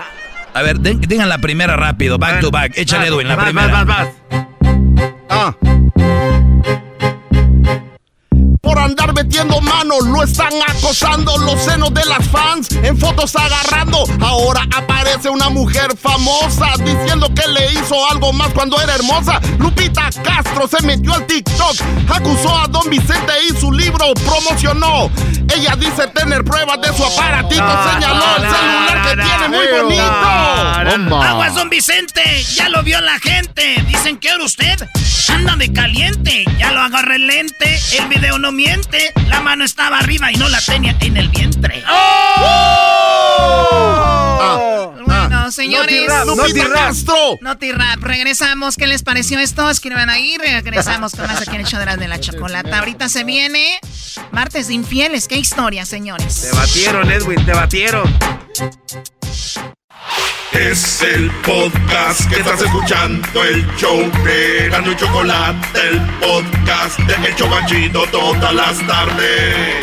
A 0.54 0.62
ver, 0.62 0.80
den- 0.80 1.00
digan 1.00 1.28
la 1.28 1.38
primera 1.38 1.76
rápido, 1.76 2.18
back 2.18 2.40
to 2.40 2.50
back. 2.50 2.72
Échale, 2.76 3.02
Vas, 3.04 3.10
Edwin, 3.12 3.28
la 3.28 3.36
vas, 3.36 3.44
primera. 3.44 3.84
Vas, 3.84 3.86
vas, 3.86 4.08
vas. 4.30 4.46
Ah. 5.30 5.54
Por 8.60 8.78
andar 8.80 9.12
metiendo 9.18 9.60
mano, 9.60 10.00
lo 10.00 10.22
están 10.22 10.52
acosando 10.68 11.36
los 11.38 11.60
senos 11.60 11.92
de 11.92 12.04
las 12.04 12.24
fans 12.28 12.68
en 12.70 12.96
fotos 12.96 13.34
agarrando. 13.34 14.04
Ahora 14.20 14.62
aparece 14.76 15.28
una 15.28 15.48
mujer 15.48 15.96
famosa 16.00 16.68
diciendo 16.84 17.28
que 17.34 17.48
le 17.48 17.72
hizo 17.72 17.96
algo 18.12 18.32
más 18.32 18.50
cuando 18.52 18.80
era 18.80 18.94
hermosa. 18.94 19.40
Lupita 19.58 20.08
Castro 20.22 20.68
se 20.68 20.86
metió 20.86 21.14
al 21.14 21.26
TikTok, 21.26 21.76
acusó 22.08 22.56
a 22.56 22.68
Don 22.68 22.88
Vicente 22.88 23.32
y 23.50 23.56
su 23.58 23.72
libro 23.72 24.14
promocionó. 24.14 25.10
Ella 25.52 25.74
dice 25.76 26.06
tener 26.14 26.44
pruebas 26.44 26.80
de 26.80 26.96
su 26.96 27.04
aparatito, 27.04 27.64
No, 27.64 27.92
señaló 27.92 28.24
no, 28.24 28.36
el 28.36 28.42
no, 28.44 28.56
celular 28.56 29.02
que 29.08 29.16
no, 29.16 29.24
tiene 29.24 29.48
no, 29.48 29.48
muy 29.48 29.66
no, 29.66 29.84
bonito. 29.84 30.98
no, 31.10 31.22
Aguas, 31.22 31.54
don 31.56 31.68
Vicente, 31.70 32.22
ya 32.54 32.68
lo 32.68 32.84
vio 32.84 33.00
la 33.00 33.18
gente. 33.18 33.82
Dicen 33.88 34.16
que 34.18 34.30
ahora 34.30 34.44
usted 34.44 34.88
anda 35.28 35.56
de 35.56 35.72
caliente. 35.72 36.44
Ya 36.58 36.72
lo 36.72 36.80
agarré 36.80 37.18
lente, 37.18 37.80
el 37.98 38.06
video 38.08 38.38
no 38.38 38.52
miente. 38.52 39.07
La 39.28 39.40
mano 39.40 39.64
estaba 39.64 39.98
arriba 39.98 40.30
y 40.32 40.36
no 40.36 40.48
la 40.48 40.60
tenía 40.60 40.96
en 41.00 41.16
el 41.16 41.28
vientre. 41.28 41.82
Ah, 41.86 43.28
Bueno, 45.04 45.50
señores. 45.50 45.94
Noti 45.94 46.06
rap, 46.08 46.26
Lupita 46.26 46.68
noti 47.40 47.72
rap. 47.72 47.80
Castro. 47.94 48.08
Regresamos. 48.08 48.76
¿Qué 48.76 48.86
les 48.86 49.02
pareció 49.02 49.38
esto? 49.38 49.68
Escriban 49.70 50.10
ahí. 50.10 50.36
Regresamos 50.38 51.14
con 51.14 51.26
más 51.26 51.40
aquí 51.40 51.54
en 51.54 51.62
el 51.62 51.66
show 51.66 51.80
de 51.80 51.86
las 51.86 51.98
de 51.98 52.08
la 52.08 52.20
chocolata. 52.20 52.78
Ahorita 52.78 53.08
se 53.08 53.24
viene 53.24 53.78
martes 54.32 54.68
de 54.68 54.74
infieles. 54.74 55.28
¿Qué 55.28 55.36
historia, 55.36 55.86
señores? 55.86 56.48
Te 56.50 56.56
batieron, 56.56 57.10
Edwin, 57.10 57.44
te 57.44 57.52
batieron. 57.52 58.14
Es 60.52 61.02
el 61.02 61.30
podcast 61.42 62.28
que 62.28 62.40
estás 62.40 62.62
escuchando, 62.62 63.44
el 63.44 63.66
show 63.76 63.98
de 64.24 64.68
Gano 64.70 64.92
y 64.92 64.96
Chocolate, 64.96 65.80
el 65.90 66.00
podcast 66.20 66.98
de 67.00 67.28
El 67.28 67.36
Chocachito 67.36 68.04
todas 68.10 68.54
las 68.54 68.78
tardes. 68.86 69.76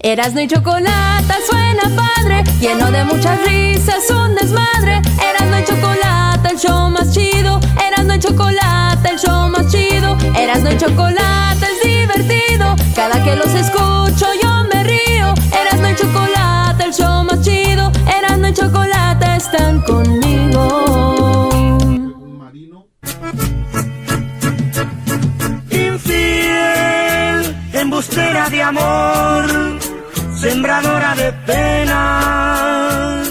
Erasno 0.00 0.42
y 0.42 0.46
chocolate 0.46 1.34
suena 1.48 1.82
padre, 1.96 2.44
lleno 2.60 2.90
de 2.90 3.04
muchas 3.04 3.42
risas, 3.46 4.10
un 4.10 4.34
desmadre. 4.34 5.00
Erasno 5.18 5.58
y 5.58 5.64
chocolate, 5.64 6.48
el 6.50 6.58
show 6.58 6.90
más 6.90 7.10
chido. 7.12 7.58
Erasno 7.88 8.14
y 8.14 8.18
chocolate, 8.18 9.08
el 9.08 9.18
show 9.18 9.48
más 9.48 9.72
chido. 9.72 10.16
Erasno 10.38 10.70
y 10.70 10.76
chocolate 10.76 11.66
es 11.66 11.82
divertido. 11.82 12.76
Cada 12.94 13.24
que 13.24 13.34
los 13.34 13.52
escucho 13.54 14.26
yo 14.42 14.64
me 14.72 14.84
río. 14.84 15.32
Erasno 15.58 15.88
y 15.90 15.96
chocolate, 15.96 16.84
el 16.84 16.92
show 16.92 17.24
más 17.24 17.40
chido. 17.40 17.63
Conmigo. 19.54 21.48
Infiel, 25.70 27.56
embustera 27.72 28.50
de 28.50 28.62
amor, 28.62 29.44
sembradora 30.40 31.14
de 31.14 31.32
penas. 31.46 33.28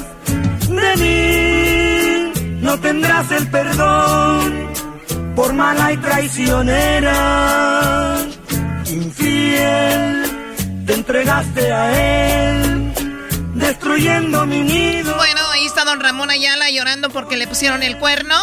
De 0.70 0.95
mí 1.02 2.32
no 2.62 2.80
tendrás 2.80 3.30
el 3.32 3.45
perdón 3.48 4.70
por 5.36 5.52
mala 5.52 5.91
y 5.91 5.98
traicionera. 5.98 7.18
Infiel, 8.86 10.24
te 10.86 10.94
entregaste 10.94 11.74
a 11.74 12.52
él, 12.54 12.94
destruyendo 13.56 14.45
mi 14.45 14.62
nido. 14.64 15.23
Don 15.94 15.99
Ramón 15.99 16.32
Ayala 16.32 16.72
llorando 16.72 17.11
porque 17.11 17.38
le 17.38 17.45
pusieron 17.48 17.84
el 17.84 17.99
cuerno. 17.99 18.36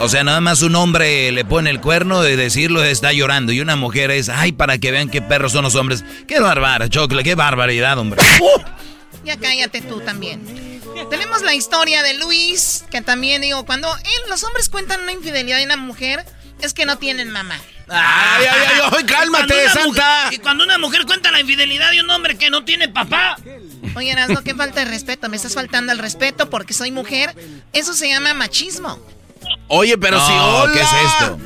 o 0.00 0.08
sea, 0.08 0.24
nada 0.24 0.40
más 0.40 0.60
un 0.62 0.74
hombre 0.74 1.30
le 1.30 1.44
pone 1.44 1.70
el 1.70 1.80
cuerno 1.80 2.20
de 2.20 2.36
decirlo 2.36 2.82
está 2.82 3.12
llorando 3.12 3.52
y 3.52 3.60
una 3.60 3.76
mujer 3.76 4.10
es, 4.10 4.28
ay, 4.28 4.50
para 4.50 4.78
que 4.78 4.90
vean 4.90 5.08
qué 5.08 5.22
perros 5.22 5.52
son 5.52 5.62
los 5.62 5.76
hombres. 5.76 6.02
Qué 6.26 6.40
bárbara, 6.40 6.88
Chocle, 6.88 7.22
qué 7.22 7.36
barbaridad, 7.36 7.96
hombre. 7.96 8.20
Ya 9.24 9.36
cállate 9.36 9.82
tú 9.82 10.00
también. 10.00 10.80
Tenemos 11.10 11.42
la 11.42 11.54
historia 11.54 12.02
de 12.02 12.14
Luis, 12.14 12.84
que 12.90 13.00
también 13.00 13.40
digo, 13.40 13.64
cuando 13.64 13.88
los 14.28 14.42
hombres 14.42 14.68
cuentan 14.68 15.02
una 15.02 15.12
infidelidad 15.12 15.58
de 15.58 15.66
una 15.66 15.76
mujer, 15.76 16.26
es 16.60 16.74
que 16.74 16.86
no 16.86 16.98
tienen 16.98 17.30
mamá. 17.30 17.60
Ay, 17.88 18.46
ay, 18.50 18.80
ay, 18.92 19.04
cálmate, 19.04 19.68
Santa. 19.68 20.30
y 20.32 20.38
cuando 20.38 20.64
una 20.64 20.76
mujer 20.76 21.06
cuenta 21.06 21.30
la 21.30 21.38
infidelidad 21.38 21.92
de 21.92 22.00
un 22.00 22.10
hombre 22.10 22.36
que 22.36 22.50
no 22.50 22.64
tiene 22.64 22.88
papá. 22.88 23.36
Oye, 23.96 24.12
Erasmo, 24.12 24.42
qué 24.44 24.54
falta 24.54 24.84
de 24.84 24.90
respeto. 24.90 25.28
Me 25.30 25.36
estás 25.36 25.54
faltando 25.54 25.90
el 25.90 25.98
respeto 25.98 26.50
porque 26.50 26.74
soy 26.74 26.90
mujer. 26.90 27.30
Eso 27.72 27.94
se 27.94 28.08
llama 28.08 28.34
machismo. 28.34 28.98
Oye, 29.68 29.96
pero 29.96 30.20
si 30.20 30.32
hola. 30.32 30.70
¿Qué 30.72 30.80
es 30.80 30.88
esto? 31.06 31.38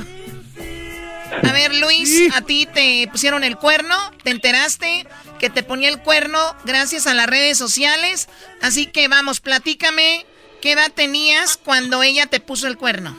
A 1.47 1.53
ver, 1.53 1.73
Luis, 1.73 2.29
a 2.35 2.41
ti 2.41 2.67
te 2.71 3.07
pusieron 3.09 3.45
el 3.45 3.55
cuerno, 3.55 3.95
te 4.23 4.31
enteraste 4.31 5.05
que 5.39 5.49
te 5.49 5.63
ponía 5.63 5.87
el 5.87 5.99
cuerno 5.99 6.37
gracias 6.65 7.07
a 7.07 7.13
las 7.13 7.27
redes 7.27 7.57
sociales. 7.57 8.27
Así 8.61 8.85
que 8.85 9.07
vamos, 9.07 9.39
platícame, 9.39 10.25
¿qué 10.61 10.73
edad 10.73 10.91
tenías 10.93 11.55
cuando 11.55 12.03
ella 12.03 12.25
te 12.25 12.41
puso 12.41 12.67
el 12.67 12.77
cuerno? 12.77 13.15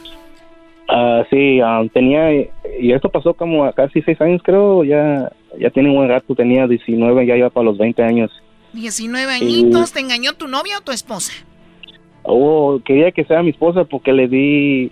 Ah, 0.89 1.25
sí, 1.31 1.59
ah, 1.61 1.83
tenía, 1.95 2.31
y 2.33 2.93
esto 2.93 3.09
pasó 3.09 3.33
como 3.33 3.65
a 3.65 3.73
casi 3.73 4.03
seis 4.03 4.21
años 4.21 4.43
creo, 4.45 4.85
ya, 4.85 5.33
ya 5.59 5.71
tiene 5.71 5.89
un 5.89 5.97
buen 5.97 6.09
gato, 6.09 6.35
tenía 6.35 6.67
19, 6.67 7.27
ya 7.27 7.37
iba 7.37 7.49
para 7.49 7.65
los 7.65 7.79
20 7.79 8.03
años. 8.03 8.31
19 8.73 9.33
añitos, 9.33 9.93
¿te 9.93 10.01
engañó 10.01 10.33
tu 10.35 10.49
novia 10.49 10.79
o 10.79 10.81
tu 10.81 10.93
esposa? 10.93 11.33
Oh, 12.23 12.81
quería 12.85 13.13
que 13.13 13.25
sea 13.25 13.43
mi 13.43 13.51
esposa 13.51 13.85
porque 13.85 14.13
le 14.13 14.29
di, 14.29 14.91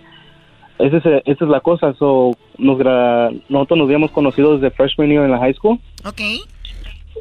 esa 0.79 0.97
es, 0.97 1.05
esa 1.25 1.45
es 1.45 1.49
la 1.49 1.61
cosa, 1.61 1.93
so, 1.93 2.35
nos 2.57 2.77
nosotros 3.49 3.77
nos 3.77 3.85
habíamos 3.85 4.11
conocido 4.11 4.57
desde 4.57 4.75
freshman 4.75 5.09
year 5.09 5.23
en 5.23 5.31
la 5.31 5.39
high 5.39 5.53
school. 5.53 5.79
Ok. 6.05 6.21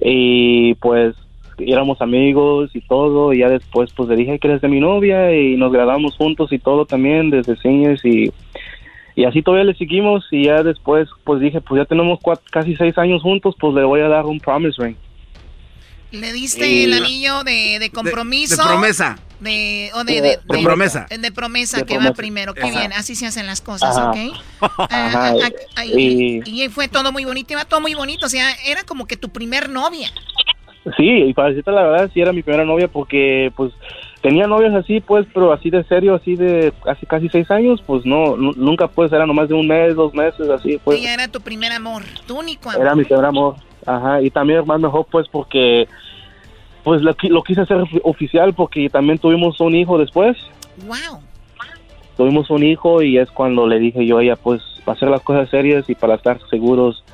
Y 0.02 0.74
pues 0.74 1.14
éramos 1.58 2.00
amigos 2.00 2.70
y 2.74 2.80
todo, 2.80 3.32
y 3.32 3.38
ya 3.38 3.48
después 3.48 3.92
pues 3.94 4.08
le 4.08 4.16
dije 4.16 4.38
que 4.38 4.48
eres 4.48 4.60
de 4.60 4.68
mi 4.68 4.80
novia 4.80 5.36
y 5.36 5.56
nos 5.56 5.72
graduamos 5.72 6.16
juntos 6.16 6.52
y 6.52 6.58
todo 6.58 6.86
también 6.86 7.30
desde 7.30 7.56
seniors 7.56 8.04
y, 8.04 8.32
y 9.14 9.24
así 9.24 9.42
todavía 9.42 9.64
le 9.64 9.74
seguimos 9.74 10.26
y 10.30 10.44
ya 10.44 10.62
después 10.62 11.08
pues 11.24 11.40
dije 11.40 11.60
pues 11.60 11.82
ya 11.82 11.84
tenemos 11.84 12.18
casi 12.50 12.76
seis 12.76 12.96
años 12.98 13.22
juntos, 13.22 13.54
pues 13.60 13.74
le 13.74 13.84
voy 13.84 14.00
a 14.00 14.08
dar 14.08 14.26
un 14.26 14.40
promise 14.40 14.82
ring. 14.82 14.96
¿Le 16.12 16.32
diste 16.32 16.84
el 16.84 16.92
anillo 16.92 17.44
de, 17.44 17.90
compromiso? 17.94 18.62
De, 18.62 18.68
promesa. 18.68 19.18
De, 19.40 19.90
o 19.94 20.04
de, 20.04 20.20
de, 20.20 20.38
promesa. 20.62 21.06
De 21.08 21.32
promesa 21.32 21.86
que 21.86 21.98
va 21.98 22.12
primero. 22.12 22.54
Qué 22.54 22.70
bien, 22.70 22.92
así 22.92 23.14
se 23.14 23.26
hacen 23.26 23.46
las 23.46 23.60
cosas, 23.60 23.96
¿ok? 23.96 24.16
Ajá. 24.90 25.34
y, 25.84 26.42
y, 26.44 26.68
fue 26.68 26.88
todo 26.88 27.12
muy 27.12 27.24
bonito, 27.24 27.52
iba 27.52 27.64
todo 27.64 27.80
muy 27.80 27.94
bonito. 27.94 28.26
O 28.26 28.28
sea, 28.28 28.50
era 28.66 28.82
como 28.84 29.06
que 29.06 29.16
tu 29.16 29.30
primer 29.30 29.68
novia. 29.68 30.10
Sí, 30.96 31.08
y 31.08 31.34
para 31.34 31.48
decirte 31.48 31.70
la 31.70 31.82
verdad, 31.82 32.10
sí 32.12 32.20
era 32.20 32.32
mi 32.32 32.42
primera 32.42 32.64
novia 32.64 32.88
porque, 32.88 33.52
pues, 33.54 33.72
tenía 34.22 34.46
novias 34.46 34.74
así, 34.74 35.00
pues, 35.00 35.26
pero 35.32 35.52
así 35.52 35.70
de 35.70 35.84
serio, 35.84 36.14
así 36.14 36.36
de 36.36 36.72
casi 36.82 37.06
casi 37.06 37.28
seis 37.28 37.50
años, 37.50 37.82
pues 37.86 38.04
no, 38.06 38.36
nunca 38.36 38.88
pues, 38.88 39.12
era 39.12 39.26
nomás 39.26 39.48
de 39.48 39.54
un 39.54 39.66
mes, 39.66 39.94
dos 39.94 40.14
meses, 40.14 40.48
así, 40.48 40.80
pues. 40.82 40.98
Ella 40.98 41.14
era 41.14 41.28
tu 41.28 41.40
primer 41.40 41.72
amor, 41.72 42.02
tu 42.26 42.38
único 42.38 42.70
amor. 42.70 42.82
Era 42.82 42.94
mi 42.94 43.04
primer 43.04 43.26
amor, 43.26 43.56
ajá, 43.86 44.22
y 44.22 44.30
también 44.30 44.66
más 44.66 44.80
mejor, 44.80 45.06
pues, 45.10 45.28
porque, 45.28 45.88
pues, 46.84 47.02
lo, 47.02 47.14
lo 47.28 47.42
quise 47.42 47.62
hacer 47.62 47.84
oficial 48.02 48.54
porque 48.54 48.88
también 48.88 49.18
tuvimos 49.18 49.60
un 49.60 49.74
hijo 49.74 49.98
después. 49.98 50.36
Wow. 50.86 51.20
Tuvimos 52.16 52.50
un 52.50 52.62
hijo 52.62 53.02
y 53.02 53.18
es 53.18 53.30
cuando 53.30 53.66
le 53.66 53.78
dije 53.78 54.06
yo 54.06 54.18
a 54.18 54.22
ella, 54.22 54.36
pues, 54.36 54.62
para 54.84 54.96
hacer 54.96 55.08
las 55.08 55.22
cosas 55.22 55.48
serias 55.50 55.88
y 55.88 55.94
para 55.94 56.14
estar 56.14 56.38
seguros 56.48 57.04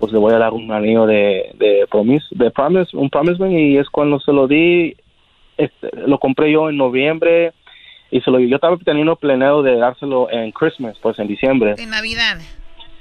pues 0.00 0.12
le 0.12 0.18
voy 0.18 0.32
a 0.32 0.38
dar 0.38 0.54
un 0.54 0.72
anillo 0.72 1.06
de, 1.06 1.50
de, 1.56 1.86
promise, 1.90 2.26
de 2.30 2.50
promise, 2.50 2.96
un 2.96 3.10
promise 3.10 3.44
ring 3.44 3.52
y 3.52 3.76
es 3.76 3.88
cuando 3.90 4.18
se 4.18 4.32
lo 4.32 4.48
di, 4.48 4.96
este, 5.58 5.90
lo 6.06 6.18
compré 6.18 6.50
yo 6.50 6.70
en 6.70 6.78
noviembre 6.78 7.52
y 8.10 8.22
se 8.22 8.30
lo 8.30 8.40
yo 8.40 8.56
estaba 8.56 8.78
teniendo 8.78 9.14
planeado 9.16 9.62
de 9.62 9.76
dárselo 9.76 10.30
en 10.30 10.50
Christmas, 10.52 10.96
pues 11.02 11.18
en 11.18 11.28
diciembre. 11.28 11.74
En 11.78 11.90
Navidad. 11.90 12.38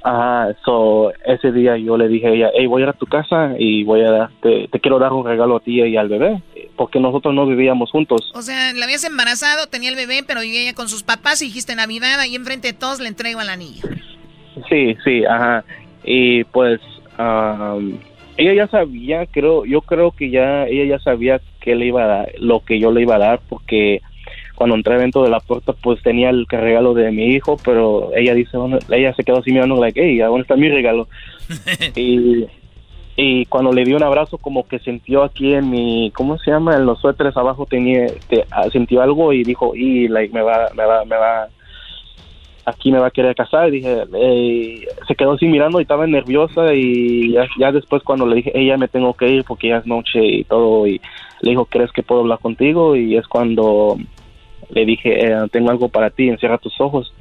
Ajá, 0.02 0.56
so 0.64 1.12
ese 1.26 1.52
día 1.52 1.78
yo 1.78 1.98
le 1.98 2.08
dije 2.08 2.28
a 2.28 2.32
ella, 2.32 2.50
hey, 2.54 2.68
voy 2.68 2.82
a 2.82 2.86
ir 2.86 2.90
a 2.90 2.94
tu 2.94 3.06
casa 3.06 3.54
y 3.58 3.84
voy 3.84 4.02
a 4.02 4.30
te, 4.42 4.70
quiero 4.80 4.98
dar 5.00 5.12
un 5.12 5.26
regalo 5.26 5.58
a 5.58 5.60
ti 5.60 5.82
y 5.82 5.98
al 5.98 6.08
bebé, 6.08 6.42
porque 6.78 7.00
nosotros 7.00 7.34
no 7.34 7.46
vivíamos 7.46 7.92
juntos. 7.92 8.32
O 8.34 8.42
sea, 8.42 8.74
la 8.74 8.86
habías 8.86 9.04
embarazado, 9.04 9.68
tenía 9.68 9.90
el 9.90 9.96
bebé, 9.96 10.24
pero 10.26 10.42
vivía 10.42 10.62
ella 10.62 10.74
con 10.74 10.88
sus 10.88 11.04
papás 11.04 11.42
y 11.42 11.46
dijiste 11.46 11.76
Navidad, 11.76 12.20
ahí 12.20 12.36
enfrente 12.36 12.70
de 12.70 12.74
todos 12.74 13.00
le 13.00 13.10
entrego 13.10 13.42
el 13.42 13.50
anillo. 13.50 13.88
Sí, 14.70 14.96
sí, 15.04 15.26
ajá 15.26 15.64
y 16.04 16.44
pues 16.46 16.80
ella 18.38 18.54
ya 18.54 18.68
sabía, 18.68 19.26
creo, 19.26 19.66
yo 19.66 19.82
creo 19.82 20.12
que 20.12 20.30
ya 20.30 20.66
ella 20.66 20.98
ya 20.98 21.00
sabía 21.00 21.42
que 21.60 21.76
le 21.76 21.88
iba 21.88 22.04
a 22.04 22.08
dar, 22.08 22.32
lo 22.40 22.62
que 22.62 22.80
yo 22.80 22.92
le 22.92 23.02
iba 23.02 23.16
a 23.16 23.20
dar, 23.20 23.42
porque 23.50 24.02
cuando 24.60 24.76
entré 24.76 24.98
dentro 24.98 25.24
de 25.24 25.30
la 25.30 25.40
puerta, 25.40 25.72
pues 25.72 26.04
tenía 26.04 26.30
el 26.32 26.46
regalo 26.46 26.94
de 26.94 27.14
mi 27.14 27.28
hijo, 27.28 27.56
pero 27.64 28.12
ella 28.14 28.34
dice, 28.34 28.58
ella 28.90 29.16
se 29.16 29.24
quedó 29.24 29.38
así 29.38 29.54
mirando, 29.54 29.80
like, 29.80 29.98
hey, 29.98 30.18
¿dónde 30.18 30.42
está 30.42 30.58
mi 30.58 30.68
regalo? 30.68 31.08
y, 31.96 32.46
y 33.16 33.46
cuando 33.46 33.72
le 33.72 33.86
di 33.86 33.94
un 33.94 34.04
abrazo, 34.04 34.38
como 34.38 34.68
que 34.68 34.80
sintió 34.80 35.24
aquí 35.24 35.54
en 35.54 35.70
mi, 35.70 36.12
¿cómo 36.14 36.38
se 36.40 36.52
llama? 36.52 36.76
En 36.76 36.86
los 36.86 37.00
suéteres 37.00 37.38
abajo 37.38 37.68
tenía, 37.68 38.08
te, 38.28 38.44
ah, 38.52 38.70
sintió 38.70 39.02
algo 39.02 39.32
y 39.32 39.46
dijo, 39.46 39.78
y, 39.78 40.10
like, 40.10 40.34
me 40.34 40.42
va, 40.42 40.68
me 40.76 40.84
va, 40.84 41.06
me 41.06 41.16
va, 41.16 41.48
aquí 42.66 42.92
me 42.92 43.00
va 43.00 43.08
a 43.08 43.12
querer 43.12 43.36
casar. 43.36 43.70
Y 43.70 43.80
dije, 43.80 44.04
se 45.08 45.16
quedó 45.16 45.36
así 45.36 45.48
mirando 45.48 45.80
y 45.80 45.84
estaba 45.84 46.06
nerviosa 46.06 46.74
y 46.74 47.34
ya, 47.58 47.72
después 47.72 48.04
cuando 48.04 48.26
le 48.26 48.36
dije, 48.36 48.52
ella 48.54 48.76
me 48.76 48.90
tengo 48.90 49.14
que 49.14 49.30
ir 49.30 49.46
porque 49.46 49.70
ya 49.70 49.78
es 49.78 49.86
noche 49.86 50.20
y 50.22 50.44
todo, 50.44 50.86
y 50.86 51.00
le 51.44 51.52
dijo, 51.52 51.64
¿crees 51.64 51.94
que 51.94 52.04
puedo 52.04 52.20
hablar 52.20 52.40
contigo? 52.40 52.98
Y 52.98 53.16
es 53.16 53.26
cuando 53.26 53.96
le 54.70 54.86
dije, 54.86 55.26
eh, 55.26 55.48
tengo 55.52 55.72
algo 55.72 55.90
para 55.90 56.10
ti, 56.10 56.30
encierra 56.30 56.58
tus 56.58 56.80
ojos. 56.80 57.14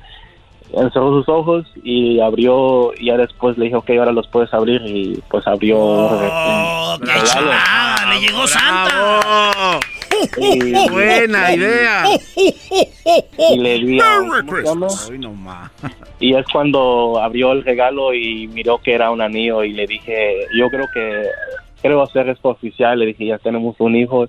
Encerró 0.72 1.18
sus 1.18 1.28
ojos 1.28 1.66
y 1.82 2.20
abrió, 2.20 2.92
y 2.98 3.06
ya 3.06 3.16
después 3.16 3.56
le 3.56 3.66
dije, 3.66 3.76
ok, 3.76 3.90
ahora 3.98 4.12
los 4.12 4.26
puedes 4.28 4.52
abrir, 4.52 4.82
y 4.84 5.18
pues 5.30 5.46
abrió. 5.46 5.78
Oh, 5.80 6.98
¡Le 7.00 8.20
llegó 8.20 8.46
Santa! 8.46 9.80
buena 10.90 11.54
idea. 11.54 12.04
Y 13.50 13.56
le 13.58 13.78
di 13.78 14.00
Y 16.20 16.34
es 16.34 16.46
cuando 16.52 17.20
abrió 17.20 17.52
el 17.52 17.64
regalo 17.64 18.12
y 18.12 18.48
miró 18.48 18.78
que 18.78 18.94
era 18.94 19.10
un 19.10 19.20
anillo 19.20 19.64
y 19.64 19.72
le 19.72 19.86
dije, 19.86 20.46
yo 20.54 20.68
creo 20.68 20.86
que 20.92 21.24
creo 21.82 22.02
hacer 22.02 22.28
esto 22.28 22.48
oficial. 22.48 22.98
Le 22.98 23.06
dije, 23.06 23.26
ya 23.26 23.38
tenemos 23.38 23.76
un 23.78 23.96
hijo, 23.96 24.26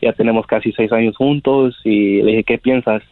ya 0.00 0.12
tenemos 0.12 0.46
casi 0.46 0.72
seis 0.72 0.92
años 0.92 1.16
juntos. 1.16 1.76
Y 1.84 2.22
le 2.22 2.30
dije, 2.30 2.44
¿qué 2.44 2.58
piensas? 2.58 3.02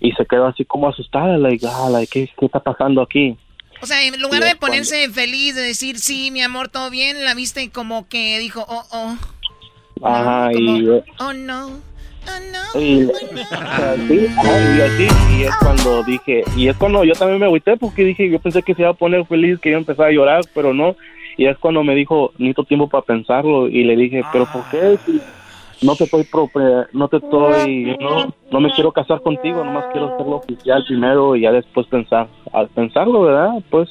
Y 0.00 0.12
se 0.12 0.26
quedó 0.26 0.46
así 0.46 0.64
como 0.64 0.88
asustada, 0.88 1.36
like, 1.38 1.66
ah, 1.68 1.88
¿qué, 2.10 2.28
¿qué 2.38 2.46
está 2.46 2.60
pasando 2.60 3.02
aquí? 3.02 3.36
O 3.82 3.86
sea, 3.86 4.02
en 4.04 4.20
lugar 4.20 4.44
de 4.44 4.56
ponerse 4.56 5.08
feliz, 5.08 5.54
de 5.54 5.62
decir, 5.62 5.98
sí, 5.98 6.30
mi 6.30 6.42
amor, 6.42 6.68
todo 6.68 6.90
bien, 6.90 7.24
la 7.24 7.34
viste 7.34 7.70
como 7.70 8.08
que 8.08 8.38
dijo, 8.38 8.64
oh, 8.68 8.84
oh. 8.92 9.16
Ajá, 10.06 10.52
y... 10.52 10.86
Oh, 11.18 11.32
no. 11.32 11.68
Oh, 12.26 12.40
no. 12.52 12.80
Y, 12.80 13.00
y 13.04 14.80
así, 14.80 15.08
y 15.38 15.42
es 15.44 15.56
cuando 15.56 16.02
dije, 16.02 16.44
y 16.56 16.68
es 16.68 16.76
cuando 16.76 17.04
yo 17.04 17.14
también 17.14 17.40
me 17.40 17.46
agüité 17.46 17.78
porque 17.78 18.04
dije, 18.04 18.28
yo 18.28 18.38
pensé 18.38 18.62
que 18.62 18.74
se 18.74 18.82
iba 18.82 18.90
a 18.90 18.94
poner 18.94 19.24
feliz, 19.26 19.58
que 19.58 19.70
iba 19.70 19.78
a 19.78 19.80
empezar 19.80 20.08
a 20.08 20.12
llorar, 20.12 20.42
pero 20.54 20.74
no. 20.74 20.94
Y 21.40 21.46
es 21.46 21.56
cuando 21.56 21.82
me 21.82 21.94
dijo, 21.94 22.34
necesito 22.36 22.64
tiempo 22.64 22.86
para 22.90 23.02
pensarlo, 23.02 23.66
y 23.66 23.82
le 23.84 23.96
dije, 23.96 24.22
pero 24.30 24.44
¿por 24.44 24.62
qué? 24.70 24.98
no 25.80 25.96
te 25.96 26.04
estoy, 26.04 26.28
no 26.92 27.08
te 27.08 27.16
estoy, 27.16 27.96
no, 27.98 28.34
no 28.52 28.60
me 28.60 28.70
quiero 28.72 28.92
casar 28.92 29.22
contigo, 29.22 29.64
nomás 29.64 29.86
quiero 29.90 30.12
hacerlo 30.12 30.36
oficial 30.36 30.84
primero 30.86 31.34
y 31.34 31.40
ya 31.40 31.52
después 31.52 31.86
pensar, 31.86 32.28
al 32.52 32.68
pensarlo, 32.68 33.22
¿verdad? 33.22 33.52
Pues 33.70 33.88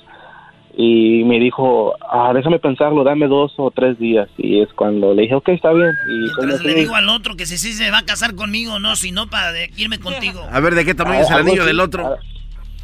y 0.78 1.24
me 1.24 1.40
dijo, 1.40 1.96
ah, 2.12 2.32
déjame 2.36 2.60
pensarlo, 2.60 3.04
dame 3.04 3.28
dos 3.28 3.52
o 3.58 3.72
tres 3.72 3.98
días. 3.98 4.30
Y 4.38 4.62
es 4.62 4.72
cuando 4.74 5.16
le 5.16 5.24
dije, 5.24 5.34
ok, 5.34 5.50
está 5.50 5.74
bien. 5.74 5.92
Y, 6.08 6.68
le 6.68 6.74
digo 6.76 6.94
al 6.94 7.10
otro 7.10 7.36
que 7.36 7.48
si 7.48 7.58
sí 7.58 7.74
se 7.74 7.90
va 7.90 7.98
a 7.98 8.06
casar 8.06 8.36
conmigo, 8.36 8.78
no, 8.78 8.96
si 8.96 9.12
no, 9.12 9.28
para 9.28 9.52
irme 9.76 10.00
contigo. 10.00 10.46
A 10.52 10.60
ver, 10.60 10.76
¿de 10.76 10.86
qué 10.86 10.94
tamaño 10.94 11.22
es 11.22 11.32
el 11.32 11.38
anillo 11.38 11.66
del 11.66 11.80
otro? 11.80 12.16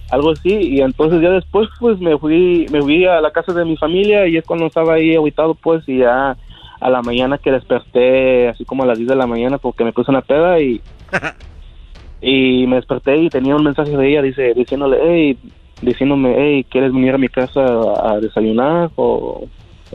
Algo 0.09 0.31
así, 0.31 0.53
y 0.53 0.81
entonces 0.81 1.21
ya 1.21 1.31
después, 1.31 1.67
pues 1.79 1.99
me 1.99 2.17
fui, 2.17 2.67
me 2.71 2.81
fui 2.81 3.05
a 3.05 3.21
la 3.21 3.31
casa 3.31 3.53
de 3.53 3.65
mi 3.65 3.75
familia 3.75 4.27
y 4.27 4.37
es 4.37 4.45
cuando 4.45 4.67
estaba 4.67 4.93
ahí 4.93 5.15
aguitado, 5.15 5.55
pues, 5.55 5.87
y 5.87 5.99
ya 5.99 6.37
a 6.79 6.89
la 6.89 7.01
mañana 7.01 7.37
que 7.37 7.51
desperté, 7.51 8.47
así 8.49 8.65
como 8.65 8.83
a 8.83 8.85
las 8.85 8.97
10 8.97 9.09
de 9.09 9.15
la 9.15 9.27
mañana, 9.27 9.57
porque 9.57 9.83
me 9.83 9.93
puse 9.93 10.11
una 10.11 10.21
peda 10.21 10.59
y. 10.59 10.81
y 12.21 12.65
me 12.67 12.77
desperté 12.77 13.17
y 13.17 13.29
tenía 13.29 13.55
un 13.55 13.63
mensaje 13.63 13.95
de 13.95 14.09
ella 14.09 14.21
dice 14.21 14.53
diciéndole 14.55 14.97
hey 15.03 15.37
diciéndome, 15.81 16.35
hey, 16.37 16.65
¿quieres 16.69 16.93
venir 16.93 17.13
a 17.13 17.17
mi 17.17 17.27
casa 17.27 17.61
a 17.61 18.19
desayunar? 18.19 18.89
O, 18.95 19.47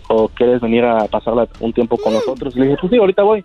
¿O 0.09 0.29
quieres 0.29 0.61
venir 0.61 0.85
a 0.85 1.07
pasar 1.07 1.35
un 1.61 1.73
tiempo 1.73 1.97
con 1.97 2.15
nosotros? 2.15 2.55
Le 2.55 2.67
dije, 2.67 2.77
pues 2.81 2.91
sí, 2.91 2.99
ahorita 2.99 3.23
voy. 3.23 3.43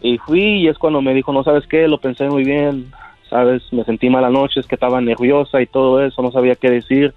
Y 0.00 0.18
fui 0.18 0.42
y 0.42 0.68
es 0.68 0.78
cuando 0.78 1.00
me 1.00 1.14
dijo, 1.14 1.32
no 1.32 1.44
sabes 1.44 1.66
qué, 1.68 1.86
lo 1.86 1.98
pensé 1.98 2.28
muy 2.28 2.44
bien, 2.44 2.92
sabes, 3.32 3.62
me 3.72 3.82
sentí 3.84 4.10
mala 4.10 4.28
noche, 4.28 4.60
es 4.60 4.66
que 4.66 4.74
estaba 4.74 5.00
nerviosa 5.00 5.62
y 5.62 5.66
todo 5.66 6.04
eso, 6.04 6.20
no 6.20 6.30
sabía 6.30 6.54
qué 6.54 6.70
decir. 6.70 7.14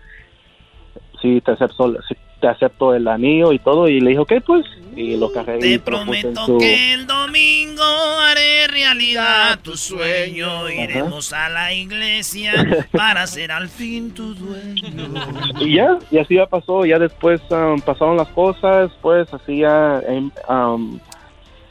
Sí, 1.22 1.42
te 1.42 1.52
acepto, 1.52 1.94
te 2.40 2.48
acepto 2.48 2.94
el 2.96 3.08
anillo 3.08 3.52
y 3.52 3.60
todo. 3.60 3.90
Y 3.90 4.00
le 4.00 4.12
dijo, 4.12 4.22
ok, 4.22 4.34
pues, 4.46 4.66
y 4.96 5.18
lo 5.18 5.32
cargué. 5.32 5.60
Te 5.60 5.80
prometo 5.80 6.58
que 6.58 6.94
el 6.94 7.06
domingo 7.06 7.84
haré 8.22 8.68
realidad 8.68 9.60
tu 9.62 9.76
sueño. 9.76 10.70
Iremos 10.70 11.34
a 11.34 11.50
la 11.50 11.74
iglesia 11.74 12.54
para 12.92 13.28
ser 13.28 13.52
al 13.52 13.68
fin 13.68 14.14
tu 14.14 14.34
dueño. 14.34 15.14
Y 15.60 15.76
ya, 15.76 15.98
y 16.12 16.18
así 16.18 16.36
ya 16.36 16.46
pasó. 16.46 16.86
Ya 16.86 16.98
después 16.98 17.42
um, 17.50 17.82
pasaron 17.82 18.16
las 18.16 18.30
cosas, 18.30 18.90
pues 19.02 19.32
así 19.34 19.58
ya... 19.60 20.02
Em, 20.08 20.32
um, 20.48 20.98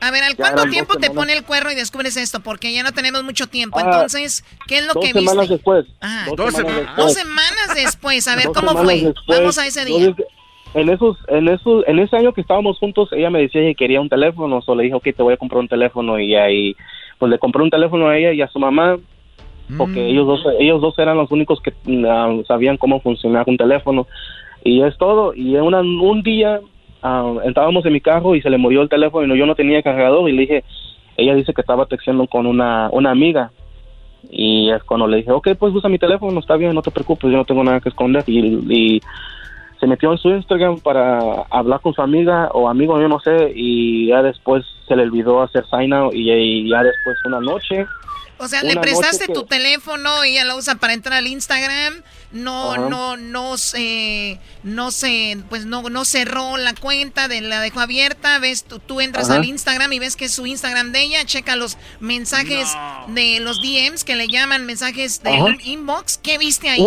a 0.05 0.11
ver, 0.11 0.23
¿al 0.23 0.37
cuánto 0.37 0.65
tiempo 0.65 0.97
te 0.97 1.11
pone 1.11 1.33
el 1.33 1.45
cuerno 1.45 1.73
y 1.73 1.75
descubres 1.75 2.17
esto? 2.19 2.41
Porque 2.41 2.75
ya 2.75 2.83
no 2.83 2.93
tenemos 2.93 3.25
mucho 3.25 3.47
tiempo. 3.47 3.79
Ah, 3.79 3.85
Entonces, 3.85 4.45
¿qué 4.67 4.79
es 4.79 4.87
lo 4.87 5.01
que 5.01 5.13
viste? 5.13 5.21
Dos 5.21 5.31
semanas 5.31 5.49
después. 5.49 5.87
dos, 6.37 6.55
semanas 6.55 6.97
Dos 6.97 7.15
semanas 7.15 7.75
después. 7.75 8.29
A 8.29 8.37
ver, 8.37 8.47
¿cómo 8.55 8.73
fue? 8.83 9.15
Vamos 9.27 9.59
a 9.59 9.67
ese 9.67 9.85
día. 9.87 10.15
en 10.75 10.89
esos, 10.91 11.17
en 11.29 11.49
esos, 11.49 11.85
en 11.87 11.99
ese 12.01 12.17
año 12.17 12.35
que 12.35 12.43
estábamos 12.43 12.79
juntos, 12.79 13.09
ella 13.13 13.31
me 13.31 13.41
decía 13.41 13.63
que 13.63 13.75
quería 13.75 14.01
un 14.01 14.11
teléfono, 14.11 14.61
solo 14.61 14.79
le 14.79 14.85
dije, 14.85 14.97
ok, 14.97 15.05
te 15.05 15.23
voy 15.23 15.35
a 15.35 15.39
comprar 15.39 15.61
un 15.61 15.69
teléfono 15.69 16.19
y 16.21 16.35
ahí, 16.35 16.77
pues 17.19 17.31
le 17.31 17.39
compré 17.39 17.63
un 17.63 17.71
teléfono 17.71 18.09
a 18.09 18.19
ella 18.19 18.33
y 18.33 18.43
a 18.43 18.49
su 18.49 18.59
mamá, 18.59 18.99
porque 19.79 20.01
mm. 20.01 20.11
ellos 20.11 20.27
dos, 20.27 20.47
ellos 20.61 20.83
dos 20.83 20.99
eran 20.99 21.17
los 21.17 21.31
únicos 21.31 21.63
que 21.63 21.73
ah, 22.07 22.31
sabían 22.47 22.77
cómo 22.77 23.01
funcionar 23.01 23.45
un 23.47 23.57
teléfono 23.57 24.07
y 24.63 24.83
es 24.83 24.97
todo. 24.99 25.35
Y 25.35 25.57
una, 25.57 25.81
un 25.81 26.23
día 26.23 26.61
uh, 27.05 27.41
estábamos 27.45 27.85
en 27.87 27.93
mi 27.93 28.01
carro 28.01 28.35
y 28.35 28.43
se 28.43 28.51
le 28.51 28.59
murió 28.59 28.83
el 28.83 28.89
teléfono 28.89 29.35
y 29.35 29.39
yo 29.39 29.47
no 29.47 29.55
tenía 29.55 29.83
cargador 29.83 30.29
y 30.29 30.33
le 30.33 30.41
dije, 30.43 30.65
ella 31.17 31.35
dice 31.35 31.55
que 31.55 31.61
estaba 31.61 31.87
texteando 31.87 32.27
con 32.27 32.47
una, 32.47 32.89
una 32.91 33.11
amiga 33.11 33.51
y 34.31 34.71
es 34.71 34.83
cuando 34.83 35.07
le 35.07 35.19
dije, 35.19 35.31
ok, 35.31 35.51
pues 35.59 35.75
usa 35.75 35.89
mi 35.89 35.99
teléfono, 35.99 36.41
está 36.41 36.57
bien, 36.57 36.75
no 36.75 36.83
te 36.83 36.91
preocupes, 36.91 37.31
yo 37.31 37.37
no 37.37 37.45
tengo 37.45 37.63
nada 37.63 37.81
que 37.81 37.91
esconder 37.91 38.25
y 38.27 39.01
se 39.85 39.87
metió 39.87 40.13
en 40.13 40.19
su 40.19 40.31
Instagram 40.31 40.81
para 40.81 41.43
hablar 41.51 41.81
con 41.81 41.93
su 41.93 42.01
amiga 42.01 42.49
o 42.53 42.69
amigo, 42.69 42.99
yo 43.01 43.09
no 43.09 43.21
sé, 43.21 43.53
y 43.55 44.09
ya 44.09 44.23
después 44.23 44.65
se 44.87 44.97
le 44.97 45.03
olvidó 45.03 45.43
hacer 45.43 45.65
sign 45.67 45.93
out 45.93 46.15
y, 46.15 46.69
ya 46.69 46.83
después 46.83 47.19
una 47.27 47.41
noche. 47.41 47.87
O 48.39 48.49
sea, 48.49 48.63
le 48.63 48.77
prestaste 48.77 49.33
tu 49.33 49.45
teléfono 49.45 50.25
y 50.25 50.31
ella 50.31 50.45
lo 50.45 50.57
usa 50.57 50.75
para 50.77 50.93
entrar 50.93 51.19
al 51.19 51.27
Instagram. 51.27 52.03
No, 52.33 52.77
no, 52.77 53.17
no 53.17 53.57
se, 53.57 54.41
no 54.65 54.91
se, 54.91 55.39
pues 55.49 55.67
no, 55.67 55.83
no 55.89 56.05
cerró 56.05 56.57
la 56.57 56.75
cuenta, 56.75 57.29
de, 57.29 57.41
la 57.41 57.61
dejó 57.61 57.81
abierta. 57.81 58.41
Ves, 58.41 58.65
tú, 58.65 58.81
tú 58.81 59.01
entras 59.01 59.31
al 59.31 59.45
Instagram 59.45 59.93
y 59.93 60.01
ves 60.01 60.17
que 60.17 60.25
es 60.25 60.33
su 60.33 60.47
Instagram 60.47 60.91
de 60.91 61.03
ella. 61.03 61.25
Checa 61.25 61.55
los 61.55 61.79
mensajes 62.01 62.69
de 63.09 63.39
los 63.41 63.63
DMs 63.63 64.03
que 64.03 64.17
le 64.17 64.27
llaman 64.27 64.67
mensajes 64.67 65.23
de 65.23 65.31
inbox. 65.65 66.19
¿Qué 66.19 66.39
viste 66.39 66.69
ahí? 66.69 66.85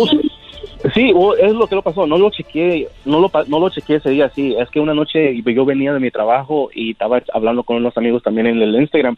Sí, 0.94 1.12
es 1.40 1.52
lo 1.52 1.66
que 1.66 1.74
lo 1.74 1.82
pasó. 1.82 2.06
No 2.06 2.18
lo 2.18 2.30
chequeé, 2.30 2.88
no 3.04 3.20
lo, 3.20 3.30
no 3.48 3.58
lo 3.58 3.68
chequeé 3.70 3.96
ese 3.96 4.10
día. 4.10 4.30
Sí, 4.34 4.54
es 4.58 4.70
que 4.70 4.80
una 4.80 4.94
noche 4.94 5.42
yo 5.42 5.64
venía 5.64 5.92
de 5.92 6.00
mi 6.00 6.10
trabajo 6.10 6.70
y 6.72 6.92
estaba 6.92 7.20
hablando 7.32 7.64
con 7.64 7.76
unos 7.76 7.96
amigos 7.96 8.22
también 8.22 8.46
en 8.46 8.62
el 8.62 8.74
Instagram. 8.76 9.16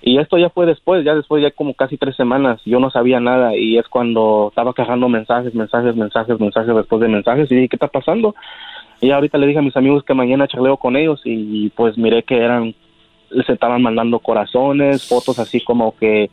Y 0.00 0.18
esto 0.18 0.38
ya 0.38 0.48
fue 0.50 0.66
después, 0.66 1.04
ya 1.04 1.14
después, 1.14 1.42
ya 1.42 1.50
como 1.50 1.74
casi 1.74 1.96
tres 1.96 2.14
semanas. 2.16 2.60
Yo 2.64 2.78
no 2.78 2.90
sabía 2.90 3.20
nada 3.20 3.56
y 3.56 3.78
es 3.78 3.88
cuando 3.88 4.46
estaba 4.50 4.72
cargando 4.72 5.08
mensajes, 5.08 5.54
mensajes, 5.54 5.96
mensajes, 5.96 6.38
mensajes 6.38 6.74
después 6.74 7.00
de 7.00 7.08
mensajes 7.08 7.50
y 7.50 7.54
dije, 7.54 7.68
¿qué 7.68 7.76
está 7.76 7.88
pasando? 7.88 8.34
Y 9.00 9.10
ahorita 9.10 9.38
le 9.38 9.46
dije 9.46 9.58
a 9.58 9.62
mis 9.62 9.76
amigos 9.76 10.04
que 10.04 10.14
mañana 10.14 10.48
charleo 10.48 10.76
con 10.76 10.96
ellos 10.96 11.20
y 11.24 11.70
pues 11.70 11.98
miré 11.98 12.22
que 12.22 12.36
eran, 12.36 12.74
se 13.46 13.52
estaban 13.52 13.82
mandando 13.82 14.18
corazones, 14.20 15.08
fotos 15.08 15.38
así 15.38 15.60
como 15.60 15.96
que 15.96 16.30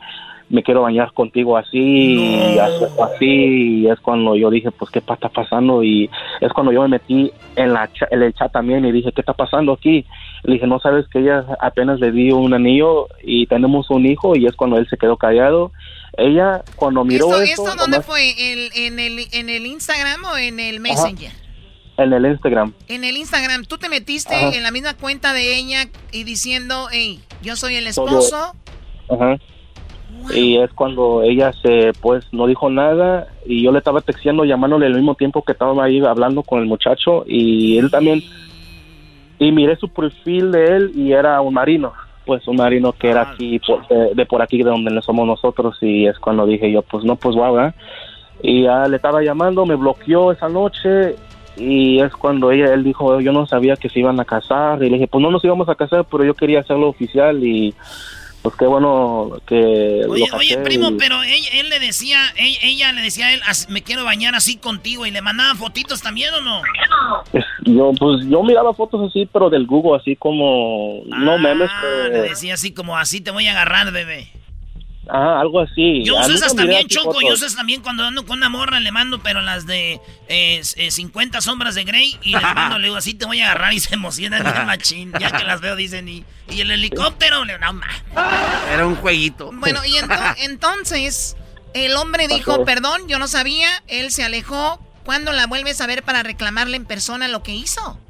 me 0.48 0.62
quiero 0.62 0.82
bañar 0.82 1.12
contigo 1.12 1.56
así, 1.56 1.78
y 1.78 2.58
así, 2.58 3.26
y 3.26 3.88
es 3.88 3.98
cuando 4.00 4.36
yo 4.36 4.50
dije, 4.50 4.70
pues, 4.70 4.90
¿qué 4.90 5.00
está 5.00 5.16
pasando? 5.16 5.82
Y 5.82 6.08
es 6.40 6.52
cuando 6.52 6.72
yo 6.72 6.82
me 6.82 6.88
metí 6.88 7.32
en, 7.56 7.72
la, 7.72 7.90
en 8.10 8.22
el 8.22 8.32
chat 8.32 8.52
también 8.52 8.84
y 8.84 8.92
dije, 8.92 9.12
¿qué 9.12 9.22
está 9.22 9.32
pasando 9.32 9.72
aquí? 9.72 10.04
Le 10.46 10.54
dije, 10.54 10.66
no 10.66 10.78
sabes 10.80 11.06
que 11.08 11.18
ella 11.18 11.44
apenas 11.60 12.00
le 12.00 12.12
dio 12.12 12.36
un 12.36 12.54
anillo 12.54 13.08
y 13.22 13.46
tenemos 13.46 13.90
un 13.90 14.06
hijo, 14.06 14.36
y 14.36 14.46
es 14.46 14.54
cuando 14.54 14.78
él 14.78 14.86
se 14.88 14.96
quedó 14.96 15.16
callado. 15.16 15.72
Ella, 16.16 16.62
cuando 16.76 17.04
miró 17.04 17.26
¿Esto, 17.42 17.64
¿esto 17.64 17.76
dónde 17.76 18.00
fue? 18.00 18.30
¿En, 18.38 18.98
el, 18.98 19.26
¿En 19.32 19.50
el 19.50 19.66
Instagram 19.66 20.24
o 20.24 20.36
en 20.36 20.60
el 20.60 20.80
Messenger? 20.80 21.30
En 21.98 22.12
el 22.12 22.26
Instagram. 22.26 22.72
En 22.88 23.04
el 23.04 23.16
Instagram, 23.16 23.64
tú 23.64 23.76
te 23.76 23.88
metiste 23.88 24.56
en 24.56 24.62
la 24.62 24.70
misma 24.70 24.94
cuenta 24.94 25.32
de 25.32 25.56
ella 25.56 25.88
y 26.12 26.24
diciendo, 26.24 26.88
hey, 26.90 27.20
yo 27.42 27.56
soy 27.56 27.74
el 27.76 27.86
esposo. 27.86 28.54
Ajá 29.10 29.38
y 30.34 30.56
es 30.58 30.70
cuando 30.72 31.22
ella 31.22 31.52
se 31.62 31.92
pues 32.00 32.24
no 32.32 32.46
dijo 32.46 32.70
nada 32.70 33.28
y 33.44 33.62
yo 33.62 33.72
le 33.72 33.78
estaba 33.78 34.00
texteando 34.00 34.44
llamándole 34.44 34.86
al 34.86 34.94
mismo 34.94 35.14
tiempo 35.14 35.42
que 35.42 35.52
estaba 35.52 35.84
ahí 35.84 36.04
hablando 36.04 36.42
con 36.42 36.60
el 36.60 36.66
muchacho 36.66 37.24
y 37.26 37.78
él 37.78 37.90
también 37.90 38.22
y 39.38 39.52
miré 39.52 39.76
su 39.76 39.88
perfil 39.88 40.52
de 40.52 40.76
él 40.76 40.92
y 40.94 41.12
era 41.12 41.40
un 41.40 41.54
marino 41.54 41.92
pues 42.24 42.46
un 42.48 42.56
marino 42.56 42.92
que 42.92 43.10
era 43.10 43.22
aquí 43.22 43.60
de, 44.14 44.26
por 44.26 44.42
aquí 44.42 44.58
de 44.58 44.70
donde 44.70 45.00
somos 45.00 45.26
nosotros 45.26 45.78
y 45.80 46.06
es 46.06 46.18
cuando 46.18 46.44
dije 46.44 46.70
yo 46.70 46.82
pues 46.82 47.04
no 47.04 47.16
pues 47.16 47.36
guau 47.36 47.72
y 48.42 48.64
ya 48.64 48.88
le 48.88 48.96
estaba 48.96 49.22
llamando 49.22 49.64
me 49.64 49.76
bloqueó 49.76 50.32
esa 50.32 50.48
noche 50.48 51.14
y 51.56 52.00
es 52.00 52.12
cuando 52.14 52.50
ella 52.50 52.74
él 52.74 52.82
dijo 52.82 53.20
yo 53.20 53.32
no 53.32 53.46
sabía 53.46 53.76
que 53.76 53.88
se 53.88 54.00
iban 54.00 54.18
a 54.20 54.24
casar 54.24 54.82
y 54.82 54.90
le 54.90 54.96
dije 54.96 55.08
pues 55.08 55.22
no 55.22 55.30
nos 55.30 55.44
íbamos 55.44 55.68
a 55.68 55.76
casar 55.76 56.04
pero 56.10 56.24
yo 56.24 56.34
quería 56.34 56.60
hacerlo 56.60 56.88
oficial 56.88 57.42
y 57.44 57.74
pues 58.46 58.58
qué 58.60 58.66
bueno 58.66 59.40
que 59.44 60.04
oye, 60.08 60.24
oye 60.32 60.58
primo 60.58 60.96
pero 60.96 61.20
él, 61.24 61.68
le 61.68 61.80
decía 61.80 62.20
ella, 62.36 62.92
le 62.92 63.02
decía 63.02 63.26
a 63.26 63.34
él 63.34 63.40
me 63.68 63.82
quiero 63.82 64.04
bañar 64.04 64.36
así 64.36 64.56
contigo 64.56 65.04
y 65.04 65.10
le 65.10 65.20
mandaba 65.20 65.56
fotitos 65.56 66.00
también 66.00 66.32
o 66.32 66.40
no 66.40 66.62
yo 67.62 67.90
pues 67.98 68.24
yo 68.28 68.44
miraba 68.44 68.72
fotos 68.72 69.10
así 69.10 69.28
pero 69.32 69.50
del 69.50 69.66
Google 69.66 69.98
así 70.00 70.14
como 70.14 71.02
no 71.06 71.32
ah, 71.32 71.38
memes 71.38 71.70
le 72.12 72.20
decía 72.20 72.54
así 72.54 72.72
como 72.72 72.96
así 72.96 73.20
te 73.20 73.32
voy 73.32 73.48
a 73.48 73.50
agarrar 73.50 73.90
bebé 73.90 74.28
Ah, 75.08 75.40
algo 75.40 75.60
así. 75.60 76.02
Yo 76.04 76.18
uso 76.18 76.32
esas 76.32 76.54
también, 76.54 76.86
Choco. 76.88 77.20
Yo 77.20 77.34
uso 77.34 77.46
esas 77.46 77.56
también 77.56 77.80
cuando 77.80 78.04
ando 78.04 78.26
con 78.26 78.38
una 78.38 78.48
morra, 78.48 78.80
le 78.80 78.90
mando, 78.90 79.20
pero 79.22 79.40
las 79.40 79.66
de 79.66 80.00
eh, 80.28 80.60
50 80.62 81.40
sombras 81.40 81.74
de 81.74 81.84
Grey. 81.84 82.16
Y 82.22 82.32
les 82.32 82.42
mando, 82.54 82.78
le 82.78 82.86
digo, 82.86 82.96
así 82.96 83.14
te 83.14 83.26
voy 83.26 83.40
a 83.40 83.50
agarrar 83.50 83.72
y 83.72 83.80
se 83.80 83.94
emocionan 83.94 84.42
bien 84.42 84.54
machín. 84.66 85.12
Ya 85.20 85.30
que 85.30 85.44
las 85.44 85.60
veo, 85.60 85.76
dicen, 85.76 86.08
y, 86.08 86.24
y 86.50 86.60
el 86.60 86.70
helicóptero, 86.70 87.44
no, 87.44 87.52
Era 88.72 88.86
un 88.86 88.96
jueguito. 88.96 89.50
Bueno, 89.54 89.80
y 89.84 89.96
entonces, 90.44 91.36
el 91.74 91.96
hombre 91.96 92.26
dijo, 92.28 92.64
perdón, 92.64 93.08
yo 93.08 93.18
no 93.18 93.28
sabía. 93.28 93.68
Él 93.86 94.10
se 94.10 94.24
alejó. 94.24 94.80
¿Cuándo 95.04 95.32
la 95.32 95.46
vuelves 95.46 95.80
a 95.80 95.86
ver 95.86 96.02
para 96.02 96.24
reclamarle 96.24 96.76
en 96.76 96.84
persona 96.84 97.28
lo 97.28 97.44
que 97.44 97.52
hizo? 97.52 98.00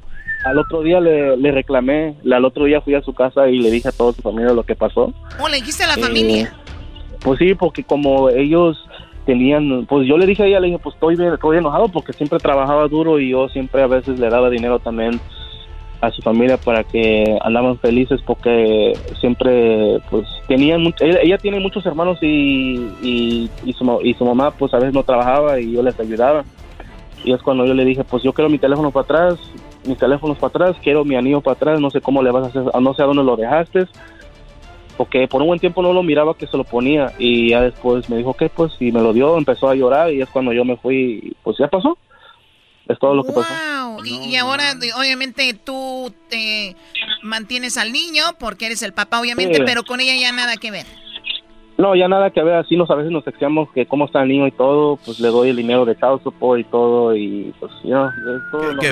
Al 0.43 0.57
otro 0.57 0.81
día 0.81 0.99
le, 0.99 1.37
le 1.37 1.51
reclamé. 1.51 2.15
Al 2.31 2.43
otro 2.43 2.65
día 2.65 2.81
fui 2.81 2.95
a 2.95 3.03
su 3.03 3.13
casa 3.13 3.47
y 3.49 3.59
le 3.59 3.69
dije 3.69 3.89
a 3.89 3.91
toda 3.91 4.13
su 4.13 4.23
familia 4.23 4.51
lo 4.51 4.63
que 4.63 4.73
pasó. 4.73 5.13
¿O 5.39 5.47
le 5.47 5.57
dijiste 5.57 5.83
a 5.83 5.95
la 5.95 5.97
familia? 5.97 6.55
Pues 7.21 7.39
sí, 7.39 7.55
porque 7.55 7.83
como 7.83 8.29
ellos 8.29 8.87
tenían, 9.25 9.85
pues 9.87 10.07
yo 10.07 10.17
le 10.17 10.25
dije 10.25 10.43
a 10.43 10.45
ella, 10.45 10.59
le 10.59 10.67
dije, 10.67 10.79
pues 10.79 10.95
estoy, 10.95 11.15
estoy 11.21 11.57
enojado 11.57 11.89
porque 11.89 12.13
siempre 12.13 12.39
trabajaba 12.39 12.87
duro 12.87 13.19
y 13.19 13.29
yo 13.29 13.49
siempre 13.49 13.81
a 13.83 13.87
veces 13.87 14.17
le 14.19 14.29
daba 14.29 14.49
dinero 14.49 14.79
también 14.79 15.19
a 15.99 16.11
su 16.11 16.21
familia 16.21 16.57
para 16.57 16.83
que 16.83 17.37
andaban 17.41 17.77
felices 17.79 18.21
porque 18.25 18.93
siempre 19.19 19.99
pues 20.09 20.27
tenían 20.47 20.93
ella, 20.99 21.37
tiene 21.39 21.59
muchos 21.59 21.85
hermanos 21.85 22.19
y, 22.21 22.75
y, 23.01 23.49
y, 23.63 23.73
su, 23.73 23.99
y 24.03 24.13
su 24.13 24.23
mamá 24.23 24.51
pues 24.51 24.73
a 24.73 24.77
veces 24.77 24.93
no 24.93 25.03
trabajaba 25.03 25.59
y 25.59 25.73
yo 25.73 25.81
les 25.81 25.99
ayudaba. 25.99 26.45
Y 27.23 27.33
es 27.33 27.41
cuando 27.41 27.65
yo 27.65 27.73
le 27.73 27.83
dije 27.83 28.03
pues 28.03 28.23
yo 28.23 28.31
quiero 28.31 28.49
mi 28.49 28.59
teléfono 28.59 28.91
para 28.91 29.03
atrás 29.03 29.39
mis 29.85 29.97
teléfonos 29.97 30.37
para 30.37 30.49
atrás 30.49 30.77
quiero 30.83 31.03
mi 31.03 31.15
anillo 31.15 31.41
para 31.41 31.55
atrás 31.55 31.79
no 31.79 31.89
sé 31.89 31.99
cómo 31.99 32.21
le 32.21 32.31
vas 32.31 32.45
a 32.45 32.47
hacer 32.47 32.81
no 32.81 32.93
sé 32.93 33.01
a 33.01 33.05
dónde 33.05 33.23
lo 33.23 33.35
dejaste 33.35 33.87
porque 34.97 35.27
por 35.27 35.41
un 35.41 35.47
buen 35.47 35.59
tiempo 35.59 35.81
no 35.81 35.93
lo 35.93 36.03
miraba 36.03 36.35
que 36.35 36.47
se 36.47 36.57
lo 36.57 36.63
ponía 36.63 37.13
y 37.19 37.51
ya 37.51 37.61
después 37.61 38.09
me 38.09 38.17
dijo 38.17 38.33
que 38.33 38.49
pues 38.49 38.73
y 38.79 38.91
me 38.91 39.01
lo 39.01 39.13
dio, 39.13 39.37
empezó 39.37 39.69
a 39.69 39.75
llorar 39.75 40.11
y 40.11 40.21
es 40.21 40.29
cuando 40.29 40.51
yo 40.51 40.65
me 40.65 40.75
fui, 40.77 41.35
pues 41.43 41.57
ya 41.59 41.67
pasó. 41.67 41.97
Es 42.87 42.97
todo 42.99 43.13
lo 43.15 43.23
que 43.25 43.33
pasó. 43.33 43.53
Y, 44.05 44.29
y, 44.29 44.35
ahora 44.37 44.73
obviamente 44.97 45.53
tú 45.53 46.13
te 46.29 46.75
mantienes 47.21 47.77
al 47.77 47.91
niño 47.91 48.23
porque 48.39 48.67
eres 48.67 48.81
el 48.81 48.93
papá 48.93 49.19
obviamente, 49.19 49.61
pero 49.65 49.83
con 49.83 49.99
ella 49.99 50.15
ya 50.15 50.31
nada 50.31 50.55
que 50.55 50.71
ver. 50.71 50.85
No, 51.77 51.95
ya 51.95 52.07
nada 52.07 52.31
que 52.31 52.41
ver, 52.41 52.55
así 52.55 52.75
nos 52.75 52.89
a 52.89 52.95
veces 52.95 53.11
nos 53.11 53.23
texteamos 53.23 53.69
que 53.71 53.85
cómo 53.85 54.05
está 54.05 54.23
el 54.23 54.29
niño 54.29 54.47
y 54.47 54.51
todo, 54.51 54.97
pues 55.05 55.19
le 55.19 55.27
doy 55.27 55.49
el 55.49 55.57
dinero 55.57 55.85
de 55.85 55.95
child 55.95 56.21
y 56.57 56.63
todo 56.63 57.15
y 57.15 57.53
pues 57.59 57.71
ya, 57.83 58.11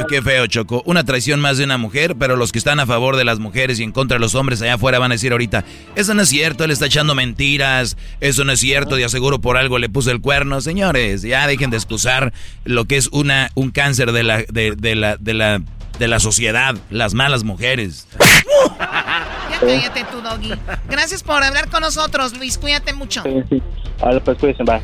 qué, 0.08 0.22
feo, 0.22 0.46
Choco. 0.46 0.84
Una 0.86 1.04
traición 1.04 1.40
más 1.40 1.58
de 1.58 1.64
una 1.64 1.80
mujer, 1.80 2.16
pero 2.16 2.36
los 2.36 2.52
que 2.52 2.60
están 2.60 2.80
a 2.80 2.86
favor 2.86 3.16
de 3.16 3.26
las 3.26 3.40
mujeres 3.40 3.80
y 3.80 3.84
en 3.84 3.92
contra 3.92 4.18
de 4.18 4.20
los 4.20 4.36
hombres 4.36 4.62
allá 4.62 4.76
afuera 4.76 5.00
van 5.00 5.12
a 5.12 5.16
decir 5.16 5.32
ahorita, 5.32 5.64
eso 5.96 6.14
no 6.14 6.22
es 6.22 6.30
cierto, 6.30 6.64
él 6.64 6.70
está 6.70 6.86
echando 6.86 7.16
mentiras, 7.16 7.98
eso 8.22 8.44
no 8.44 8.52
es 8.52 8.60
cierto, 8.60 8.98
de 8.98 9.06
aseguro 9.06 9.40
por 9.40 9.58
algo 9.58 9.80
le 9.80 9.90
puso 9.90 10.12
el 10.12 10.22
cuerno. 10.22 10.62
Señores, 10.62 11.24
ya 11.24 11.48
dejen 11.48 11.72
de 11.72 11.78
excusar 11.78 12.34
lo 12.66 12.86
que 12.86 12.98
es 12.98 13.08
una 13.12 13.50
un 13.56 13.72
cáncer 13.72 14.12
de 14.12 14.22
la 14.22 14.44
de, 14.48 14.76
de 14.76 14.96
la 14.96 15.18
de 15.18 15.34
la 15.34 15.62
de 15.98 16.08
la 16.08 16.20
sociedad, 16.20 16.76
las 16.92 17.16
malas 17.16 17.44
mujeres. 17.44 18.08
Ya 19.62 19.68
cállate 19.68 20.06
tú, 20.12 20.22
Doggy. 20.22 20.54
Gracias 20.90 21.24
por 21.24 21.44
hablar 21.44 21.70
con 21.70 21.82
nosotros, 21.82 22.38
Luis. 22.38 22.58
Cuídate 22.58 22.94
mucho. 22.94 23.24
Sí, 23.24 23.44
sí. 23.50 23.64
Ahora 24.02 24.20
pues 24.20 24.38
cuídense, 24.38 24.64
bye. 24.64 24.82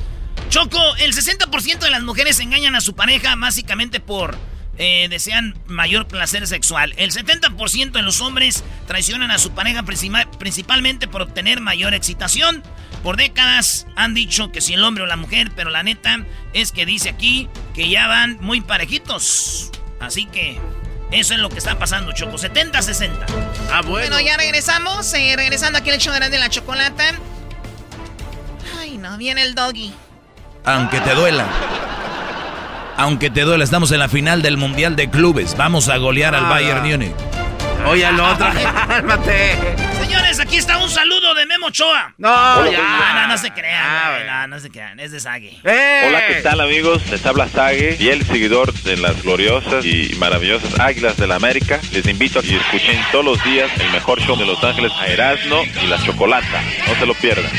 Choco, 0.50 0.80
el 1.00 1.14
60% 1.14 1.80
de 1.80 1.90
las 1.90 2.04
mujeres 2.04 2.40
engañan 2.40 2.76
a 2.76 2.82
su 2.82 2.94
pareja 2.94 3.36
básicamente 3.36 4.00
por 4.00 4.38
eh, 4.78 5.08
desean 5.10 5.56
mayor 5.68 6.08
placer 6.08 6.48
sexual. 6.48 6.94
El 6.98 7.12
70% 7.12 7.92
de 7.92 8.02
los 8.02 8.22
hombres 8.22 8.64
traicionan 8.88 9.32
a 9.32 9.38
su 9.38 9.52
pareja 9.52 9.84
principalmente 9.84 11.08
por 11.08 11.22
obtener 11.22 11.62
mayor 11.62 11.94
excitación. 11.94 12.64
Por 13.04 13.18
décadas 13.18 13.88
han 13.96 14.14
dicho 14.14 14.52
que 14.52 14.62
si 14.62 14.74
el 14.74 14.84
hombre 14.84 15.04
o 15.04 15.08
la 15.08 15.18
mujer, 15.18 15.52
pero 15.56 15.70
la 15.70 15.84
neta 15.84 16.26
es 16.54 16.72
que 16.72 16.86
dice 16.86 17.10
aquí 17.10 17.48
que 17.74 17.90
ya 17.90 18.08
van 18.08 18.38
muy 18.42 18.62
parejitos. 18.62 19.72
Así 20.00 20.26
que 20.26 20.60
eso 21.12 21.34
es 21.34 21.40
lo 21.40 21.50
que 21.50 21.58
está 21.58 21.78
pasando, 21.78 22.14
Choco. 22.14 22.38
70-60. 22.38 23.12
Ah, 23.72 23.82
bueno. 23.82 24.08
Bueno, 24.08 24.20
ya 24.20 24.38
regresamos. 24.38 25.14
Eh, 25.14 25.34
regresando 25.36 25.80
aquí 25.80 25.90
el 25.90 26.00
show 26.00 26.14
de 26.14 26.40
la 26.40 26.50
chocolata. 26.50 27.04
Ay, 28.80 28.98
no, 28.98 29.18
viene 29.18 29.44
el 29.44 29.54
doggy. 29.54 29.94
Aunque 30.64 31.00
te 31.02 31.14
duela. 31.14 31.46
Aunque 32.98 33.30
te 33.30 33.42
duela, 33.42 33.64
estamos 33.64 33.92
en 33.92 34.00
la 34.00 34.10
final 34.10 34.42
del 34.42 34.58
Mundial 34.58 34.96
de 34.96 35.10
Clubes. 35.10 35.58
Vamos 35.58 35.90
a 35.90 35.98
golear 35.98 36.36
al 36.36 36.46
Bayern 36.46 36.88
Múnich. 36.88 37.16
Oye, 37.88 38.06
al 38.06 38.20
otro, 38.20 38.48
cálmate. 38.88 39.58
Señores, 40.00 40.40
aquí 40.40 40.58
está 40.58 40.78
un 40.78 40.90
saludo 40.90 41.34
de 41.34 41.46
Memo 41.46 41.70
Choa. 41.70 42.14
No, 42.18 42.70
ya. 42.70 43.14
No, 43.14 43.28
no, 43.28 43.38
se 43.38 43.52
crean, 43.52 43.84
ah, 43.84 44.48
no, 44.48 44.56
no 44.56 44.60
se 44.60 44.70
crean, 44.70 45.00
es 45.00 45.12
de 45.12 45.20
Sage. 45.20 45.60
¡Eh! 45.64 46.06
Hola, 46.08 46.28
¿qué 46.28 46.36
tal, 46.36 46.60
amigos? 46.62 47.02
Les 47.10 47.26
habla 47.26 47.48
Sage, 47.48 47.98
el 48.12 48.26
seguidor 48.26 48.74
de 48.74 48.98
las 48.98 49.22
gloriosas 49.24 49.86
y 49.86 50.16
maravillosas 50.20 50.80
Águilas 50.80 51.18
de 51.18 51.28
la 51.28 51.36
América. 51.36 51.80
Les 51.92 52.06
invito 52.08 52.40
a 52.40 52.42
que 52.42 52.58
escuchen 52.58 53.00
todos 53.12 53.26
los 53.26 53.44
días 53.44 53.70
el 53.80 53.90
mejor 53.92 54.20
show 54.22 54.38
de 54.38 54.46
Los 54.46 54.64
Ángeles 54.64 54.92
a 55.00 55.08
Erasmo 55.08 55.64
y 55.82 55.88
la 55.88 55.98
Chocolata. 56.04 56.62
No 56.88 56.96
se 56.96 57.06
lo 57.06 57.14
pierdan. 57.16 57.52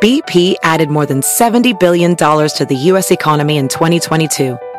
BP 0.00 0.56
added 0.62 0.90
more 0.90 1.06
than 1.06 1.22
$70 1.22 1.80
billion 1.80 2.14
to 2.14 2.66
the 2.68 2.76
U.S. 2.92 3.10
economy 3.10 3.56
in 3.56 3.68
2022 3.68 4.58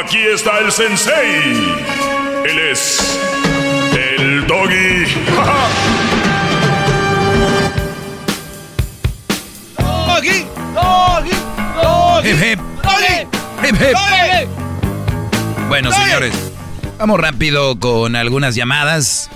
Aquí 0.00 0.18
está 0.18 0.60
el 0.60 0.70
sensei. 0.70 1.42
Él 2.44 2.58
es 2.70 3.18
el 3.92 4.46
doggy. 4.46 5.06
doggy, 9.76 10.46
doggy, 10.74 11.32
doggy. 11.82 12.28
Hip 12.28 12.36
hip. 12.40 12.60
Doggy. 12.82 13.26
Hip 13.66 13.74
hip. 13.74 13.96
Bueno, 15.68 15.90
señores, 15.90 16.32
vamos 16.98 17.18
rápido 17.18 17.80
con 17.80 18.14
algunas 18.14 18.54
llamadas. 18.54 19.28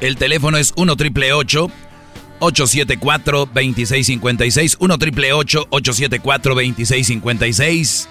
El 0.00 0.16
teléfono 0.16 0.56
es 0.56 0.72
1 0.76 0.96
triple 0.96 1.34
874 1.34 3.50
2656 3.52 4.78
1 4.80 4.98
triple 4.98 5.34
874 5.34 6.54
2656 6.54 8.08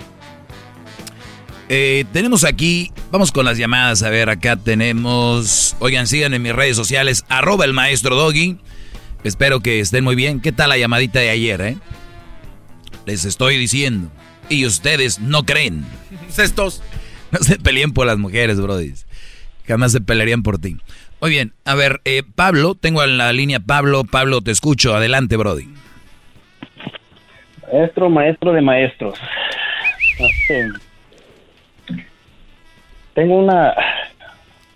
eh, 1.70 2.06
tenemos 2.14 2.44
aquí, 2.44 2.92
vamos 3.12 3.32
con 3.32 3.46
las 3.46 3.58
llamadas, 3.58 4.04
a 4.04 4.10
ver, 4.10 4.30
acá 4.30 4.56
tenemos, 4.56 5.76
oigan, 5.80 6.08
sigan 6.08 6.34
en 6.34 6.42
mis 6.42 6.54
redes 6.54 6.76
sociales, 6.76 7.26
arroba 7.30 7.66
el 7.66 7.74
maestro 7.74 8.16
Doggy, 8.16 8.58
espero 9.24 9.60
que 9.60 9.80
estén 9.80 10.04
muy 10.04 10.16
bien, 10.16 10.42
¿qué 10.42 10.52
tal 10.52 10.70
la 10.70 10.78
llamadita 10.78 11.20
de 11.20 11.30
ayer, 11.30 11.62
eh? 11.62 11.78
Les 13.06 13.26
estoy 13.26 13.58
diciendo, 13.58 14.12
y 14.50 14.66
ustedes 14.66 15.20
no 15.20 15.44
creen. 15.44 15.86
Estos. 16.38 16.82
No 17.32 17.40
se 17.40 17.58
peleen 17.58 17.94
por 17.94 18.06
las 18.06 18.18
mujeres, 18.18 18.62
brody. 18.62 18.94
Jamás 19.68 19.92
se 19.92 20.02
pelearían 20.02 20.44
por 20.44 20.60
ti. 20.60 20.78
Muy 21.20 21.32
bien, 21.32 21.54
a 21.66 21.74
ver, 21.74 22.02
eh, 22.06 22.22
Pablo, 22.36 22.76
tengo 22.76 23.04
en 23.04 23.18
la 23.18 23.32
línea 23.32 23.60
Pablo, 23.60 24.04
Pablo, 24.04 24.42
te 24.42 24.52
escucho, 24.52 24.94
adelante, 24.94 25.38
Brody. 25.38 25.70
Maestro, 27.72 28.10
maestro 28.10 28.52
de 28.52 28.62
maestros. 28.62 29.18
Tengo 33.14 33.36
una... 33.36 33.74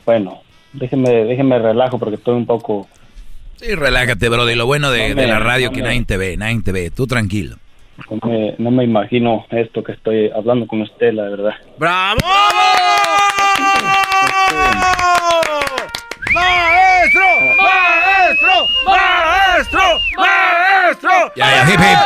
Bueno, 0.06 0.42
déjeme, 0.74 1.10
déjeme 1.10 1.60
relajo 1.60 1.98
porque 1.98 2.16
estoy 2.16 2.36
un 2.36 2.46
poco... 2.46 2.88
Sí, 3.56 3.74
relájate, 3.74 4.30
bro. 4.30 4.46
lo 4.46 4.66
bueno 4.68 4.92
de, 4.92 5.16
la 5.16 5.40
radio 5.40 5.72
que 5.72 5.82
nadie 5.82 6.06
te 6.06 6.18
ve, 6.18 6.38
nadie 6.38 6.62
te 6.62 6.72
ve. 6.72 6.92
Tú 6.92 7.08
tranquilo. 7.08 7.56
No 8.60 8.72
me, 8.72 8.84
imagino 8.84 9.48
esto 9.50 9.84
que 9.84 9.94
estoy 9.94 10.30
hablando 10.30 10.68
con 10.68 10.84
usted, 10.84 11.12
la 11.14 11.24
verdad. 11.24 11.56
¡Bravo! 11.80 12.20
¡Maestro! 16.36 17.22
¡Maestro! 17.58 18.68
¡Maestro! 18.86 19.80
¡Maestro! 20.18 21.10
Ya, 21.36 21.66
ya, 21.66 21.74
hip, 21.74 21.80
hip. 21.80 21.98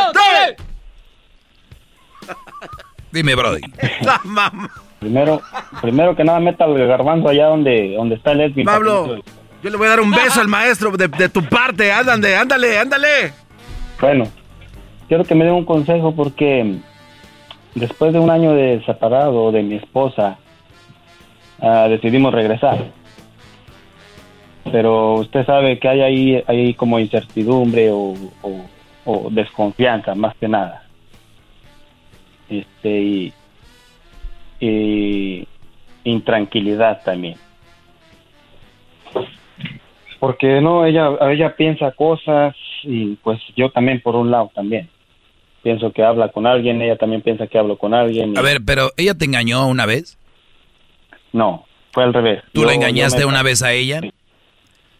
Dime, 3.12 3.34
Brody. 3.34 3.60
Primero, 5.02 5.42
primero 5.80 6.14
que 6.14 6.22
nada, 6.22 6.38
meta 6.38 6.64
el 6.64 6.86
garbanzo 6.86 7.28
allá 7.28 7.46
donde, 7.46 7.94
donde 7.96 8.14
está 8.14 8.30
el 8.30 8.42
Edwin. 8.42 8.64
Pablo, 8.64 9.16
yo 9.60 9.70
le 9.70 9.76
voy 9.76 9.86
a 9.86 9.90
dar 9.90 10.00
un 10.00 10.12
beso 10.12 10.40
al 10.40 10.46
maestro 10.46 10.96
de, 10.96 11.28
tu 11.28 11.42
parte. 11.42 11.90
Ándale, 11.90 12.36
ándale, 12.36 12.78
ándale. 12.78 13.32
Bueno, 14.00 14.28
quiero 15.08 15.24
que 15.24 15.34
me 15.34 15.44
den 15.44 15.54
un 15.54 15.64
consejo 15.64 16.14
porque 16.14 16.76
después 17.74 18.12
de 18.12 18.20
un 18.20 18.30
año 18.30 18.52
de 18.52 18.80
separado 18.86 19.50
de 19.50 19.64
mi 19.64 19.74
esposa, 19.74 20.38
ah, 21.60 21.88
decidimos 21.88 22.32
regresar. 22.32 22.78
Pero 24.70 25.14
usted 25.14 25.44
sabe 25.44 25.80
que 25.80 25.88
hay 25.88 26.00
ahí, 26.00 26.44
hay 26.46 26.74
como 26.74 27.00
incertidumbre 27.00 27.90
o, 27.90 28.14
o 29.04 29.28
desconfianza, 29.32 30.14
más 30.14 30.36
que 30.36 30.46
nada. 30.46 30.84
Este, 32.48 33.00
y 33.00 33.32
y 34.62 35.48
intranquilidad 36.04 37.02
también. 37.02 37.36
Porque 40.20 40.60
no, 40.60 40.86
ella, 40.86 41.08
ella 41.32 41.56
piensa 41.56 41.90
cosas 41.90 42.54
y 42.84 43.16
pues 43.16 43.40
yo 43.56 43.70
también 43.70 44.00
por 44.00 44.14
un 44.14 44.30
lado 44.30 44.52
también. 44.54 44.88
Pienso 45.64 45.92
que 45.92 46.04
habla 46.04 46.28
con 46.28 46.46
alguien, 46.46 46.80
ella 46.80 46.96
también 46.96 47.22
piensa 47.22 47.48
que 47.48 47.58
hablo 47.58 47.76
con 47.76 47.92
alguien. 47.92 48.38
A 48.38 48.40
ver, 48.42 48.60
pero 48.64 48.90
¿ella 48.96 49.14
te 49.14 49.24
engañó 49.24 49.66
una 49.66 49.84
vez? 49.84 50.16
No, 51.32 51.66
fue 51.90 52.04
al 52.04 52.14
revés. 52.14 52.44
¿Tú 52.52 52.64
la 52.64 52.74
engañaste 52.74 53.24
una 53.24 53.42
vez 53.42 53.62
a 53.62 53.72
ella? 53.72 54.00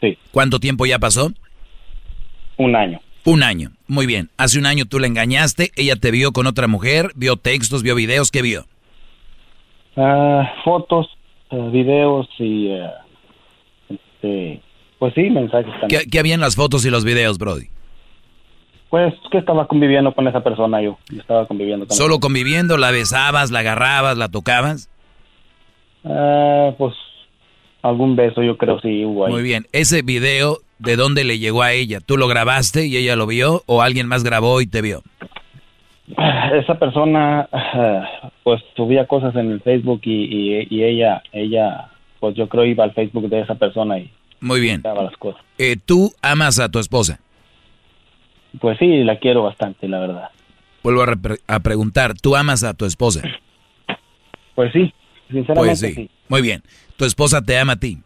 Sí. 0.00 0.18
¿Cuánto 0.32 0.58
tiempo 0.58 0.86
ya 0.86 0.98
pasó? 0.98 1.32
Un 2.56 2.74
año. 2.74 3.00
Un 3.24 3.44
año. 3.44 3.70
Muy 3.86 4.06
bien. 4.06 4.28
Hace 4.38 4.58
un 4.58 4.66
año 4.66 4.86
tú 4.86 4.98
la 4.98 5.06
engañaste, 5.06 5.70
ella 5.76 5.94
te 5.94 6.10
vio 6.10 6.32
con 6.32 6.48
otra 6.48 6.66
mujer, 6.66 7.12
vio 7.14 7.36
textos, 7.36 7.84
vio 7.84 7.94
videos, 7.94 8.32
¿qué 8.32 8.42
vio? 8.42 8.66
Ah, 9.96 10.52
fotos, 10.64 11.06
uh, 11.50 11.70
videos 11.70 12.28
y 12.38 12.68
eh, 12.68 12.90
este, 13.88 14.60
pues 14.98 15.14
sí, 15.14 15.28
mensajes 15.30 15.72
también. 15.80 15.88
¿Qué, 16.02 16.10
¿Qué, 16.10 16.18
había 16.18 16.34
en 16.34 16.40
las 16.40 16.56
fotos 16.56 16.84
y 16.86 16.90
los 16.90 17.04
videos, 17.04 17.38
Brody? 17.38 17.66
Pues 18.88 19.14
que 19.30 19.38
estaba 19.38 19.66
conviviendo 19.66 20.12
con 20.14 20.28
esa 20.28 20.42
persona 20.42 20.82
yo, 20.82 20.98
estaba 21.16 21.46
conviviendo 21.46 21.86
con 21.86 21.96
¿Solo 21.96 22.20
conviviendo? 22.20 22.76
¿La 22.76 22.90
besabas, 22.90 23.50
la 23.50 23.60
agarrabas, 23.60 24.18
la 24.18 24.28
tocabas? 24.28 24.90
Ah, 26.04 26.72
pues 26.76 26.94
algún 27.82 28.16
beso, 28.16 28.42
yo 28.42 28.56
creo 28.56 28.80
sí 28.80 29.04
hubo 29.04 29.26
ahí. 29.26 29.32
Muy 29.32 29.42
bien. 29.42 29.66
Ese 29.72 30.02
video, 30.02 30.58
¿de 30.78 30.96
dónde 30.96 31.24
le 31.24 31.38
llegó 31.38 31.62
a 31.62 31.72
ella? 31.72 32.00
¿Tú 32.00 32.16
lo 32.16 32.28
grabaste 32.28 32.86
y 32.86 32.96
ella 32.96 33.16
lo 33.16 33.26
vio 33.26 33.62
o 33.66 33.82
alguien 33.82 34.08
más 34.08 34.24
grabó 34.24 34.60
y 34.60 34.66
te 34.66 34.82
vio? 34.82 35.02
Esa 36.54 36.78
persona, 36.78 37.48
pues 38.42 38.62
subía 38.76 39.06
cosas 39.06 39.34
en 39.36 39.50
el 39.50 39.60
Facebook 39.60 40.00
y, 40.04 40.66
y, 40.70 40.84
ella, 40.84 41.22
ella, 41.32 41.88
pues 42.20 42.34
yo 42.36 42.48
creo 42.48 42.64
iba 42.64 42.84
al 42.84 42.92
Facebook 42.92 43.28
de 43.28 43.40
esa 43.40 43.54
persona 43.54 43.98
y 43.98 44.10
muy 44.40 44.60
bien. 44.60 44.82
las 44.82 45.16
cosas. 45.16 45.40
Eh, 45.56 45.76
¿Tú 45.84 46.12
amas 46.20 46.58
a 46.58 46.68
tu 46.68 46.78
esposa? 46.80 47.20
Pues 48.60 48.76
sí, 48.78 49.04
la 49.04 49.18
quiero 49.18 49.44
bastante, 49.44 49.88
la 49.88 50.00
verdad. 50.00 50.30
Vuelvo 50.82 51.04
a, 51.46 51.60
preguntar, 51.60 52.14
¿tú 52.20 52.34
amas 52.34 52.64
a 52.64 52.74
tu 52.74 52.84
esposa? 52.84 53.22
Pues 54.56 54.72
sí, 54.72 54.92
sinceramente 55.30 55.54
pues 55.54 55.78
sí. 55.78 56.10
Muy 56.28 56.42
bien. 56.42 56.62
¿Tu 56.96 57.04
esposa 57.04 57.40
te 57.40 57.56
ama 57.56 57.74
a 57.74 57.76
ti? 57.76 57.98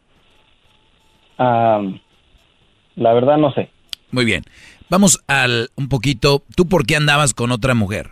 la 1.39 3.13
verdad 3.13 3.37
no 3.37 3.53
sé. 3.53 3.71
Muy 4.11 4.25
bien. 4.25 4.43
Vamos 4.89 5.23
al 5.27 5.71
un 5.77 5.89
poquito, 5.89 6.43
¿tú 6.55 6.67
por 6.67 6.87
qué 6.87 6.97
andabas 6.97 7.35
con 7.35 7.51
otra 7.53 7.75
mujer? 7.75 8.11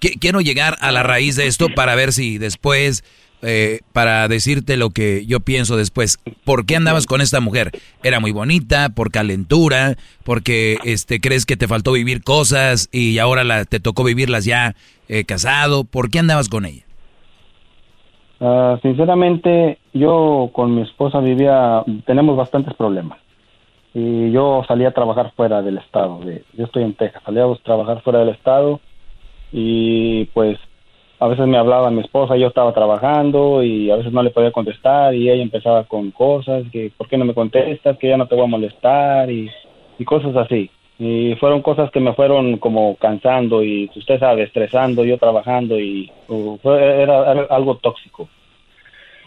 Quiero 0.00 0.40
llegar 0.40 0.76
a 0.80 0.90
la 0.90 1.04
raíz 1.04 1.36
de 1.36 1.46
esto 1.46 1.68
para 1.76 1.94
ver 1.94 2.12
si 2.12 2.38
después 2.38 3.04
eh, 3.44 3.80
para 3.92 4.28
decirte 4.28 4.76
lo 4.76 4.90
que 4.90 5.26
yo 5.26 5.40
pienso 5.40 5.76
después. 5.76 6.18
¿Por 6.44 6.64
qué 6.64 6.76
andabas 6.76 7.06
con 7.06 7.20
esta 7.20 7.40
mujer? 7.40 7.72
¿Era 8.04 8.20
muy 8.20 8.30
bonita? 8.30 8.90
¿Por 8.90 9.10
calentura? 9.10 9.96
¿Porque 10.24 10.76
este, 10.84 11.20
crees 11.20 11.44
que 11.44 11.56
te 11.56 11.66
faltó 11.66 11.92
vivir 11.92 12.22
cosas 12.22 12.88
y 12.92 13.18
ahora 13.18 13.42
la, 13.42 13.64
te 13.64 13.80
tocó 13.80 14.04
vivirlas 14.04 14.44
ya 14.44 14.76
eh, 15.08 15.24
casado? 15.24 15.82
¿Por 15.82 16.08
qué 16.08 16.20
andabas 16.20 16.48
con 16.48 16.66
ella? 16.66 16.84
Ah, 18.40 18.78
sinceramente, 18.82 19.78
yo 19.92 20.50
con 20.52 20.76
mi 20.76 20.82
esposa 20.82 21.18
vivía, 21.18 21.82
tenemos 22.06 22.36
bastantes 22.36 22.74
problemas. 22.74 23.18
Y 23.94 24.30
yo 24.32 24.62
salía 24.66 24.88
a 24.88 24.92
trabajar 24.92 25.32
fuera 25.36 25.60
del 25.62 25.78
estado. 25.78 26.20
yo 26.54 26.64
estoy 26.64 26.82
en 26.82 26.94
Texas, 26.94 27.22
salía 27.24 27.44
a 27.44 27.54
trabajar 27.56 28.02
fuera 28.02 28.20
del 28.20 28.30
estado 28.30 28.80
y 29.52 30.24
pues 30.26 30.58
a 31.22 31.28
veces 31.28 31.46
me 31.46 31.56
hablaba 31.56 31.90
mi 31.92 32.00
esposa, 32.00 32.36
yo 32.36 32.48
estaba 32.48 32.72
trabajando 32.72 33.62
y 33.62 33.92
a 33.92 33.96
veces 33.96 34.12
no 34.12 34.24
le 34.24 34.30
podía 34.30 34.50
contestar 34.50 35.14
y 35.14 35.30
ella 35.30 35.40
empezaba 35.40 35.84
con 35.84 36.10
cosas, 36.10 36.64
que 36.72 36.90
¿por 36.96 37.06
qué 37.06 37.16
no 37.16 37.24
me 37.24 37.32
contestas? 37.32 37.96
Que 37.96 38.08
ya 38.08 38.16
no 38.16 38.26
te 38.26 38.34
voy 38.34 38.42
a 38.42 38.48
molestar 38.48 39.30
y, 39.30 39.48
cosas 40.04 40.34
así. 40.34 40.68
Y 40.98 41.36
fueron 41.36 41.62
cosas 41.62 41.92
que 41.92 42.00
me 42.00 42.12
fueron 42.14 42.56
como 42.56 42.96
cansando 42.96 43.62
y 43.62 43.88
usted 43.94 44.18
sabe, 44.18 44.42
estresando, 44.42 45.04
yo 45.04 45.16
trabajando 45.16 45.78
y 45.78 46.10
era, 46.64 47.46
algo 47.50 47.76
tóxico. 47.76 48.28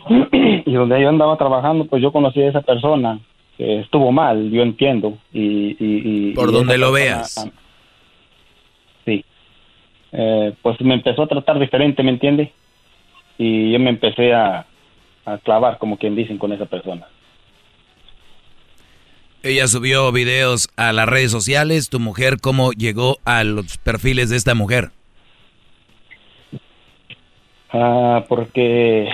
y 0.34 0.74
donde 0.74 1.02
yo 1.02 1.08
andaba 1.08 1.38
trabajando, 1.38 1.86
pues 1.86 2.02
yo 2.02 2.12
conocí 2.12 2.42
a 2.42 2.50
esa 2.50 2.62
persona 2.62 3.20
que 3.58 3.80
estuvo 3.80 4.12
mal, 4.12 4.52
yo 4.52 4.62
entiendo. 4.62 5.18
Y, 5.34 5.76
y, 5.80 6.34
Por 6.34 6.52
donde 6.52 6.78
lo 6.78 6.92
veas. 6.92 7.50
Eh, 10.18 10.54
pues 10.62 10.80
me 10.80 10.94
empezó 10.94 11.24
a 11.24 11.28
tratar 11.28 11.60
diferente, 11.60 12.02
¿me 12.02 12.12
entiende? 12.12 12.54
Y 13.38 13.74
yo 13.74 13.80
me 13.80 13.90
empecé 13.90 14.34
a, 14.34 14.66
clavar, 15.44 15.78
como 15.78 15.98
quien 15.98 16.16
dicen, 16.16 16.38
con 16.38 16.54
esa 16.54 16.66
persona. 16.66 17.08
Ella 19.44 19.68
subió 19.68 20.12
videos 20.12 20.70
a 20.78 20.94
las 20.94 21.10
redes 21.10 21.32
sociales. 21.32 21.90
¿Tu 21.90 22.00
mujer 22.00 22.38
cómo 22.42 22.72
llegó 22.72 23.18
a 23.26 23.44
los 23.44 23.78
perfiles 23.78 24.30
de 24.30 24.38
esta 24.38 24.56
mujer? 24.56 24.92
Ah, 27.74 28.24
porque 28.30 29.10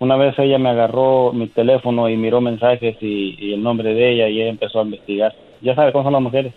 una 0.00 0.16
vez 0.16 0.36
ella 0.38 0.58
me 0.58 0.70
agarró 0.70 1.32
mi 1.32 1.46
teléfono 1.46 2.08
y 2.08 2.16
miró 2.16 2.40
mensajes 2.40 2.96
y, 3.02 3.52
el 3.52 3.62
nombre 3.62 3.92
de 3.94 4.12
ella 4.12 4.28
y 4.28 4.40
ella 4.40 4.50
empezó 4.50 4.80
a 4.80 4.84
investigar. 4.84 5.34
Ya 5.60 5.74
sabe 5.74 5.92
cómo 5.92 6.04
son 6.04 6.14
las 6.14 6.22
mujeres. 6.22 6.54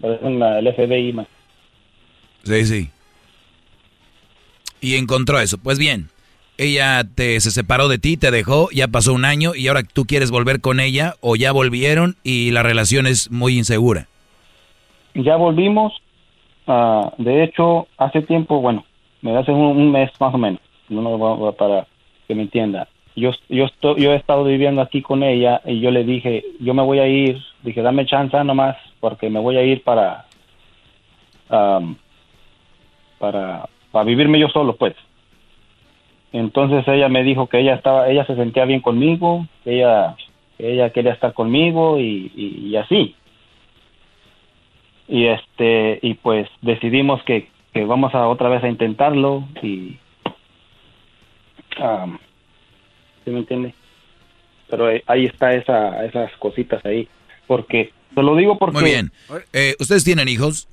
Parecen 0.00 0.40
la, 0.40 0.58
el 0.58 0.74
FBI 0.74 1.12
más. 1.12 1.28
Sí, 2.42 2.64
sí. 2.66 2.90
Y 4.80 4.96
encontró 4.96 5.38
eso. 5.38 5.56
Pues 5.56 5.78
bien, 5.78 6.08
ella 6.58 7.04
te, 7.14 7.40
se 7.40 7.52
separó 7.52 7.86
de 7.86 7.98
ti, 7.98 8.16
te 8.16 8.32
dejó, 8.32 8.68
ya 8.72 8.88
pasó 8.88 9.14
un 9.14 9.24
año 9.24 9.54
y 9.54 9.68
ahora 9.68 9.84
tú 9.84 10.04
quieres 10.04 10.32
volver 10.32 10.60
con 10.60 10.80
ella 10.80 11.14
o 11.20 11.36
ya 11.36 11.52
volvieron 11.52 12.16
y 12.24 12.50
la 12.50 12.64
relación 12.64 13.06
es 13.06 13.30
muy 13.30 13.56
insegura. 13.56 14.08
Ya 15.14 15.36
volvimos. 15.36 15.92
Uh, 16.66 17.10
de 17.18 17.44
hecho, 17.44 17.86
hace 17.98 18.22
tiempo, 18.22 18.60
bueno, 18.60 18.84
me 19.22 19.36
hace 19.36 19.52
un, 19.52 19.92
mes 19.92 20.10
más 20.18 20.34
o 20.34 20.38
menos, 20.38 20.60
no, 20.88 21.54
para 21.56 21.86
que 22.26 22.34
me 22.34 22.42
entienda. 22.42 22.88
Yo, 23.16 23.30
yo, 23.48 23.66
estoy, 23.66 24.02
yo 24.02 24.12
he 24.12 24.16
estado 24.16 24.44
viviendo 24.44 24.82
aquí 24.82 25.00
con 25.00 25.22
ella 25.22 25.60
y 25.64 25.80
yo 25.80 25.90
le 25.90 26.04
dije, 26.04 26.44
yo 26.58 26.74
me 26.74 26.82
voy 26.82 26.98
a 26.98 27.06
ir, 27.06 27.40
dije, 27.62 27.80
dame 27.80 28.06
chance 28.06 28.42
nomás 28.42 28.76
porque 28.98 29.30
me 29.30 29.38
voy 29.38 29.56
a 29.56 29.62
ir 29.62 29.82
para, 29.84 30.24
um, 31.50 31.94
para, 33.18 33.68
para 33.92 34.04
vivirme 34.04 34.40
yo 34.40 34.48
solo, 34.48 34.76
pues. 34.76 34.94
Entonces 36.32 36.86
ella 36.88 37.08
me 37.08 37.22
dijo 37.22 37.46
que 37.46 37.60
ella 37.60 37.74
estaba, 37.74 38.08
ella 38.08 38.26
se 38.26 38.34
sentía 38.34 38.64
bien 38.64 38.80
conmigo, 38.80 39.46
que 39.62 39.76
ella, 39.76 40.16
ella 40.58 40.90
quería 40.90 41.12
estar 41.12 41.32
conmigo 41.32 42.00
y, 42.00 42.32
y, 42.34 42.74
así. 42.74 43.14
Y 45.06 45.26
este, 45.26 46.00
y 46.02 46.14
pues 46.14 46.48
decidimos 46.60 47.22
que, 47.22 47.48
que, 47.72 47.84
vamos 47.84 48.14
a 48.16 48.26
otra 48.26 48.48
vez 48.48 48.64
a 48.64 48.68
intentarlo 48.68 49.44
y, 49.62 49.98
um, 51.78 52.18
¿sí 53.24 53.30
me 53.30 53.38
entiende? 53.40 53.74
Pero 54.68 54.88
ahí 55.06 55.26
está 55.26 55.52
esa, 55.52 56.04
esas 56.04 56.30
cositas 56.38 56.84
ahí, 56.84 57.08
porque, 57.46 57.92
te 58.14 58.22
lo 58.22 58.36
digo 58.36 58.58
porque... 58.58 58.80
Muy 58.80 58.90
bien. 58.90 59.12
Eh, 59.52 59.76
¿Ustedes 59.78 60.04
tienen 60.04 60.28
hijos? 60.28 60.68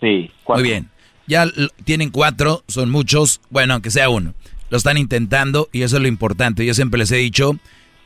Sí. 0.00 0.30
Muy 0.48 0.62
bien. 0.62 0.90
Ya 1.26 1.46
tienen 1.84 2.10
cuatro, 2.10 2.62
son 2.68 2.90
muchos, 2.90 3.40
bueno, 3.48 3.74
aunque 3.74 3.90
sea 3.90 4.10
uno. 4.10 4.34
Lo 4.70 4.76
están 4.76 4.98
intentando 4.98 5.68
y 5.72 5.82
eso 5.82 5.96
es 5.96 6.02
lo 6.02 6.08
importante. 6.08 6.66
Yo 6.66 6.74
siempre 6.74 6.98
les 6.98 7.10
he 7.12 7.16
dicho, 7.16 7.52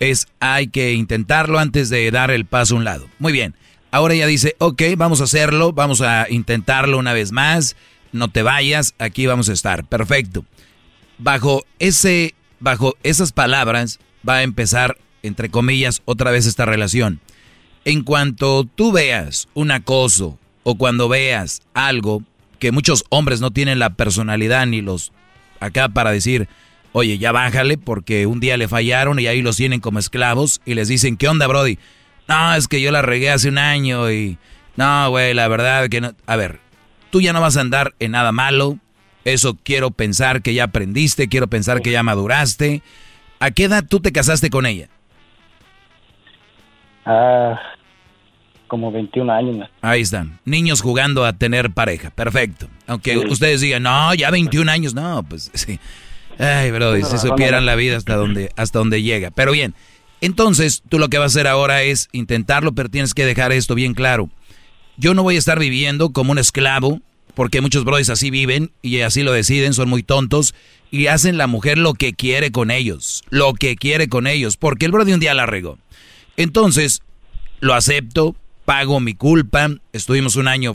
es 0.00 0.28
hay 0.38 0.68
que 0.68 0.92
intentarlo 0.92 1.59
antes 1.59 1.90
de 1.90 2.10
dar 2.10 2.30
el 2.30 2.44
paso 2.44 2.74
a 2.74 2.78
un 2.78 2.84
lado. 2.84 3.09
Muy 3.18 3.32
bien. 3.32 3.55
Ahora 3.90 4.14
ella 4.14 4.26
dice, 4.26 4.55
ok, 4.59 4.82
vamos 4.96 5.20
a 5.20 5.24
hacerlo, 5.24 5.72
vamos 5.72 6.02
a 6.02 6.26
intentarlo 6.28 6.98
una 6.98 7.14
vez 7.14 7.32
más, 7.32 7.74
no 8.12 8.28
te 8.28 8.42
vayas, 8.42 8.94
aquí 8.98 9.26
vamos 9.26 9.48
a 9.48 9.52
estar. 9.55 9.84
Perfecto. 9.84 10.44
Bajo 11.19 11.65
ese, 11.78 12.35
bajo 12.61 12.95
esas 13.03 13.32
palabras 13.32 13.99
va 14.28 14.36
a 14.36 14.43
empezar, 14.43 14.97
entre 15.23 15.51
comillas, 15.51 16.03
otra 16.05 16.31
vez 16.31 16.47
esta 16.47 16.65
relación. 16.65 17.20
En 17.85 18.03
cuanto 18.03 18.65
tú 18.65 18.93
veas 18.93 19.49
un 19.55 19.70
acoso 19.70 20.39
o 20.62 20.77
cuando 20.77 21.09
veas 21.09 21.62
algo 21.74 22.23
que 22.59 22.73
muchos 22.73 23.05
hombres 23.09 23.40
no 23.40 23.51
tienen 23.51 23.78
la 23.78 23.90
personalidad 23.90 24.66
ni 24.66 24.81
los 24.81 25.12
acá 25.61 25.89
para 25.89 26.11
decir, 26.11 26.49
oye, 26.93 27.19
ya 27.19 27.32
bájale 27.32 27.78
porque 27.78 28.27
un 28.27 28.40
día 28.40 28.57
le 28.57 28.69
fallaron 28.69 29.19
y 29.19 29.27
ahí 29.27 29.43
los 29.43 29.57
tienen 29.57 29.81
como 29.81 29.99
esclavos 29.99 30.61
y 30.65 30.74
les 30.74 30.89
dicen, 30.89 31.16
¿qué 31.16 31.28
onda, 31.28 31.47
Brody? 31.47 31.78
No, 32.28 32.55
es 32.55 32.69
que 32.69 32.81
yo 32.81 32.93
la 32.93 33.03
regué 33.03 33.31
hace 33.31 33.49
un 33.49 33.59
año 33.59 34.11
y... 34.11 34.39
No, 34.77 35.11
güey, 35.11 35.35
la 35.35 35.49
verdad 35.49 35.89
que 35.89 36.01
no... 36.01 36.12
A 36.27 36.36
ver, 36.36 36.61
tú 37.11 37.20
ya 37.20 37.32
no 37.32 37.40
vas 37.40 37.57
a 37.57 37.62
andar 37.62 37.95
en 37.99 38.12
nada 38.12 38.32
malo. 38.32 38.78
Eso 39.32 39.56
quiero 39.62 39.90
pensar 39.90 40.42
que 40.42 40.55
ya 40.55 40.64
aprendiste, 40.64 41.28
quiero 41.28 41.48
pensar 41.48 41.82
que 41.82 41.90
ya 41.90 42.02
maduraste. 42.02 42.82
¿A 43.40 43.50
qué 43.50 43.64
edad 43.64 43.84
tú 43.88 44.00
te 44.00 44.12
casaste 44.12 44.50
con 44.50 44.66
ella? 44.66 44.88
Ah, 47.05 47.59
como 48.68 48.92
21 48.92 49.32
años. 49.32 49.68
Ahí 49.80 50.02
están, 50.02 50.38
niños 50.44 50.80
jugando 50.82 51.24
a 51.24 51.32
tener 51.32 51.70
pareja, 51.70 52.10
perfecto. 52.10 52.68
Aunque 52.86 53.18
ustedes 53.18 53.60
digan, 53.60 53.82
no, 53.82 54.14
ya 54.14 54.30
21 54.30 54.70
años, 54.70 54.94
no, 54.94 55.22
pues 55.22 55.50
sí. 55.55 55.80
Ay, 56.38 56.70
bro, 56.70 56.94
si 56.96 57.18
supieran 57.18 57.66
la 57.66 57.74
vida 57.74 57.96
hasta 57.96 58.14
donde, 58.14 58.52
hasta 58.56 58.78
donde 58.78 59.02
llega. 59.02 59.30
Pero 59.32 59.50
bien, 59.52 59.74
entonces 60.20 60.82
tú 60.88 60.98
lo 60.98 61.09
que 61.09 61.18
vas 61.18 61.32
a 61.32 61.40
hacer 61.40 61.48
ahora 61.48 61.82
es 61.82 62.09
intentarlo, 62.12 62.72
pero 62.72 62.88
tienes 62.88 63.14
que 63.14 63.26
dejar 63.26 63.50
esto 63.52 63.74
bien 63.74 63.94
claro. 63.94 64.30
Yo 64.96 65.14
no 65.14 65.22
voy 65.22 65.36
a 65.36 65.38
estar 65.38 65.59
viviendo 65.59 66.10
como 66.10 66.32
un 66.32 66.38
esclavo, 66.38 67.00
porque 67.39 67.60
muchos 67.60 67.85
brothers 67.85 68.10
así 68.10 68.31
viven 68.31 68.73
y 68.82 68.98
así 69.02 69.23
lo 69.23 69.31
deciden, 69.31 69.73
son 69.73 69.89
muy 69.89 70.02
tontos 70.02 70.56
y 70.90 71.06
hacen 71.06 71.39
la 71.39 71.47
mujer 71.47 71.78
lo 71.78 71.94
que 71.94 72.12
quiere 72.12 72.51
con 72.51 72.73
ellos, 72.73 73.23
lo 73.31 73.55
que 73.55 73.77
quiere 73.77 74.09
con 74.09 74.27
ellos, 74.27 74.56
porque 74.56 74.86
el 74.86 74.90
brother 74.90 75.15
un 75.15 75.20
día 75.20 75.35
la 75.35 75.47
regó. 75.47 75.78
Entonces, 76.36 77.01
lo 77.60 77.74
acepto, 77.74 78.35
pago 78.65 78.98
mi 78.98 79.15
culpa, 79.15 79.70
estuvimos 79.93 80.35
un 80.35 80.48
año 80.48 80.74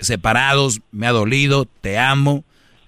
separados, 0.00 0.80
me 0.90 1.06
ha 1.06 1.12
dolido, 1.12 1.68
te 1.80 1.96
amo, 1.96 2.42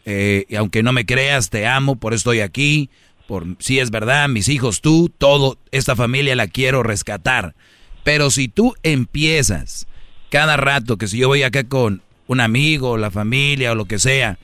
eh, 0.04 0.44
y 0.48 0.56
aunque 0.56 0.82
no 0.82 0.92
me 0.92 1.06
creas, 1.06 1.48
te 1.48 1.68
amo, 1.68 1.94
por 1.94 2.14
estoy 2.14 2.40
aquí, 2.40 2.90
por 3.28 3.46
si 3.60 3.78
es 3.78 3.92
verdad, 3.92 4.28
mis 4.30 4.48
hijos, 4.48 4.80
tú, 4.80 5.12
todo, 5.16 5.58
esta 5.70 5.94
familia 5.94 6.34
la 6.34 6.48
quiero 6.48 6.82
rescatar. 6.82 7.54
Pero 8.02 8.32
si 8.32 8.48
tú 8.48 8.74
empiezas 8.82 9.86
cada 10.28 10.56
rato, 10.56 10.96
que 10.96 11.06
si 11.06 11.18
yo 11.18 11.28
voy 11.28 11.44
acá 11.44 11.62
con 11.62 12.02
un 12.32 12.40
amigo, 12.40 12.96
la 12.96 13.10
familia 13.10 13.72
o 13.72 13.74
lo 13.74 13.84
que 13.84 13.98
sea, 13.98 14.38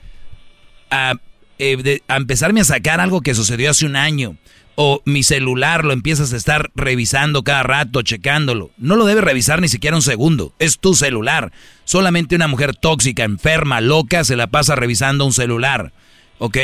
a, 0.89 1.15
eh, 1.57 1.99
a 2.07 2.15
empezarme 2.17 2.61
a 2.61 2.65
sacar 2.65 2.99
algo 2.99 3.21
que 3.21 3.35
sucedió 3.35 3.71
hace 3.71 3.85
un 3.85 3.95
año, 3.95 4.37
o 4.81 5.01
mi 5.03 5.23
celular 5.23 5.83
lo 5.83 5.91
empiezas 5.91 6.31
a 6.31 6.37
estar 6.37 6.71
revisando 6.73 7.43
cada 7.43 7.63
rato, 7.63 8.01
checándolo. 8.01 8.71
No 8.77 8.95
lo 8.95 9.05
debes 9.05 9.25
revisar 9.25 9.59
ni 9.59 9.67
siquiera 9.67 9.97
un 9.97 10.01
segundo. 10.01 10.53
Es 10.57 10.79
tu 10.79 10.93
celular. 10.93 11.51
Solamente 11.83 12.37
una 12.37 12.47
mujer 12.47 12.77
tóxica, 12.77 13.25
enferma, 13.25 13.81
loca, 13.81 14.23
se 14.23 14.37
la 14.37 14.47
pasa 14.47 14.75
revisando 14.75 15.25
un 15.25 15.33
celular. 15.33 15.91
¿Ok? 16.37 16.57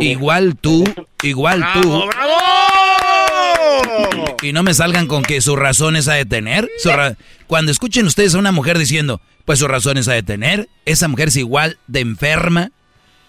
Igual 0.00 0.56
tú, 0.56 0.82
igual 1.22 1.62
tú. 1.74 2.04
Y 4.42 4.52
no 4.52 4.62
me 4.62 4.74
salgan 4.74 5.06
con 5.06 5.22
que 5.22 5.40
sus 5.40 5.58
razones 5.58 6.08
a 6.08 6.14
detener. 6.14 6.68
Cuando 7.46 7.70
escuchen 7.70 8.06
ustedes 8.06 8.34
a 8.34 8.38
una 8.38 8.52
mujer 8.52 8.78
diciendo, 8.78 9.20
pues 9.44 9.58
sus 9.58 9.68
razones 9.68 10.08
a 10.08 10.12
detener, 10.12 10.68
esa 10.84 11.08
mujer 11.08 11.28
es 11.28 11.36
igual 11.36 11.78
de 11.86 12.00
enferma, 12.00 12.72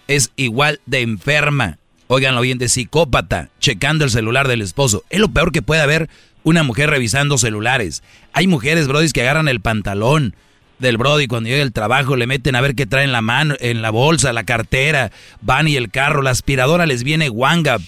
es 0.08 0.32
igual 0.36 0.80
de 0.86 1.02
enferma 1.02 1.78
óiganlo 2.06 2.40
bien, 2.40 2.58
de 2.58 2.68
psicópata, 2.68 3.50
checando 3.58 4.04
el 4.04 4.10
celular 4.10 4.48
del 4.48 4.62
esposo. 4.62 5.04
Es 5.10 5.20
lo 5.20 5.28
peor 5.28 5.52
que 5.52 5.62
puede 5.62 5.82
haber 5.82 6.08
una 6.42 6.62
mujer 6.62 6.90
revisando 6.90 7.38
celulares. 7.38 8.02
Hay 8.32 8.46
mujeres, 8.46 8.88
brodis, 8.88 9.12
que 9.12 9.22
agarran 9.22 9.48
el 9.48 9.60
pantalón 9.60 10.34
del 10.78 10.96
brody 10.96 11.26
cuando 11.26 11.48
llega 11.48 11.62
el 11.62 11.72
trabajo, 11.72 12.16
le 12.16 12.26
meten 12.26 12.56
a 12.56 12.60
ver 12.60 12.74
qué 12.74 12.86
traen 12.86 13.06
en 13.06 13.12
la 13.12 13.22
mano, 13.22 13.54
en 13.60 13.82
la 13.82 13.90
bolsa, 13.90 14.32
la 14.32 14.44
cartera, 14.44 15.12
van 15.40 15.68
y 15.68 15.76
el 15.76 15.90
carro, 15.90 16.22
la 16.22 16.30
aspiradora 16.30 16.86
les 16.86 17.04
viene 17.04 17.28
guanga, 17.28 17.78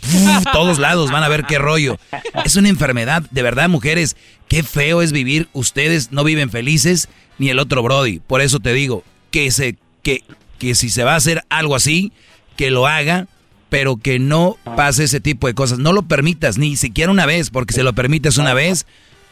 todos 0.52 0.78
lados 0.78 1.10
van 1.10 1.22
a 1.22 1.28
ver 1.28 1.44
qué 1.44 1.58
rollo. 1.58 1.98
Es 2.44 2.56
una 2.56 2.68
enfermedad, 2.68 3.22
de 3.30 3.42
verdad, 3.42 3.68
mujeres, 3.68 4.16
qué 4.48 4.62
feo 4.62 5.02
es 5.02 5.12
vivir, 5.12 5.48
ustedes 5.52 6.12
no 6.12 6.24
viven 6.24 6.50
felices, 6.50 7.08
ni 7.38 7.50
el 7.50 7.58
otro 7.58 7.82
brody. 7.82 8.20
Por 8.20 8.40
eso 8.40 8.60
te 8.60 8.72
digo, 8.72 9.04
que 9.30 9.50
se, 9.50 9.76
que, 10.02 10.22
que 10.58 10.74
si 10.74 10.88
se 10.88 11.04
va 11.04 11.14
a 11.14 11.16
hacer 11.16 11.42
algo 11.48 11.74
así, 11.74 12.12
que 12.56 12.70
lo 12.70 12.86
haga 12.86 13.26
pero 13.68 13.96
que 13.96 14.18
no 14.18 14.56
pase 14.76 15.04
ese 15.04 15.20
tipo 15.20 15.46
de 15.46 15.54
cosas. 15.54 15.78
No 15.78 15.92
lo 15.92 16.02
permitas, 16.02 16.56
ni 16.56 16.76
siquiera 16.76 17.10
una 17.10 17.26
vez, 17.26 17.50
porque 17.50 17.74
si 17.74 17.82
lo 17.82 17.92
permites 17.94 18.38
una 18.38 18.54
vez, 18.54 18.86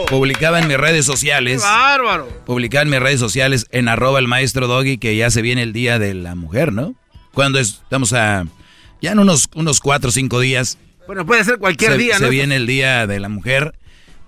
publicaba 0.09 0.61
en 0.61 0.69
mis 0.69 0.79
redes 0.79 1.05
sociales. 1.05 1.61
bárbaro! 1.61 2.27
Publicaba 2.47 2.85
en 2.85 2.91
mis 2.91 3.01
redes 3.01 3.21
sociales 3.21 3.67
en 3.73 3.89
arroba 3.89 4.19
el 4.21 4.27
maestro 4.27 4.67
Doggy 4.69 4.97
que 4.97 5.15
ya 5.17 5.31
se 5.31 5.43
viene 5.43 5.63
el 5.63 5.75
día 5.75 5.99
de 5.99 6.15
la 6.15 6.35
mujer, 6.35 6.73
¿no? 6.73 6.95
Cuando 7.35 7.59
estamos 7.59 8.15
a. 8.15 8.47
Ya 9.03 9.13
en 9.13 9.19
unos, 9.19 9.51
unos 9.55 9.81
cuatro 9.81 10.09
o 10.09 10.13
cinco 10.13 10.41
días. 10.41 10.79
Bueno, 11.07 11.27
puede 11.27 11.45
ser 11.45 11.59
cualquier 11.59 11.99
día, 11.99 12.15
¿no? 12.19 12.27
Se 12.27 12.31
viene 12.31 12.57
el 12.57 12.67
día 12.67 13.07
de 13.07 13.21
la 13.21 13.29
mujer. 13.29 13.75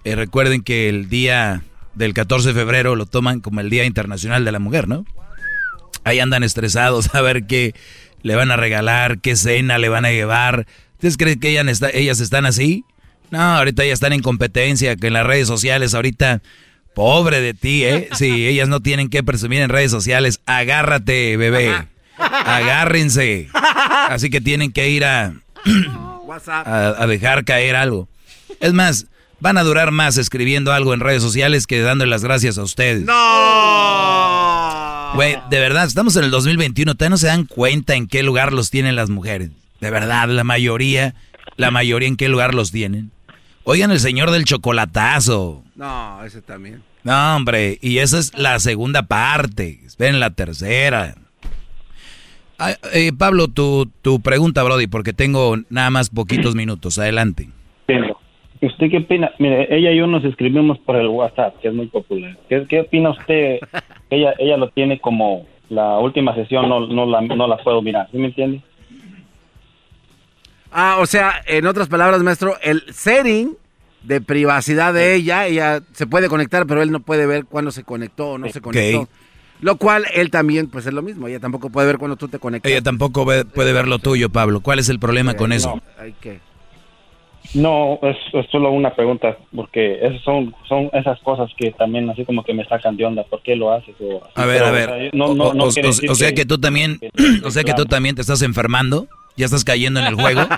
Eh, 0.06 0.14
recuerden 0.14 0.62
que 0.62 0.88
el 0.88 1.08
día 1.08 1.64
del 1.94 2.14
14 2.14 2.50
de 2.50 2.54
febrero 2.54 2.94
lo 2.94 3.06
toman 3.06 3.40
como 3.40 3.60
el 3.60 3.70
Día 3.70 3.84
Internacional 3.84 4.44
de 4.44 4.52
la 4.52 4.60
Mujer, 4.60 4.86
¿no? 4.86 5.04
Ahí 6.04 6.20
andan 6.20 6.44
estresados 6.44 7.12
a 7.16 7.20
ver 7.22 7.48
qué 7.48 7.74
le 8.22 8.36
van 8.36 8.52
a 8.52 8.56
regalar, 8.56 9.18
qué 9.18 9.34
cena 9.34 9.78
le 9.78 9.88
van 9.88 10.04
a 10.04 10.12
llevar. 10.12 10.68
¿Ustedes 10.92 11.16
creen 11.16 11.40
que 11.40 11.48
ellas, 11.48 11.82
ellas 11.92 12.20
están 12.20 12.46
así? 12.46 12.84
No, 13.32 13.40
ahorita 13.40 13.84
ya 13.84 13.92
están 13.92 14.12
en 14.12 14.22
competencia, 14.22 14.94
que 14.94 15.08
en 15.08 15.14
las 15.14 15.26
redes 15.26 15.48
sociales 15.48 15.92
ahorita, 15.92 16.40
pobre 16.94 17.40
de 17.40 17.54
ti, 17.54 17.82
¿eh? 17.82 18.08
Si 18.14 18.46
ellas 18.46 18.68
no 18.68 18.78
tienen 18.78 19.08
que 19.08 19.24
presumir 19.24 19.60
en 19.60 19.70
redes 19.70 19.90
sociales, 19.90 20.40
agárrate, 20.46 21.36
bebé. 21.36 21.74
Agárrense. 22.16 23.48
Así 24.08 24.30
que 24.30 24.40
tienen 24.40 24.70
que 24.70 24.88
ir 24.88 25.04
a, 25.04 25.32
a 26.64 27.06
dejar 27.08 27.44
caer 27.44 27.74
algo. 27.74 28.08
Es 28.60 28.72
más, 28.72 29.08
van 29.40 29.58
a 29.58 29.62
durar 29.62 29.90
más 29.90 30.16
escribiendo 30.16 30.72
algo 30.72 30.94
en 30.94 31.00
redes 31.00 31.22
sociales 31.22 31.66
que 31.66 31.80
dándole 31.80 32.10
las 32.10 32.24
gracias 32.24 32.58
a 32.58 32.62
ustedes. 32.62 33.04
¡No! 33.04 33.16
Güey, 35.14 35.36
de 35.50 35.60
verdad, 35.60 35.84
estamos 35.86 36.16
en 36.16 36.24
el 36.24 36.30
2021, 36.30 36.94
todavía 36.94 37.10
no 37.10 37.16
se 37.16 37.28
dan 37.28 37.44
cuenta 37.44 37.94
en 37.94 38.06
qué 38.06 38.22
lugar 38.22 38.52
los 38.52 38.70
tienen 38.70 38.96
las 38.96 39.08
mujeres. 39.10 39.50
De 39.80 39.90
verdad, 39.90 40.28
la 40.28 40.44
mayoría, 40.44 41.14
la 41.56 41.70
mayoría 41.70 42.08
en 42.08 42.16
qué 42.16 42.28
lugar 42.28 42.54
los 42.54 42.72
tienen. 42.72 43.10
Oigan 43.64 43.90
el 43.90 44.00
señor 44.00 44.30
del 44.30 44.44
chocolatazo. 44.44 45.64
No, 45.74 46.24
ese 46.24 46.40
también. 46.42 46.82
No, 47.02 47.36
hombre, 47.36 47.78
y 47.80 47.98
esa 47.98 48.18
es 48.18 48.36
la 48.36 48.58
segunda 48.58 49.02
parte. 49.02 49.80
Esperen 49.86 50.20
la 50.20 50.30
tercera. 50.30 51.14
Eh, 52.92 53.12
Pablo, 53.16 53.48
tu, 53.48 53.90
tu 54.02 54.20
pregunta, 54.20 54.62
Brody, 54.62 54.86
porque 54.86 55.12
tengo 55.12 55.56
nada 55.68 55.90
más 55.90 56.10
poquitos 56.10 56.54
minutos. 56.54 56.98
Adelante. 56.98 57.50
¿Usted 58.60 58.90
qué 58.90 58.98
opina? 58.98 59.32
Mire, 59.38 59.74
ella 59.74 59.90
y 59.92 59.98
yo 59.98 60.06
nos 60.06 60.24
escribimos 60.24 60.78
por 60.78 60.96
el 60.96 61.08
WhatsApp, 61.08 61.60
que 61.60 61.68
es 61.68 61.74
muy 61.74 61.86
popular. 61.86 62.36
¿Qué, 62.48 62.80
opina 62.80 63.10
usted? 63.10 63.58
ella 64.10 64.34
ella 64.38 64.56
lo 64.56 64.70
tiene 64.70 64.98
como 65.00 65.46
la 65.68 65.98
última 65.98 66.34
sesión, 66.34 66.68
no, 66.68 66.86
no, 66.86 67.06
la, 67.06 67.20
no 67.20 67.46
la 67.46 67.56
puedo 67.58 67.82
mirar, 67.82 68.08
¿sí 68.10 68.18
me 68.18 68.26
entiende? 68.26 68.62
Ah, 70.70 70.98
o 71.00 71.06
sea, 71.06 71.42
en 71.46 71.66
otras 71.66 71.88
palabras, 71.88 72.22
maestro, 72.22 72.56
el 72.62 72.82
setting 72.90 73.56
de 74.02 74.20
privacidad 74.20 74.94
de 74.94 75.14
ella, 75.14 75.46
ella 75.46 75.80
se 75.92 76.06
puede 76.06 76.28
conectar, 76.28 76.66
pero 76.66 76.82
él 76.82 76.92
no 76.92 77.00
puede 77.00 77.26
ver 77.26 77.46
cuándo 77.46 77.70
se 77.70 77.82
conectó 77.82 78.32
o 78.32 78.38
no 78.38 78.48
se 78.48 78.60
conectó. 78.60 79.08
Lo 79.60 79.76
cual 79.76 80.04
él 80.12 80.30
también, 80.30 80.68
pues 80.68 80.86
es 80.86 80.92
lo 80.92 81.02
mismo, 81.02 81.28
ella 81.28 81.40
tampoco 81.40 81.70
puede 81.70 81.86
ver 81.86 81.98
cuando 81.98 82.16
tú 82.16 82.28
te 82.28 82.38
conectas. 82.38 82.70
Ella 82.70 82.82
tampoco 82.82 83.24
puede 83.24 83.72
ver 83.72 83.88
lo 83.88 83.98
tuyo, 83.98 84.28
Pablo. 84.28 84.60
¿Cuál 84.60 84.78
es 84.78 84.88
el 84.88 84.98
problema 84.98 85.34
con 85.34 85.52
eso? 85.52 85.80
hay 85.98 86.12
que... 86.20 86.40
No, 87.54 87.98
es, 88.02 88.16
solo 88.50 88.70
una 88.70 88.94
pregunta, 88.94 89.36
porque 89.54 89.98
esas 90.02 90.22
son, 90.22 90.54
son 90.68 90.90
esas 90.92 91.20
cosas 91.20 91.50
que 91.56 91.70
también 91.72 92.08
así 92.10 92.24
como 92.24 92.42
que 92.42 92.54
me 92.54 92.64
sacan 92.64 92.96
de 92.96 93.04
onda, 93.04 93.24
¿por 93.24 93.42
qué 93.42 93.56
lo 93.56 93.72
haces? 93.72 93.94
a 94.34 94.44
ver, 94.46 94.62
a 94.62 94.70
ver, 94.70 95.10
o, 95.14 95.70
sea 96.14 96.32
que 96.34 96.44
tú 96.44 96.58
también, 96.58 96.98
o 97.44 97.50
sea 97.50 97.64
que 97.64 97.74
tú 97.74 97.84
también 97.84 98.14
te 98.14 98.20
estás 98.20 98.42
enfermando, 98.42 99.08
ya 99.36 99.46
estás 99.46 99.64
cayendo 99.64 100.00
en 100.00 100.06
el 100.06 100.14
juego. 100.14 100.46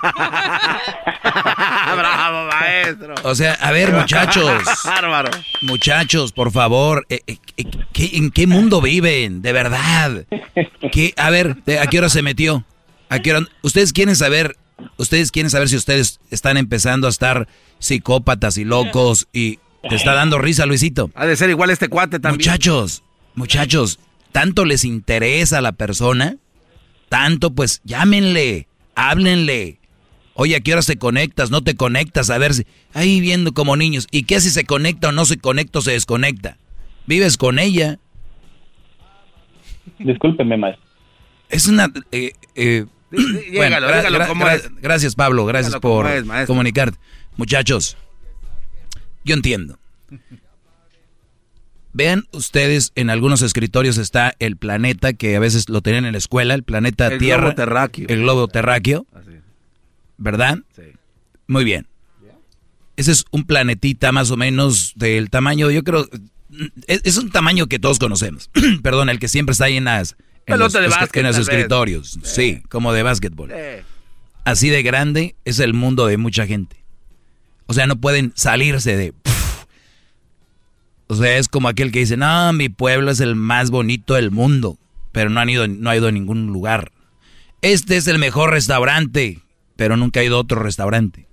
Bravo, 1.97 2.48
maestro. 2.48 3.15
O 3.24 3.35
sea, 3.35 3.55
a 3.55 3.73
ver, 3.73 3.93
muchachos. 3.93 4.62
Bárbaro. 4.85 5.31
Muchachos, 5.62 6.32
por 6.32 6.52
favor, 6.52 7.05
eh, 7.09 7.20
eh, 7.27 7.39
eh, 7.56 8.10
¿en 8.12 8.31
qué 8.31 8.47
mundo 8.47 8.81
viven? 8.81 9.43
De 9.43 9.52
verdad. 9.52 10.24
¿Qué, 10.93 11.12
a 11.16 11.31
ver, 11.31 11.56
¿a 11.81 11.86
qué 11.89 11.98
hora 11.98 12.09
se 12.09 12.23
metió? 12.23 12.65
¿A 13.09 13.19
qué 13.19 13.32
hora? 13.32 13.47
¿Ustedes 13.62 13.93
quieren 13.93 14.15
saber 14.15 14.56
Ustedes 14.97 15.33
quieren 15.33 15.51
saber 15.51 15.69
si 15.69 15.77
ustedes 15.77 16.21
están 16.31 16.57
empezando 16.57 17.07
a 17.07 17.11
estar 17.11 17.49
psicópatas 17.79 18.59
y 18.59 18.65
locos 18.65 19.29
y 19.33 19.59
te 19.89 19.95
está 19.95 20.15
dando 20.15 20.39
risa, 20.39 20.67
Luisito. 20.67 21.11
Ha 21.15 21.27
de 21.27 21.37
ser 21.37 21.51
igual 21.51 21.71
este 21.71 21.89
cuate 21.89 22.21
también. 22.21 22.39
Muchachos, 22.39 23.03
muchachos, 23.35 23.99
tanto 24.33 24.65
les 24.65 24.85
interesa 24.85 25.59
a 25.59 25.63
la 25.63 25.73
persona, 25.73 26.37
tanto 27.09 27.55
pues 27.55 27.81
llámenle, 27.85 28.69
háblenle. 28.95 29.79
Oye, 30.35 30.55
¿a 30.55 30.61
qué 30.61 30.73
hora 30.73 30.83
se 30.83 30.99
conectas? 30.99 31.51
No 31.51 31.63
te 31.63 31.75
conectas, 31.75 32.31
a 32.31 32.39
ver 32.39 32.55
si... 32.55 32.65
Ahí 32.95 33.21
viendo 33.21 33.53
como 33.53 33.77
niños. 33.77 34.07
¿Y 34.13 34.23
qué 34.23 34.41
si 34.41 34.51
se 34.51 34.65
conecta 34.65 35.09
o 35.09 35.13
no 35.13 35.25
se 35.25 35.39
conecta 35.39 35.81
o 35.81 35.83
se 35.83 35.91
desconecta? 35.91 36.59
Vives 37.07 37.37
con 37.37 37.59
ella. 37.59 37.99
Discúlpeme, 39.99 40.57
maestro. 40.57 40.85
Es 41.49 41.67
una... 41.67 41.89
Eh, 42.13 42.35
eh, 42.55 42.87
bueno, 43.55 43.77
gracias 44.81 45.15
Pablo, 45.15 45.47
gracias 45.47 45.77
por 45.77 46.07
comunicarte. 46.47 46.99
Muchachos, 47.37 47.97
yo 49.25 49.35
entiendo. 49.35 49.79
Vean 51.93 52.25
ustedes, 52.33 52.93
en 52.95 53.11
algunos 53.11 53.43
escritorios 53.43 53.97
está 53.97 54.35
el 54.39 54.57
planeta 54.57 55.15
que 55.15 55.37
a 55.37 55.41
veces 55.41 55.69
lo 55.69 55.81
tenían 55.81 56.05
en 56.05 56.13
la 56.13 56.19
escuela, 56.19 56.55
el 56.55 56.63
planeta 56.63 57.09
el 57.09 57.19
Tierra. 57.19 57.43
Globo 57.43 57.55
terráqueo. 57.55 58.07
El 58.09 58.21
globo 58.21 58.49
terráqueo. 58.49 59.07
¿Verdad? 60.17 60.59
Sí. 60.77 60.83
Muy 61.47 61.65
bien. 61.65 61.87
Ese 62.97 63.13
es 63.13 63.25
un 63.31 63.45
planetita 63.45 64.13
más 64.13 64.31
o 64.31 64.37
menos 64.37 64.93
del 64.97 65.31
tamaño, 65.31 65.71
yo 65.71 65.85
creo, 65.85 66.09
es, 66.87 67.17
un 67.17 67.31
tamaño 67.31 67.67
que 67.67 67.79
todos 67.79 67.99
conocemos. 67.99 68.51
Perdón, 68.83 69.09
el 69.09 69.19
que 69.19 69.29
siempre 69.29 69.53
está 69.53 69.67
ahí 69.67 69.77
en 69.77 69.85
las, 69.85 70.17
en 70.49 70.59
los, 70.59 70.75
escritorios. 71.39 72.19
Sí, 72.23 72.62
como 72.69 72.93
de 72.93 73.03
básquetbol. 73.03 73.53
Así 74.45 74.70
de 74.70 74.83
grande 74.83 75.37
es 75.45 75.61
el 75.61 75.75
mundo 75.75 76.07
de 76.07 76.16
mucha 76.16 76.47
gente. 76.47 76.77
O 77.66 77.75
sea, 77.75 77.87
no 77.87 77.97
pueden 77.97 78.33
salirse 78.35 78.97
de... 78.97 79.12
O 81.07 81.15
sea, 81.15 81.37
es 81.37 81.49
como 81.49 81.69
aquel 81.69 81.93
que 81.93 82.01
dice, 82.01 82.16
no, 82.16 82.53
mi 82.53 82.69
pueblo 82.69 83.11
es 83.11 83.20
el 83.20 83.35
más 83.35 83.70
bonito 83.70 84.15
del 84.15 84.31
mundo, 84.31 84.79
pero 85.12 85.31
no, 85.31 85.41
han 85.41 85.49
ido, 85.49 85.66
no 85.66 85.89
ha 85.89 85.97
ido 85.97 86.09
a 86.09 86.12
ningún 86.12 86.49
lugar. 86.49 86.93
Este 87.62 87.97
es 87.97 88.07
el 88.09 88.19
mejor 88.19 88.51
restaurante, 88.51 89.41
pero 89.77 89.97
nunca 89.97 90.20
ha 90.20 90.25
ido 90.25 90.37
a 90.37 90.41
otro 90.41 90.62
restaurante. 90.62 91.27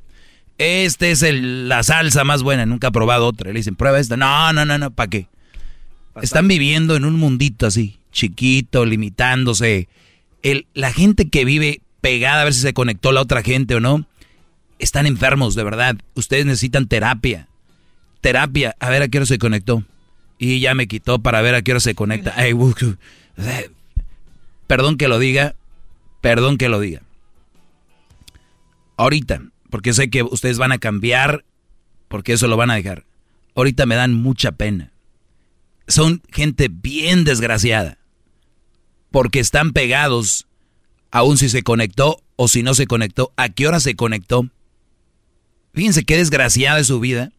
Este 0.58 1.12
es 1.12 1.24
el, 1.24 1.68
la 1.68 1.84
salsa 1.84 2.24
más 2.24 2.42
buena, 2.42 2.66
nunca 2.66 2.88
ha 2.88 2.92
probado 2.92 3.28
otra. 3.28 3.52
Le 3.52 3.60
dicen, 3.60 3.76
prueba 3.76 4.00
esta. 4.00 4.16
No, 4.16 4.54
no, 4.54 4.66
no, 4.66 4.78
no, 4.78 4.92
¿para 4.92 5.10
qué? 5.10 5.28
Están 6.22 6.48
viviendo 6.48 6.96
en 6.96 7.04
un 7.04 7.16
mundito 7.16 7.68
así, 7.68 8.00
chiquito, 8.16 8.86
limitándose. 8.86 9.88
El, 10.42 10.66
la 10.74 10.92
gente 10.92 11.30
que 11.30 11.46
vive 11.46 11.82
pegada 12.02 12.42
a 12.42 12.46
ver 12.46 12.54
si 12.54 12.62
se 12.62 12.74
conectó 12.74 13.12
la 13.12 13.22
otra 13.22 13.44
gente 13.44 13.76
o 13.76 13.80
no, 13.80 14.08
están 14.80 15.06
enfermos, 15.06 15.54
de 15.54 15.64
verdad. 15.64 15.98
Ustedes 16.16 16.46
necesitan 16.46 16.88
terapia. 16.88 17.48
Terapia, 18.22 18.76
a 18.80 18.90
ver 18.90 19.04
a 19.04 19.08
qué 19.08 19.20
hora 19.20 19.26
se 19.28 19.38
conectó. 19.38 19.84
Y 20.40 20.60
ya 20.60 20.74
me 20.74 20.88
quitó 20.88 21.20
para 21.20 21.42
ver 21.42 21.56
a 21.56 21.62
qué 21.62 21.72
hora 21.72 21.80
se 21.80 21.94
conecta. 21.94 22.36
perdón 24.68 24.98
que 24.98 25.08
lo 25.08 25.20
diga, 25.20 25.56
perdón 26.22 26.58
que 26.58 26.70
lo 26.70 26.80
diga. 26.80 27.02
Ahorita, 28.98 29.42
porque 29.70 29.94
sé 29.94 30.10
que 30.10 30.24
ustedes 30.24 30.58
van 30.58 30.72
a 30.72 30.78
cambiar, 30.78 31.44
porque 32.08 32.34
eso 32.34 32.48
lo 32.48 32.58
van 32.58 32.72
a 32.72 32.76
dejar. 32.76 33.04
Ahorita 33.56 33.86
me 33.86 33.96
dan 33.96 34.14
mucha 34.14 34.54
pena. 34.54 34.92
Son 35.88 36.22
gente 36.32 36.70
bien 36.72 37.24
desgraciada, 37.24 37.98
porque 39.16 39.40
están 39.40 39.72
pegados, 39.72 40.46
aun 41.10 41.38
si 41.38 41.48
se 41.48 41.64
conectó 41.64 42.22
o 42.36 42.50
si 42.50 42.64
no 42.64 42.74
se 42.74 42.86
conectó, 42.86 43.32
a 43.38 43.48
qué 43.48 43.66
hora 43.66 43.80
se 43.80 43.96
conectó. 43.96 44.50
Fíjense 45.74 46.04
qué 46.04 46.18
desgraciada 46.18 46.82
es 46.82 46.88
su 46.88 47.00
vida. 47.00 47.32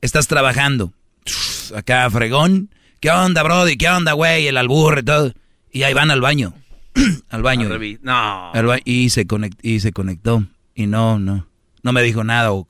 Estás 0.00 0.26
trabajando, 0.26 0.92
acá 1.76 2.10
fregón, 2.10 2.70
¿qué 2.98 3.12
onda, 3.12 3.44
Brody? 3.44 3.76
¿Qué 3.76 3.88
onda, 3.88 4.14
güey? 4.14 4.48
El 4.48 4.56
alburre, 4.56 5.04
todo. 5.04 5.32
Y 5.70 5.84
ahí 5.84 5.94
van 5.94 6.10
al 6.10 6.20
baño. 6.20 6.54
al 7.28 7.42
baño. 7.44 7.68
no. 8.02 8.52
y, 8.84 9.10
se 9.10 9.28
y 9.62 9.78
se 9.78 9.92
conectó. 9.92 10.44
Y 10.74 10.88
no, 10.88 11.20
no 11.20 11.46
no 11.84 11.92
me 11.92 12.02
dijo 12.02 12.24
nada. 12.24 12.50
O, 12.52 12.66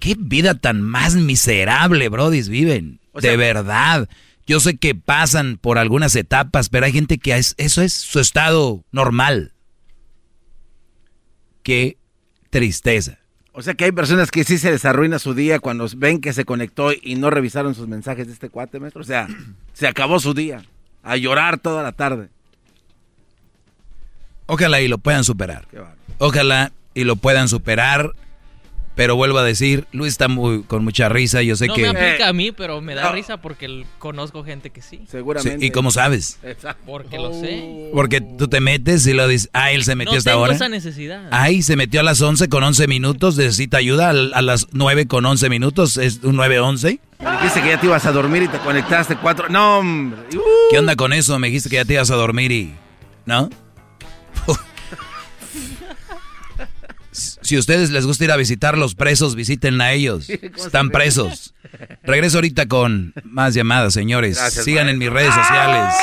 ¿Qué 0.00 0.16
vida 0.18 0.54
tan 0.54 0.80
más 0.80 1.14
miserable, 1.14 2.08
brodis, 2.08 2.48
viven? 2.48 3.00
de 3.20 3.36
verdad. 3.36 4.08
Yo 4.46 4.60
sé 4.60 4.76
que 4.76 4.94
pasan 4.94 5.58
por 5.58 5.78
algunas 5.78 6.14
etapas, 6.16 6.68
pero 6.68 6.86
hay 6.86 6.92
gente 6.92 7.18
que 7.18 7.34
eso 7.34 7.82
es 7.82 7.92
su 7.92 8.20
estado 8.20 8.84
normal. 8.92 9.52
Qué 11.62 11.96
tristeza. 12.50 13.18
O 13.52 13.62
sea 13.62 13.74
que 13.74 13.84
hay 13.84 13.92
personas 13.92 14.30
que 14.30 14.44
sí 14.44 14.58
se 14.58 14.70
les 14.70 14.84
arruina 14.84 15.18
su 15.18 15.32
día 15.32 15.60
cuando 15.60 15.86
ven 15.96 16.20
que 16.20 16.32
se 16.32 16.44
conectó 16.44 16.90
y 16.92 17.14
no 17.14 17.30
revisaron 17.30 17.74
sus 17.74 17.86
mensajes 17.86 18.26
de 18.26 18.32
este 18.32 18.50
cuate, 18.50 18.80
maestro. 18.80 19.00
O 19.00 19.04
sea, 19.04 19.28
se 19.72 19.86
acabó 19.86 20.18
su 20.18 20.34
día. 20.34 20.64
A 21.02 21.16
llorar 21.16 21.58
toda 21.58 21.82
la 21.82 21.92
tarde. 21.92 22.30
Ojalá 24.46 24.80
y 24.80 24.88
lo 24.88 24.98
puedan 24.98 25.24
superar. 25.24 25.68
Ojalá 26.18 26.72
y 26.94 27.04
lo 27.04 27.16
puedan 27.16 27.48
superar. 27.48 28.12
Pero 28.94 29.16
vuelvo 29.16 29.38
a 29.38 29.44
decir, 29.44 29.86
Luis 29.90 30.12
está 30.12 30.28
muy, 30.28 30.62
con 30.62 30.84
mucha 30.84 31.08
risa. 31.08 31.42
Yo 31.42 31.56
sé 31.56 31.68
que. 31.68 31.82
No 31.82 31.92
me 31.92 31.98
aplica 31.98 32.28
a 32.28 32.32
mí, 32.32 32.52
pero 32.52 32.80
me 32.80 32.94
da 32.94 33.10
risa 33.10 33.38
porque 33.38 33.84
conozco 33.98 34.44
gente 34.44 34.70
que 34.70 34.82
sí. 34.82 35.00
Seguramente. 35.08 35.66
¿Y 35.66 35.70
cómo 35.70 35.90
sabes? 35.90 36.38
Porque 36.86 37.18
lo 37.18 37.32
sé. 37.32 37.90
Porque 37.92 38.20
tú 38.20 38.46
te 38.46 38.60
metes 38.60 39.06
y 39.06 39.12
lo 39.12 39.26
dices, 39.26 39.50
ah, 39.52 39.72
él 39.72 39.84
se 39.84 39.96
metió 39.96 40.16
hasta 40.16 40.30
tengo 40.30 40.42
ahora. 40.42 40.54
esa 40.54 40.68
necesidad. 40.68 41.28
Ay, 41.32 41.62
se 41.62 41.74
metió 41.74 42.00
a 42.00 42.02
las 42.04 42.20
11 42.20 42.48
con 42.48 42.62
11 42.62 42.86
minutos. 42.86 43.36
Necesita 43.36 43.78
ayuda 43.78 44.10
a, 44.10 44.42
las 44.42 44.68
9 44.70 45.06
con 45.06 45.26
11 45.26 45.48
minutos. 45.48 45.96
Es 45.96 46.20
un 46.22 46.36
9-11. 46.36 47.00
Me 47.18 47.30
dijiste 47.32 47.62
que 47.62 47.68
ya 47.68 47.80
te 47.80 47.86
ibas 47.86 48.06
a 48.06 48.12
dormir 48.12 48.44
y 48.44 48.48
te 48.48 48.58
conectaste 48.58 49.16
cuatro. 49.16 49.48
No, 49.48 49.78
hombre. 49.78 50.20
¿Qué 50.70 50.78
onda 50.78 50.94
con 50.94 51.12
eso? 51.12 51.38
Me 51.38 51.48
dijiste 51.48 51.68
que 51.68 51.76
ya 51.76 51.84
te 51.84 51.94
ibas 51.94 52.10
a 52.10 52.16
dormir 52.16 52.52
y. 52.52 52.74
¿No? 53.26 53.50
Si 57.44 57.56
a 57.56 57.58
ustedes 57.58 57.90
les 57.90 58.06
gusta 58.06 58.24
ir 58.24 58.32
a 58.32 58.36
visitar 58.36 58.78
los 58.78 58.94
presos, 58.94 59.34
visiten 59.34 59.80
a 59.82 59.92
ellos. 59.92 60.30
Están 60.30 60.88
presos. 60.88 61.52
Regreso 62.02 62.38
ahorita 62.38 62.66
con 62.66 63.12
más 63.22 63.52
llamadas, 63.54 63.92
señores. 63.92 64.38
Sigan 64.38 64.88
en 64.88 64.96
mis 64.96 65.10
redes 65.10 65.34
sociales. 65.34 65.94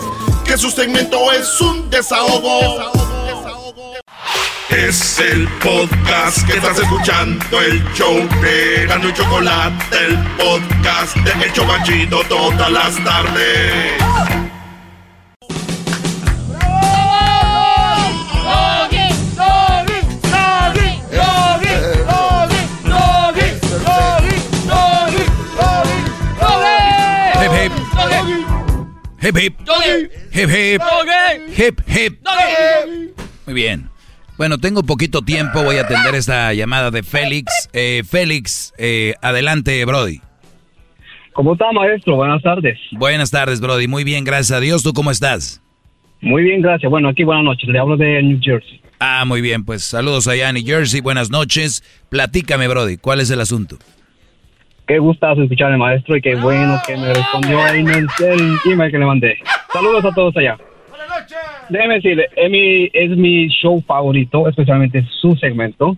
Que 0.48 0.58
su 0.58 0.72
segmento 0.72 1.32
es 1.34 1.60
un 1.60 1.90
desahogo. 1.90 2.80
Es 4.70 5.20
el 5.20 5.46
podcast 5.60 6.48
que 6.48 6.54
estás 6.54 6.80
escuchando, 6.80 7.62
el 7.62 7.84
show 7.94 8.16
de 8.42 8.86
Gano 8.88 9.10
y 9.10 9.14
Chocolate, 9.14 9.98
el 10.06 10.18
podcast 10.38 11.16
de 11.18 11.46
El 11.46 11.52
Chocachito 11.52 12.22
todas 12.30 12.72
las 12.72 12.96
tardes. 13.04 13.94
Hip 27.40 27.54
hip. 27.54 27.72
Hip 29.22 29.38
hip. 29.38 30.17
Hip 30.38 30.50
hip. 31.88 32.14
Muy 33.48 33.54
bien. 33.56 33.90
Bueno, 34.38 34.60
tengo 34.60 34.84
poquito 34.84 35.24
tiempo, 35.24 35.64
voy 35.64 35.78
a 35.78 35.82
atender 35.82 36.14
esta 36.14 36.54
llamada 36.54 36.92
de 36.92 37.02
Félix. 37.02 37.68
Eh, 37.74 38.04
Félix, 38.08 38.72
eh, 38.78 39.16
adelante, 39.24 39.84
Brody. 39.86 40.22
¿Cómo 41.34 41.54
está, 41.54 41.72
maestro? 41.72 42.18
Buenas 42.18 42.44
tardes. 42.44 42.78
Buenas 42.92 43.32
tardes, 43.32 43.62
Brody. 43.62 43.88
Muy 43.88 44.04
bien, 44.04 44.24
gracias 44.24 44.56
a 44.56 44.60
Dios. 44.60 44.84
¿Tú 44.84 44.94
cómo 44.94 45.10
estás? 45.10 45.60
Muy 46.22 46.44
bien, 46.44 46.62
gracias. 46.62 46.88
Bueno, 46.88 47.10
aquí 47.10 47.24
buenas 47.24 47.44
noches. 47.44 47.68
Le 47.70 47.80
hablo 47.80 47.98
de 47.98 48.22
New 48.22 48.40
Jersey. 48.40 48.80
Ah, 49.00 49.26
muy 49.26 49.42
bien. 49.42 49.66
Pues 49.66 49.84
saludos 49.84 50.28
allá 50.28 50.50
en 50.50 50.56
New 50.56 50.66
Jersey. 50.66 51.02
Buenas 51.02 51.32
noches. 51.32 51.84
Platícame, 52.10 52.68
Brody. 52.68 52.98
¿Cuál 52.98 53.22
es 53.22 53.32
el 53.32 53.42
asunto? 53.42 53.80
Qué 54.88 55.00
gustazo 55.00 55.44
escuchar 55.44 55.74
al 55.74 55.78
maestro 55.78 56.16
y 56.16 56.22
qué 56.22 56.36
bueno 56.36 56.78
que 56.88 56.96
me 56.96 57.14
respondió 57.14 57.60
ahí 57.62 57.82
en 57.82 57.90
el 57.90 58.08
email 58.72 58.90
que 58.90 58.98
le 58.98 59.06
mandé. 59.06 59.38
Saludos 59.74 60.06
a 60.06 60.14
todos 60.14 60.38
allá. 60.38 60.58
Buenas 60.88 61.10
noches. 61.10 61.38
Déjeme 61.68 61.96
decirle, 61.96 62.30
es 62.34 62.50
mi, 62.50 62.90
es 62.94 63.18
mi 63.18 63.48
show 63.50 63.84
favorito, 63.86 64.48
especialmente 64.48 65.06
su 65.20 65.36
segmento, 65.36 65.98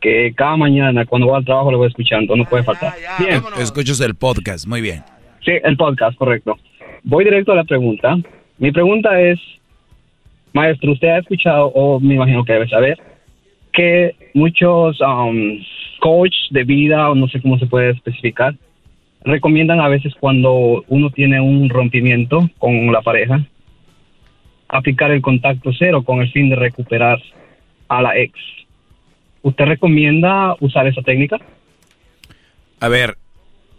que 0.00 0.32
cada 0.34 0.56
mañana 0.56 1.04
cuando 1.04 1.26
voy 1.26 1.36
al 1.36 1.44
trabajo 1.44 1.70
lo 1.70 1.76
voy 1.76 1.88
escuchando, 1.88 2.34
no 2.34 2.44
puede 2.46 2.64
faltar. 2.64 2.94
bien. 3.18 3.42
Escuchas 3.60 4.00
el 4.00 4.14
podcast, 4.14 4.66
muy 4.66 4.80
bien. 4.80 5.02
Sí, 5.44 5.52
el 5.62 5.76
podcast, 5.76 6.16
correcto. 6.16 6.56
Voy 7.02 7.24
directo 7.24 7.52
a 7.52 7.56
la 7.56 7.64
pregunta. 7.64 8.16
Mi 8.56 8.72
pregunta 8.72 9.20
es, 9.20 9.38
maestro, 10.54 10.92
usted 10.92 11.08
ha 11.08 11.18
escuchado, 11.18 11.66
o 11.66 12.00
me 12.00 12.14
imagino 12.14 12.42
que 12.42 12.54
debe 12.54 12.68
saber, 12.68 12.98
que 13.70 14.16
muchos 14.32 14.98
um, 15.02 15.58
coach 15.98 16.34
de 16.50 16.64
vida, 16.64 17.10
o 17.10 17.14
no 17.14 17.28
sé 17.28 17.40
cómo 17.40 17.58
se 17.58 17.66
puede 17.66 17.90
especificar, 17.90 18.54
recomiendan 19.22 19.80
a 19.80 19.88
veces 19.88 20.14
cuando 20.18 20.84
uno 20.88 21.10
tiene 21.10 21.40
un 21.40 21.68
rompimiento 21.68 22.48
con 22.58 22.92
la 22.92 23.02
pareja, 23.02 23.44
aplicar 24.68 25.10
el 25.10 25.22
contacto 25.22 25.70
cero 25.78 26.02
con 26.02 26.20
el 26.20 26.30
fin 26.30 26.50
de 26.50 26.56
recuperar 26.56 27.20
a 27.88 28.02
la 28.02 28.16
ex. 28.16 28.38
¿Usted 29.42 29.64
recomienda 29.64 30.54
usar 30.60 30.86
esa 30.86 31.02
técnica? 31.02 31.38
A 32.80 32.88
ver, 32.88 33.16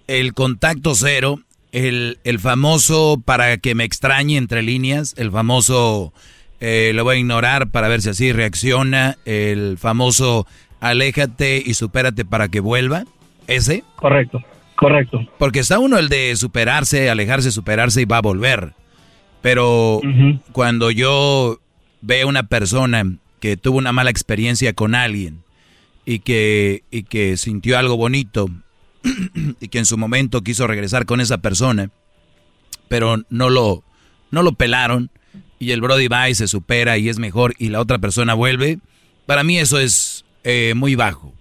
el 0.08 0.34
contacto 0.34 0.96
cero, 0.96 1.40
el, 1.72 2.18
el 2.24 2.40
famoso 2.40 3.22
para 3.24 3.58
que 3.58 3.76
me 3.76 3.84
extrañe 3.84 4.38
entre 4.38 4.64
líneas, 4.64 5.16
el 5.18 5.32
famoso 5.32 6.14
eh, 6.60 6.92
lo 6.94 7.04
voy 7.04 7.16
a 7.16 7.20
ignorar 7.20 7.70
para 7.70 7.88
ver 7.88 8.02
si 8.02 8.10
así 8.10 8.32
reacciona, 8.32 9.18
el 9.26 9.78
famoso 9.78 10.46
aléjate 10.80 11.62
y 11.66 11.74
supérate 11.74 12.26
para 12.26 12.48
que 12.48 12.60
vuelva, 12.60 13.06
ese. 13.48 13.84
Correcto, 13.96 14.42
correcto. 14.76 15.20
Porque 15.38 15.60
está 15.60 15.80
uno 15.80 15.98
el 15.98 16.10
de 16.10 16.36
superarse, 16.36 17.10
alejarse, 17.10 17.52
superarse 17.52 18.02
y 18.02 18.06
va 18.06 18.18
a 18.18 18.22
volver. 18.22 18.74
Pero 19.42 20.02
cuando 20.52 20.92
yo 20.92 21.60
veo 22.02 22.28
una 22.28 22.44
persona 22.44 23.06
que 23.40 23.58
tuvo 23.58 23.78
una 23.78 23.94
mala 23.94 24.10
experiencia 24.10 24.74
con 24.74 24.96
alguien 24.96 25.44
y 26.06 26.20
que, 26.20 26.84
y 26.92 27.04
que 27.04 27.38
sintió 27.38 27.78
algo 27.78 27.96
bonito 27.96 28.50
y 29.62 29.68
que 29.70 29.80
en 29.80 29.86
su 29.86 29.98
momento 29.98 30.42
quiso 30.42 30.68
regresar 30.68 31.06
con 31.06 31.22
esa 31.22 31.38
persona, 31.38 31.90
pero 32.90 33.24
no 33.30 33.50
lo, 33.50 33.84
no 34.32 34.44
lo 34.44 34.54
pelaron 34.54 35.10
y 35.58 35.72
el 35.72 35.82
Brody 35.82 36.08
va 36.08 36.30
y 36.30 36.36
se 36.36 36.48
supera 36.48 36.98
y 36.98 37.10
es 37.10 37.20
mejor 37.20 37.54
y 37.58 37.70
la 37.70 37.80
otra 37.80 38.00
persona 38.00 38.34
vuelve, 38.34 38.80
para 39.26 39.44
mí 39.44 39.58
eso 39.58 39.80
es 39.80 40.26
eh, 40.44 40.74
muy 40.76 40.96
bajo. 40.96 41.34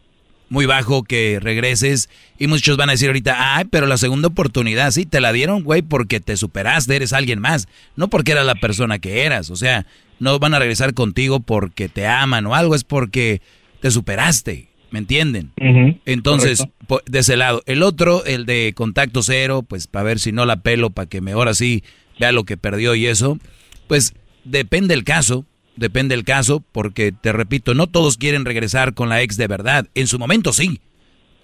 Muy 0.50 0.64
bajo 0.64 1.02
que 1.02 1.38
regreses 1.42 2.08
y 2.38 2.46
muchos 2.46 2.78
van 2.78 2.88
a 2.88 2.92
decir 2.92 3.08
ahorita, 3.08 3.56
ay, 3.56 3.66
pero 3.70 3.86
la 3.86 3.98
segunda 3.98 4.28
oportunidad, 4.28 4.90
sí, 4.92 5.04
te 5.04 5.20
la 5.20 5.32
dieron, 5.32 5.62
güey, 5.62 5.82
porque 5.82 6.20
te 6.20 6.38
superaste, 6.38 6.96
eres 6.96 7.12
alguien 7.12 7.38
más, 7.38 7.68
no 7.96 8.08
porque 8.08 8.32
era 8.32 8.44
la 8.44 8.54
persona 8.54 8.98
que 8.98 9.24
eras, 9.24 9.50
o 9.50 9.56
sea, 9.56 9.84
no 10.20 10.38
van 10.38 10.54
a 10.54 10.58
regresar 10.58 10.94
contigo 10.94 11.40
porque 11.40 11.90
te 11.90 12.06
aman 12.06 12.46
o 12.46 12.54
algo, 12.54 12.74
es 12.74 12.84
porque 12.84 13.42
te 13.80 13.90
superaste, 13.90 14.68
¿me 14.90 15.00
entienden? 15.00 15.52
Entonces, 16.06 16.64
de 17.06 17.18
ese 17.18 17.36
lado. 17.36 17.62
El 17.66 17.82
otro, 17.82 18.24
el 18.24 18.46
de 18.46 18.72
contacto 18.74 19.22
cero, 19.22 19.62
pues 19.62 19.86
para 19.86 20.04
ver 20.04 20.18
si 20.18 20.32
no 20.32 20.46
la 20.46 20.62
pelo, 20.62 20.90
para 20.90 21.08
que 21.08 21.20
me 21.20 21.32
ahora 21.32 21.54
sí 21.54 21.84
vea 22.18 22.32
lo 22.32 22.44
que 22.44 22.56
perdió 22.56 22.94
y 22.94 23.06
eso, 23.06 23.38
pues 23.86 24.14
depende 24.44 24.94
el 24.94 25.04
caso, 25.04 25.44
depende 25.78 26.14
el 26.14 26.24
caso, 26.24 26.62
porque 26.72 27.12
te 27.12 27.32
repito, 27.32 27.74
no 27.74 27.86
todos 27.86 28.16
quieren 28.16 28.44
regresar 28.44 28.94
con 28.94 29.08
la 29.08 29.22
ex 29.22 29.36
de 29.36 29.46
verdad. 29.46 29.88
En 29.94 30.06
su 30.06 30.18
momento 30.18 30.52
sí. 30.52 30.80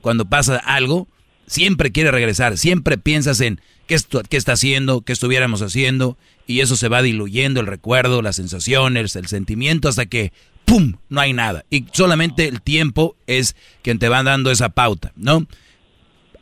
Cuando 0.00 0.26
pasa 0.26 0.56
algo, 0.56 1.08
siempre 1.46 1.92
quiere 1.92 2.10
regresar, 2.10 2.58
siempre 2.58 2.98
piensas 2.98 3.40
en 3.40 3.60
qué, 3.86 3.96
qué 4.28 4.36
está 4.36 4.52
haciendo, 4.52 5.00
qué 5.00 5.12
estuviéramos 5.12 5.62
haciendo, 5.62 6.18
y 6.46 6.60
eso 6.60 6.76
se 6.76 6.88
va 6.88 7.00
diluyendo 7.00 7.60
el 7.60 7.66
recuerdo, 7.66 8.20
las 8.20 8.36
sensaciones, 8.36 9.16
el 9.16 9.28
sentimiento, 9.28 9.88
hasta 9.88 10.06
que 10.06 10.32
¡pum! 10.64 10.94
No 11.08 11.20
hay 11.20 11.32
nada. 11.32 11.64
Y 11.70 11.86
solamente 11.92 12.48
el 12.48 12.60
tiempo 12.60 13.16
es 13.26 13.56
quien 13.82 13.98
te 13.98 14.08
va 14.08 14.22
dando 14.22 14.50
esa 14.50 14.68
pauta, 14.68 15.12
¿no? 15.16 15.46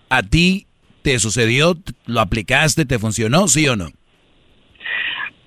¿A 0.09 0.23
ti 0.23 0.67
te 1.03 1.19
sucedió? 1.19 1.79
¿Lo 2.07 2.21
aplicaste? 2.21 2.85
¿Te 2.85 2.99
funcionó? 2.99 3.49
¿Sí 3.49 3.69
o 3.69 3.77
no? 3.77 3.93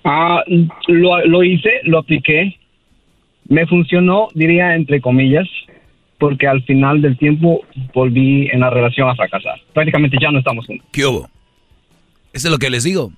Ah, 0.08 0.44
lo, 0.86 1.26
lo 1.26 1.42
hice, 1.42 1.68
lo 1.82 1.98
apliqué. 1.98 2.56
Me 3.48 3.66
funcionó, 3.66 4.28
diría 4.34 4.76
entre 4.76 5.00
comillas, 5.00 5.48
porque 6.18 6.46
al 6.46 6.62
final 6.62 7.02
del 7.02 7.18
tiempo 7.18 7.64
volví 7.92 8.48
en 8.52 8.60
la 8.60 8.70
relación 8.70 9.08
a 9.08 9.16
fracasar. 9.16 9.60
Prácticamente 9.74 10.16
ya 10.20 10.30
no 10.30 10.38
estamos 10.38 10.64
juntos. 10.64 10.86
¿Qué 10.92 11.04
hubo? 11.04 11.28
Eso 12.32 12.48
es 12.48 12.52
lo 12.52 12.58
que 12.58 12.70
les 12.70 12.84
digo. 12.84 13.12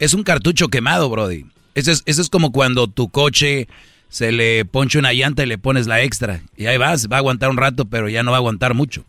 Es 0.00 0.14
un 0.14 0.24
cartucho 0.24 0.66
quemado, 0.66 1.08
Brody. 1.08 1.44
Eso 1.76 1.92
es, 1.92 2.02
eso 2.06 2.20
es 2.20 2.28
como 2.28 2.50
cuando 2.50 2.88
tu 2.88 3.08
coche 3.08 3.68
se 4.08 4.32
le 4.32 4.64
ponche 4.64 4.98
una 4.98 5.12
llanta 5.12 5.44
y 5.44 5.46
le 5.46 5.58
pones 5.58 5.86
la 5.86 6.02
extra. 6.02 6.40
Y 6.56 6.66
ahí 6.66 6.76
vas, 6.76 7.08
va 7.08 7.16
a 7.16 7.18
aguantar 7.20 7.50
un 7.50 7.56
rato, 7.56 7.84
pero 7.84 8.08
ya 8.08 8.24
no 8.24 8.32
va 8.32 8.38
a 8.38 8.40
aguantar 8.40 8.74
mucho. 8.74 9.04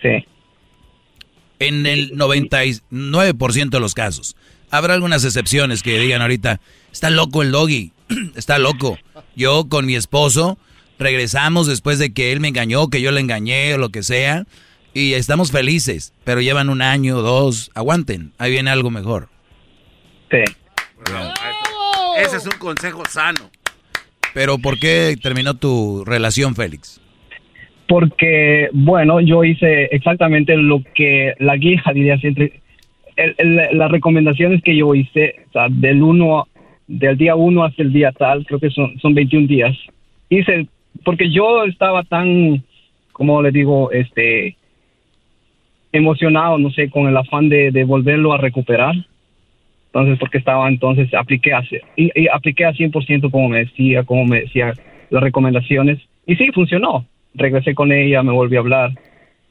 Sí. 0.00 0.24
En 1.58 1.84
el 1.84 2.12
99% 2.12 3.68
de 3.68 3.80
los 3.80 3.94
casos. 3.94 4.34
Habrá 4.72 4.94
algunas 4.94 5.22
excepciones 5.22 5.82
que 5.82 5.98
digan 5.98 6.22
ahorita, 6.22 6.58
está 6.90 7.10
loco 7.10 7.42
el 7.42 7.52
doggy, 7.52 7.92
está 8.36 8.58
loco. 8.58 8.98
Yo 9.36 9.68
con 9.68 9.84
mi 9.84 9.96
esposo 9.96 10.56
regresamos 10.98 11.66
después 11.66 11.98
de 11.98 12.14
que 12.14 12.32
él 12.32 12.40
me 12.40 12.48
engañó, 12.48 12.88
que 12.88 13.02
yo 13.02 13.10
le 13.10 13.20
engañé 13.20 13.74
o 13.74 13.78
lo 13.78 13.90
que 13.90 14.02
sea, 14.02 14.46
y 14.94 15.12
estamos 15.12 15.52
felices, 15.52 16.14
pero 16.24 16.40
llevan 16.40 16.70
un 16.70 16.80
año, 16.80 17.20
dos, 17.20 17.70
aguanten, 17.74 18.32
ahí 18.38 18.50
viene 18.50 18.70
algo 18.70 18.90
mejor. 18.90 19.28
Sí. 20.30 20.42
ese 22.16 22.36
es 22.38 22.46
un 22.46 22.58
consejo 22.58 23.04
sano. 23.04 23.50
Pero 24.32 24.56
¿por 24.56 24.78
qué 24.78 25.18
terminó 25.22 25.52
tu 25.52 26.02
relación, 26.06 26.54
Félix? 26.54 26.98
Porque, 27.86 28.70
bueno, 28.72 29.20
yo 29.20 29.44
hice 29.44 29.84
exactamente 29.94 30.56
lo 30.56 30.82
que 30.94 31.34
la 31.40 31.56
guía 31.56 31.82
diría 31.92 32.16
siempre. 32.16 32.61
Las 33.16 33.90
recomendaciones 33.90 34.62
que 34.62 34.76
yo 34.76 34.94
hice, 34.94 35.36
o 35.48 35.52
sea, 35.52 35.66
del 35.68 36.02
uno, 36.02 36.46
del 36.86 37.16
día 37.16 37.34
uno 37.34 37.64
hasta 37.64 37.82
el 37.82 37.92
día 37.92 38.12
tal, 38.12 38.44
creo 38.46 38.60
que 38.60 38.70
son, 38.70 38.98
son 38.98 39.14
21 39.14 39.46
días. 39.46 39.76
Hice, 40.28 40.66
porque 41.04 41.30
yo 41.30 41.64
estaba 41.64 42.02
tan, 42.04 42.62
como 43.12 43.42
le 43.42 43.50
digo, 43.50 43.92
este, 43.92 44.56
emocionado, 45.92 46.58
no 46.58 46.70
sé, 46.70 46.90
con 46.90 47.06
el 47.06 47.16
afán 47.16 47.48
de, 47.48 47.70
de 47.70 47.84
volverlo 47.84 48.32
a 48.32 48.38
recuperar 48.38 48.94
entonces, 49.92 50.18
porque 50.18 50.38
estaba 50.38 50.66
entonces, 50.68 51.12
apliqué 51.12 51.52
a, 51.52 51.62
y, 51.96 52.10
y 52.18 52.26
apliqué 52.28 52.64
a 52.64 52.72
100% 52.72 53.30
como 53.30 53.50
me 53.50 53.58
decía, 53.58 54.04
como 54.04 54.24
me 54.24 54.40
decía 54.40 54.72
las 55.10 55.22
recomendaciones. 55.22 56.00
Y 56.26 56.36
sí, 56.36 56.50
funcionó. 56.52 57.04
Regresé 57.34 57.74
con 57.74 57.92
ella, 57.92 58.22
me 58.22 58.32
volví 58.32 58.56
a 58.56 58.60
hablar. 58.60 58.92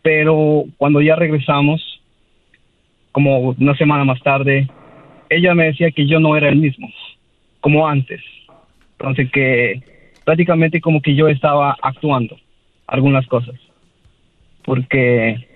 Pero 0.02 0.64
cuando 0.78 1.00
ya 1.00 1.16
regresamos, 1.16 1.91
como 3.12 3.56
una 3.60 3.76
semana 3.76 4.04
más 4.06 4.22
tarde, 4.22 4.68
ella 5.30 5.54
me 5.54 5.66
decía 5.66 5.92
que 5.92 6.06
yo 6.06 6.20
no 6.20 6.36
era 6.36 6.50
el 6.50 6.58
mismo, 6.58 6.90
como 7.60 7.88
antes. 7.88 8.22
Entonces 9.00 9.32
que 9.32 9.82
prácticamente 10.24 10.82
como 10.82 11.02
que 11.02 11.16
yo 11.16 11.28
estaba 11.28 11.76
actuando 11.82 12.38
algunas 12.88 13.26
cosas. 13.28 13.56
Porque 14.64 15.48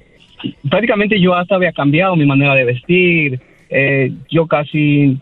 prácticamente 0.69 1.19
yo 1.19 1.35
hasta 1.35 1.56
había 1.56 1.72
cambiado 1.72 2.16
mi 2.16 2.25
manera 2.25 2.56
de 2.56 2.66
vestir, 2.66 3.40
eh, 3.69 4.11
yo 4.30 4.48
casi 4.48 5.17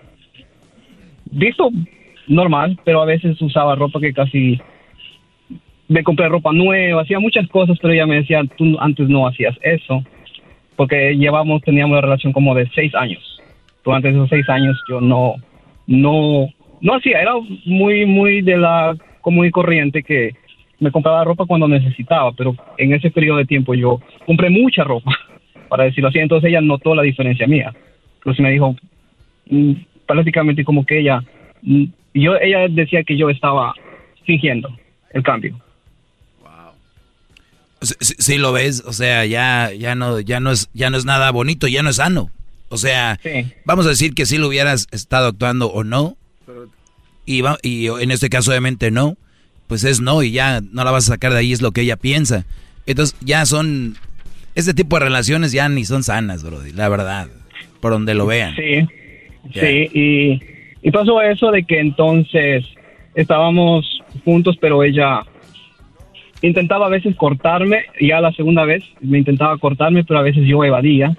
visto 1.32 1.70
normal, 2.28 2.80
pero 2.84 3.02
a 3.02 3.06
veces 3.06 3.42
usaba 3.42 3.76
ropa 3.76 4.00
que 4.00 4.14
casi 4.14 4.60
me 5.88 6.04
compré 6.04 6.30
ropa 6.30 6.52
nueva, 6.54 7.02
hacía 7.02 7.20
muchas 7.20 7.48
cosas, 7.50 7.78
pero 7.82 7.94
ella 7.94 8.06
me 8.06 8.16
decía, 8.16 8.42
tú 8.58 8.78
antes 8.80 9.10
no 9.10 9.28
hacías 9.28 9.58
eso, 9.62 10.04
porque 10.76 11.16
llevamos, 11.16 11.62
teníamos 11.62 11.94
una 11.94 12.02
relación 12.02 12.34
como 12.34 12.56
de 12.56 12.70
seis 12.74 12.94
años. 12.96 13.42
Durante 13.84 14.10
esos 14.10 14.30
seis 14.30 14.48
años 14.50 14.82
yo 14.90 15.02
no, 15.02 15.36
no, 15.88 16.48
no 16.82 16.96
hacía, 16.96 17.22
era 17.22 17.34
muy, 17.66 18.06
muy 18.06 18.42
de 18.42 18.58
la 18.58 18.96
común 19.22 19.46
y 19.46 19.52
corriente 19.52 20.04
que 20.04 20.36
me 20.80 20.92
compraba 20.92 21.24
ropa 21.24 21.46
cuando 21.46 21.68
necesitaba, 21.68 22.32
pero 22.34 22.56
en 22.78 22.94
ese 22.94 23.10
periodo 23.10 23.38
de 23.38 23.46
tiempo 23.46 23.74
yo 23.74 24.02
compré 24.26 24.50
mucha 24.50 24.84
ropa, 24.84 25.12
para 25.70 25.86
decirlo 25.86 26.10
así, 26.10 26.20
entonces 26.20 26.50
ella 26.50 26.62
notó 26.62 26.94
la 26.94 27.02
diferencia 27.02 27.48
mía. 27.48 27.74
Incluso 28.18 28.42
me 28.44 28.52
dijo 28.52 28.76
mm, 29.50 29.74
prácticamente 30.06 30.64
como 30.64 30.86
que 30.86 31.00
ella, 31.00 31.22
mm, 31.62 31.86
yo, 32.14 32.36
ella 32.36 32.68
decía 32.70 33.04
que 33.04 33.18
yo 33.18 33.30
estaba 33.30 33.74
fingiendo 34.26 34.70
el 35.12 35.24
cambio. 35.24 35.56
Si, 38.00 38.38
lo 38.38 38.52
ves, 38.52 38.84
o 38.86 38.94
sea, 38.94 39.26
ya, 39.26 39.72
ya 39.74 39.96
no, 39.96 40.20
ya 40.20 40.40
no 40.40 40.52
es, 40.52 40.70
ya 40.74 40.90
no 40.90 40.98
es 40.98 41.06
nada 41.06 41.32
bonito, 41.32 41.68
ya 41.68 41.84
no 41.84 41.90
es 41.90 41.98
sano. 41.98 42.32
O 42.70 42.78
sea, 42.78 43.20
vamos 43.66 43.86
a 43.86 43.90
decir 43.90 44.14
que 44.14 44.26
si 44.26 44.38
lo 44.38 44.48
hubieras 44.48 44.88
estado 44.92 45.28
actuando 45.28 45.68
o 45.68 45.84
no, 45.84 46.18
y, 47.26 47.42
va, 47.42 47.58
y 47.62 47.88
en 47.88 48.12
este 48.12 48.30
caso 48.30 48.52
obviamente 48.52 48.90
no, 48.90 49.18
pues 49.68 49.84
es 49.84 50.02
no 50.02 50.24
y 50.24 50.32
ya 50.32 50.62
no 50.62 50.84
la 50.84 50.92
vas 50.92 51.06
a 51.06 51.14
sacar 51.14 51.34
de 51.34 51.40
ahí, 51.40 51.54
es 51.54 51.62
lo 51.62 51.72
que 51.72 51.82
ella 51.82 51.98
piensa. 51.98 52.46
Entonces 52.86 53.16
ya 53.22 53.46
son, 53.46 53.98
este 54.56 54.74
tipo 54.74 54.98
de 54.98 55.06
relaciones 55.06 55.52
ya 55.52 55.70
ni 55.70 55.86
son 55.86 56.04
sanas, 56.04 56.44
Brody, 56.44 56.72
la 56.72 56.90
verdad 56.90 57.28
por 57.84 57.92
donde 57.92 58.14
lo 58.14 58.26
vean. 58.26 58.56
Sí, 58.56 58.88
sí, 59.54 59.90
y, 59.94 60.40
y 60.82 60.92
pasó 60.92 61.22
eso 61.22 61.52
de 61.52 61.66
que 61.66 61.82
entonces 61.82 62.64
estábamos 63.14 64.02
juntos, 64.24 64.56
pero 64.62 64.86
ella 64.86 65.26
intentaba 66.48 66.88
a 66.88 66.90
veces 66.90 67.16
cortarme, 67.16 67.86
ya 68.00 68.22
la 68.22 68.32
segunda 68.34 68.66
vez 68.66 68.84
me 69.02 69.18
intentaba 69.18 69.58
cortarme, 69.58 70.04
pero 70.04 70.20
a 70.20 70.24
veces 70.24 70.46
yo 70.46 70.64
evadía. 70.64 71.18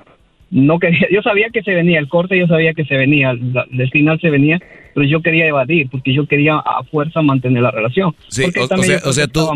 No 0.51 0.79
quería, 0.79 1.09
yo 1.11 1.23
sabía 1.23 1.49
que 1.53 1.63
se 1.63 1.75
venía 1.75 1.99
el 1.99 2.09
corte, 2.09 2.39
yo 2.39 2.47
sabía 2.47 2.75
que 2.75 2.85
se 2.85 2.97
venía, 2.97 3.31
el 3.33 3.91
final 3.91 4.21
se 4.21 4.31
venía, 4.31 4.61
pero 4.95 5.07
yo 5.07 5.21
quería 5.23 5.47
evadir 5.47 5.89
porque 5.91 6.15
yo 6.15 6.27
quería 6.27 6.57
a 6.57 6.85
fuerza 6.85 7.23
mantener 7.23 7.63
la 7.63 7.73
relación. 7.73 8.15
Sí, 8.29 8.45
o, 8.45 9.13
sea, 9.13 9.27
tú, 9.27 9.49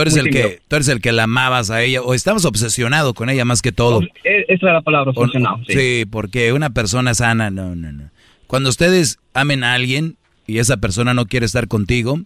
eres 0.00 0.16
el 0.16 0.30
que 0.30 0.60
tú 0.66 0.76
eres 0.76 0.88
el 0.88 1.02
que 1.02 1.12
la 1.12 1.24
amabas 1.24 1.70
a 1.70 1.82
ella 1.82 2.00
o 2.00 2.14
estabas 2.14 2.46
obsesionado 2.46 3.12
con 3.12 3.28
ella 3.28 3.44
más 3.44 3.60
que 3.60 3.72
todo. 3.72 4.02
E, 4.24 4.46
esa 4.48 4.66
era 4.66 4.72
la 4.74 4.82
palabra, 4.82 5.12
obsesionado. 5.14 5.58
sí. 5.68 6.04
porque 6.10 6.52
una 6.52 6.70
persona 6.70 7.12
sana, 7.12 7.50
no, 7.50 7.74
no, 7.74 7.92
no. 7.92 8.10
Cuando 8.46 8.70
ustedes 8.70 9.18
amen 9.34 9.64
a 9.64 9.74
alguien 9.74 10.16
y 10.46 10.58
esa 10.58 10.78
persona 10.78 11.12
no 11.12 11.26
quiere 11.26 11.44
estar 11.44 11.68
contigo, 11.68 12.20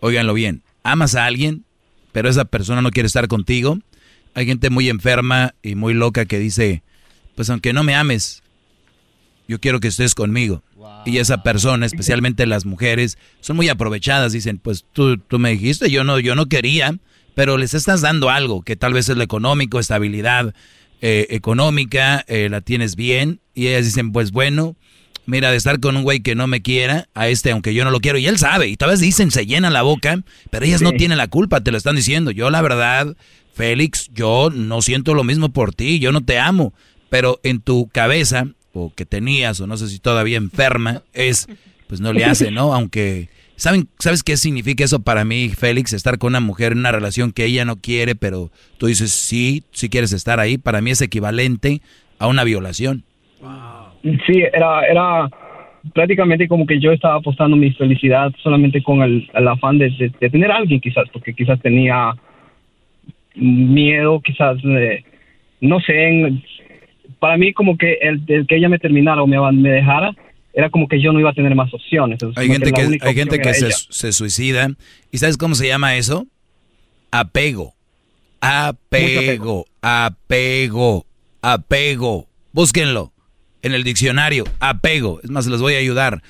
óiganlo 0.00 0.34
bien, 0.34 0.62
amas 0.84 1.16
a 1.16 1.26
alguien, 1.26 1.64
pero 2.14 2.28
esa 2.28 2.44
persona 2.44 2.80
no 2.80 2.92
quiere 2.92 3.08
estar 3.08 3.26
contigo. 3.26 3.80
Hay 4.34 4.46
gente 4.46 4.70
muy 4.70 4.88
enferma 4.88 5.52
y 5.64 5.74
muy 5.74 5.94
loca 5.94 6.26
que 6.26 6.38
dice, 6.38 6.84
pues 7.34 7.50
aunque 7.50 7.72
no 7.72 7.82
me 7.82 7.96
ames, 7.96 8.44
yo 9.48 9.58
quiero 9.58 9.80
que 9.80 9.88
estés 9.88 10.14
conmigo. 10.14 10.62
Y 11.04 11.18
esa 11.18 11.42
persona, 11.42 11.86
especialmente 11.86 12.46
las 12.46 12.66
mujeres, 12.66 13.18
son 13.40 13.56
muy 13.56 13.68
aprovechadas. 13.68 14.32
Dicen, 14.32 14.58
pues 14.58 14.84
tú, 14.92 15.18
tú 15.18 15.40
me 15.40 15.50
dijiste, 15.50 15.90
yo 15.90 16.04
no, 16.04 16.20
yo 16.20 16.36
no 16.36 16.46
quería, 16.46 16.96
pero 17.34 17.58
les 17.58 17.74
estás 17.74 18.00
dando 18.00 18.30
algo, 18.30 18.62
que 18.62 18.76
tal 18.76 18.92
vez 18.92 19.08
es 19.08 19.16
lo 19.16 19.24
económico, 19.24 19.80
estabilidad 19.80 20.54
eh, 21.00 21.26
económica, 21.30 22.24
eh, 22.28 22.48
la 22.48 22.60
tienes 22.60 22.94
bien. 22.94 23.40
Y 23.54 23.66
ellas 23.66 23.86
dicen, 23.86 24.12
pues 24.12 24.30
bueno, 24.30 24.76
mira, 25.26 25.50
de 25.50 25.56
estar 25.56 25.80
con 25.80 25.96
un 25.96 26.02
güey 26.02 26.20
que 26.20 26.34
no 26.34 26.46
me 26.46 26.62
quiera, 26.62 27.08
a 27.14 27.28
este, 27.28 27.50
aunque 27.50 27.74
yo 27.74 27.84
no 27.84 27.90
lo 27.90 28.00
quiero, 28.00 28.18
y 28.18 28.26
él 28.26 28.38
sabe, 28.38 28.68
y 28.68 28.76
tal 28.76 28.90
vez 28.90 29.00
dicen, 29.00 29.30
se 29.30 29.46
llenan 29.46 29.72
la 29.72 29.82
boca, 29.82 30.22
pero 30.50 30.64
ellas 30.64 30.82
no 30.82 30.92
tienen 30.92 31.18
la 31.18 31.28
culpa, 31.28 31.62
te 31.62 31.70
lo 31.70 31.78
están 31.78 31.96
diciendo. 31.96 32.30
Yo 32.30 32.50
la 32.50 32.62
verdad, 32.62 33.16
Félix, 33.54 34.10
yo 34.12 34.50
no 34.50 34.82
siento 34.82 35.14
lo 35.14 35.24
mismo 35.24 35.50
por 35.50 35.74
ti, 35.74 35.98
yo 35.98 36.12
no 36.12 36.22
te 36.22 36.38
amo, 36.38 36.74
pero 37.08 37.40
en 37.42 37.60
tu 37.60 37.88
cabeza, 37.88 38.48
o 38.72 38.92
que 38.94 39.06
tenías, 39.06 39.60
o 39.60 39.66
no 39.66 39.76
sé 39.76 39.88
si 39.88 39.98
todavía 39.98 40.36
enferma, 40.36 41.02
es, 41.12 41.46
pues 41.86 42.00
no 42.00 42.12
le 42.12 42.24
hace, 42.24 42.50
¿no? 42.50 42.74
Aunque, 42.74 43.28
¿saben, 43.56 43.88
¿sabes 43.98 44.22
qué 44.22 44.36
significa 44.36 44.84
eso 44.84 45.00
para 45.00 45.24
mí, 45.24 45.48
Félix? 45.48 45.92
Estar 45.92 46.18
con 46.18 46.32
una 46.32 46.40
mujer 46.40 46.72
en 46.72 46.78
una 46.78 46.92
relación 46.92 47.32
que 47.32 47.44
ella 47.44 47.64
no 47.64 47.76
quiere, 47.76 48.14
pero 48.14 48.50
tú 48.78 48.86
dices, 48.86 49.12
sí, 49.12 49.64
sí 49.72 49.88
quieres 49.88 50.12
estar 50.12 50.40
ahí, 50.40 50.58
para 50.58 50.80
mí 50.80 50.90
es 50.90 51.00
equivalente 51.00 51.80
a 52.18 52.26
una 52.26 52.44
violación. 52.44 53.04
Sí, 54.04 54.42
era, 54.52 54.86
era 54.86 55.30
prácticamente 55.94 56.46
como 56.46 56.66
que 56.66 56.78
yo 56.78 56.92
estaba 56.92 57.16
apostando 57.16 57.56
mi 57.56 57.72
felicidad 57.72 58.32
solamente 58.42 58.82
con 58.82 59.02
el, 59.02 59.28
afán 59.48 59.78
de, 59.78 59.90
tener 60.30 60.50
a 60.50 60.56
alguien 60.56 60.80
quizás, 60.80 61.08
porque 61.10 61.32
quizás 61.32 61.60
tenía 61.60 62.14
miedo, 63.34 64.20
quizás, 64.20 64.58
no 65.60 65.80
sé, 65.80 66.32
para 67.18 67.38
mí 67.38 67.54
como 67.54 67.78
que 67.78 67.98
el, 68.02 68.46
que 68.46 68.56
ella 68.56 68.68
me 68.68 68.78
terminara 68.78 69.22
o 69.22 69.26
me, 69.26 69.40
me 69.52 69.70
dejara, 69.70 70.14
era 70.52 70.68
como 70.68 70.86
que 70.86 71.00
yo 71.00 71.12
no 71.12 71.18
iba 71.18 71.30
a 71.30 71.34
tener 71.34 71.54
más 71.54 71.72
opciones. 71.72 72.20
hay 72.36 72.48
gente 72.48 72.72
que, 72.72 72.98
hay 73.00 73.14
gente 73.14 73.38
que 73.40 73.54
se, 73.54 73.70
se, 73.70 74.12
suicida. 74.12 74.68
¿Y 75.10 75.18
sabes 75.18 75.36
cómo 75.36 75.54
se 75.54 75.66
llama 75.66 75.96
eso? 75.96 76.26
Apego. 77.10 77.72
Apego. 78.40 79.64
Apego. 79.82 81.06
Apego. 81.42 82.26
Búsquenlo 82.52 83.13
en 83.64 83.72
el 83.72 83.82
diccionario, 83.82 84.44
apego. 84.60 85.20
Es 85.24 85.30
más, 85.30 85.46
les 85.46 85.60
voy 85.60 85.74
a 85.74 85.78
ayudar. 85.78 86.22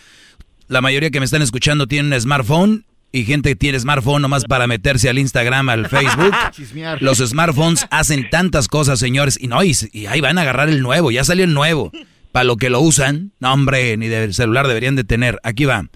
La 0.69 0.81
mayoría 0.81 1.11
que 1.11 1.19
me 1.19 1.27
están 1.27 1.43
escuchando 1.43 1.87
tienen 1.87 2.13
un 2.13 2.21
smartphone 2.21 2.87
y 3.11 3.25
gente 3.25 3.51
que 3.51 3.57
tiene 3.57 3.79
smartphone 3.79 4.23
nomás 4.23 4.45
para 4.45 4.69
meterse 4.69 5.09
al 5.09 5.19
Instagram, 5.19 5.69
al 5.69 5.89
Facebook. 5.89 6.33
Los 7.01 7.19
smartphones 7.19 7.87
hacen 7.91 8.31
tantas 8.31 8.69
cosas, 8.69 9.01
señores, 9.01 9.37
y 9.41 9.49
no, 9.49 9.63
y, 9.65 9.75
ahí 10.07 10.21
van 10.21 10.39
a 10.39 10.43
agarrar 10.43 10.69
el 10.69 10.81
nuevo, 10.81 11.11
ya 11.11 11.25
salió 11.25 11.45
el 11.45 11.55
nuevo. 11.55 11.91
Para 12.31 12.45
lo 12.45 12.57
que 12.57 12.71
lo 12.71 12.81
usan, 12.81 13.33
no 13.41 13.53
hombre, 13.53 13.97
ni 13.97 14.09
del 14.09 14.33
celular 14.33 14.67
deberían 14.69 14.97
de 14.97 15.05
tener. 15.05 15.39
Aquí 15.43 15.65
va. 15.65 15.89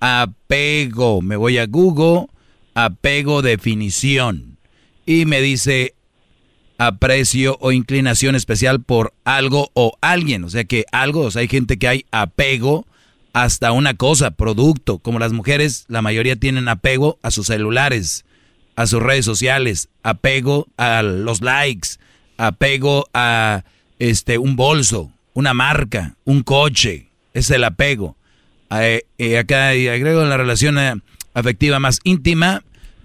Apego. 0.00 1.22
Me 1.22 1.36
voy 1.36 1.58
a 1.58 1.66
Google, 1.66 2.26
apego 2.74 3.40
definición. 3.40 4.58
Y 5.04 5.24
me 5.24 5.40
dice 5.40 5.94
aprecio 6.86 7.56
o 7.60 7.72
inclinación 7.72 8.34
especial 8.34 8.82
por 8.82 9.14
algo 9.24 9.70
o 9.74 9.96
alguien. 10.00 10.44
O 10.44 10.50
sea 10.50 10.64
que 10.64 10.84
algo, 10.92 11.22
o 11.22 11.30
sea, 11.30 11.40
hay 11.40 11.48
gente 11.48 11.78
que 11.78 11.88
hay 11.88 12.06
apego 12.10 12.86
hasta 13.32 13.72
una 13.72 13.94
cosa, 13.94 14.32
producto. 14.32 14.98
Como 14.98 15.18
las 15.18 15.32
mujeres, 15.32 15.84
la 15.88 16.02
mayoría 16.02 16.36
tienen 16.36 16.68
apego 16.68 17.18
a 17.22 17.30
sus 17.30 17.46
celulares, 17.46 18.24
a 18.76 18.86
sus 18.86 19.02
redes 19.02 19.24
sociales, 19.24 19.88
apego 20.02 20.66
a 20.76 21.02
los 21.02 21.40
likes, 21.40 21.90
apego 22.36 23.06
a 23.14 23.64
este 23.98 24.38
un 24.38 24.56
bolso, 24.56 25.12
una 25.34 25.54
marca, 25.54 26.16
un 26.24 26.42
coche. 26.42 27.08
Es 27.34 27.50
el 27.50 27.64
apego. 27.64 28.16
Eh, 28.70 29.02
eh, 29.18 29.38
acá 29.38 29.68
agrego 29.68 30.24
la 30.24 30.36
relación 30.36 30.78
eh, 30.78 30.94
afectiva 31.34 31.78
más 31.78 32.00
íntima 32.04 32.62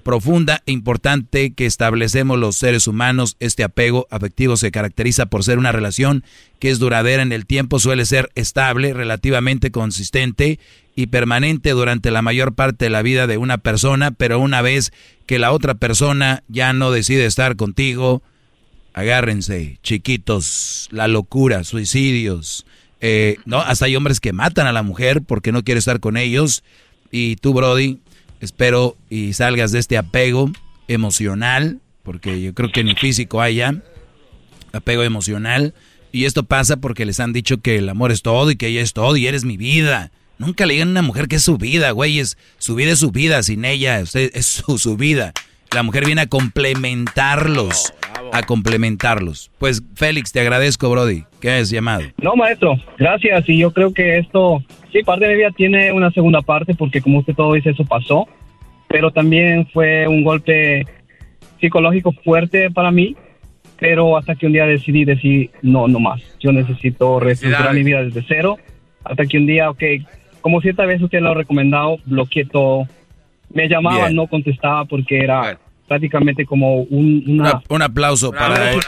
profunda 0.08 0.64
e 0.66 0.72
importante 0.72 1.52
que 1.52 1.66
establecemos 1.66 2.40
los 2.40 2.56
seres 2.56 2.88
humanos. 2.88 3.36
Este 3.42 3.66
apego 3.66 4.08
afectivo 4.10 4.56
se 4.56 4.72
caracteriza 4.72 5.26
por 5.26 5.44
ser 5.44 5.58
una 5.58 5.74
relación 5.74 6.24
que 6.60 6.70
es 6.70 6.80
duradera 6.80 7.22
en 7.24 7.34
el 7.34 7.46
tiempo, 7.46 7.78
suele 7.78 8.06
ser 8.06 8.30
estable, 8.34 8.94
relativamente 8.94 9.70
consistente 9.70 10.60
y 10.96 11.08
permanente 11.08 11.72
durante 11.72 12.10
la 12.10 12.22
mayor 12.22 12.56
parte 12.56 12.86
de 12.86 12.90
la 12.90 13.02
vida 13.02 13.28
de 13.28 13.38
una 13.38 13.58
persona, 13.58 14.12
pero 14.12 14.40
una 14.40 14.62
vez 14.62 14.94
que 15.26 15.40
la 15.40 15.52
otra 15.52 15.76
persona 15.76 16.42
ya 16.48 16.72
no 16.72 16.90
decide 16.92 17.26
estar 17.26 17.58
contigo, 17.58 18.24
agárrense, 18.94 19.78
chiquitos, 19.84 20.88
la 20.90 21.10
locura, 21.10 21.66
suicidios, 21.66 22.66
eh, 23.02 23.40
no, 23.44 23.60
hasta 23.60 23.88
hay 23.88 23.98
hombres 23.98 24.22
que 24.22 24.32
matan 24.32 24.68
a 24.68 24.72
la 24.72 24.84
mujer 24.84 25.22
porque 25.22 25.52
no 25.52 25.66
quiere 25.66 25.80
estar 25.80 26.00
con 26.00 26.16
ellos. 26.16 26.64
Y 27.12 27.36
tú, 27.38 27.54
Brody, 27.54 28.00
Espero 28.42 28.96
y 29.10 29.34
salgas 29.34 29.72
de 29.72 29.80
este 29.80 29.98
apego 29.98 30.52
emocional, 30.88 31.80
porque 32.04 32.42
yo 32.42 32.54
creo 32.54 32.72
que 32.72 32.82
en 32.82 32.90
el 32.90 32.98
físico 32.98 33.42
hay 33.42 33.56
ya 33.56 33.76
apego 34.74 35.04
emocional. 35.04 35.74
Y 36.12 36.26
esto 36.26 36.44
pasa 36.44 36.78
porque 36.78 37.06
les 37.06 37.20
han 37.20 37.34
dicho 37.34 37.58
que 37.58 37.78
el 37.78 37.90
amor 37.90 38.12
es 38.12 38.22
todo 38.22 38.50
y 38.52 38.56
que 38.56 38.68
ella 38.68 38.82
es 38.82 38.94
todo 38.94 39.18
y 39.18 39.28
eres 39.28 39.44
mi 39.44 39.58
vida. 39.58 40.12
Nunca 40.38 40.66
le 40.66 40.74
digan 40.74 40.90
a 40.90 40.92
una 40.92 41.02
mujer 41.02 41.28
que 41.28 41.38
es 41.38 41.44
su 41.44 41.58
vida, 41.58 41.92
güey. 41.92 42.22
su 42.58 42.76
vida 42.76 42.92
es 42.92 43.00
su 43.00 43.12
vida, 43.12 43.42
sin 43.44 43.66
ella 43.66 44.00
usted 44.02 44.32
es 44.34 44.46
su, 44.46 44.78
su 44.78 44.96
vida. 44.96 45.34
La 45.74 45.84
mujer 45.84 46.06
viene 46.06 46.22
a 46.22 46.28
complementarlos, 46.28 47.94
a 48.32 48.44
complementarlos. 48.44 49.52
Pues 49.58 49.84
Félix, 49.96 50.32
te 50.32 50.40
agradezco, 50.40 50.90
Brody, 50.90 51.26
que 51.42 51.50
hayas 51.50 51.70
llamado. 51.70 52.04
No, 52.22 52.36
maestro, 52.36 52.78
gracias. 52.98 53.50
Y 53.50 53.58
yo 53.58 53.72
creo 53.74 53.94
que 53.94 54.18
esto 54.18 54.64
Sí, 54.98 55.04
parte 55.04 55.26
de 55.26 55.34
mi 55.34 55.38
vida 55.38 55.52
tiene 55.52 55.92
una 55.92 56.10
segunda 56.10 56.42
parte 56.42 56.74
porque 56.74 57.02
como 57.02 57.20
usted 57.20 57.36
todo 57.36 57.54
dice, 57.54 57.70
eso 57.70 57.86
pasó, 57.86 58.28
pero 58.88 59.12
también 59.12 59.68
fue 59.68 60.08
un 60.08 60.24
golpe 60.24 60.88
psicológico 61.62 62.14
fuerte 62.24 62.72
para 62.72 62.90
mí, 62.90 63.16
pero 63.80 64.18
hasta 64.18 64.34
que 64.34 64.48
un 64.48 64.54
día 64.54 64.66
decidí 64.66 65.06
decir, 65.06 65.52
no, 65.62 65.88
no 65.88 66.00
más, 66.00 66.20
yo 66.40 66.52
necesito 66.52 67.20
reestructurar 67.20 67.76
mi 67.76 67.84
vida 67.84 68.04
desde 68.04 68.26
cero, 68.28 68.58
hasta 69.04 69.28
que 69.28 69.38
un 69.38 69.46
día, 69.46 69.70
ok, 69.70 69.84
como 70.42 70.62
cierta 70.62 70.86
vez 70.86 71.00
usted 71.00 71.20
lo 71.20 71.30
ha 71.30 71.36
recomendado, 71.36 71.98
bloqueé 72.06 72.46
todo, 72.46 72.88
me 73.54 73.68
llamaba, 73.68 74.10
no 74.10 74.26
contestaba 74.26 74.86
porque 74.86 75.20
era 75.20 75.60
prácticamente 75.88 76.46
como 76.46 76.82
un, 76.82 77.42
un 77.70 77.82
aplauso 77.82 78.32
para 78.32 78.72
él. 78.72 78.80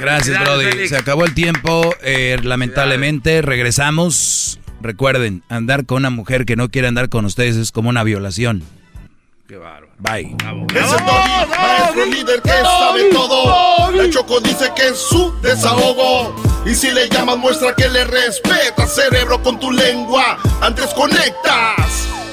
Gracias, 0.00 0.40
Brody. 0.40 0.88
Se 0.88 0.96
acabó 0.96 1.24
el 1.24 1.34
tiempo. 1.34 1.94
Eh, 2.02 2.38
lamentablemente, 2.42 3.42
regresamos. 3.42 4.58
Recuerden, 4.82 5.42
andar 5.50 5.84
con 5.84 5.98
una 5.98 6.10
mujer 6.10 6.46
que 6.46 6.56
no 6.56 6.70
quiere 6.70 6.88
andar 6.88 7.10
con 7.10 7.26
ustedes 7.26 7.56
es 7.56 7.70
como 7.70 7.90
una 7.90 8.02
violación. 8.02 8.62
Qué 9.46 9.58
bárbaro. 9.58 9.88
Bye. 9.98 10.36
Ese 10.74 10.94
Doggy, 10.94 11.50
maestro 11.50 12.06
líder 12.06 12.40
que 12.40 12.50
sabe 12.50 13.10
todo. 13.12 13.90
La 13.90 14.08
Choco 14.08 14.40
dice 14.40 14.70
que 14.74 14.88
es 14.88 14.96
su 14.96 15.34
desahogo. 15.42 16.34
Y 16.64 16.74
si 16.74 16.90
le 16.92 17.08
llamas, 17.10 17.36
muestra 17.36 17.74
que 17.74 17.88
le 17.88 18.04
respeta, 18.04 18.86
cerebro, 18.86 19.42
con 19.42 19.58
tu 19.60 19.70
lengua. 19.70 20.38
Antes 20.62 20.94
conectas. 20.94 22.09